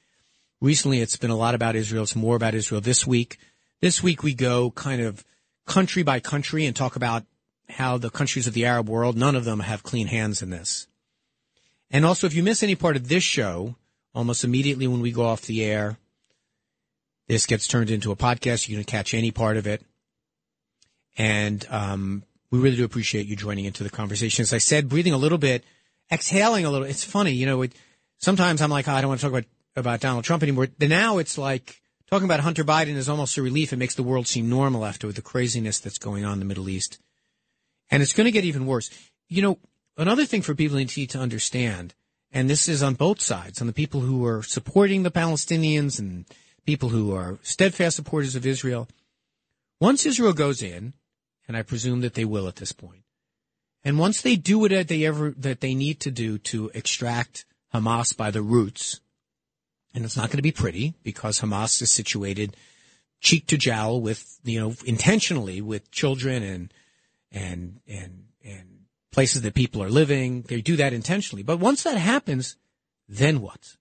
Recently, 0.61 1.01
it's 1.01 1.17
been 1.17 1.31
a 1.31 1.37
lot 1.37 1.55
about 1.55 1.77
Israel. 1.77 2.03
It's 2.03 2.17
more 2.17 2.35
about 2.35 2.55
Israel 2.55 2.81
this 2.81 3.07
week. 3.07 3.39
This 3.81 4.03
week, 4.03 4.23
we 4.23 4.35
go 4.35 4.71
kind 4.73 5.01
of 5.01 5.25
country 5.67 6.03
by 6.03 6.19
country 6.21 6.67
and 6.67 6.75
talk 6.75 6.97
about 6.97 7.25
how 7.69 7.99
the 7.99 8.11
countries 8.11 8.47
of 8.47 8.55
the 8.55 8.67
Arab 8.67 8.89
world, 8.89 9.17
none 9.17 9.37
of 9.37 9.45
them 9.45 9.61
have 9.61 9.83
clean 9.83 10.09
hands 10.09 10.43
in 10.43 10.51
this. 10.51 10.87
And 11.91 12.05
also, 12.05 12.27
if 12.27 12.35
you 12.35 12.43
miss 12.43 12.63
any 12.63 12.75
part 12.75 12.97
of 12.97 13.09
this 13.09 13.23
show, 13.23 13.77
almost 14.15 14.43
immediately 14.43 14.87
when 14.87 15.01
we 15.01 15.13
go 15.13 15.25
off 15.25 15.43
the 15.43 15.65
air, 15.65 15.97
this 17.29 17.47
gets 17.47 17.67
turned 17.67 17.91
into 17.91 18.11
a 18.11 18.17
podcast. 18.17 18.69
You 18.69 18.77
can 18.77 18.85
catch 18.85 19.15
any 19.15 19.31
part 19.31 19.57
of 19.57 19.67
it. 19.67 19.83
And 21.17 21.65
um, 21.71 22.25
we 22.51 22.59
really 22.59 22.77
do 22.77 22.85
appreciate 22.85 23.27
you 23.27 23.37
joining 23.37 23.65
into 23.65 23.85
the 23.85 23.91
conversation. 23.91 24.43
As 24.43 24.53
I 24.53 24.59
said, 24.59 24.89
breathing 24.89 25.13
a 25.13 25.19
little 25.19 25.39
bit, 25.39 25.63
exhaling 26.11 26.65
a 26.65 26.71
little. 26.71 26.87
It's 26.87 27.05
funny, 27.05 27.33
you 27.33 27.47
know. 27.47 27.63
It, 27.63 27.73
sometimes 28.19 28.63
I'm 28.63 28.71
like, 28.71 28.89
oh, 28.89 28.93
I 28.93 29.03
don't 29.03 29.09
want 29.09 29.21
to 29.21 29.27
talk 29.27 29.33
about 29.33 29.45
about 29.77 30.01
Donald 30.01 30.25
Trump 30.25 30.43
anymore. 30.43 30.69
But 30.79 30.89
now 30.89 31.19
it's 31.19 31.39
like 31.39 31.81
talking 32.09 32.25
about 32.25 32.41
Hunter 32.41 32.65
Biden 32.65 32.97
is 32.97 33.09
almost 33.09 33.37
a 33.37 33.43
relief. 33.43 33.73
It 33.73 33.79
makes 33.79 33.95
the 33.95 34.03
world 34.03 34.27
seem 34.27 34.49
normal 34.49 34.85
after 34.85 35.13
the 35.13 35.23
craziness 35.23 35.79
that's 35.79 35.99
going 35.99 36.25
on 36.25 36.35
in 36.35 36.39
the 36.39 36.45
Middle 36.45 36.69
East, 36.69 36.99
and 37.91 38.03
it's 38.03 38.13
going 38.13 38.27
to 38.27 38.33
get 38.33 38.45
even 38.45 38.67
worse. 38.67 38.91
You 39.29 39.43
know, 39.43 39.59
another 39.97 40.25
thing 40.25 40.43
for 40.43 40.55
people 40.55 40.77
need 40.77 40.89
to 41.11 41.19
understand, 41.19 41.95
and 42.33 42.49
this 42.49 42.69
is 42.69 42.83
on 42.83 42.95
both 42.95 43.21
sides, 43.21 43.61
on 43.61 43.67
the 43.67 43.73
people 43.73 44.01
who 44.01 44.25
are 44.25 44.43
supporting 44.43 45.03
the 45.03 45.11
Palestinians 45.11 45.99
and 45.99 46.25
people 46.65 46.89
who 46.91 47.15
are 47.15 47.39
steadfast 47.43 47.97
supporters 47.97 48.35
of 48.35 48.47
Israel. 48.47 48.89
Once 49.81 50.05
Israel 50.07 50.33
goes 50.33 50.63
in, 50.63 50.93
and 51.47 51.57
I 51.57 51.63
presume 51.63 52.01
that 52.01 52.15
they 52.15 52.25
will 52.25 52.49
at 52.49 52.57
this 52.57 52.73
point, 52.73 53.05
and 53.85 53.99
once 53.99 54.21
they 54.21 54.37
do 54.37 54.59
what 54.59 54.89
they 54.89 55.05
ever 55.05 55.31
that 55.39 55.61
they 55.61 55.75
need 55.75 56.01
to 56.01 56.11
do 56.11 56.37
to 56.39 56.71
extract 56.75 57.45
Hamas 57.73 58.17
by 58.17 58.31
the 58.31 58.43
roots, 58.43 59.01
and 59.99 60.05
it's 60.05 60.17
not 60.17 60.29
going 60.29 60.37
to 60.39 60.43
be 60.43 60.53
pretty 60.53 60.95
because 61.03 61.41
Hamas 61.41 61.83
is 61.83 61.91
situated 61.91 62.57
cheek 63.21 63.49
to 63.49 63.59
jowl 63.59 64.01
with 64.01 64.39
you 64.45 64.61
know 64.61 64.73
intentionally 64.85 65.61
with 65.61 65.91
children 65.91 66.45
and 66.45 66.73
and 67.33 67.81
and 67.89 68.27
and 68.45 68.69
places 69.11 69.43
that 69.43 69.55
people 69.55 69.83
are 69.83 69.91
living. 69.91 70.43
They 70.43 70.61
do 70.61 70.77
that 70.77 70.93
intentionally. 70.93 71.43
But 71.43 71.59
once 71.59 71.83
that 71.83 71.97
happens, 71.97 72.57
then 73.09 73.41
what? 73.41 73.77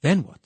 Then 0.00 0.22
what? 0.22 0.40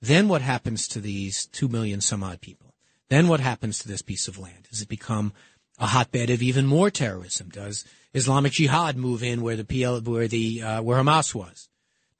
Then 0.00 0.28
what 0.28 0.42
happens 0.42 0.86
to 0.88 1.00
these 1.00 1.46
two 1.46 1.66
million 1.66 2.00
some 2.00 2.22
odd 2.22 2.40
people? 2.40 2.74
Then 3.08 3.26
what 3.26 3.40
happens 3.40 3.80
to 3.80 3.88
this 3.88 4.02
piece 4.02 4.28
of 4.28 4.38
land? 4.38 4.68
Does 4.70 4.82
it 4.82 4.88
become 4.88 5.32
a 5.80 5.86
hotbed 5.86 6.30
of 6.30 6.42
even 6.42 6.64
more 6.64 6.90
terrorism? 6.90 7.48
Does 7.48 7.84
Islamic 8.14 8.52
Jihad 8.52 8.96
move 8.96 9.24
in 9.24 9.42
where 9.42 9.56
the 9.56 9.64
PL, 9.64 10.00
where 10.02 10.28
the 10.28 10.62
uh, 10.62 10.82
where 10.82 11.02
Hamas 11.02 11.34
was? 11.34 11.68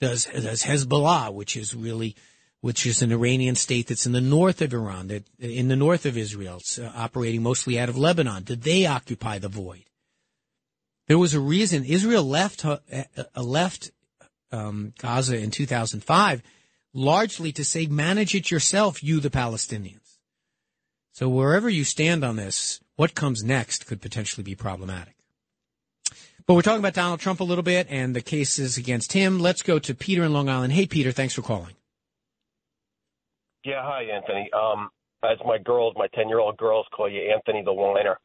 Does 0.02 0.24
does 0.24 0.64
Hezbollah, 0.64 1.32
which 1.32 1.56
is 1.56 1.76
really 1.76 2.16
which 2.60 2.84
is 2.86 3.02
an 3.02 3.12
Iranian 3.12 3.54
state 3.54 3.86
that's 3.86 4.04
in 4.04 4.10
the 4.10 4.20
north 4.20 4.60
of 4.60 4.74
Iran, 4.74 5.06
that 5.06 5.24
in 5.38 5.68
the 5.68 5.76
north 5.76 6.06
of 6.06 6.16
Israel, 6.16 6.56
it's, 6.56 6.76
uh, 6.76 6.90
operating 6.92 7.40
mostly 7.40 7.78
out 7.78 7.88
of 7.88 7.96
Lebanon. 7.96 8.42
Did 8.42 8.62
they 8.62 8.84
occupy 8.84 9.38
the 9.38 9.48
void? 9.48 9.84
There 11.06 11.18
was 11.18 11.34
a 11.34 11.40
reason 11.40 11.84
Israel 11.84 12.24
left 12.24 12.64
uh, 12.64 12.78
uh, 12.92 13.42
left 13.42 13.92
um, 14.50 14.92
Gaza 14.98 15.38
in 15.38 15.52
2005, 15.52 16.42
largely 16.92 17.52
to 17.52 17.62
say, 17.64 17.86
manage 17.86 18.34
it 18.34 18.50
yourself, 18.50 19.04
you 19.04 19.20
the 19.20 19.30
Palestinians. 19.30 20.18
So 21.12 21.28
wherever 21.28 21.68
you 21.68 21.84
stand 21.84 22.24
on 22.24 22.34
this, 22.34 22.80
what 22.96 23.14
comes 23.14 23.44
next 23.44 23.86
could 23.86 24.02
potentially 24.02 24.42
be 24.42 24.56
problematic. 24.56 25.14
But 26.46 26.54
we're 26.54 26.62
talking 26.62 26.80
about 26.80 26.94
Donald 26.94 27.20
Trump 27.20 27.40
a 27.40 27.44
little 27.44 27.62
bit 27.62 27.86
and 27.90 28.16
the 28.16 28.20
cases 28.20 28.76
against 28.76 29.12
him. 29.12 29.38
Let's 29.38 29.62
go 29.62 29.78
to 29.78 29.94
Peter 29.94 30.24
in 30.24 30.32
Long 30.32 30.48
Island. 30.48 30.72
Hey, 30.72 30.86
Peter, 30.86 31.12
thanks 31.12 31.34
for 31.34 31.42
calling. 31.42 31.74
Yeah, 33.64 33.82
hi, 33.82 34.02
Anthony. 34.02 34.50
Um, 34.52 34.90
as 35.22 35.38
my 35.46 35.58
girls, 35.58 35.94
my 35.96 36.08
10 36.14 36.28
year 36.28 36.40
old 36.40 36.56
girls 36.56 36.86
call 36.94 37.08
you 37.08 37.32
Anthony 37.32 37.62
the 37.64 37.72
Whiner. 37.72 38.18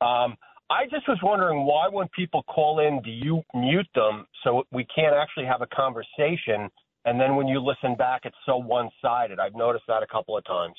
Um, 0.00 0.36
I 0.70 0.84
just 0.90 1.06
was 1.08 1.18
wondering 1.22 1.64
why, 1.64 1.88
when 1.90 2.08
people 2.16 2.42
call 2.42 2.80
in, 2.80 3.00
do 3.02 3.10
you 3.10 3.42
mute 3.54 3.88
them 3.94 4.26
so 4.42 4.64
we 4.72 4.86
can't 4.94 5.14
actually 5.14 5.46
have 5.46 5.62
a 5.62 5.66
conversation? 5.74 6.70
And 7.04 7.20
then 7.20 7.36
when 7.36 7.46
you 7.46 7.60
listen 7.60 7.96
back, 7.96 8.22
it's 8.24 8.36
so 8.46 8.56
one 8.56 8.88
sided. 9.00 9.38
I've 9.38 9.54
noticed 9.54 9.84
that 9.88 10.02
a 10.02 10.06
couple 10.06 10.36
of 10.36 10.44
times. 10.44 10.74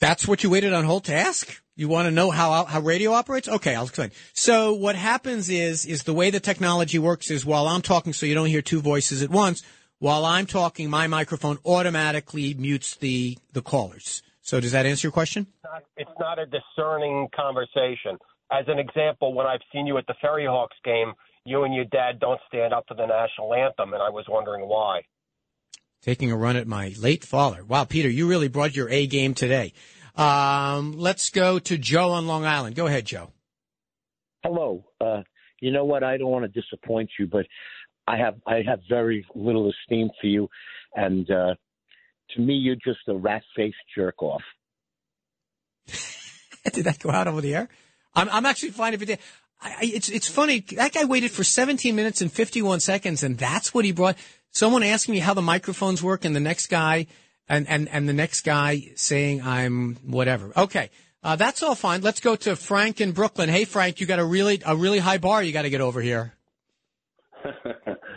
That's 0.00 0.26
what 0.26 0.42
you 0.42 0.50
waited 0.50 0.72
on 0.72 0.84
hold 0.84 1.04
to 1.04 1.14
ask? 1.14 1.62
You 1.80 1.88
want 1.88 2.08
to 2.08 2.10
know 2.10 2.30
how 2.30 2.66
how 2.66 2.80
radio 2.80 3.12
operates? 3.12 3.48
Okay, 3.48 3.74
I'll 3.74 3.84
explain. 3.84 4.10
So 4.34 4.74
what 4.74 4.96
happens 4.96 5.48
is 5.48 5.86
is 5.86 6.02
the 6.02 6.12
way 6.12 6.28
the 6.28 6.38
technology 6.38 6.98
works 6.98 7.30
is 7.30 7.46
while 7.46 7.66
I'm 7.66 7.80
talking, 7.80 8.12
so 8.12 8.26
you 8.26 8.34
don't 8.34 8.48
hear 8.48 8.60
two 8.60 8.82
voices 8.82 9.22
at 9.22 9.30
once. 9.30 9.62
While 9.98 10.26
I'm 10.26 10.44
talking, 10.44 10.90
my 10.90 11.06
microphone 11.06 11.56
automatically 11.64 12.52
mutes 12.52 12.96
the 12.96 13.38
the 13.54 13.62
callers. 13.62 14.22
So 14.42 14.60
does 14.60 14.72
that 14.72 14.84
answer 14.84 15.06
your 15.06 15.12
question? 15.12 15.46
not, 15.64 15.84
it's 15.96 16.10
not 16.20 16.38
a 16.38 16.44
discerning 16.44 17.28
conversation. 17.34 18.18
As 18.52 18.66
an 18.68 18.78
example, 18.78 19.32
when 19.32 19.46
I've 19.46 19.62
seen 19.72 19.86
you 19.86 19.96
at 19.96 20.06
the 20.06 20.14
Ferry 20.20 20.44
Hawks 20.44 20.76
game, 20.84 21.14
you 21.46 21.64
and 21.64 21.74
your 21.74 21.86
dad 21.86 22.20
don't 22.20 22.40
stand 22.46 22.74
up 22.74 22.84
for 22.88 22.94
the 22.94 23.06
national 23.06 23.54
anthem, 23.54 23.94
and 23.94 24.02
I 24.02 24.10
was 24.10 24.26
wondering 24.28 24.68
why. 24.68 25.00
Taking 26.02 26.30
a 26.30 26.36
run 26.36 26.56
at 26.56 26.66
my 26.66 26.94
late 26.98 27.24
father. 27.24 27.64
Wow, 27.64 27.84
Peter, 27.84 28.10
you 28.10 28.28
really 28.28 28.48
brought 28.48 28.76
your 28.76 28.90
A 28.90 29.06
game 29.06 29.32
today. 29.32 29.72
Um, 30.20 30.98
let's 30.98 31.30
go 31.30 31.58
to 31.58 31.78
Joe 31.78 32.10
on 32.10 32.26
Long 32.26 32.44
Island. 32.44 32.76
Go 32.76 32.86
ahead, 32.86 33.06
Joe. 33.06 33.30
Hello. 34.42 34.84
Uh, 35.00 35.22
you 35.60 35.70
know 35.70 35.86
what? 35.86 36.04
I 36.04 36.18
don't 36.18 36.30
want 36.30 36.44
to 36.44 36.60
disappoint 36.60 37.10
you, 37.18 37.26
but 37.26 37.46
I 38.06 38.18
have 38.18 38.34
I 38.46 38.62
have 38.66 38.80
very 38.88 39.24
little 39.34 39.70
esteem 39.70 40.10
for 40.20 40.26
you, 40.26 40.48
and 40.94 41.30
uh, 41.30 41.54
to 42.34 42.40
me, 42.40 42.54
you're 42.54 42.76
just 42.76 43.00
a 43.08 43.14
rat 43.14 43.42
faced 43.56 43.76
jerk 43.96 44.22
off. 44.22 44.42
did 46.72 46.84
that 46.84 46.98
go 46.98 47.10
out 47.10 47.26
over 47.26 47.40
the 47.40 47.54
air? 47.54 47.68
I'm, 48.14 48.28
I'm 48.28 48.46
actually 48.46 48.70
fine 48.70 48.92
if 48.92 49.00
it 49.00 49.06
did. 49.06 49.18
I, 49.62 49.70
I, 49.70 49.78
it's 49.82 50.10
it's 50.10 50.28
funny. 50.28 50.60
That 50.60 50.92
guy 50.92 51.04
waited 51.04 51.30
for 51.30 51.44
17 51.44 51.96
minutes 51.96 52.20
and 52.20 52.30
51 52.30 52.80
seconds, 52.80 53.22
and 53.22 53.38
that's 53.38 53.72
what 53.72 53.86
he 53.86 53.92
brought. 53.92 54.16
Someone 54.50 54.82
asking 54.82 55.14
me 55.14 55.20
how 55.20 55.32
the 55.32 55.42
microphones 55.42 56.02
work, 56.02 56.26
and 56.26 56.36
the 56.36 56.40
next 56.40 56.66
guy, 56.66 57.06
and 57.50 57.68
and 57.68 57.88
and 57.88 58.08
the 58.08 58.14
next 58.14 58.42
guy 58.42 58.92
saying 58.94 59.42
I'm 59.42 59.96
whatever. 59.96 60.52
Okay, 60.56 60.88
uh, 61.22 61.36
that's 61.36 61.62
all 61.62 61.74
fine. 61.74 62.00
Let's 62.00 62.20
go 62.20 62.36
to 62.36 62.56
Frank 62.56 63.00
in 63.00 63.12
Brooklyn. 63.12 63.48
Hey, 63.50 63.64
Frank, 63.64 64.00
you 64.00 64.06
got 64.06 64.20
a 64.20 64.24
really 64.24 64.62
a 64.64 64.76
really 64.76 65.00
high 65.00 65.18
bar. 65.18 65.42
You 65.42 65.52
got 65.52 65.62
to 65.62 65.70
get 65.70 65.80
over 65.82 66.00
here. 66.00 66.32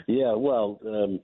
yeah, 0.08 0.34
well, 0.36 0.80
um, 0.86 1.20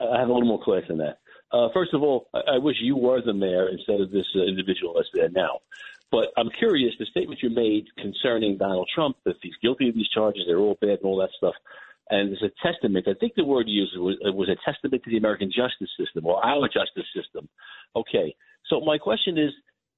I 0.00 0.18
have 0.18 0.28
a 0.28 0.32
little 0.32 0.48
more 0.48 0.62
class 0.62 0.82
than 0.88 0.98
that. 0.98 1.18
Uh, 1.52 1.68
first 1.72 1.94
of 1.94 2.02
all, 2.02 2.26
I, 2.34 2.56
I 2.56 2.58
wish 2.58 2.76
you 2.80 2.96
were 2.96 3.22
the 3.24 3.32
mayor 3.32 3.68
instead 3.68 4.00
of 4.00 4.10
this 4.10 4.26
uh, 4.34 4.42
individual 4.42 4.94
that's 4.96 5.08
there 5.14 5.30
now. 5.30 5.60
But 6.10 6.28
I'm 6.36 6.50
curious, 6.58 6.92
the 6.98 7.06
statement 7.06 7.40
you 7.42 7.50
made 7.50 7.86
concerning 7.96 8.58
Donald 8.58 8.88
Trump, 8.94 9.16
that 9.24 9.36
he's 9.40 9.54
guilty 9.62 9.88
of 9.88 9.94
these 9.94 10.08
charges, 10.08 10.42
they're 10.46 10.58
all 10.58 10.76
bad 10.80 10.98
and 10.98 11.04
all 11.04 11.16
that 11.18 11.30
stuff. 11.38 11.54
And 12.12 12.30
it's 12.30 12.42
a 12.42 12.52
testament, 12.62 13.08
I 13.08 13.14
think 13.18 13.32
the 13.36 13.44
word 13.44 13.68
used 13.68 13.96
was, 13.96 14.16
was 14.22 14.50
a 14.50 14.70
testament 14.70 15.02
to 15.02 15.10
the 15.10 15.16
American 15.16 15.50
justice 15.50 15.88
system 15.98 16.26
or 16.26 16.44
our 16.44 16.68
justice 16.68 17.08
system. 17.16 17.48
Okay. 17.96 18.36
So 18.68 18.80
my 18.80 18.98
question 18.98 19.38
is, 19.38 19.50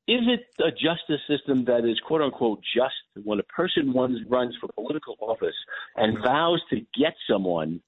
is 0.07 0.21
it 0.29 0.47
a 0.63 0.71
justice 0.71 1.23
system 1.27 1.65
that 1.65 1.85
is 1.85 1.99
quote 2.07 2.23
unquote 2.23 2.61
just 2.73 2.95
when 3.25 3.41
a 3.41 3.43
person 3.43 3.93
runs, 3.93 4.21
runs 4.29 4.55
for 4.61 4.69
political 4.75 5.17
office 5.19 5.57
and 5.97 6.23
vows 6.23 6.61
to 6.71 6.77
get 6.97 7.15
someone 7.29 7.81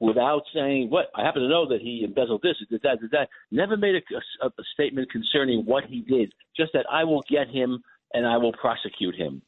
without 0.00 0.44
saying 0.54 0.88
what 0.88 1.10
I 1.14 1.22
happen 1.22 1.42
to 1.42 1.48
know 1.48 1.68
that 1.68 1.82
he 1.82 2.04
embezzled 2.04 2.40
this, 2.42 2.56
did 2.70 2.80
that, 2.84 3.02
did 3.02 3.10
that. 3.10 3.28
Never 3.50 3.76
made 3.76 3.96
a, 3.96 4.46
a, 4.46 4.48
a 4.48 4.64
statement 4.72 5.12
concerning 5.12 5.66
what 5.66 5.84
he 5.84 6.00
did. 6.00 6.32
Just 6.56 6.72
that 6.72 6.86
I 6.90 7.04
will 7.04 7.22
get 7.28 7.48
him 7.48 7.82
and 8.14 8.26
I 8.26 8.38
will 8.38 8.54
prosecute 8.54 9.14
him. 9.14 9.42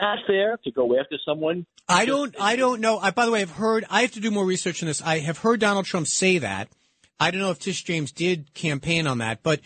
Not 0.00 0.18
fair 0.26 0.58
to 0.62 0.70
go 0.70 0.98
after 0.98 1.16
someone. 1.24 1.66
I 1.88 2.04
don't. 2.04 2.34
I 2.38 2.56
don't 2.56 2.80
know. 2.80 2.98
I, 2.98 3.10
by 3.12 3.24
the 3.24 3.32
way, 3.32 3.40
I've 3.40 3.50
heard. 3.50 3.84
I 3.88 4.02
have 4.02 4.12
to 4.12 4.20
do 4.20 4.30
more 4.30 4.44
research 4.44 4.82
on 4.82 4.88
this. 4.88 5.00
I 5.00 5.20
have 5.20 5.38
heard 5.38 5.60
Donald 5.60 5.86
Trump 5.86 6.06
say 6.06 6.38
that. 6.38 6.68
I 7.18 7.30
don't 7.30 7.40
know 7.40 7.50
if 7.50 7.58
Tish 7.58 7.82
James 7.84 8.12
did 8.12 8.52
campaign 8.52 9.06
on 9.06 9.18
that, 9.18 9.42
but 9.42 9.60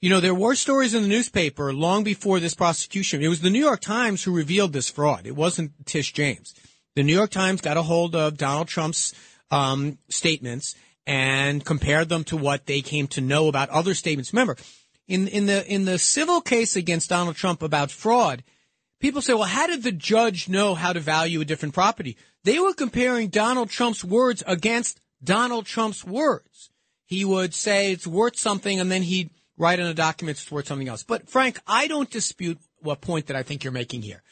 you 0.00 0.08
know 0.08 0.20
there 0.20 0.34
were 0.34 0.54
stories 0.54 0.94
in 0.94 1.02
the 1.02 1.08
newspaper 1.08 1.72
long 1.72 2.02
before 2.02 2.40
this 2.40 2.54
prosecution. 2.54 3.22
It 3.22 3.28
was 3.28 3.42
the 3.42 3.50
New 3.50 3.60
York 3.60 3.80
Times 3.80 4.22
who 4.22 4.34
revealed 4.34 4.72
this 4.72 4.88
fraud. 4.88 5.26
It 5.26 5.36
wasn't 5.36 5.72
Tish 5.84 6.14
James. 6.14 6.54
The 6.96 7.02
New 7.02 7.14
York 7.14 7.30
Times 7.30 7.60
got 7.60 7.76
a 7.76 7.82
hold 7.82 8.14
of 8.14 8.38
Donald 8.38 8.68
Trump's 8.68 9.12
um, 9.50 9.98
statements 10.08 10.74
and 11.06 11.62
compared 11.62 12.08
them 12.08 12.24
to 12.24 12.36
what 12.36 12.64
they 12.64 12.80
came 12.80 13.06
to 13.08 13.20
know 13.20 13.48
about 13.48 13.68
other 13.68 13.92
statements. 13.92 14.32
Remember, 14.32 14.56
in 15.06 15.28
in 15.28 15.44
the 15.44 15.66
in 15.70 15.84
the 15.84 15.98
civil 15.98 16.40
case 16.40 16.74
against 16.74 17.10
Donald 17.10 17.36
Trump 17.36 17.62
about 17.62 17.90
fraud, 17.90 18.42
people 19.04 19.20
say, 19.20 19.34
well, 19.34 19.42
how 19.42 19.66
did 19.66 19.82
the 19.82 19.92
judge 19.92 20.48
know 20.48 20.74
how 20.74 20.90
to 20.90 20.98
value 20.98 21.42
a 21.42 21.44
different 21.44 21.74
property? 21.74 22.16
They 22.44 22.58
were 22.58 22.72
comparing 22.72 23.28
Donald 23.28 23.68
Trump's 23.68 24.02
words 24.02 24.42
against 24.46 24.98
Donald 25.22 25.66
Trump's 25.66 26.06
words. 26.06 26.70
He 27.04 27.22
would 27.22 27.52
say 27.52 27.92
it's 27.92 28.06
worth 28.06 28.38
something, 28.38 28.80
and 28.80 28.90
then 28.90 29.02
he'd 29.02 29.28
write 29.58 29.78
in 29.78 29.86
a 29.86 29.92
document 29.92 30.38
it's 30.38 30.50
worth 30.50 30.68
something 30.68 30.88
else. 30.88 31.02
But 31.02 31.28
Frank, 31.28 31.60
I 31.66 31.86
don't 31.86 32.08
dispute 32.08 32.58
what 32.80 33.02
point 33.02 33.26
that 33.26 33.36
I 33.36 33.42
think 33.42 33.62
you're 33.62 33.74
making 33.74 34.00
here. 34.00 34.22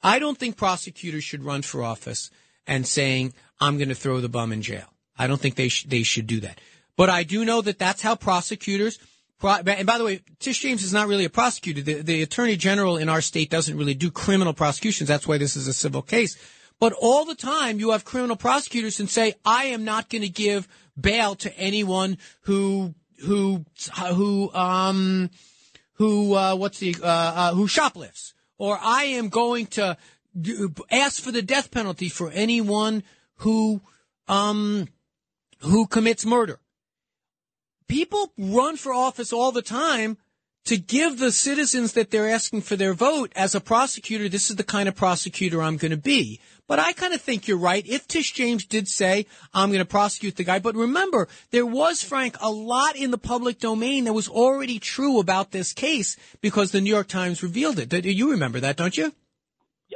I 0.00 0.20
don't 0.20 0.38
think 0.38 0.56
prosecutors 0.56 1.24
should 1.24 1.42
run 1.42 1.62
for 1.62 1.82
office 1.82 2.30
and 2.68 2.86
saying, 2.86 3.34
I'm 3.58 3.78
going 3.78 3.88
to 3.88 3.96
throw 3.96 4.20
the 4.20 4.28
bum 4.28 4.52
in 4.52 4.62
jail. 4.62 4.86
I 5.18 5.26
don't 5.26 5.40
think 5.40 5.56
they, 5.56 5.68
sh- 5.68 5.86
they 5.88 6.04
should 6.04 6.28
do 6.28 6.38
that. 6.40 6.60
But 6.96 7.10
I 7.10 7.24
do 7.24 7.44
know 7.44 7.62
that 7.62 7.80
that's 7.80 8.00
how 8.00 8.14
prosecutors, 8.14 8.96
pro- 8.96 9.06
and 9.42 9.86
by 9.86 9.98
the 9.98 10.04
way, 10.04 10.20
Tish 10.38 10.60
James 10.60 10.82
is 10.82 10.92
not 10.92 11.08
really 11.08 11.24
a 11.24 11.30
prosecutor. 11.30 11.80
The, 11.80 12.02
the 12.02 12.22
attorney 12.22 12.56
general 12.56 12.96
in 12.96 13.08
our 13.08 13.20
state 13.20 13.50
doesn't 13.50 13.76
really 13.76 13.94
do 13.94 14.10
criminal 14.10 14.52
prosecutions. 14.52 15.08
That's 15.08 15.26
why 15.26 15.38
this 15.38 15.56
is 15.56 15.66
a 15.66 15.72
civil 15.72 16.02
case. 16.02 16.36
But 16.78 16.92
all 16.92 17.24
the 17.24 17.34
time 17.34 17.78
you 17.78 17.90
have 17.90 18.04
criminal 18.04 18.36
prosecutors 18.36 19.00
and 19.00 19.08
say, 19.08 19.34
I 19.44 19.64
am 19.66 19.84
not 19.84 20.08
going 20.08 20.22
to 20.22 20.28
give 20.28 20.66
bail 20.98 21.34
to 21.36 21.56
anyone 21.58 22.18
who, 22.42 22.94
who, 23.26 23.64
who, 24.14 24.50
um, 24.52 25.30
who, 25.94 26.34
uh, 26.34 26.56
what's 26.56 26.78
the, 26.78 26.96
uh, 27.02 27.06
uh, 27.06 27.54
who 27.54 27.66
shoplifts. 27.66 28.34
Or 28.58 28.78
I 28.80 29.04
am 29.04 29.28
going 29.28 29.66
to 29.68 29.96
ask 30.90 31.22
for 31.22 31.32
the 31.32 31.42
death 31.42 31.70
penalty 31.70 32.08
for 32.08 32.30
anyone 32.30 33.02
who 33.36 33.82
um 34.28 34.88
who 35.60 35.86
commits 35.86 36.24
murder. 36.24 36.58
People 37.90 38.32
run 38.38 38.76
for 38.76 38.94
office 38.94 39.32
all 39.32 39.50
the 39.50 39.62
time 39.62 40.16
to 40.66 40.78
give 40.78 41.18
the 41.18 41.32
citizens 41.32 41.94
that 41.94 42.12
they're 42.12 42.28
asking 42.30 42.60
for 42.60 42.76
their 42.76 42.94
vote 42.94 43.32
as 43.34 43.56
a 43.56 43.60
prosecutor, 43.60 44.28
this 44.28 44.48
is 44.48 44.54
the 44.54 44.62
kind 44.62 44.88
of 44.88 44.94
prosecutor 44.94 45.60
I'm 45.60 45.76
going 45.76 45.90
to 45.90 45.96
be. 45.96 46.38
But 46.68 46.78
I 46.78 46.92
kind 46.92 47.14
of 47.14 47.20
think 47.20 47.48
you're 47.48 47.58
right. 47.58 47.84
If 47.84 48.06
Tish 48.06 48.30
James 48.30 48.64
did 48.64 48.86
say, 48.86 49.26
I'm 49.52 49.70
going 49.70 49.80
to 49.80 49.84
prosecute 49.84 50.36
the 50.36 50.44
guy, 50.44 50.60
but 50.60 50.76
remember, 50.76 51.26
there 51.50 51.66
was, 51.66 52.00
Frank, 52.00 52.36
a 52.40 52.48
lot 52.52 52.94
in 52.94 53.10
the 53.10 53.18
public 53.18 53.58
domain 53.58 54.04
that 54.04 54.12
was 54.12 54.28
already 54.28 54.78
true 54.78 55.18
about 55.18 55.50
this 55.50 55.72
case 55.72 56.16
because 56.40 56.70
the 56.70 56.80
New 56.80 56.90
York 56.90 57.08
Times 57.08 57.42
revealed 57.42 57.80
it. 57.80 58.04
You 58.04 58.30
remember 58.30 58.60
that, 58.60 58.76
don't 58.76 58.96
you? 58.96 59.12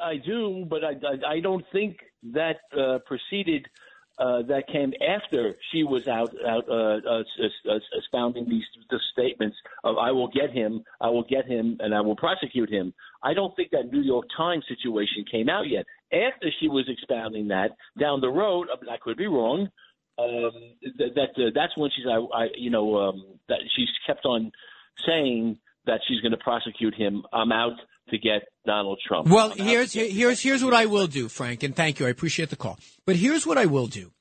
I 0.03 0.17
do, 0.17 0.67
but 0.69 0.83
I, 0.83 1.37
I, 1.37 1.39
don't 1.39 1.65
think 1.73 1.99
that 2.33 2.57
uh, 2.77 2.99
preceded. 3.07 3.69
Uh, 4.17 4.43
that 4.43 4.69
came 4.69 4.93
after 5.05 5.57
she 5.73 5.83
was 5.83 6.07
out 6.07 6.33
out 6.47 6.69
uh, 6.69 7.01
uh, 7.11 7.79
expounding 7.97 8.49
these 8.49 8.63
the 8.89 9.01
statements 9.13 9.57
of 9.83 9.99
"I 9.99 10.13
will 10.13 10.29
get 10.29 10.53
him, 10.53 10.85
I 11.01 11.09
will 11.09 11.25
get 11.25 11.47
him, 11.47 11.79
and 11.81 11.93
I 11.93 12.01
will 12.01 12.15
prosecute 12.15 12.71
him." 12.71 12.95
I 13.25 13.35
don't 13.35 13.57
think 13.57 13.73
that 13.73 13.91
New 13.91 14.03
York 14.03 14.27
Times 14.37 14.65
situation 14.69 15.25
came 15.29 15.49
out 15.49 15.69
yet. 15.69 15.85
After 16.13 16.49
she 16.61 16.69
was 16.69 16.85
expounding 16.89 17.49
that 17.49 17.73
down 17.99 18.21
the 18.21 18.29
road, 18.29 18.69
I 18.89 18.99
could 19.03 19.17
be 19.17 19.27
wrong. 19.27 19.69
Um, 20.17 20.53
that, 20.97 21.15
that 21.17 21.45
uh, 21.45 21.51
that's 21.53 21.77
when 21.77 21.91
she's 21.91 22.07
I, 22.07 22.19
I 22.19 22.49
you 22.57 22.71
know 22.71 22.97
um, 22.97 23.25
that 23.49 23.59
she's 23.75 23.89
kept 24.07 24.27
on 24.27 24.53
saying 25.05 25.59
that 25.87 26.01
she's 26.07 26.21
going 26.21 26.31
to 26.31 26.39
prosecute 26.39 26.95
him. 26.95 27.25
I'm 27.33 27.51
out 27.51 27.81
to 28.11 28.19
get 28.19 28.43
Donald 28.67 29.01
Trump. 29.07 29.29
Well, 29.29 29.51
here's 29.51 29.93
here's 29.93 30.41
here's 30.41 30.65
what 30.65 30.75
I 30.75 30.87
will 30.87 31.07
do, 31.07 31.29
Frank, 31.29 31.63
and 31.63 31.75
thank 31.75 32.01
you. 32.01 32.07
I 32.07 32.11
appreciate 32.11 32.51
the 32.51 32.57
call. 32.57 32.79
But 33.07 33.17
here's 33.17 33.47
what 33.47 33.59
I 33.59 33.67
will 33.67 33.87
do. 33.87 34.13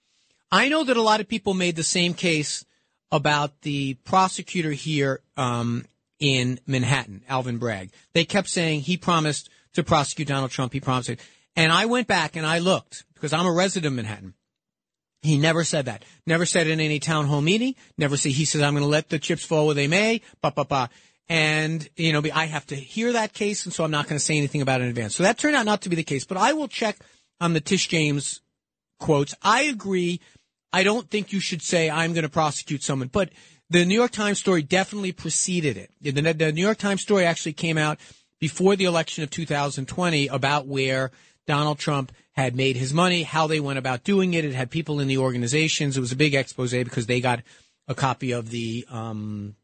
I 0.52 0.70
know 0.70 0.84
that 0.84 0.98
a 0.98 1.02
lot 1.02 1.20
of 1.20 1.28
people 1.28 1.54
made 1.54 1.76
the 1.76 1.84
same 1.84 2.14
case 2.14 2.64
about 3.12 3.62
the 3.62 3.96
prosecutor 4.06 4.72
here 4.72 5.22
um, 5.38 5.86
in 6.20 6.60
Manhattan, 6.66 7.24
Alvin 7.28 7.58
Bragg. 7.58 7.92
They 8.14 8.26
kept 8.26 8.50
saying 8.50 8.82
he 8.82 8.98
promised 8.98 9.50
to 9.74 9.84
prosecute 9.84 10.28
Donald 10.28 10.52
Trump. 10.52 10.74
He 10.74 10.80
promised 10.80 11.10
it. 11.10 11.20
And 11.56 11.72
I 11.72 11.86
went 11.86 12.08
back 12.08 12.36
and 12.36 12.46
I 12.46 12.60
looked 12.60 13.04
because 13.14 13.34
I'm 13.34 13.46
a 13.46 13.52
resident 13.52 13.88
of 13.88 13.94
Manhattan. 13.94 14.34
He 15.22 15.38
never 15.38 15.64
said 15.64 15.86
that. 15.86 16.04
Never 16.28 16.46
said 16.46 16.68
it 16.68 16.72
in 16.72 16.80
any 16.80 17.00
town 17.00 17.28
hall 17.28 17.42
meeting. 17.42 17.76
Never 17.98 18.18
said, 18.18 18.34
he 18.34 18.46
says, 18.46 18.62
I'm 18.62 18.74
going 18.74 18.84
to 18.84 18.90
let 18.90 19.10
the 19.10 19.20
chips 19.20 19.46
fall 19.46 19.68
where 19.68 19.76
they 19.76 19.88
may. 19.88 20.22
Ba, 20.42 20.52
ba, 20.52 20.66
ba. 20.66 20.90
And, 21.30 21.88
you 21.96 22.14
know, 22.14 22.22
I 22.34 22.46
have 22.46 22.66
to 22.68 22.76
hear 22.76 23.14
that 23.14 23.34
case, 23.34 23.66
and 23.66 23.74
so 23.74 23.84
I'm 23.84 23.92
not 23.92 24.08
going 24.08 24.18
to 24.18 24.24
say 24.24 24.38
anything 24.38 24.62
about 24.62 24.82
it 24.82 24.86
in 24.86 24.90
advance. 24.90 25.16
So 25.16 25.24
that 25.24 25.38
turned 25.38 25.56
out 25.56 25.66
not 25.66 25.82
to 25.84 25.90
be 25.90 25.96
the 25.96 26.04
case, 26.04 26.26
but 26.26 26.38
I 26.38 26.54
will 26.54 26.68
check 26.68 26.98
on 27.40 27.54
the 27.54 27.62
Tish 27.62 27.88
James 27.88 28.42
quotes. 29.00 29.34
I 29.42 29.64
agree. 29.64 30.20
I 30.74 30.84
don't 30.84 31.10
think 31.10 31.32
you 31.32 31.40
should 31.40 31.62
say 31.62 31.90
I'm 31.90 32.14
going 32.14 32.24
to 32.24 32.30
prosecute 32.30 32.84
someone, 32.84 33.08
but 33.08 33.30
the 33.70 33.86
New 33.86 33.96
York 33.96 34.12
Times 34.12 34.40
story 34.40 34.64
definitely 34.64 35.12
preceded 35.12 35.78
it. 35.78 35.92
The, 36.02 36.12
the 36.34 36.52
New 36.52 36.62
York 36.62 36.78
Times 36.78 37.02
story 37.02 37.26
actually 37.26 37.54
came 37.54 37.78
out 37.78 38.00
before 38.40 38.76
the 38.76 38.86
election 38.86 39.24
of 39.24 39.30
2020 39.30 40.28
about 40.28 40.68
where 40.68 41.12
Donald 41.48 41.80
Trump 41.80 42.12
had 42.34 42.56
made 42.56 42.76
his 42.76 42.94
money, 42.94 43.24
how 43.24 43.48
they 43.48 43.60
went 43.60 43.80
about 43.80 44.04
doing 44.04 44.34
it. 44.34 44.46
It 44.46 44.54
had 44.54 44.70
people 44.70 45.00
in 45.00 45.08
the 45.08 45.18
organizations. 45.18 45.98
It 45.98 46.02
was 46.02 46.12
a 46.12 46.18
big 46.18 46.34
expose 46.34 46.72
because 46.72 47.06
they 47.06 47.22
got 47.22 47.42
a 47.88 47.96
copy 47.96 48.32
of 48.32 48.50
the 48.50 48.86
um, 48.90 49.56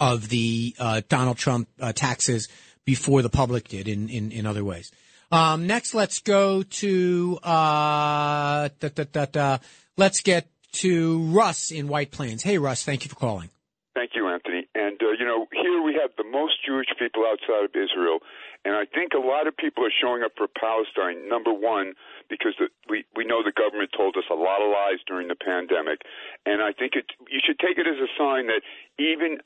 of 0.00 0.30
the 0.30 0.74
uh, 0.78 1.02
Donald 1.08 1.36
Trump 1.36 1.68
uh, 1.80 1.92
taxes 1.92 2.48
before 2.84 3.22
the 3.22 3.28
public 3.28 3.68
did 3.68 3.86
in, 3.86 4.08
in, 4.08 4.32
in 4.32 4.46
other 4.46 4.64
ways. 4.64 4.90
Um, 5.30 5.66
next, 5.68 5.94
let's 5.94 6.18
go 6.18 6.62
to 6.62 7.38
uh, 7.44 8.68
da, 8.80 8.88
da, 8.88 9.24
da, 9.26 9.58
let's 9.96 10.22
get 10.22 10.48
to 10.72 11.22
Russ 11.24 11.70
in 11.70 11.86
White 11.86 12.10
Plains. 12.10 12.42
Hey, 12.42 12.58
Russ, 12.58 12.84
thank 12.84 13.04
you 13.04 13.10
for 13.10 13.16
calling. 13.16 13.50
Thank 13.94 14.12
you, 14.14 14.26
Anthony. 14.28 14.66
And 14.74 14.98
uh, 15.02 15.12
you 15.18 15.26
know, 15.26 15.46
here 15.52 15.82
we 15.82 15.98
have 16.00 16.10
the 16.16 16.24
most 16.24 16.64
Jewish 16.66 16.86
people 16.98 17.26
outside 17.26 17.66
of 17.66 17.74
Israel, 17.74 18.18
and 18.64 18.74
I 18.74 18.86
think 18.86 19.12
a 19.14 19.22
lot 19.22 19.46
of 19.46 19.56
people 19.56 19.84
are 19.84 19.92
showing 19.92 20.22
up 20.22 20.32
for 20.38 20.46
Palestine. 20.46 21.28
Number 21.28 21.52
one, 21.52 21.94
because 22.30 22.54
the, 22.58 22.70
we 22.88 23.04
we 23.14 23.26
know 23.26 23.42
the 23.42 23.52
government 23.52 23.90
told 23.96 24.16
us 24.16 24.24
a 24.30 24.38
lot 24.38 24.62
of 24.62 24.70
lies 24.70 25.02
during 25.06 25.26
the 25.26 25.38
pandemic, 25.38 26.02
and 26.46 26.62
I 26.62 26.72
think 26.72 26.94
it 26.94 27.06
you 27.28 27.42
should 27.42 27.58
take 27.58 27.78
it 27.78 27.86
as 27.86 27.98
a 27.98 28.10
sign 28.14 28.46
that 28.46 28.62
even 28.98 29.42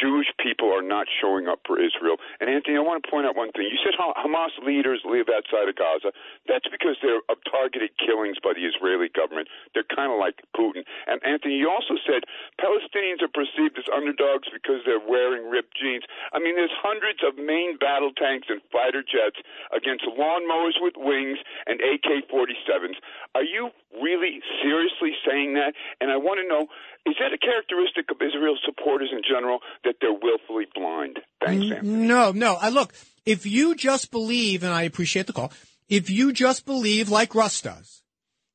Jewish 0.00 0.28
people 0.42 0.72
are 0.72 0.82
not 0.82 1.06
showing 1.08 1.48
up 1.48 1.60
for 1.66 1.78
Israel. 1.78 2.16
And 2.40 2.50
Anthony, 2.50 2.76
I 2.76 2.84
want 2.84 3.02
to 3.02 3.06
point 3.10 3.26
out 3.26 3.36
one 3.36 3.52
thing. 3.52 3.68
You 3.70 3.78
said 3.82 3.94
Hamas 3.98 4.54
leaders 4.64 5.00
live 5.04 5.30
outside 5.30 5.68
of 5.68 5.76
Gaza. 5.76 6.10
That's 6.48 6.66
because 6.68 6.96
they're 7.02 7.22
of 7.28 7.38
targeted 7.46 7.90
killings 7.98 8.38
by 8.42 8.52
the 8.52 8.66
Israeli 8.66 9.08
government. 9.08 9.48
They're 9.72 9.88
kind 9.88 10.10
of 10.12 10.18
like 10.18 10.42
Putin. 10.56 10.84
And 11.06 11.22
Anthony, 11.24 11.56
you 11.56 11.70
also 11.70 11.94
said 12.02 12.26
Palestinians 12.60 13.22
are 13.22 13.32
perceived 13.32 13.78
as 13.78 13.88
underdogs 13.90 14.48
because 14.52 14.82
they're 14.84 15.02
wearing 15.02 15.48
ripped 15.48 15.76
jeans. 15.78 16.04
I 16.32 16.38
mean, 16.38 16.56
there's 16.56 16.74
hundreds 16.74 17.22
of 17.22 17.38
main 17.38 17.78
battle 17.78 18.12
tanks 18.12 18.48
and 18.50 18.60
fighter 18.72 19.02
jets 19.02 19.38
against 19.74 20.04
lawnmowers 20.04 20.78
with 20.80 20.94
wings 20.96 21.38
and 21.66 21.80
AK-47s. 21.80 22.98
Are 23.34 23.44
you 23.44 23.70
really 24.00 24.40
seriously 24.62 25.14
saying 25.26 25.54
that? 25.54 25.74
And 26.00 26.10
I 26.10 26.16
want 26.16 26.40
to 26.42 26.46
know 26.46 26.66
is 27.06 27.16
that 27.20 27.36
a 27.36 27.38
characteristic 27.38 28.08
of 28.10 28.16
Israel 28.24 28.56
supporters 28.64 29.12
in 29.12 29.20
general 29.20 29.60
that 29.84 29.96
they're 30.00 30.12
willfully 30.12 30.66
blind? 30.74 31.20
Thanks, 31.44 31.74
Anthony. 31.74 32.06
No, 32.06 32.32
no. 32.32 32.54
I 32.54 32.70
look, 32.70 32.94
if 33.24 33.46
you 33.46 33.74
just 33.74 34.10
believe, 34.10 34.62
and 34.62 34.72
I 34.72 34.82
appreciate 34.82 35.26
the 35.26 35.32
call, 35.32 35.52
if 35.88 36.10
you 36.10 36.32
just 36.32 36.66
believe, 36.66 37.08
like 37.08 37.34
Russ 37.34 37.60
does, 37.60 38.02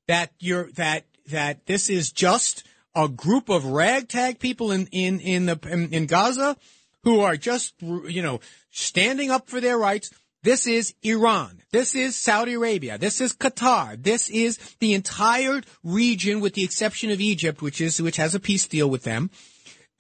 that 0.08 0.32
you're 0.40 0.72
that 0.74 1.06
that 1.28 1.66
this 1.66 1.90
is 1.90 2.12
just 2.12 2.66
a 2.96 3.08
group 3.08 3.50
of 3.50 3.66
ragtag 3.66 4.40
people 4.40 4.72
in 4.72 4.88
in 4.88 5.20
in 5.20 5.46
the 5.46 5.60
in, 5.70 5.94
in 5.94 6.06
Gaza 6.06 6.58
who 7.04 7.22
are 7.22 7.38
just 7.38 7.74
you 7.82 8.22
know 8.22 8.40
standing 8.72 9.32
up 9.32 9.50
for 9.50 9.62
their 9.62 9.78
rights. 9.78 10.12
This 10.42 10.68
is 10.68 10.94
Iran. 11.04 11.62
This 11.72 11.96
is 11.96 12.16
Saudi 12.16 12.54
Arabia. 12.54 12.98
This 12.98 13.20
is 13.20 13.34
Qatar. 13.34 14.02
This 14.02 14.30
is 14.30 14.58
the 14.80 14.94
entire 14.94 15.62
region 15.84 16.40
with 16.40 16.54
the 16.54 16.64
exception 16.64 17.12
of 17.12 17.20
Egypt, 17.20 17.62
which 17.62 17.82
is, 17.82 18.02
which 18.02 18.16
has 18.16 18.36
a 18.36 18.40
peace 18.40 18.66
deal 18.66 18.90
with 18.90 19.04
them. 19.04 19.32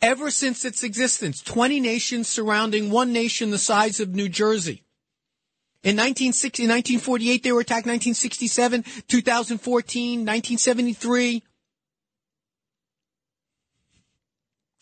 Ever 0.01 0.31
since 0.31 0.63
its 0.63 0.83
existence, 0.83 1.41
20 1.41 1.79
nations 1.79 2.27
surrounding 2.27 2.89
one 2.89 3.11
nation 3.11 3.51
the 3.51 3.57
size 3.57 3.99
of 3.99 4.15
New 4.15 4.29
Jersey. 4.29 4.83
In 5.81 5.95
1960, 5.95 6.63
1948, 6.63 7.43
they 7.43 7.51
were 7.51 7.61
attacked. 7.61 7.85
1967, 7.85 8.83
2014, 9.07 10.19
1973. 10.19 11.43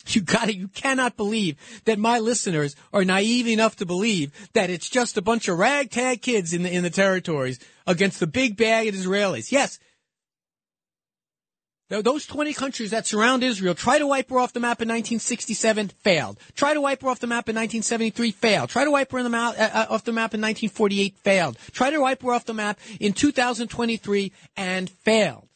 You 0.07 0.21
got 0.21 0.45
to 0.45 0.55
You 0.55 0.69
cannot 0.69 1.17
believe 1.17 1.57
that 1.85 1.99
my 1.99 2.19
listeners 2.19 2.75
are 2.93 3.03
naive 3.03 3.47
enough 3.47 3.75
to 3.77 3.85
believe 3.85 4.31
that 4.53 4.69
it's 4.69 4.89
just 4.89 5.17
a 5.17 5.21
bunch 5.21 5.47
of 5.47 5.59
ragtag 5.59 6.21
kids 6.21 6.53
in 6.53 6.63
the 6.63 6.73
in 6.73 6.83
the 6.83 6.89
territories 6.89 7.59
against 7.85 8.19
the 8.19 8.27
big 8.27 8.55
bad 8.55 8.87
Israelis. 8.87 9.51
Yes. 9.51 9.79
Those 11.89 12.25
20 12.25 12.53
countries 12.53 12.91
that 12.91 13.07
surround 13.07 13.43
Israel 13.43 13.73
try 13.73 13.97
to 13.97 14.05
wipe 14.05 14.29
her 14.29 14.39
off 14.39 14.51
the 14.51 14.59
map 14.59 14.81
in 14.81 14.89
1967, 14.89 15.89
failed. 15.99 16.37
Try 16.53 16.73
to 16.73 16.81
wipe 16.81 17.01
her 17.01 17.07
off 17.07 17.19
the 17.19 17.27
map 17.27 17.47
in 17.47 17.55
1973, 17.55 18.31
failed. 18.31 18.69
Try 18.69 18.83
to 18.83 18.91
wipe 18.91 19.09
her 19.13 19.23
the 19.23 19.29
map, 19.29 19.55
uh, 19.57 19.69
uh, 19.73 19.85
off 19.89 20.03
the 20.03 20.11
map 20.11 20.33
in 20.33 20.41
1948, 20.41 21.15
failed. 21.15 21.57
Try 21.71 21.89
to 21.91 22.01
wipe 22.01 22.21
her 22.23 22.33
off 22.33 22.43
the 22.43 22.53
map 22.53 22.77
in 22.99 23.13
2023 23.13 24.33
and 24.57 24.89
failed. 24.89 25.47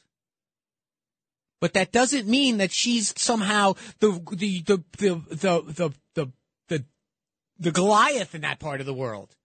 But 1.60 1.74
that 1.74 1.92
doesn't 1.92 2.28
mean 2.28 2.58
that 2.58 2.72
she's 2.72 3.14
somehow 3.22 3.74
the 4.00 4.12
the 4.32 4.62
the 4.62 4.84
the 4.98 5.22
the 5.30 5.94
the, 6.16 6.32
the, 6.70 6.86
the 7.60 7.72
Goliath 7.72 8.34
in 8.34 8.42
that 8.42 8.60
part 8.60 8.80
of 8.80 8.86
the 8.86 8.94
world. 8.94 9.36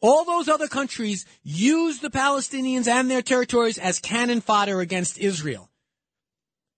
All 0.00 0.24
those 0.24 0.48
other 0.48 0.68
countries 0.68 1.26
use 1.42 1.98
the 2.00 2.10
Palestinians 2.10 2.88
and 2.88 3.10
their 3.10 3.22
territories 3.22 3.78
as 3.78 3.98
cannon 3.98 4.40
fodder 4.40 4.80
against 4.80 5.18
Israel. 5.18 5.70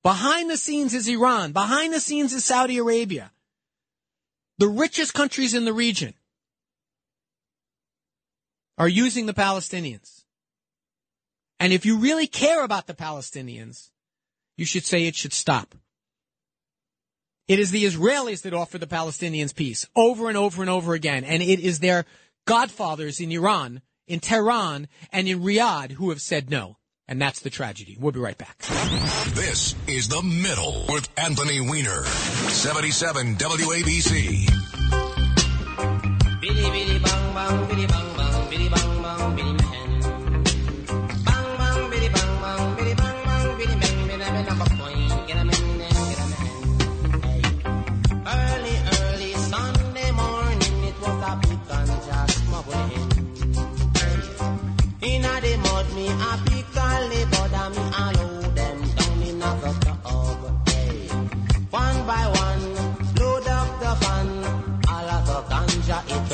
Behind 0.03 0.51
the 0.51 0.57
scenes 0.57 0.95
is 0.95 1.07
Iran. 1.07 1.53
Behind 1.53 1.93
the 1.93 2.01
scenes 2.01 2.33
is 2.33 2.45
Saudi 2.45 2.79
Arabia. 2.79 3.31
The 4.59 4.69
richest 4.69 5.15
countries 5.15 5.55
in 5.55 5.65
the 5.65 5.73
region 5.73 6.15
are 8.77 8.89
using 8.89 9.27
the 9.27 9.35
Palestinians. 9.35 10.25
And 11.61 11.73
if 11.73 11.87
you 11.87 11.99
really 11.99 12.27
care 12.27 12.65
about 12.65 12.89
the 12.89 12.95
Palestinians, 12.95 13.91
you 14.57 14.65
should 14.65 14.85
say 14.85 15.07
it 15.07 15.15
should 15.15 15.33
stop. 15.33 15.77
It 17.47 17.61
is 17.61 17.71
the 17.71 17.85
Israelis 17.85 18.43
that 18.43 18.55
offer 18.55 18.79
the 18.79 18.87
Palestinians 18.87 19.55
peace 19.55 19.87
over 19.95 20.29
and 20.29 20.37
over 20.37 20.63
and 20.63 20.71
over 20.71 20.95
again. 20.95 21.23
And 21.23 21.43
it 21.43 21.61
is 21.61 21.79
their 21.79 22.05
godfathers 22.47 23.21
in 23.21 23.31
Iran, 23.33 23.83
in 24.07 24.21
Tehran, 24.21 24.89
and 25.11 25.29
in 25.29 25.41
Riyadh 25.41 25.93
who 25.93 26.11
have 26.11 26.21
said 26.21 26.51
no. 26.51 26.77
And 27.09 27.21
that's 27.21 27.41
the 27.41 27.51
tragedy. 27.51 27.97
We'll 28.01 28.13
be 28.13 28.21
right 28.21 28.39
back. 28.39 28.59
This 29.35 29.75
is 29.87 30.09
The 30.09 30.23
Middle 30.23 30.87
with 30.89 31.09
Anthony 31.17 31.61
Weiner. 31.61 32.05
77 32.05 33.37
WABC. 33.37 34.47
Biddy, 36.41 36.71
biddy, 36.71 36.99
bang, 36.99 37.35
bang, 37.35 37.69
biddy, 37.69 37.87
bang, 37.87 38.12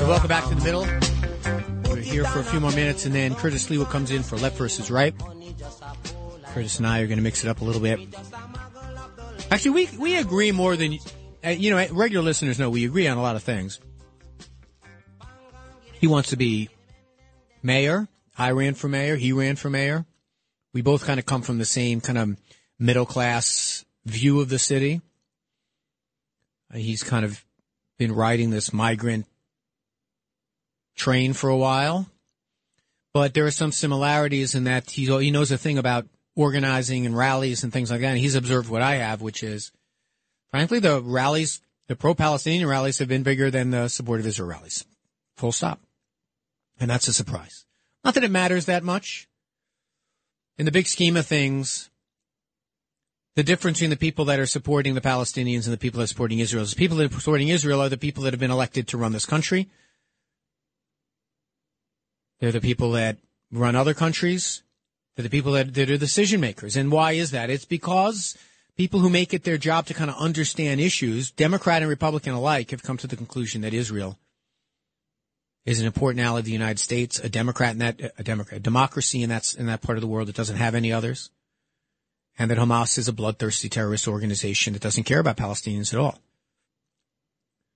welcome 0.09 0.29
back 0.29 0.49
to 0.49 0.55
the 0.55 0.65
middle. 0.65 0.87
We're 1.91 2.01
here 2.01 2.25
for 2.25 2.41
a 2.41 2.45
few 2.45 2.61
more 2.61 2.71
minutes, 2.71 3.05
and 3.05 3.15
then 3.15 3.35
Curtis 3.35 3.69
Sliwa 3.69 3.91
comes 3.91 4.11
in 4.11 4.23
for 4.23 4.39
left 4.39 4.57
versus 4.57 4.91
right. 4.91 5.15
Curtis 6.47 6.79
and 6.79 6.87
I 6.87 7.01
are 7.01 7.07
going 7.07 7.19
to 7.19 7.23
mix 7.23 7.45
it 7.45 7.51
up 7.51 7.61
a 7.61 7.65
little 7.65 7.83
bit. 7.83 8.01
Actually, 9.51 9.73
we 9.73 9.89
we 9.99 10.17
agree 10.17 10.51
more 10.51 10.77
than 10.77 10.99
uh, 11.45 11.51
you 11.51 11.71
know. 11.71 11.87
Regular 11.91 12.25
listeners 12.25 12.59
know 12.59 12.71
we 12.71 12.87
agree 12.87 13.07
on 13.07 13.19
a 13.19 13.23
lot 13.23 13.37
of 13.37 13.43
things. 13.43 13.81
He 15.93 16.07
wants 16.07 16.31
to 16.31 16.37
be 16.37 16.71
mayor. 17.63 18.09
I 18.37 18.53
ran 18.53 18.75
for 18.75 18.89
mayor. 18.89 19.17
He 19.17 19.33
ran 19.33 19.57
for 19.57 19.69
mayor. 19.69 20.07
We 20.73 20.81
both 20.81 21.05
kind 21.05 21.21
of 21.21 21.27
come 21.27 21.43
from 21.43 21.59
the 21.59 21.67
same 21.67 22.01
kind 22.01 22.17
of 22.17 22.37
middle 22.79 23.07
class 23.07 23.85
view 24.07 24.41
of 24.41 24.49
the 24.49 24.59
city. 24.59 25.03
Uh, 26.73 26.79
He's 26.79 27.03
kind 27.03 27.27
of 27.27 27.45
been 27.99 28.13
riding 28.13 28.49
this 28.49 28.73
migrant 28.73 29.27
train 30.99 31.33
for 31.33 31.49
a 31.49 31.57
while, 31.57 32.11
but 33.15 33.33
there 33.33 33.47
are 33.47 33.51
some 33.51 33.73
similarities 33.73 34.55
in 34.55 34.65
that 34.65 34.91
he 34.91 35.07
he 35.07 35.31
knows 35.31 35.51
a 35.51 35.57
thing 35.59 35.79
about 35.79 36.07
organizing 36.37 37.07
and 37.07 37.17
rallies 37.17 37.65
and 37.65 37.73
things 37.73 37.91
like 37.91 38.01
that. 38.01 38.11
And 38.11 38.19
he's 38.19 38.35
observed 38.35 38.69
what 38.69 38.83
I 38.83 38.97
have, 38.97 39.23
which 39.23 39.43
is, 39.43 39.73
frankly, 40.51 40.79
the 40.79 41.01
rallies, 41.01 41.61
the 41.89 41.97
pro-Palestinian 41.97 42.69
rallies 42.69 42.99
have 42.99 43.09
been 43.09 43.23
bigger 43.23 43.51
than 43.51 43.71
the 43.71 43.89
support 43.89 44.21
of 44.21 44.27
Israel 44.27 44.51
rallies. 44.51 44.85
Full 45.37 45.53
stop. 45.53 45.81
And 46.79 46.91
that's 46.91 47.09
a 47.09 47.13
surprise. 47.13 47.65
Not 48.05 48.15
that 48.15 48.25
it 48.25 48.31
matters 48.31 48.67
that 48.67 48.85
much. 48.85 49.29
In 50.59 50.65
the 50.65 50.73
big 50.73 50.87
scheme 50.87 51.17
of 51.17 51.27
things, 51.27 51.91
the 53.35 53.43
difference 53.43 53.79
between 53.79 53.91
the 53.91 53.97
people 53.97 54.25
that 54.27 54.41
are 54.41 54.47
supporting 54.47 54.95
the 54.95 55.01
Palestinians 55.01 55.65
and 55.65 55.73
the 55.73 55.79
people 55.79 55.99
that 55.99 56.05
are 56.05 56.09
supporting 56.09 56.39
Israel 56.39 56.63
is 56.63 56.71
the 56.71 56.77
people 56.77 56.97
that 56.99 57.13
are 57.13 57.21
supporting 57.21 57.49
Israel 57.49 57.81
are 57.81 57.89
the 57.89 57.97
people 57.97 58.25
that 58.25 58.33
have 58.33 58.41
been 58.41 58.51
elected 58.51 58.89
to 58.89 58.97
run 58.97 59.13
this 59.13 59.27
country. 59.27 59.69
They're 62.41 62.53
the 62.53 62.61
people 62.61 62.93
that 62.93 63.19
run 63.51 63.75
other 63.75 63.95
countries. 63.95 64.63
They're 65.17 65.25
the 65.25 65.31
people 65.31 65.53
that, 65.53 65.75
that 65.75 65.91
are 65.91 65.99
decision 65.99 66.41
makers. 66.41 66.77
And 66.77 66.93
why 66.93 67.13
is 67.13 67.33
that? 67.33 67.51
It's 67.51 67.65
because 67.65 68.37
people 68.77 69.01
who 69.01 69.11
make 69.11 69.35
it 69.35 69.45
their 69.45 69.59
job 69.59 69.87
to 69.87 69.95
kind 69.95 70.11
of 70.11 70.17
understand 70.17 70.81
issues, 70.81 71.31
Democrat 71.31 71.83
and 71.83 71.89
Republican 71.89 72.33
alike, 72.33 72.71
have 72.71 72.83
come 72.83 72.97
to 72.99 73.07
the 73.07 73.17
conclusion 73.17 73.63
that 73.63 73.75
Israel 73.75 74.19
is 75.65 75.81
an 75.81 75.87
important 75.87 76.25
ally 76.25 76.39
of 76.39 76.45
the 76.45 76.53
United 76.53 76.79
States, 76.79 77.19
a 77.19 77.29
Democrat 77.29 77.73
in 77.73 77.79
that, 77.79 78.01
a 78.17 78.23
Democrat, 78.23 78.59
a 78.59 78.63
democracy 78.63 79.23
in 79.23 79.29
that, 79.29 79.55
in 79.55 79.67
that 79.67 79.83
part 79.83 79.99
of 79.99 80.03
the 80.03 80.09
world 80.09 80.29
that 80.29 80.37
doesn't 80.37 80.57
have 80.57 80.75
any 80.75 80.93
others. 80.93 81.31
And 82.39 82.51
that 82.51 82.59
Hamas 82.59 82.97
is 82.97 83.09
a 83.09 83.13
bloodthirsty 83.13 83.69
terrorist 83.69 84.07
organization 84.07 84.73
that 84.73 84.83
doesn't 84.83 85.05
care 85.05 85.19
about 85.19 85.37
Palestinians 85.37 85.93
at 85.93 85.99
all. 85.99 86.21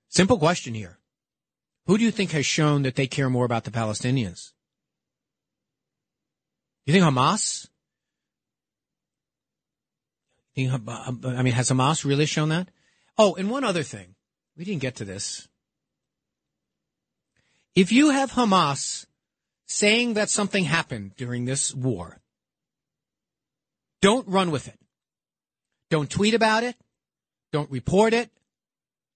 Simple 0.09 0.39
question 0.39 0.73
here. 0.73 0.99
Who 1.87 1.99
do 1.99 2.05
you 2.05 2.11
think 2.11 2.31
has 2.31 2.47
shown 2.47 2.83
that 2.83 2.95
they 2.95 3.07
care 3.07 3.29
more 3.29 3.45
about 3.45 3.65
the 3.65 3.71
Palestinians? 3.71 4.53
You 6.87 6.93
think 6.93 7.05
Hamas? 7.05 7.69
You 10.55 10.71
think, 10.71 10.89
I 10.89 11.43
mean, 11.43 11.55
has 11.55 11.71
Hamas 11.71 12.05
really 12.05 12.27
shown 12.27 12.51
that? 12.51 12.69
Oh, 13.19 13.35
and 13.35 13.51
one 13.51 13.65
other 13.65 13.83
thing. 13.83 14.15
We 14.57 14.65
didn't 14.65 14.83
get 14.83 14.97
to 14.97 15.05
this. 15.05 15.49
If 17.75 17.91
you 17.91 18.11
have 18.11 18.33
Hamas 18.33 19.07
saying 19.67 20.15
that 20.15 20.29
something 20.29 20.65
happened 20.65 21.17
during 21.17 21.47
this 21.47 21.75
war, 21.75 22.21
don't 24.03 24.29
run 24.29 24.51
with 24.51 24.69
it. 24.69 24.79
Don't 25.89 26.11
tweet 26.11 26.35
about 26.35 26.65
it. 26.65 26.77
Don't 27.51 27.71
report 27.71 28.13
it. 28.13 28.31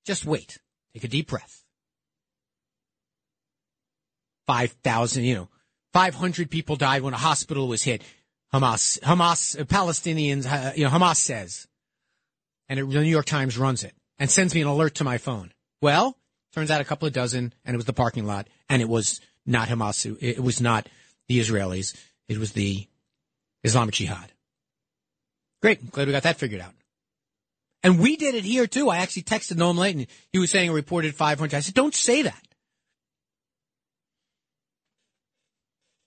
Just 0.05 0.25
wait. 0.25 0.59
Take 0.95 1.05
a 1.05 1.09
deep 1.09 1.29
breath. 1.29 1.66
5,000, 4.47 5.25
you 5.25 5.35
know, 5.35 5.49
500 5.93 6.51
people 6.51 6.77
died 6.77 7.03
when 7.03 7.15
a 7.15 7.19
hospital 7.19 7.69
was 7.69 7.83
hit. 7.83 8.03
Hamas, 8.53 9.01
Hamas, 9.01 9.59
uh, 9.59 9.65
Palestinians, 9.65 10.47
uh, 10.47 10.73
you 10.77 10.85
know, 10.85 10.91
Hamas 10.91 11.17
says. 11.17 11.67
And 12.69 12.79
it, 12.79 12.89
the 12.89 13.01
New 13.01 13.11
York 13.11 13.27
Times 13.27 13.59
runs 13.59 13.85
it 13.85 13.95
and 14.19 14.31
sends 14.31 14.55
me 14.55 14.61
an 14.61 14.69
alert 14.69 14.97
to 14.97 15.05
my 15.05 15.19
phone. 15.19 15.53
Well, 15.81 16.17
turns 16.53 16.71
out 16.71 16.81
a 16.81 16.85
couple 16.85 17.07
of 17.07 17.13
dozen 17.13 17.53
and 17.65 17.75
it 17.75 17.77
was 17.77 17.87
the 17.87 17.93
parking 17.93 18.27
lot 18.27 18.49
and 18.69 18.81
it 18.81 18.89
was 18.89 19.21
not 19.45 19.69
Hamas. 19.69 20.17
It 20.21 20.43
was 20.43 20.61
not 20.61 20.89
the 21.29 21.39
Israelis. 21.39 21.97
It 22.29 22.39
was 22.39 22.53
the 22.53 22.87
Islamic 23.65 23.95
Jihad. 23.95 24.33
Great. 25.63 25.91
Glad 25.91 26.07
we 26.07 26.13
got 26.13 26.23
that 26.23 26.37
figured 26.37 26.61
out. 26.61 26.73
And 27.83 28.01
we 28.01 28.17
did 28.17 28.35
it 28.35 28.45
here 28.45 28.67
too. 28.67 28.91
I 28.91 28.99
actually 28.99 29.23
texted 29.23 29.55
Noam 29.55 29.79
Laden. 29.79 30.07
He 30.33 30.39
was 30.39 30.51
saying 30.51 30.71
a 30.71 30.73
reported 30.73 31.15
500. 31.15 31.57
I 31.57 31.61
said, 31.61 31.75
don't 31.75 31.95
say 31.95 32.23
that. 32.23 32.46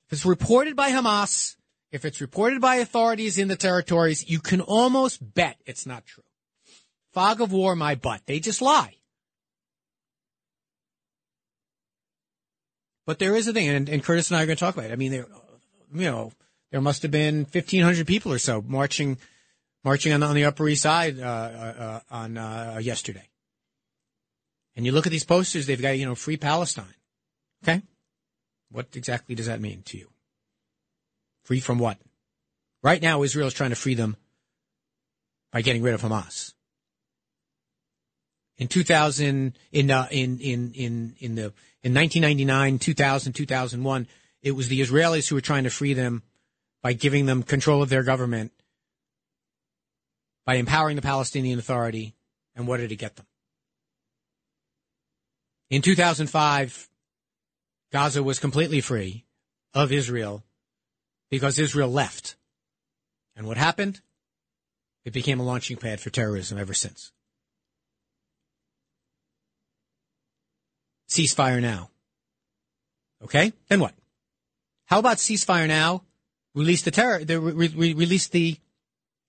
If 0.10 0.14
it's 0.14 0.26
reported 0.26 0.76
by 0.76 0.90
Hamas, 0.90 1.56
if 1.92 2.04
it's 2.04 2.20
reported 2.20 2.62
by 2.62 2.78
authorities 2.78 3.38
in 3.38 3.48
the 3.48 3.56
territories, 3.56 4.28
you 4.28 4.40
can 4.40 4.60
almost 4.60 5.36
bet 5.36 5.58
it's 5.68 5.86
not 5.86 6.04
true. 6.08 6.24
Fog 7.14 7.42
of 7.42 7.52
war, 7.52 7.76
my 7.76 7.94
butt. 7.94 8.22
They 8.26 8.40
just 8.40 8.60
lie. 8.60 8.96
But 13.06 13.20
there 13.20 13.36
is 13.36 13.48
a 13.48 13.54
thing, 13.54 13.70
and, 13.70 13.88
and 13.88 14.04
Curtis 14.04 14.32
and 14.32 14.38
I 14.40 14.44
are 14.44 14.46
going 14.48 14.56
to 14.56 14.60
talk 14.60 14.74
about 14.76 14.90
it. 14.90 14.94
I 14.94 14.96
mean, 14.96 15.12
there, 15.12 15.28
you 15.94 16.06
know, 16.06 16.32
there 16.72 16.82
must 16.82 17.04
have 17.04 17.12
been 17.12 17.42
1,500 17.52 18.08
people 18.08 18.34
or 18.34 18.40
so 18.40 18.64
marching, 18.68 19.20
marching 19.84 20.12
on 20.12 20.22
the, 20.22 20.26
on 20.26 20.36
the 20.36 20.46
Upper 20.46 20.68
East 20.68 20.82
Side 20.82 21.20
uh, 21.20 21.24
uh, 21.24 22.00
on 22.10 22.36
uh, 22.36 22.80
yesterday. 22.82 23.30
And 24.76 24.88
you 24.88 24.92
look 24.92 25.06
at 25.06 25.12
these 25.12 25.24
posters; 25.24 25.68
they've 25.68 25.80
got 25.80 26.00
you 26.00 26.06
know, 26.08 26.16
free 26.16 26.38
Palestine. 26.38 26.94
Okay, 27.64 27.84
what 28.72 28.88
exactly 28.96 29.36
does 29.36 29.48
that 29.48 29.62
mean 29.62 29.82
to 29.84 29.98
you? 29.98 30.10
Free 31.44 31.60
from 31.60 31.80
what? 31.80 31.98
Right 32.84 33.02
now, 33.02 33.24
Israel 33.24 33.48
is 33.48 33.54
trying 33.54 33.72
to 33.72 33.76
free 33.76 33.96
them 33.96 34.16
by 35.52 35.62
getting 35.62 35.82
rid 35.82 35.94
of 35.94 36.02
Hamas. 36.02 36.54
In 38.58 38.68
2000, 38.68 39.58
in 39.72 39.92
uh, 39.92 40.08
in 40.12 40.40
in 40.40 40.72
in 40.74 41.16
in 41.20 41.36
the 41.36 41.54
in 41.82 41.94
1999, 41.94 42.80
2000, 42.80 43.34
2001, 43.34 44.08
it 44.42 44.52
was 44.52 44.68
the 44.68 44.82
Israelis 44.82 45.28
who 45.28 45.36
were 45.36 45.42
trying 45.42 45.64
to 45.64 45.70
free 45.70 45.94
them 45.94 46.24
by 46.82 46.94
giving 46.94 47.26
them 47.26 47.42
control 47.42 47.82
of 47.82 47.90
their 47.90 48.04
government, 48.04 48.52
by 50.46 50.56
empowering 50.56 50.98
the 50.98 51.02
Palestinian 51.02 51.58
Authority, 51.58 52.16
and 52.56 52.68
what 52.68 52.78
did 52.78 52.92
it 52.92 52.98
get 52.98 53.16
them? 53.16 53.26
In 55.70 55.82
2005, 55.82 56.90
Gaza 57.92 58.22
was 58.22 58.40
completely 58.40 58.82
free 58.82 59.26
of 59.74 59.92
Israel 59.92 60.44
because 61.30 61.60
Israel 61.60 61.92
left. 61.92 62.36
And 63.36 63.48
what 63.48 63.58
happened? 63.58 64.02
It 65.06 65.14
became 65.14 65.40
a 65.40 65.44
launching 65.44 65.78
pad 65.78 66.00
for 66.00 66.10
terrorism 66.10 66.58
ever 66.58 66.74
since. 66.74 67.12
Ceasefire 71.10 71.62
now. 71.62 71.90
Okay? 73.24 73.54
Then 73.68 73.80
what? 73.80 73.94
How 74.86 75.00
about 75.00 75.18
ceasefire 75.18 75.68
now? 75.68 76.04
Release 76.54 76.84
the 76.84 76.92
terror, 76.92 77.24
the, 77.24 77.40
re, 77.40 77.68
re, 77.68 77.94
release 77.94 78.28
the 78.28 78.58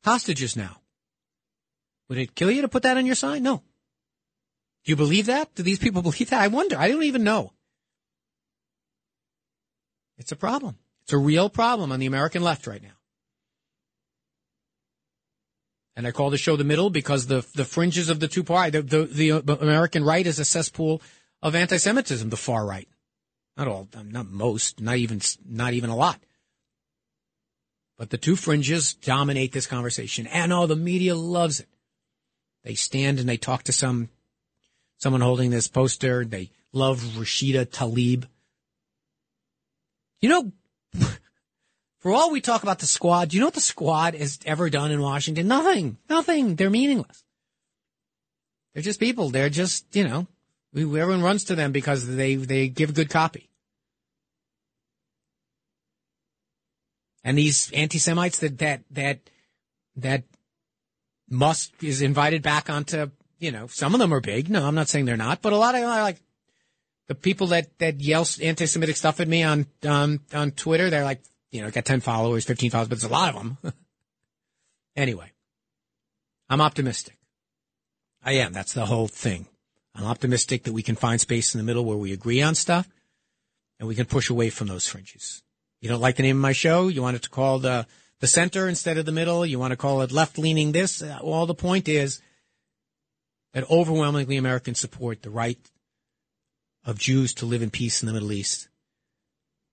hostages 0.05 0.57
now. 0.57 0.81
Would 2.09 2.19
it 2.19 2.35
kill 2.35 2.51
you 2.51 2.63
to 2.63 2.69
put 2.69 2.83
that 2.83 2.97
on 2.97 3.07
your 3.07 3.15
sign? 3.15 3.43
No. 3.43 3.63
Do 4.85 4.93
you 4.93 4.97
believe 4.97 5.27
that? 5.27 5.55
Do 5.55 5.63
these 5.63 5.79
people 5.79 6.03
believe 6.11 6.31
that? 6.31 6.41
I 6.41 6.49
wonder. 6.49 6.79
I 6.79 6.89
don't 6.89 7.05
even 7.05 7.25
know. 7.25 7.53
It's 10.21 10.33
a 10.33 10.37
problem. 10.37 10.77
It's 11.03 11.15
a 11.15 11.19
real 11.19 11.49
problem 11.49 11.91
on 11.91 11.99
the 11.99 12.07
American 12.07 12.43
left 12.43 12.67
right 12.67 12.83
now. 12.83 12.91
And 15.97 16.07
I 16.07 16.13
call 16.13 16.31
the 16.31 16.39
show 16.39 16.57
the 16.57 16.63
middle 16.63 16.91
because 16.91 17.27
the 17.27 17.45
the 17.55 17.65
fringes 17.65 18.11
of 18.11 18.21
the 18.21 18.29
two 18.29 18.45
party, 18.45 18.79
the, 18.81 19.07
the, 19.07 19.41
the 19.41 19.59
American 19.61 20.05
right 20.05 20.27
is 20.27 20.39
a 20.39 20.45
cesspool 20.45 21.03
of 21.43 21.55
anti-Semitism. 21.55 22.29
The 22.29 22.37
far 22.37 22.65
right, 22.65 22.89
not 23.57 23.67
all, 23.67 23.89
not 24.05 24.31
most, 24.31 24.81
not 24.81 24.97
even 24.97 25.21
not 25.45 25.73
even 25.73 25.91
a 25.91 25.97
lot. 25.97 26.21
But 27.99 28.11
the 28.11 28.19
two 28.19 28.37
fringes 28.37 28.95
dominate 28.95 29.53
this 29.53 29.67
conversation, 29.67 30.27
and 30.27 30.53
all 30.53 30.67
the 30.67 30.77
media 30.77 31.15
loves 31.15 31.61
it. 31.61 31.69
They 32.63 32.75
stand 32.75 33.19
and 33.19 33.29
they 33.29 33.39
talk 33.39 33.65
to 33.65 33.73
some 33.73 34.11
someone 34.99 35.23
holding 35.23 35.51
this 35.51 35.69
poster. 35.69 36.25
They 36.25 36.51
love 36.73 37.01
Rashida 37.01 37.67
Tlaib. 37.67 38.27
You 40.21 40.29
know, 40.29 40.53
for 41.99 42.13
all 42.13 42.31
we 42.31 42.41
talk 42.41 42.63
about 42.63 42.79
the 42.79 42.87
squad, 42.87 43.31
do 43.31 43.37
you 43.37 43.41
know 43.41 43.47
what 43.47 43.55
the 43.55 43.61
squad 43.61 44.15
has 44.15 44.39
ever 44.45 44.71
done 44.71 44.91
in 44.91 45.01
Washington? 45.01 45.49
Nothing. 45.49 45.99
Nothing. 46.09 46.57
They're 46.57 46.71
meaningless. 46.71 47.25
They're 48.75 48.83
just 48.83 49.01
people. 49.01 49.31
They're 49.31 49.51
just, 49.51 49.85
you 49.95 50.07
know, 50.07 50.27
everyone 50.75 51.23
runs 51.23 51.45
to 51.45 51.55
them 51.55 51.73
because 51.73 52.07
they, 52.07 52.37
they 52.37 52.69
give 52.69 52.95
good 52.95 53.11
copy. 53.11 53.49
And 57.25 57.37
these 57.37 57.71
anti-Semites 57.73 58.39
that, 58.39 58.59
that, 58.59 58.83
that, 58.93 59.31
that 59.97 60.25
Musk 61.29 61.73
is 61.83 62.03
invited 62.03 62.43
back 62.43 62.71
onto, 62.71 63.11
you 63.39 63.53
know, 63.53 63.67
some 63.67 63.95
of 63.95 64.01
them 64.01 64.15
are 64.15 64.21
big. 64.21 64.49
No, 64.49 64.67
I'm 64.67 64.75
not 64.75 64.89
saying 64.89 65.05
they're 65.05 65.17
not, 65.17 65.43
but 65.43 65.53
a 65.53 65.57
lot 65.57 65.75
of 65.75 65.83
them 65.83 65.91
are 65.91 66.03
like 66.03 66.21
the 67.11 67.17
people 67.17 67.49
that 67.49 67.77
that 67.81 68.01
yell 68.01 68.25
anti-Semitic 68.41 68.97
stuff 68.97 69.19
at 69.19 69.27
me 69.27 69.43
on 69.43 69.67
um, 69.83 70.21
on 70.33 70.53
Twitter, 70.53 70.91
they're 70.91 71.03
like, 71.03 71.21
you 71.51 71.61
know, 71.61 71.69
got 71.69 71.85
ten 71.85 71.99
followers, 71.99 72.45
fifteen 72.45 72.71
followers, 72.71 72.89
but 72.89 72.99
it's 72.99 73.05
a 73.05 73.09
lot 73.09 73.35
of 73.35 73.35
them. 73.35 73.59
anyway, 74.97 75.33
I'm 76.49 76.61
optimistic. 76.61 77.19
I 78.23 78.35
am. 78.35 78.53
That's 78.53 78.75
the 78.75 78.87
whole 78.87 79.09
thing. 79.09 79.49
I'm 79.93 80.05
optimistic 80.05 80.63
that 80.63 80.73
we 80.73 80.85
can 80.85 80.95
find 80.95 81.21
space 81.21 81.53
in 81.53 81.59
the 81.59 81.65
middle 81.65 81.85
where 81.85 81.97
we 81.97 82.13
agree 82.13 82.43
on 82.43 82.55
stuff, 82.55 82.89
and 83.81 83.89
we 83.89 83.97
can 83.97 84.07
push 84.07 84.31
away 84.31 84.49
from 84.49 84.69
those 84.69 84.87
fringes. 84.87 85.43
You 85.81 85.89
don't 85.89 86.01
like 86.01 86.15
the 86.15 86.23
name 86.23 86.37
of 86.37 86.43
my 86.43 86.53
show? 86.53 86.87
You 86.87 87.03
want 87.03 87.17
it 87.17 87.23
to 87.23 87.31
call 87.31 87.59
the 87.59 87.89
the 88.21 88.29
center 88.29 88.69
instead 88.69 88.99
of 88.99 89.05
the 89.05 89.11
middle? 89.11 89.45
You 89.45 89.59
want 89.59 89.73
to 89.73 89.77
call 89.77 90.03
it 90.03 90.13
left 90.13 90.39
leaning? 90.39 90.71
This? 90.71 91.03
Well, 91.25 91.47
the 91.47 91.57
point 91.57 91.89
is 91.89 92.23
that 93.53 93.69
overwhelmingly 93.69 94.37
Americans 94.37 94.79
support 94.79 95.23
the 95.23 95.31
right 95.31 95.59
of 96.85 96.99
Jews 96.99 97.35
to 97.35 97.47
live 97.47 97.63
in 97.63 97.71
peace 97.71 98.03
in 98.03 98.07
the 98.07 98.13
Middle 98.13 98.33
East. 98.33 98.69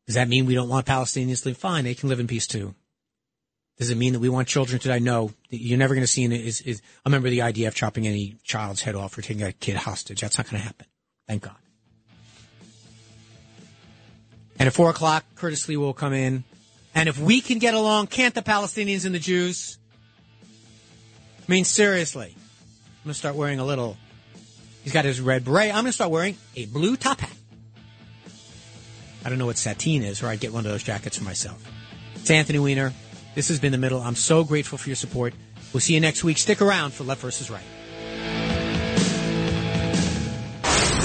Does 0.06 0.16
that 0.16 0.30
mean 0.30 0.46
we 0.46 0.56
don't 0.56 0.70
want 0.70 0.86
Palestinians 0.86 1.44
to 1.44 1.50
live? 1.50 1.58
Fine, 1.58 1.84
they 1.84 1.96
can 1.96 2.10
live 2.10 2.20
in 2.20 2.28
peace 2.28 2.48
too. 2.48 2.76
Does 3.78 3.92
it 3.92 3.98
mean 3.98 4.14
that 4.14 4.20
we 4.20 4.30
want 4.30 4.48
children 4.48 4.80
to 4.80 4.88
die? 4.88 5.00
No. 5.00 5.32
You're 5.50 5.78
never 5.78 5.94
going 5.94 6.04
to 6.04 6.12
see 6.12 6.24
an, 6.24 6.32
is, 6.32 6.62
is 6.62 6.82
a 7.06 7.10
member 7.10 7.28
of 7.28 7.32
the 7.32 7.40
IDF 7.40 7.76
chopping 7.76 8.08
any 8.08 8.38
child's 8.44 8.82
head 8.82 8.96
off 8.96 9.16
or 9.18 9.22
taking 9.22 9.44
a 9.44 9.52
kid 9.52 9.76
hostage. 9.76 10.22
That's 10.22 10.38
not 10.38 10.50
going 10.50 10.62
to 10.62 10.66
happen. 10.66 10.88
Thank 11.28 11.44
God. 11.44 11.56
And 14.58 14.66
at 14.66 14.74
four 14.74 14.90
o'clock, 14.90 15.24
Curtis 15.36 15.68
Sliwa 15.68 15.78
will 15.78 15.94
come 15.94 16.14
in. 16.14 16.44
And 16.96 17.08
if 17.08 17.20
we 17.20 17.42
can 17.42 17.60
get 17.60 17.76
along, 17.76 18.08
can't 18.08 18.34
the 18.34 18.42
Palestinians 18.42 19.06
and 19.06 19.14
the 19.14 19.20
Jews? 19.20 19.78
I 21.48 21.52
mean, 21.52 21.64
seriously. 21.64 22.34
I'm 22.36 23.04
going 23.04 23.14
to 23.14 23.20
start 23.20 23.36
wearing 23.36 23.60
a 23.60 23.66
little 23.66 23.98
He's 24.88 24.94
got 24.94 25.04
his 25.04 25.20
red 25.20 25.44
beret. 25.44 25.68
I'm 25.68 25.84
going 25.84 25.88
to 25.88 25.92
start 25.92 26.12
wearing 26.12 26.38
a 26.56 26.66
blue 26.66 26.96
top 26.96 27.20
hat. 27.20 27.36
I 29.26 29.28
don't 29.28 29.38
know 29.38 29.46
what 29.46 29.58
sateen 29.58 30.02
is, 30.02 30.24
or 30.24 30.28
I'd 30.28 30.40
get 30.40 30.54
one 30.54 30.66
of 30.66 30.72
those 30.72 30.82
jackets 30.82 31.18
for 31.18 31.26
myself. 31.26 31.62
It's 32.16 32.32
Anthony 32.32 32.60
Weiner. 32.60 32.94
This 33.36 33.50
has 33.50 33.60
been 33.60 33.74
The 33.74 33.78
Middle. 33.78 34.00
I'm 34.00 34.16
so 34.16 34.46
grateful 34.46 34.78
for 34.78 34.88
your 34.88 34.96
support. 34.96 35.34
We'll 35.74 35.82
see 35.82 35.94
you 35.94 36.00
next 36.00 36.24
week. 36.24 36.38
Stick 36.38 36.62
around 36.62 36.94
for 36.94 37.04
Left 37.04 37.20
versus 37.20 37.52
Right. 37.52 37.66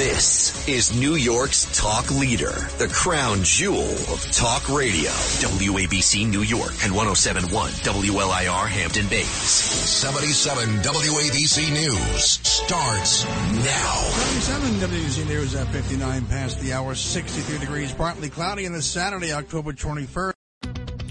This 0.03 0.67
is 0.67 0.99
New 0.99 1.15
York's 1.15 1.65
talk 1.81 2.11
leader, 2.11 2.51
the 2.79 2.89
crown 2.93 3.45
jewel 3.45 3.93
of 4.11 4.21
talk 4.33 4.69
radio. 4.69 5.13
WABC 5.13 6.29
New 6.29 6.43
York 6.43 6.73
and 6.83 6.93
1071 6.93 7.71
WLIR 7.71 8.67
Hampton 8.67 9.07
Bays. 9.07 9.29
77 9.29 10.69
WABC 10.83 11.71
News 11.71 12.25
starts 12.25 13.25
now. 13.25 13.95
77 14.43 14.91
WABC 14.91 15.29
News 15.29 15.55
at 15.55 15.69
59 15.69 16.27
past 16.27 16.59
the 16.59 16.73
hour, 16.73 16.97
63 16.97 17.59
degrees, 17.59 17.93
partly 17.93 18.29
cloudy 18.29 18.67
on 18.67 18.73
this 18.73 18.87
Saturday, 18.87 19.33
October 19.33 19.73
21st. 19.73 20.33